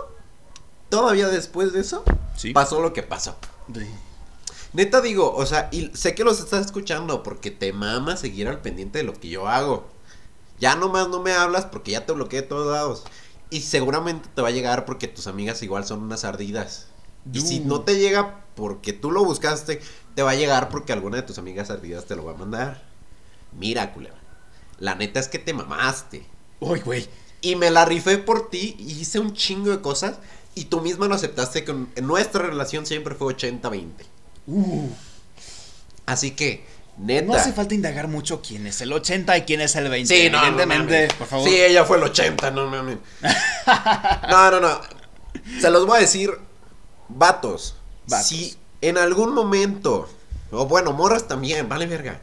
todavía 0.89 1.27
después 1.27 1.73
de 1.73 1.81
eso, 1.81 2.03
Sí. 2.35 2.53
pasó 2.53 2.81
lo 2.81 2.93
que 2.93 3.03
pasó. 3.03 3.35
Neta 4.73 5.01
digo, 5.01 5.33
o 5.35 5.45
sea, 5.45 5.69
y 5.71 5.91
sé 5.95 6.15
que 6.15 6.23
los 6.23 6.39
estás 6.39 6.65
escuchando 6.65 7.23
porque 7.23 7.51
te 7.51 7.71
mama 7.73 8.17
seguir 8.17 8.47
al 8.47 8.61
pendiente 8.61 8.99
de 8.99 9.03
lo 9.03 9.13
que 9.13 9.29
yo 9.29 9.47
hago. 9.47 9.87
Ya 10.59 10.75
nomás 10.75 11.07
no 11.09 11.21
me 11.21 11.33
hablas 11.33 11.65
porque 11.65 11.91
ya 11.91 12.05
te 12.05 12.13
bloqueé 12.13 12.41
de 12.41 12.47
todos 12.47 12.71
lados. 12.73 13.03
Y 13.49 13.61
seguramente 13.61 14.27
te 14.33 14.41
va 14.41 14.49
a 14.49 14.51
llegar 14.51 14.85
porque 14.85 15.07
tus 15.07 15.27
amigas 15.27 15.61
igual 15.63 15.85
son 15.85 16.01
unas 16.03 16.23
ardidas. 16.25 16.87
Y 17.31 17.41
si 17.41 17.59
no 17.59 17.81
te 17.81 17.97
llega 17.97 18.43
porque 18.55 18.93
tú 18.93 19.11
lo 19.11 19.23
buscaste, 19.23 19.81
te 20.15 20.21
va 20.23 20.31
a 20.31 20.35
llegar 20.35 20.69
porque 20.69 20.93
alguna 20.93 21.17
de 21.17 21.23
tus 21.23 21.37
amigas 21.37 21.69
ardidas 21.69 22.05
te 22.05 22.15
lo 22.15 22.25
va 22.25 22.31
a 22.33 22.37
mandar. 22.37 22.83
Mira, 23.57 23.93
culera. 23.93 24.15
La 24.79 24.95
neta 24.95 25.19
es 25.19 25.27
que 25.27 25.39
te 25.39 25.53
mamaste. 25.53 26.23
Uy, 26.59 26.79
güey. 26.81 27.07
Y 27.41 27.55
me 27.55 27.69
la 27.71 27.85
rifé 27.85 28.17
por 28.17 28.49
ti 28.49 28.75
y 28.79 28.99
hice 28.99 29.19
un 29.19 29.33
chingo 29.33 29.71
de 29.71 29.81
cosas. 29.81 30.17
Y 30.55 30.65
tú 30.65 30.81
misma 30.81 31.07
lo 31.07 31.15
aceptaste 31.15 31.63
que 31.63 31.75
nuestra 32.01 32.43
relación 32.43 32.85
siempre 32.85 33.13
fue 33.15 33.35
80-20. 33.35 33.91
Uh, 34.47 34.89
Así 36.05 36.31
que, 36.31 36.65
neta. 36.97 37.27
no 37.27 37.33
hace 37.35 37.53
falta 37.53 37.75
indagar 37.75 38.07
mucho 38.07 38.41
quién 38.41 38.65
es 38.65 38.81
el 38.81 38.91
80 38.93 39.37
y 39.37 39.41
quién 39.43 39.61
es 39.61 39.75
el 39.75 39.87
20. 39.89 40.15
Sí, 40.15 40.29
no, 40.29 40.39
no 40.39 40.47
Evidentemente, 40.47 40.93
mames. 41.01 41.13
por 41.13 41.27
favor. 41.27 41.47
Sí, 41.49 41.55
ella 41.61 41.83
fue 41.85 41.97
el 41.97 42.03
80, 42.03 42.51
no 42.51 42.67
mames. 42.67 42.97
No, 44.29 44.51
no, 44.51 44.59
no. 44.59 44.81
Se 45.61 45.69
los 45.69 45.85
voy 45.85 45.97
a 45.97 46.01
decir, 46.01 46.31
vatos. 47.09 47.75
Vatos. 48.07 48.27
Si 48.27 48.55
en 48.81 48.97
algún 48.97 49.33
momento, 49.33 50.09
o 50.51 50.65
bueno, 50.65 50.93
morras 50.93 51.27
también, 51.27 51.67
vale 51.69 51.85
verga. 51.85 52.19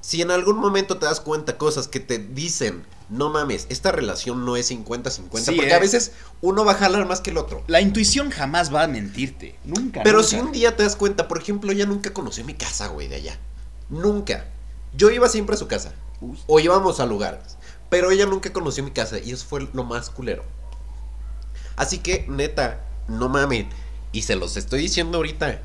Si 0.00 0.22
en 0.22 0.30
algún 0.30 0.56
momento 0.58 0.98
te 0.98 1.06
das 1.06 1.20
cuenta 1.20 1.58
cosas 1.58 1.88
que 1.88 2.00
te 2.00 2.18
dicen, 2.18 2.84
no 3.10 3.28
mames, 3.28 3.66
esta 3.68 3.92
relación 3.92 4.44
no 4.44 4.56
es 4.56 4.70
50-50, 4.70 5.40
Sí, 5.40 5.52
porque 5.56 5.70
eh. 5.70 5.74
a 5.74 5.78
veces 5.78 6.12
uno 6.40 6.64
va 6.64 6.72
a 6.72 6.76
jalar 6.76 7.06
más 7.06 7.20
que 7.20 7.30
el 7.30 7.38
otro. 7.38 7.62
La 7.66 7.80
intuición 7.80 8.30
jamás 8.30 8.72
va 8.74 8.84
a 8.84 8.88
mentirte. 8.88 9.56
Nunca. 9.64 10.02
Pero 10.02 10.18
nunca. 10.18 10.28
si 10.28 10.36
un 10.36 10.52
día 10.52 10.76
te 10.76 10.84
das 10.84 10.96
cuenta, 10.96 11.28
por 11.28 11.38
ejemplo, 11.38 11.72
ella 11.72 11.86
nunca 11.86 12.14
conoció 12.14 12.44
mi 12.44 12.54
casa, 12.54 12.86
güey, 12.88 13.08
de 13.08 13.16
allá. 13.16 13.38
Nunca. 13.88 14.46
Yo 14.94 15.10
iba 15.10 15.28
siempre 15.28 15.54
a 15.56 15.58
su 15.58 15.68
casa. 15.68 15.92
Uy. 16.20 16.38
O 16.46 16.60
íbamos 16.60 17.00
a 17.00 17.06
lugares. 17.06 17.56
Pero 17.90 18.10
ella 18.10 18.26
nunca 18.26 18.52
conoció 18.52 18.84
mi 18.84 18.92
casa 18.92 19.18
y 19.18 19.32
eso 19.32 19.44
fue 19.46 19.68
lo 19.72 19.84
más 19.84 20.08
culero. 20.10 20.44
Así 21.76 21.98
que, 21.98 22.24
neta, 22.28 22.80
no 23.08 23.28
mamen. 23.28 23.68
Y 24.12 24.22
se 24.22 24.36
los 24.36 24.56
estoy 24.56 24.82
diciendo 24.82 25.18
ahorita. 25.18 25.60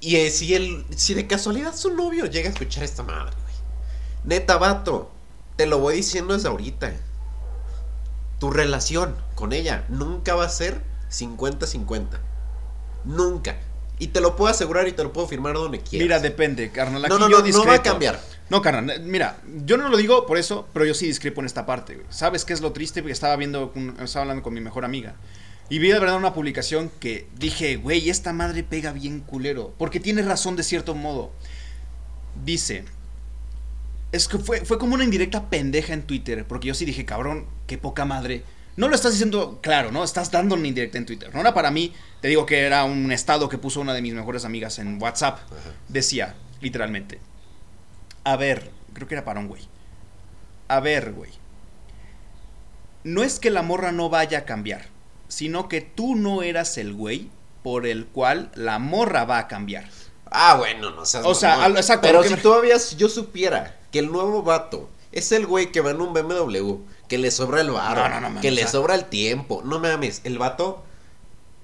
Y 0.00 0.16
eh, 0.16 0.30
si, 0.30 0.54
el, 0.54 0.84
si 0.96 1.14
de 1.14 1.26
casualidad 1.26 1.74
su 1.74 1.94
novio 1.94 2.26
llega 2.26 2.48
a 2.48 2.52
escuchar 2.52 2.82
esta 2.82 3.02
madre. 3.02 3.34
Neta, 4.24 4.56
vato. 4.56 5.10
Te 5.56 5.66
lo 5.66 5.78
voy 5.78 5.96
diciendo 5.96 6.34
desde 6.34 6.48
ahorita. 6.48 6.92
Tu 8.38 8.50
relación 8.50 9.14
con 9.34 9.52
ella 9.52 9.84
nunca 9.88 10.34
va 10.34 10.44
a 10.44 10.48
ser 10.48 10.80
50-50. 11.10 12.06
Nunca. 13.04 13.56
Y 13.98 14.08
te 14.08 14.20
lo 14.20 14.34
puedo 14.34 14.50
asegurar 14.50 14.88
y 14.88 14.92
te 14.92 15.04
lo 15.04 15.12
puedo 15.12 15.28
firmar 15.28 15.54
donde 15.54 15.80
quieras. 15.80 16.04
Mira, 16.04 16.20
depende, 16.20 16.70
carnal. 16.72 17.04
Aquí 17.04 17.12
no, 17.12 17.18
no, 17.18 17.28
yo 17.28 17.38
no, 17.38 17.38
no 17.38 17.38
va 17.38 17.42
a 17.42 17.46
discrepo. 17.46 17.82
cambiar. 17.84 18.20
No, 18.50 18.60
carnal, 18.60 18.90
eh, 18.90 18.98
mira, 18.98 19.38
yo 19.64 19.76
no 19.76 19.88
lo 19.88 19.96
digo 19.96 20.26
por 20.26 20.36
eso, 20.36 20.68
pero 20.72 20.84
yo 20.84 20.94
sí 20.94 21.06
discrepo 21.06 21.40
en 21.40 21.46
esta 21.46 21.64
parte, 21.64 21.94
güey. 21.94 22.06
¿Sabes 22.10 22.44
qué 22.44 22.52
es 22.52 22.60
lo 22.60 22.72
triste? 22.72 23.02
Porque 23.02 23.12
estaba 23.12 23.36
viendo, 23.36 23.72
estaba 24.02 24.22
hablando 24.22 24.42
con 24.42 24.52
mi 24.52 24.60
mejor 24.60 24.84
amiga. 24.84 25.14
Y 25.70 25.78
vi 25.78 25.88
de 25.88 25.98
verdad 25.98 26.16
una 26.16 26.34
publicación 26.34 26.90
que 27.00 27.28
dije, 27.38 27.76
güey, 27.76 28.10
esta 28.10 28.32
madre 28.32 28.64
pega 28.64 28.92
bien 28.92 29.20
culero. 29.20 29.72
Porque 29.78 30.00
tiene 30.00 30.22
razón 30.22 30.56
de 30.56 30.62
cierto 30.62 30.94
modo. 30.94 31.30
Dice, 32.44 32.84
es 34.14 34.28
que 34.28 34.38
fue, 34.38 34.64
fue 34.64 34.78
como 34.78 34.94
una 34.94 35.04
indirecta 35.04 35.48
pendeja 35.50 35.92
en 35.92 36.02
Twitter. 36.02 36.46
Porque 36.46 36.68
yo 36.68 36.74
sí 36.74 36.84
dije, 36.84 37.04
cabrón, 37.04 37.46
qué 37.66 37.78
poca 37.78 38.04
madre. 38.04 38.44
No 38.76 38.88
lo 38.88 38.94
estás 38.94 39.12
diciendo 39.12 39.60
claro, 39.62 39.92
¿no? 39.92 40.02
Estás 40.02 40.30
dando 40.30 40.54
una 40.56 40.66
indirecta 40.66 40.98
en 40.98 41.06
Twitter. 41.06 41.32
No 41.34 41.40
era 41.40 41.54
para 41.54 41.70
mí, 41.70 41.92
te 42.20 42.28
digo 42.28 42.44
que 42.46 42.60
era 42.62 42.84
un 42.84 43.12
estado 43.12 43.48
que 43.48 43.58
puso 43.58 43.80
una 43.80 43.94
de 43.94 44.02
mis 44.02 44.14
mejores 44.14 44.44
amigas 44.44 44.78
en 44.78 45.00
WhatsApp. 45.00 45.38
Decía, 45.88 46.34
literalmente, 46.60 47.20
a 48.24 48.36
ver, 48.36 48.70
creo 48.92 49.06
que 49.06 49.14
era 49.14 49.24
para 49.24 49.38
un 49.40 49.46
güey. 49.48 49.62
A 50.68 50.80
ver, 50.80 51.12
güey. 51.12 51.30
No 53.04 53.22
es 53.22 53.38
que 53.38 53.50
la 53.50 53.62
morra 53.62 53.92
no 53.92 54.08
vaya 54.08 54.38
a 54.38 54.44
cambiar, 54.44 54.86
sino 55.28 55.68
que 55.68 55.80
tú 55.80 56.14
no 56.16 56.42
eras 56.42 56.78
el 56.78 56.94
güey 56.94 57.28
por 57.62 57.86
el 57.86 58.06
cual 58.06 58.50
la 58.54 58.78
morra 58.78 59.24
va 59.24 59.38
a 59.38 59.48
cambiar. 59.48 59.88
Ah, 60.30 60.56
bueno, 60.58 60.90
no 60.90 61.04
seas 61.04 61.24
O 61.26 61.34
sea, 61.34 61.50
mamón. 61.50 61.64
al- 61.64 61.76
exacto, 61.76 62.02
Pero 62.08 62.18
lo 62.18 62.22
que 62.22 62.28
si 62.30 62.34
me- 62.36 62.40
todavía 62.40 62.76
yo 62.96 63.08
supiera 63.08 63.76
que 63.94 64.00
el 64.00 64.10
nuevo 64.10 64.42
vato 64.42 64.88
es 65.12 65.30
el 65.30 65.46
güey 65.46 65.70
que 65.70 65.80
va 65.80 65.92
en 65.92 66.00
un 66.00 66.12
BMW, 66.12 66.78
que 67.06 67.16
le 67.16 67.30
sobra 67.30 67.60
el 67.60 67.70
varo, 67.70 68.02
No, 68.02 68.08
no, 68.08 68.14
no 68.16 68.20
mames, 68.22 68.42
que 68.42 68.50
le 68.50 68.66
sobra 68.66 68.96
el 68.96 69.04
tiempo. 69.04 69.62
No 69.64 69.78
mames, 69.78 70.20
el 70.24 70.36
vato. 70.36 70.82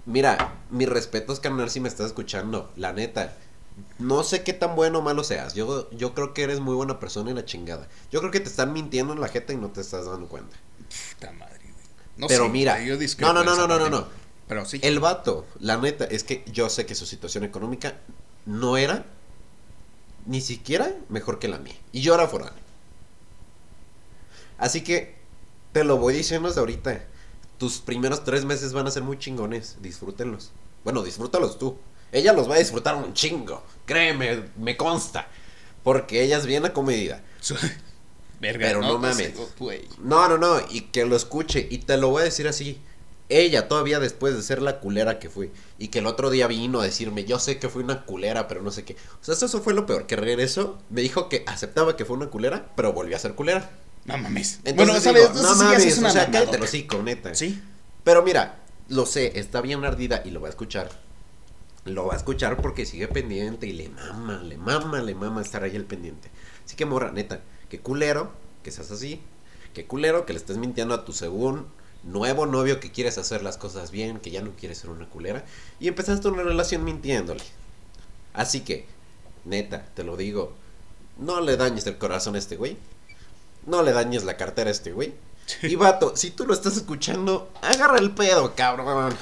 Mira, 0.07 0.55
mis 0.70 0.89
respetos, 0.89 1.40
carnal, 1.40 1.70
si 1.70 1.81
me 1.81 1.89
estás 1.89 2.07
escuchando. 2.07 2.70
La 2.77 2.93
neta. 2.93 3.36
No 3.98 4.23
sé 4.23 4.44
qué 4.44 4.52
tan 4.52 4.77
bueno 4.77 5.01
o 5.01 5.02
malo 5.02 5.24
seas. 5.24 5.55
Yo, 5.55 5.90
yo 5.90 6.15
creo 6.15 6.32
que 6.32 6.44
eres 6.44 6.61
muy 6.61 6.77
buena 6.77 7.01
persona 7.01 7.32
y 7.32 7.35
la 7.35 7.44
chingada. 7.44 7.89
Yo 8.12 8.20
creo 8.20 8.31
que 8.31 8.39
te 8.39 8.48
están 8.48 8.73
mintiendo 8.73 9.12
en 9.12 9.20
la 9.20 9.27
jeta 9.27 9.52
y 9.52 9.57
no 9.57 9.70
te 9.70 9.81
estás 9.81 10.07
dando 10.07 10.28
cuenta. 10.28 10.57
Puta 11.15 11.32
madre, 11.32 11.59
güey. 11.65 11.86
No 12.16 12.28
Pero 12.28 12.48
mira, 12.48 12.81
yo 12.81 12.97
no, 13.19 13.32
no, 13.32 13.43
no, 13.43 13.57
no, 13.57 13.66
no, 13.66 13.77
parte. 13.77 13.90
no. 13.90 14.07
Pero 14.47 14.65
sí. 14.66 14.78
El 14.85 15.01
vato, 15.01 15.47
la 15.59 15.78
neta, 15.78 16.05
es 16.05 16.23
que 16.23 16.44
yo 16.52 16.70
sé 16.70 16.86
que 16.86 16.94
su 16.94 17.07
situación 17.07 17.43
económica 17.43 17.97
no 18.47 18.77
era 18.77 19.05
ni 20.26 20.40
siquiera 20.40 20.94
mejor 21.09 21.38
que 21.38 21.48
la 21.48 21.59
mía. 21.59 21.76
Y 21.92 22.01
yo 22.01 22.14
era 22.14 22.28
foráneo. 22.28 22.62
Así 24.59 24.82
que 24.82 25.16
te 25.72 25.84
lo 25.84 25.97
voy 25.97 26.14
diciendo 26.14 26.48
desde 26.48 26.60
ahorita. 26.60 27.05
Tus 27.59 27.78
primeros 27.78 28.24
tres 28.24 28.44
meses 28.44 28.72
van 28.72 28.86
a 28.86 28.90
ser 28.90 29.02
muy 29.02 29.18
chingones. 29.18 29.76
Disfrútenlos. 29.80 30.51
Bueno, 30.84 31.02
disfrútalos 31.02 31.59
tú. 31.59 31.78
Ella 32.12 32.32
los 32.32 32.48
va 32.48 32.56
a 32.56 32.59
disfrutar 32.59 32.94
un 32.94 33.12
chingo. 33.14 33.62
Créeme, 33.86 34.44
me 34.56 34.76
consta. 34.76 35.28
Porque 35.82 36.22
ella 36.22 36.38
es 36.38 36.47
bien 36.47 36.64
acomedida. 36.64 37.22
Verga, 38.40 38.66
Pero 38.66 38.80
no 38.80 38.98
mames. 38.98 39.34
No, 39.98 40.28
no, 40.28 40.38
no, 40.38 40.60
y 40.70 40.82
que 40.82 41.05
lo 41.05 41.16
escuche. 41.16 41.66
Y 41.70 41.78
te 41.78 41.97
lo 41.98 42.09
voy 42.09 42.22
a 42.22 42.24
decir 42.24 42.48
así. 42.48 42.80
Ella 43.31 43.69
todavía 43.69 44.01
después 44.01 44.35
de 44.35 44.43
ser 44.43 44.61
la 44.61 44.81
culera 44.81 45.19
que 45.19 45.31
fui. 45.31 45.51
Y 45.78 45.89
que 45.89 46.01
el 46.01 46.07
otro 46.07 46.31
día 46.31 46.47
vino 46.47 46.81
a 46.81 46.85
decirme, 46.85 47.24
yo 47.24 47.39
sé 47.39 47.59
que 47.59 47.69
fui 47.69 47.82
una 47.82 48.05
culera, 48.05 48.48
pero 48.48 48.61
no 48.61 48.70
sé 48.70 48.85
qué. 48.85 48.97
O 49.20 49.24
sea, 49.24 49.35
eso 49.35 49.62
fue 49.62 49.73
lo 49.73 49.86
peor. 49.86 50.07
Que 50.07 50.16
regresó, 50.16 50.78
me 50.90 51.01
dijo 51.01 51.28
que 51.28 51.44
aceptaba 51.47 51.97
que 51.97 52.05
fue 52.05 52.16
una 52.16 52.27
culera, 52.27 52.73
pero 52.77 52.93
volvió 52.93 53.16
a 53.16 53.20
ser 53.20 53.35
culera. 53.35 53.70
No 54.05 54.19
mames. 54.19 54.61
Entonces 54.65 55.05
bueno, 55.05 55.28
no 55.35 55.40
Eso 55.40 55.65
mames, 55.65 55.85
es 55.85 55.98
una 55.98 56.09
o 56.09 56.12
sea, 56.12 56.31
cállate 56.31 56.57
el 56.57 56.62
hocico, 56.62 57.02
neta. 57.02 57.35
Sí. 57.35 57.62
Pero 58.02 58.23
mira, 58.23 58.59
lo 58.89 59.07
sé, 59.07 59.39
está 59.39 59.61
bien 59.61 59.85
ardida 59.85 60.23
y 60.24 60.31
lo 60.31 60.40
va 60.40 60.48
a 60.48 60.51
escuchar. 60.51 60.90
Lo 61.85 62.07
va 62.07 62.15
a 62.15 62.16
escuchar 62.16 62.61
porque 62.61 62.85
sigue 62.85 63.09
pendiente 63.09 63.66
y 63.66 63.73
le 63.73 63.89
mama, 63.89 64.43
le 64.43 64.59
mama, 64.59 65.01
le 65.01 65.15
mama 65.15 65.40
estar 65.40 65.62
ahí 65.62 65.77
al 65.77 65.85
pendiente. 65.85 66.31
Así 66.65 66.77
que 66.77 66.85
morra, 66.85 67.12
neta, 67.12 67.40
qué 67.69 67.81
culero 67.81 68.32
que 68.62 68.70
seas 68.70 68.90
así. 68.90 69.20
Qué 69.73 69.86
culero 69.86 70.27
que 70.27 70.32
le 70.32 70.39
estés 70.39 70.57
mintiendo 70.57 70.94
a 70.94 71.05
tu 71.05 71.12
según 71.12 71.66
nuevo 72.02 72.47
novio 72.47 72.81
que 72.81 72.90
quieres 72.90 73.18
hacer 73.18 73.43
las 73.43 73.56
cosas 73.56 73.90
bien, 73.90 74.20
que 74.20 74.31
ya 74.31 74.43
no 74.43 74.52
quieres 74.52 74.78
ser 74.78 74.90
una 74.90 75.09
culera. 75.09 75.44
Y 75.78 75.89
empezaste 75.89 76.28
una 76.28 76.43
relación 76.43 76.85
mintiéndole. 76.85 77.43
Así 78.32 78.60
que, 78.60 78.86
neta, 79.44 79.85
te 79.94 80.05
lo 80.05 80.16
digo, 80.16 80.52
no 81.18 81.40
le 81.40 81.56
dañes 81.56 81.86
el 81.86 81.98
corazón 81.98 82.35
a 82.35 82.39
este 82.39 82.56
güey. 82.56 82.77
No 83.66 83.82
le 83.82 83.93
dañes 83.93 84.24
la 84.24 84.36
cartera 84.36 84.68
a 84.68 84.72
este 84.72 84.93
güey. 84.93 85.14
Y 85.62 85.74
vato, 85.74 86.16
si 86.16 86.31
tú 86.31 86.47
lo 86.47 86.55
estás 86.55 86.77
escuchando, 86.77 87.51
agarra 87.62 87.98
el 87.98 88.12
pedo, 88.12 88.55
cabrón. 88.55 89.16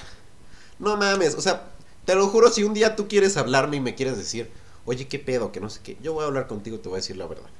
No 0.79 0.97
mames, 0.97 1.35
o 1.35 1.41
sea, 1.41 1.71
te 2.05 2.15
lo 2.15 2.29
juro, 2.29 2.51
si 2.51 2.63
un 2.65 2.75
día 2.75 2.97
tú 2.97 3.09
quieres 3.09 3.37
hablarme 3.37 3.79
y 3.79 3.81
me 3.81 3.95
quieres 3.95 4.17
decir, 4.17 4.51
oye, 4.85 5.09
qué 5.09 5.19
pedo, 5.19 5.53
que 5.53 5.61
no 5.61 5.71
sé 5.71 5.81
qué, 5.83 5.97
yo 6.03 6.13
voy 6.13 6.25
a 6.25 6.27
hablar 6.27 6.47
contigo 6.47 6.77
y 6.77 6.79
te 6.79 6.89
voy 6.89 6.97
a 6.97 7.01
decir 7.03 7.17
la 7.17 7.27
verdad. 7.27 7.51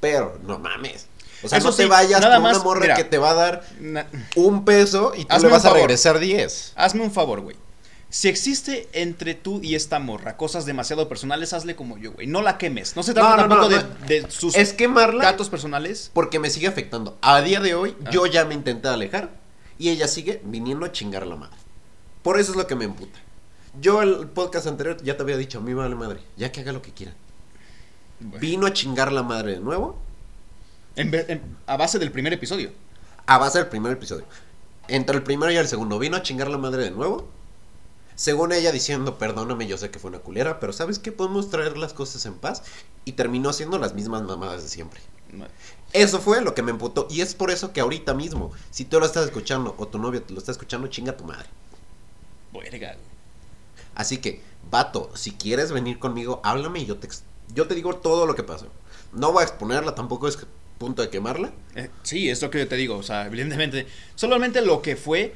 Pero, 0.00 0.38
no 0.42 0.58
mames. 0.58 1.06
O 1.42 1.48
sea, 1.48 1.58
Eso 1.58 1.68
no 1.70 1.74
te 1.76 1.82
sí, 1.84 1.88
vayas 1.88 2.20
nada 2.20 2.36
con 2.40 2.46
una 2.50 2.58
morra 2.60 2.80
mira. 2.80 2.94
que 2.94 3.04
te 3.04 3.18
va 3.18 3.30
a 3.30 3.34
dar 3.34 3.64
un 4.36 4.64
peso 4.64 5.12
y 5.16 5.24
tú 5.24 5.38
le 5.38 5.48
vas 5.48 5.64
a 5.64 5.72
regresar 5.72 6.18
10. 6.18 6.72
Hazme 6.76 7.02
un 7.02 7.12
favor, 7.12 7.40
güey. 7.40 7.56
Si 8.08 8.28
existe 8.28 8.88
entre 8.92 9.34
tú 9.34 9.60
y 9.62 9.74
esta 9.74 9.98
morra 9.98 10.36
cosas 10.36 10.64
demasiado 10.64 11.08
personales, 11.08 11.52
hazle 11.52 11.74
como 11.76 11.98
yo, 11.98 12.12
güey. 12.12 12.26
No 12.26 12.40
la 12.40 12.56
quemes. 12.56 12.96
No 12.96 13.02
se 13.02 13.12
trata 13.12 13.30
No, 13.30 13.36
no, 13.36 13.48
tampoco 13.48 13.68
no, 13.70 14.06
de, 14.06 14.20
de 14.22 14.30
sus 14.30 14.54
Es 14.56 14.72
quemarla 14.72 15.24
datos 15.24 15.50
personales. 15.50 16.10
porque 16.14 16.38
me 16.38 16.48
sigue 16.48 16.68
afectando. 16.68 17.18
A 17.20 17.40
día 17.42 17.60
de 17.60 17.74
hoy, 17.74 17.96
Ah. 18.06 18.10
yo 18.10 18.26
ya 18.26 18.44
me 18.44 18.54
intenté 18.54 18.88
alejar 18.88 19.30
y 19.78 19.90
ella 19.90 20.08
sigue 20.08 20.40
viniendo 20.44 20.86
a 20.86 20.92
chingar 20.92 21.26
la 21.26 21.36
madre. 21.36 21.56
Por 22.22 22.40
eso 22.40 22.52
es 22.52 22.56
lo 22.56 22.66
que 22.66 22.76
me 22.76 22.84
emputa. 22.86 23.18
Yo 23.80 24.00
el 24.00 24.28
podcast 24.28 24.66
anterior 24.68 24.96
ya 25.02 25.16
te 25.16 25.22
había 25.22 25.36
dicho, 25.36 25.58
a 25.58 25.60
mí 25.60 25.74
vale 25.74 25.94
madre, 25.96 26.20
ya 26.36 26.50
que 26.50 26.60
haga 26.60 26.72
lo 26.72 26.80
que 26.80 26.92
quiera. 26.92 27.12
Bueno, 28.20 28.40
Vino 28.40 28.66
a 28.66 28.72
chingar 28.72 29.12
la 29.12 29.22
madre 29.22 29.52
de 29.54 29.60
nuevo 29.60 29.98
en 30.96 31.10
ver- 31.10 31.26
en- 31.30 31.56
a 31.66 31.76
base 31.76 31.98
del 31.98 32.12
primer 32.12 32.32
episodio. 32.32 32.70
a 33.28 33.38
base 33.38 33.58
del 33.58 33.66
primer 33.68 33.92
episodio. 33.92 34.24
Entre 34.88 35.16
el 35.16 35.22
primero 35.24 35.50
y 35.50 35.56
el 35.56 35.66
segundo, 35.66 35.98
vino 35.98 36.16
a 36.16 36.22
chingar 36.22 36.48
la 36.48 36.58
madre 36.58 36.84
de 36.84 36.90
nuevo. 36.92 37.28
Según 38.14 38.52
ella 38.52 38.70
diciendo, 38.70 39.18
perdóname, 39.18 39.66
yo 39.66 39.76
sé 39.76 39.90
que 39.90 39.98
fue 39.98 40.10
una 40.10 40.20
culera, 40.20 40.60
pero 40.60 40.72
¿sabes 40.72 41.00
qué? 41.00 41.10
Podemos 41.10 41.50
traer 41.50 41.76
las 41.76 41.92
cosas 41.92 42.24
en 42.26 42.34
paz. 42.34 42.62
Y 43.04 43.12
terminó 43.12 43.50
haciendo 43.50 43.78
las 43.78 43.94
mismas 43.94 44.22
mamadas 44.22 44.62
de 44.62 44.68
siempre. 44.68 45.00
Eso 45.92 46.20
fue 46.20 46.40
lo 46.40 46.54
que 46.54 46.62
me 46.62 46.70
emputó. 46.70 47.08
Y 47.10 47.20
es 47.20 47.34
por 47.34 47.50
eso 47.50 47.72
que 47.72 47.80
ahorita 47.80 48.14
mismo, 48.14 48.52
si 48.70 48.84
tú 48.84 49.00
lo 49.00 49.06
estás 49.06 49.24
escuchando 49.26 49.74
o 49.76 49.88
tu 49.88 49.98
novio 49.98 50.22
te 50.22 50.32
lo 50.32 50.38
está 50.38 50.52
escuchando, 50.52 50.86
chinga 50.86 51.16
tu 51.16 51.24
madre. 51.24 51.48
Verga. 52.52 52.96
Así 53.96 54.18
que, 54.18 54.40
vato, 54.70 55.10
si 55.14 55.32
quieres 55.32 55.72
venir 55.72 55.98
conmigo, 55.98 56.40
háblame 56.44 56.80
y 56.80 56.86
yo 56.86 56.96
te, 56.98 57.08
yo 57.54 57.66
te 57.66 57.74
digo 57.74 57.96
todo 57.96 58.24
lo 58.24 58.34
que 58.34 58.42
pasó. 58.44 58.66
No 59.12 59.32
voy 59.32 59.42
a 59.42 59.46
exponerla, 59.46 59.94
tampoco 59.94 60.28
es 60.28 60.38
punto 60.78 61.02
de 61.02 61.10
quemarla. 61.10 61.52
Eh, 61.74 61.90
sí, 62.02 62.28
es 62.30 62.40
lo 62.42 62.50
que 62.50 62.58
yo 62.58 62.68
te 62.68 62.76
digo. 62.76 62.96
O 62.96 63.02
sea, 63.02 63.26
evidentemente, 63.26 63.86
solamente 64.14 64.60
lo 64.60 64.82
que 64.82 64.96
fue, 64.96 65.34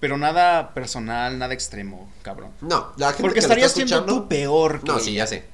pero 0.00 0.16
nada 0.18 0.74
personal, 0.74 1.38
nada 1.38 1.54
extremo, 1.54 2.10
cabrón. 2.22 2.50
No, 2.60 2.92
la 2.96 3.08
gente 3.08 3.22
Porque 3.22 3.34
que 3.34 3.40
estarías 3.40 3.76
está 3.76 3.86
siendo 3.86 4.04
tú 4.06 4.28
peor 4.28 4.80
que 4.80 4.86
No, 4.90 4.98
sí, 4.98 5.14
ya 5.14 5.26
sé. 5.26 5.44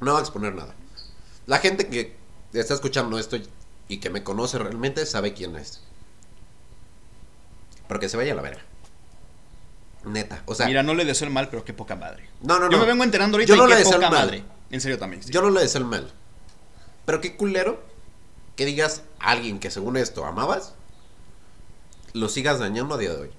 No 0.00 0.12
voy 0.12 0.20
a 0.20 0.22
exponer 0.22 0.54
nada. 0.54 0.74
La 1.46 1.58
gente 1.58 1.86
que 1.88 2.16
está 2.52 2.74
escuchando 2.74 3.18
esto 3.18 3.38
y 3.88 3.98
que 3.98 4.10
me 4.10 4.22
conoce 4.22 4.58
realmente 4.58 5.04
sabe 5.06 5.32
quién 5.34 5.56
es. 5.56 5.82
Pero 7.88 8.00
que 8.00 8.08
se 8.08 8.16
vaya 8.16 8.32
a 8.32 8.36
la 8.36 8.42
verga. 8.42 8.62
Neta, 10.04 10.42
o 10.46 10.54
sea, 10.54 10.66
Mira, 10.66 10.82
no 10.82 10.94
le 10.94 11.04
deseo 11.04 11.28
el 11.28 11.32
mal, 11.32 11.48
pero 11.48 11.64
qué 11.64 11.72
poca 11.72 11.94
madre. 11.94 12.28
no, 12.42 12.58
no, 12.58 12.66
no. 12.66 12.72
Yo 12.72 12.78
me 12.78 12.86
vengo 12.86 13.04
enterando 13.04 13.36
ahorita 13.36 13.54
Yo 13.54 13.56
no 13.56 13.68
y 13.68 13.70
le 13.70 13.76
deseo 13.76 13.92
poca 13.92 14.06
el 14.06 14.12
mal. 14.12 14.26
madre. 14.26 14.44
En 14.70 14.80
serio 14.80 14.98
también. 14.98 15.22
sí. 15.22 15.30
Yo 15.30 15.42
no 15.42 15.50
le 15.50 15.60
deseo 15.60 15.80
el 15.80 15.86
mal. 15.86 16.10
Pero 17.04 17.20
qué 17.20 17.36
culero 17.36 17.80
que 18.56 18.64
digas 18.64 19.02
a 19.18 19.30
alguien 19.30 19.58
que 19.58 19.70
según 19.70 19.96
esto 19.96 20.24
amabas, 20.24 20.74
lo 22.12 22.28
sigas 22.28 22.58
dañando 22.58 22.94
a 22.94 22.98
día 22.98 23.10
de 23.10 23.22
hoy. 23.22 23.30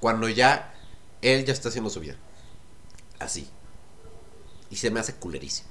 Cuando 0.00 0.28
ya 0.28 0.74
él 1.22 1.44
ya 1.44 1.52
está 1.52 1.68
haciendo 1.68 1.90
su 1.90 2.00
vida. 2.00 2.16
Así. 3.18 3.48
Y 4.70 4.76
se 4.76 4.90
me 4.90 5.00
hace 5.00 5.14
culerísimo. 5.14 5.68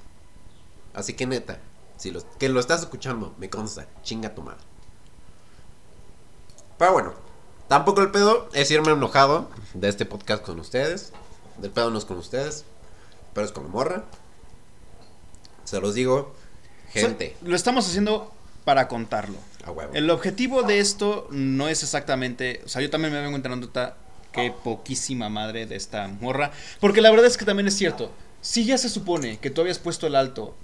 Así 0.92 1.14
que 1.14 1.26
neta, 1.26 1.58
si 1.96 2.10
lo, 2.10 2.22
que 2.38 2.48
lo 2.48 2.60
estás 2.60 2.80
escuchando, 2.80 3.34
me 3.38 3.50
consta, 3.50 3.86
chinga 4.02 4.34
tu 4.34 4.42
madre. 4.42 4.62
Pero 6.78 6.92
bueno, 6.92 7.14
tampoco 7.68 8.00
el 8.00 8.10
pedo 8.10 8.48
es 8.52 8.70
irme 8.70 8.92
enojado 8.92 9.48
de 9.74 9.88
este 9.88 10.06
podcast 10.06 10.44
con 10.44 10.58
ustedes. 10.58 11.12
Del 11.58 11.70
pedo 11.70 11.90
no 11.90 11.98
es 11.98 12.04
con 12.04 12.18
ustedes, 12.18 12.64
pero 13.32 13.46
es 13.46 13.52
con 13.52 13.64
la 13.64 13.70
morra. 13.70 14.04
Se 15.64 15.80
los 15.80 15.94
digo, 15.94 16.34
gente, 16.90 17.36
O 17.36 17.38
sea, 17.40 17.48
lo 17.48 17.56
estamos 17.56 17.86
haciendo 17.86 18.33
para 18.64 18.88
contarlo. 18.88 19.36
El 19.92 20.10
objetivo 20.10 20.62
de 20.62 20.78
esto 20.78 21.26
no 21.30 21.68
es 21.68 21.82
exactamente. 21.82 22.60
O 22.64 22.68
sea, 22.68 22.82
yo 22.82 22.90
también 22.90 23.12
me 23.12 23.20
vengo 23.20 23.36
enterando 23.36 23.70
qué 24.32 24.52
poquísima 24.64 25.28
madre 25.28 25.66
de 25.66 25.76
esta 25.76 26.06
morra. 26.08 26.50
Porque 26.80 27.00
la 27.00 27.10
verdad 27.10 27.26
es 27.26 27.36
que 27.36 27.44
también 27.44 27.66
es 27.68 27.76
cierto. 27.76 28.12
Si 28.40 28.64
ya 28.64 28.76
se 28.76 28.88
supone 28.88 29.38
que 29.38 29.50
tú 29.50 29.60
habías 29.62 29.78
puesto 29.78 30.06
el 30.06 30.14
alto. 30.16 30.54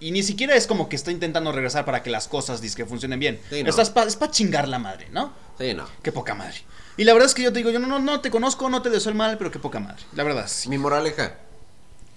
Y 0.00 0.12
ni 0.12 0.22
siquiera 0.22 0.54
es 0.54 0.68
como 0.68 0.88
que 0.88 0.94
está 0.94 1.10
intentando 1.10 1.50
regresar 1.50 1.84
para 1.84 2.04
que 2.04 2.10
las 2.10 2.28
cosas 2.28 2.60
que 2.76 2.86
funcionen 2.86 3.18
bien. 3.18 3.40
Sí, 3.50 3.64
no. 3.64 3.70
Estás 3.70 3.90
pa- 3.90 4.04
es 4.04 4.14
para 4.14 4.30
chingar 4.30 4.68
la 4.68 4.78
madre, 4.78 5.08
¿no? 5.10 5.32
Sí, 5.58 5.74
no. 5.74 5.88
Qué 6.02 6.12
poca 6.12 6.36
madre. 6.36 6.54
Y 6.96 7.02
la 7.02 7.12
verdad 7.14 7.26
es 7.26 7.34
que 7.34 7.42
yo 7.42 7.52
te 7.52 7.58
digo, 7.58 7.70
yo 7.70 7.80
no, 7.80 7.88
no, 7.88 7.98
no 7.98 8.20
te 8.20 8.30
conozco, 8.30 8.70
no 8.70 8.80
te 8.80 8.90
deseo 8.90 9.10
el 9.10 9.16
mal, 9.18 9.36
pero 9.38 9.50
qué 9.50 9.58
poca 9.58 9.80
madre. 9.80 10.02
La 10.14 10.22
verdad, 10.22 10.46
sí. 10.46 10.68
Mi 10.68 10.78
moraleja, 10.78 11.34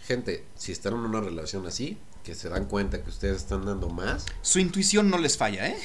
gente, 0.05 0.43
si 0.55 0.71
están 0.71 0.93
en 0.93 0.99
una 0.99 1.21
relación 1.21 1.65
así, 1.65 1.97
que 2.23 2.35
se 2.35 2.49
dan 2.49 2.65
cuenta 2.65 3.01
que 3.03 3.09
ustedes 3.09 3.37
están 3.37 3.65
dando 3.65 3.89
más. 3.89 4.25
Su 4.41 4.59
intuición 4.59 5.09
no 5.09 5.17
les 5.17 5.37
falla, 5.37 5.67
¿eh? 5.67 5.77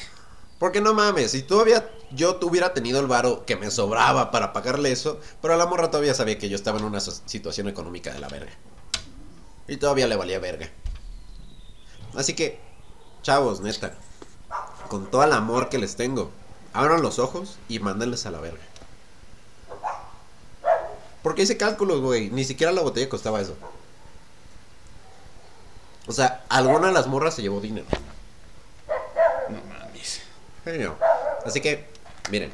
Porque 0.59 0.81
no 0.81 0.95
mames, 0.95 1.33
si 1.33 1.43
todavía 1.43 1.91
yo 2.13 2.37
tuviera 2.37 2.73
tenido 2.73 3.01
el 3.01 3.07
varo 3.07 3.45
que 3.45 3.57
me 3.57 3.71
sobraba 3.71 4.31
para 4.31 4.53
pagarle 4.53 4.91
eso, 4.91 5.21
pero 5.43 5.57
la 5.57 5.67
morra 5.67 5.91
todavía 5.91 6.15
sabía 6.15 6.39
que 6.39 6.49
yo 6.49 6.57
estaba 6.57 6.79
en 6.79 6.85
una 6.85 7.01
situación 7.01 7.69
económica 7.69 8.13
de 8.13 8.21
la 8.21 8.29
verga. 8.29 8.53
Y 9.69 9.77
todavía 9.77 10.07
le 10.07 10.17
valía 10.17 10.39
verga. 10.39 10.71
Así 12.15 12.35
que, 12.35 12.59
chavos, 13.23 13.61
neta, 13.61 13.95
con 14.89 15.11
todo 15.11 15.25
el 15.25 15.33
amor 15.33 15.69
que 15.69 15.79
les 15.79 15.97
tengo, 15.97 16.31
abran 16.73 17.03
los 17.03 17.19
ojos 17.19 17.59
y 17.69 17.79
mándenles 17.79 18.25
a 18.25 18.31
la 18.31 18.41
verga. 18.41 18.63
Porque 21.23 21.43
hice 21.43 21.57
cálculos, 21.57 22.01
güey, 22.01 22.31
ni 22.31 22.45
siquiera 22.45 22.73
la 22.73 22.83
botella 22.83 23.09
costaba 23.09 23.41
eso. 23.41 23.57
O 26.07 26.13
sea, 26.13 26.45
alguna 26.49 26.89
de 26.89 26.93
las 26.93 27.07
morras 27.07 27.35
se 27.35 27.43
llevó 27.43 27.61
dinero. 27.61 27.87
No 29.49 29.59
mames. 29.69 30.23
Genio. 30.65 30.97
Así 31.45 31.61
que, 31.61 31.89
miren, 32.31 32.53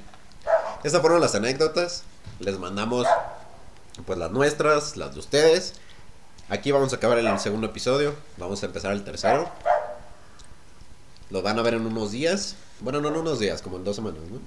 estas 0.82 1.00
fueron 1.00 1.20
las 1.20 1.34
anécdotas. 1.34 2.04
Les 2.38 2.58
mandamos 2.58 3.06
pues 4.06 4.18
las 4.18 4.30
nuestras, 4.30 4.96
las 4.96 5.14
de 5.14 5.20
ustedes. 5.20 5.74
Aquí 6.48 6.72
vamos 6.72 6.92
a 6.92 6.96
acabar 6.96 7.18
el 7.18 7.38
segundo 7.38 7.68
episodio. 7.68 8.14
Vamos 8.36 8.62
a 8.62 8.66
empezar 8.66 8.92
el 8.92 9.04
tercero. 9.04 9.48
Lo 11.30 11.42
van 11.42 11.58
a 11.58 11.62
ver 11.62 11.74
en 11.74 11.86
unos 11.86 12.10
días. 12.10 12.56
Bueno, 12.80 13.00
no 13.00 13.08
en 13.08 13.16
unos 13.16 13.38
días, 13.38 13.62
como 13.62 13.76
en 13.76 13.84
dos 13.84 13.96
semanas, 13.96 14.22
¿no? 14.30 14.40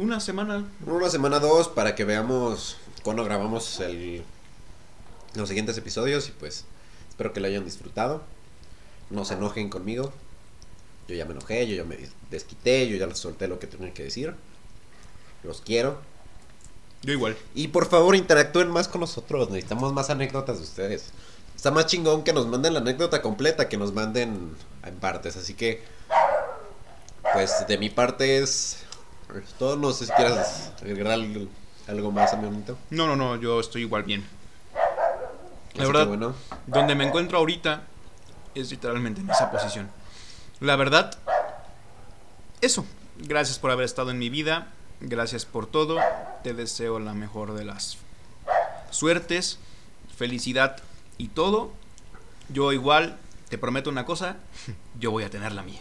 Una 0.00 0.18
semana. 0.18 0.64
Una 0.84 1.08
semana, 1.08 1.38
dos, 1.38 1.68
para 1.68 1.94
que 1.94 2.04
veamos 2.04 2.76
cuando 3.02 3.24
grabamos 3.24 3.80
el, 3.80 4.24
los 5.34 5.48
siguientes 5.48 5.76
episodios. 5.78 6.28
Y 6.28 6.32
pues, 6.32 6.64
espero 7.08 7.32
que 7.32 7.40
lo 7.40 7.46
hayan 7.46 7.64
disfrutado. 7.64 8.22
No 9.10 9.24
se 9.24 9.34
enojen 9.34 9.68
conmigo. 9.68 10.12
Yo 11.08 11.14
ya 11.14 11.24
me 11.24 11.32
enojé, 11.32 11.66
yo 11.66 11.76
ya 11.76 11.84
me 11.84 11.98
desquité, 12.30 12.88
yo 12.88 12.96
ya 12.96 13.06
les 13.06 13.18
solté 13.18 13.46
lo 13.46 13.58
que 13.58 13.66
tenía 13.66 13.94
que 13.94 14.02
decir. 14.02 14.34
Los 15.44 15.60
quiero. 15.60 16.00
Yo 17.02 17.12
igual. 17.12 17.36
Y 17.54 17.68
por 17.68 17.86
favor, 17.86 18.16
interactúen 18.16 18.68
más 18.68 18.88
con 18.88 19.00
nosotros. 19.00 19.48
Necesitamos 19.50 19.92
más 19.92 20.10
anécdotas 20.10 20.58
de 20.58 20.64
ustedes. 20.64 21.12
Está 21.54 21.70
más 21.70 21.86
chingón 21.86 22.24
que 22.24 22.32
nos 22.32 22.46
manden 22.46 22.74
la 22.74 22.80
anécdota 22.80 23.22
completa, 23.22 23.68
que 23.68 23.76
nos 23.76 23.92
manden 23.92 24.56
en 24.84 24.96
partes. 24.96 25.36
Así 25.36 25.54
que, 25.54 25.82
pues 27.32 27.66
de 27.68 27.78
mi 27.78 27.88
parte 27.88 28.38
es 28.38 28.84
todo. 29.58 29.76
No 29.76 29.92
sé 29.92 30.06
si 30.06 30.12
quieras 30.12 30.72
agregar 30.82 31.12
algo, 31.12 31.46
algo 31.86 32.10
más, 32.10 32.32
amiguito. 32.32 32.76
No, 32.90 33.06
no, 33.06 33.14
no, 33.14 33.36
yo 33.36 33.60
estoy 33.60 33.82
igual 33.82 34.02
bien. 34.02 34.26
La 35.74 35.84
Así 35.84 35.92
que, 35.92 35.98
verdad, 35.98 36.06
bueno, 36.08 36.34
donde 36.66 36.94
me 36.94 37.06
encuentro 37.06 37.38
ahorita 37.38 37.84
es 38.60 38.70
literalmente 38.70 39.20
en 39.20 39.30
esa 39.30 39.50
posición. 39.50 39.90
La 40.60 40.76
verdad, 40.76 41.16
eso. 42.60 42.84
Gracias 43.18 43.58
por 43.58 43.70
haber 43.70 43.84
estado 43.84 44.10
en 44.10 44.18
mi 44.18 44.28
vida. 44.28 44.72
Gracias 45.00 45.44
por 45.44 45.66
todo. 45.66 45.98
Te 46.42 46.54
deseo 46.54 46.98
la 46.98 47.14
mejor 47.14 47.54
de 47.54 47.64
las 47.64 47.98
suertes, 48.90 49.58
felicidad 50.16 50.78
y 51.18 51.28
todo. 51.28 51.72
Yo 52.48 52.72
igual, 52.72 53.18
te 53.48 53.58
prometo 53.58 53.90
una 53.90 54.04
cosa, 54.04 54.36
yo 54.98 55.10
voy 55.10 55.24
a 55.24 55.30
tener 55.30 55.52
la 55.52 55.62
mía. 55.62 55.80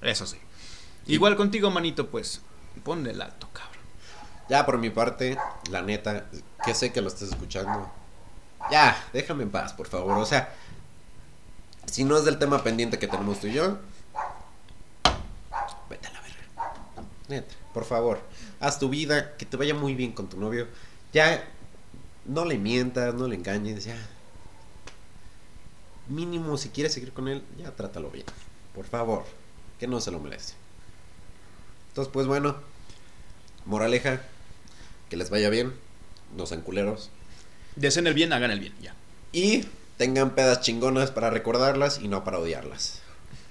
Eso 0.00 0.26
sí. 0.26 0.38
Igual 1.06 1.36
contigo, 1.36 1.70
manito, 1.70 2.08
pues 2.08 2.40
ponle 2.84 3.10
el 3.10 3.20
alto, 3.20 3.48
cabrón. 3.52 3.82
ya 4.48 4.64
por 4.64 4.78
mi 4.78 4.90
parte, 4.90 5.36
la 5.70 5.82
neta, 5.82 6.26
que 6.64 6.74
sé 6.74 6.92
que 6.92 7.00
lo 7.00 7.08
estás 7.08 7.30
escuchando. 7.30 7.90
Ya, 8.70 9.08
déjame 9.12 9.42
en 9.42 9.50
paz, 9.50 9.72
por 9.72 9.88
favor. 9.88 10.16
O 10.18 10.24
sea, 10.24 10.54
si 11.86 12.04
no 12.04 12.16
es 12.16 12.24
del 12.24 12.38
tema 12.38 12.62
pendiente 12.62 12.98
que 12.98 13.08
tenemos 13.08 13.40
tú 13.40 13.48
y 13.48 13.54
yo, 13.54 13.78
vete 15.90 16.08
a 16.08 16.12
la 16.12 16.20
verga. 16.20 16.74
Neta, 17.28 17.54
por 17.74 17.84
favor, 17.84 18.20
haz 18.60 18.78
tu 18.78 18.88
vida, 18.88 19.36
que 19.36 19.46
te 19.46 19.56
vaya 19.56 19.74
muy 19.74 19.94
bien 19.94 20.12
con 20.12 20.28
tu 20.28 20.38
novio. 20.38 20.68
Ya, 21.12 21.44
no 22.24 22.44
le 22.44 22.58
mientas, 22.58 23.14
no 23.14 23.28
le 23.28 23.36
engañes, 23.36 23.84
ya. 23.84 23.96
Mínimo, 26.08 26.56
si 26.56 26.68
quieres 26.70 26.92
seguir 26.92 27.12
con 27.12 27.28
él, 27.28 27.44
ya 27.58 27.74
trátalo 27.74 28.10
bien. 28.10 28.26
Por 28.74 28.86
favor, 28.86 29.24
que 29.78 29.86
no 29.86 30.00
se 30.00 30.10
lo 30.10 30.18
merece. 30.18 30.54
Entonces, 31.88 32.12
pues 32.12 32.26
bueno, 32.26 32.56
moraleja, 33.66 34.22
que 35.10 35.16
les 35.16 35.30
vaya 35.30 35.50
bien, 35.50 35.74
no 36.36 36.46
sean 36.46 36.62
culeros. 36.62 37.10
Deseen 37.76 38.06
el 38.06 38.14
bien, 38.14 38.32
hagan 38.32 38.50
el 38.50 38.60
bien, 38.60 38.74
ya. 38.80 38.94
Y 39.32 39.66
tengan 40.02 40.30
pedas 40.30 40.62
chingonas 40.62 41.12
para 41.12 41.30
recordarlas 41.30 42.00
y 42.02 42.08
no 42.08 42.24
para 42.24 42.40
odiarlas. 42.40 43.00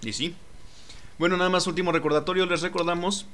Y 0.01 0.11
sí. 0.11 0.35
Bueno, 1.17 1.37
nada 1.37 1.49
más 1.49 1.65
último 1.65 1.93
recordatorio, 1.93 2.45
les 2.45 2.61
recordamos, 2.61 3.25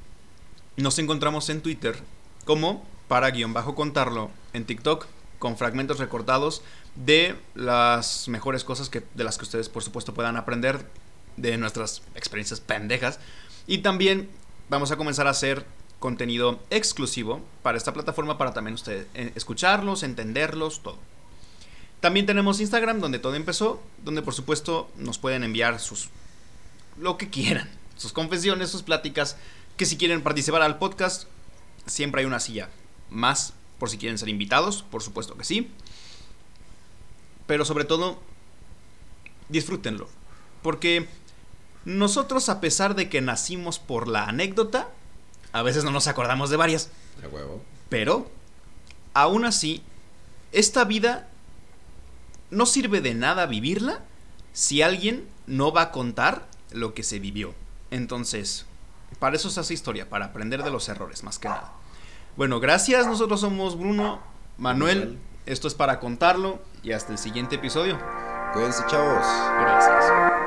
nos 0.76 1.00
encontramos 1.00 1.50
en 1.50 1.62
Twitter 1.62 2.00
como 2.46 2.86
para 3.08 3.32
guion 3.32 3.54
bajo 3.54 3.74
contarlo, 3.74 4.30
en 4.54 4.66
TikTok 4.66 5.08
con 5.40 5.58
fragmentos 5.58 5.98
recortados 5.98 6.62
de 6.94 7.36
las 7.56 8.28
mejores 8.28 8.64
cosas 8.64 8.88
que, 8.88 9.04
de 9.16 9.24
las 9.24 9.40
que 9.40 9.46
ustedes 9.46 9.68
por 9.68 9.82
supuesto 9.82 10.14
puedan 10.14 10.38
aprender 10.38 10.86
de 11.38 11.58
nuestras 11.58 12.04
experiencias 12.14 12.60
pendejas. 12.60 13.20
Y 13.66 13.80
también 13.80 14.30
vamos 14.70 14.92
a 14.92 14.96
comenzar 14.96 15.26
a 15.26 15.32
hacer 15.32 15.66
contenido 15.98 16.60
exclusivo 16.70 17.42
para 17.64 17.80
esta 17.80 17.94
plataforma 17.94 18.38
para 18.38 18.54
también 18.54 18.76
ustedes 18.76 19.08
eh, 19.16 19.32
escucharlos, 19.34 20.04
entenderlos, 20.04 20.84
todo. 20.84 21.00
También 22.00 22.26
tenemos 22.26 22.60
Instagram 22.60 23.00
donde 23.00 23.20
todo 23.20 23.36
empezó, 23.36 23.82
donde 24.04 24.22
por 24.22 24.34
supuesto 24.34 24.90
nos 24.98 25.18
pueden 25.18 25.44
enviar 25.44 25.80
sus 25.80 26.10
lo 27.00 27.18
que 27.18 27.30
quieran, 27.30 27.70
sus 27.96 28.14
confesiones, 28.14 28.70
sus 28.70 28.84
pláticas, 28.84 29.38
que 29.78 29.86
si 29.86 29.98
quieren 29.98 30.24
participar 30.24 30.62
al 30.62 30.78
podcast, 30.78 31.26
siempre 31.86 32.22
hay 32.22 32.26
una 32.26 32.40
silla 32.40 32.70
más 33.10 33.54
por 33.80 33.90
si 33.90 33.98
quieren 33.98 34.18
ser 34.18 34.30
invitados, 34.30 34.84
por 34.84 35.04
supuesto 35.04 35.38
que 35.38 35.44
sí. 35.44 35.70
Pero 37.46 37.66
sobre 37.66 37.86
todo, 37.86 38.20
disfrútenlo. 39.50 40.10
Porque 40.62 41.08
nosotros, 41.86 42.50
a 42.50 42.60
pesar 42.60 42.96
de 42.96 43.10
que 43.10 43.22
nacimos 43.22 43.80
por 43.80 44.08
la 44.08 44.26
anécdota, 44.26 44.90
a 45.54 45.62
veces 45.62 45.84
no 45.84 45.92
nos 45.92 46.08
acordamos 46.08 46.50
de 46.50 46.58
varias. 46.58 46.90
A 47.24 47.28
huevo. 47.28 47.64
Pero, 47.90 48.30
aún 49.14 49.46
así, 49.46 49.82
esta 50.52 50.84
vida 50.84 51.30
no 52.50 52.66
sirve 52.66 53.02
de 53.02 53.14
nada 53.14 53.46
vivirla 53.46 54.02
si 54.54 54.82
alguien 54.82 55.28
no 55.46 55.72
va 55.72 55.84
a 55.84 55.92
contar 55.92 56.48
lo 56.72 56.94
que 56.94 57.04
se 57.04 57.20
vivió. 57.20 57.54
Entonces, 57.92 58.66
para 59.20 59.36
eso 59.36 59.50
se 59.50 59.60
hace 59.60 59.74
historia, 59.74 60.10
para 60.10 60.26
aprender 60.26 60.64
de 60.64 60.72
los 60.72 60.90
errores, 60.90 61.24
más 61.24 61.40
que 61.40 61.50
nada. 61.50 61.74
Bueno, 62.36 62.60
gracias. 62.60 63.08
Nosotros 63.08 63.42
somos 63.42 63.78
Bruno, 63.78 64.20
Manuel. 64.58 65.18
Esto 65.46 65.68
es 65.68 65.76
para 65.76 66.00
contarlo 66.00 66.60
y 66.84 66.92
hasta 66.92 67.14
el 67.14 67.18
siguiente 67.18 67.56
episodio. 67.56 67.98
Cuídense, 68.54 68.84
chavos. 68.88 69.26
Gracias. 69.60 70.47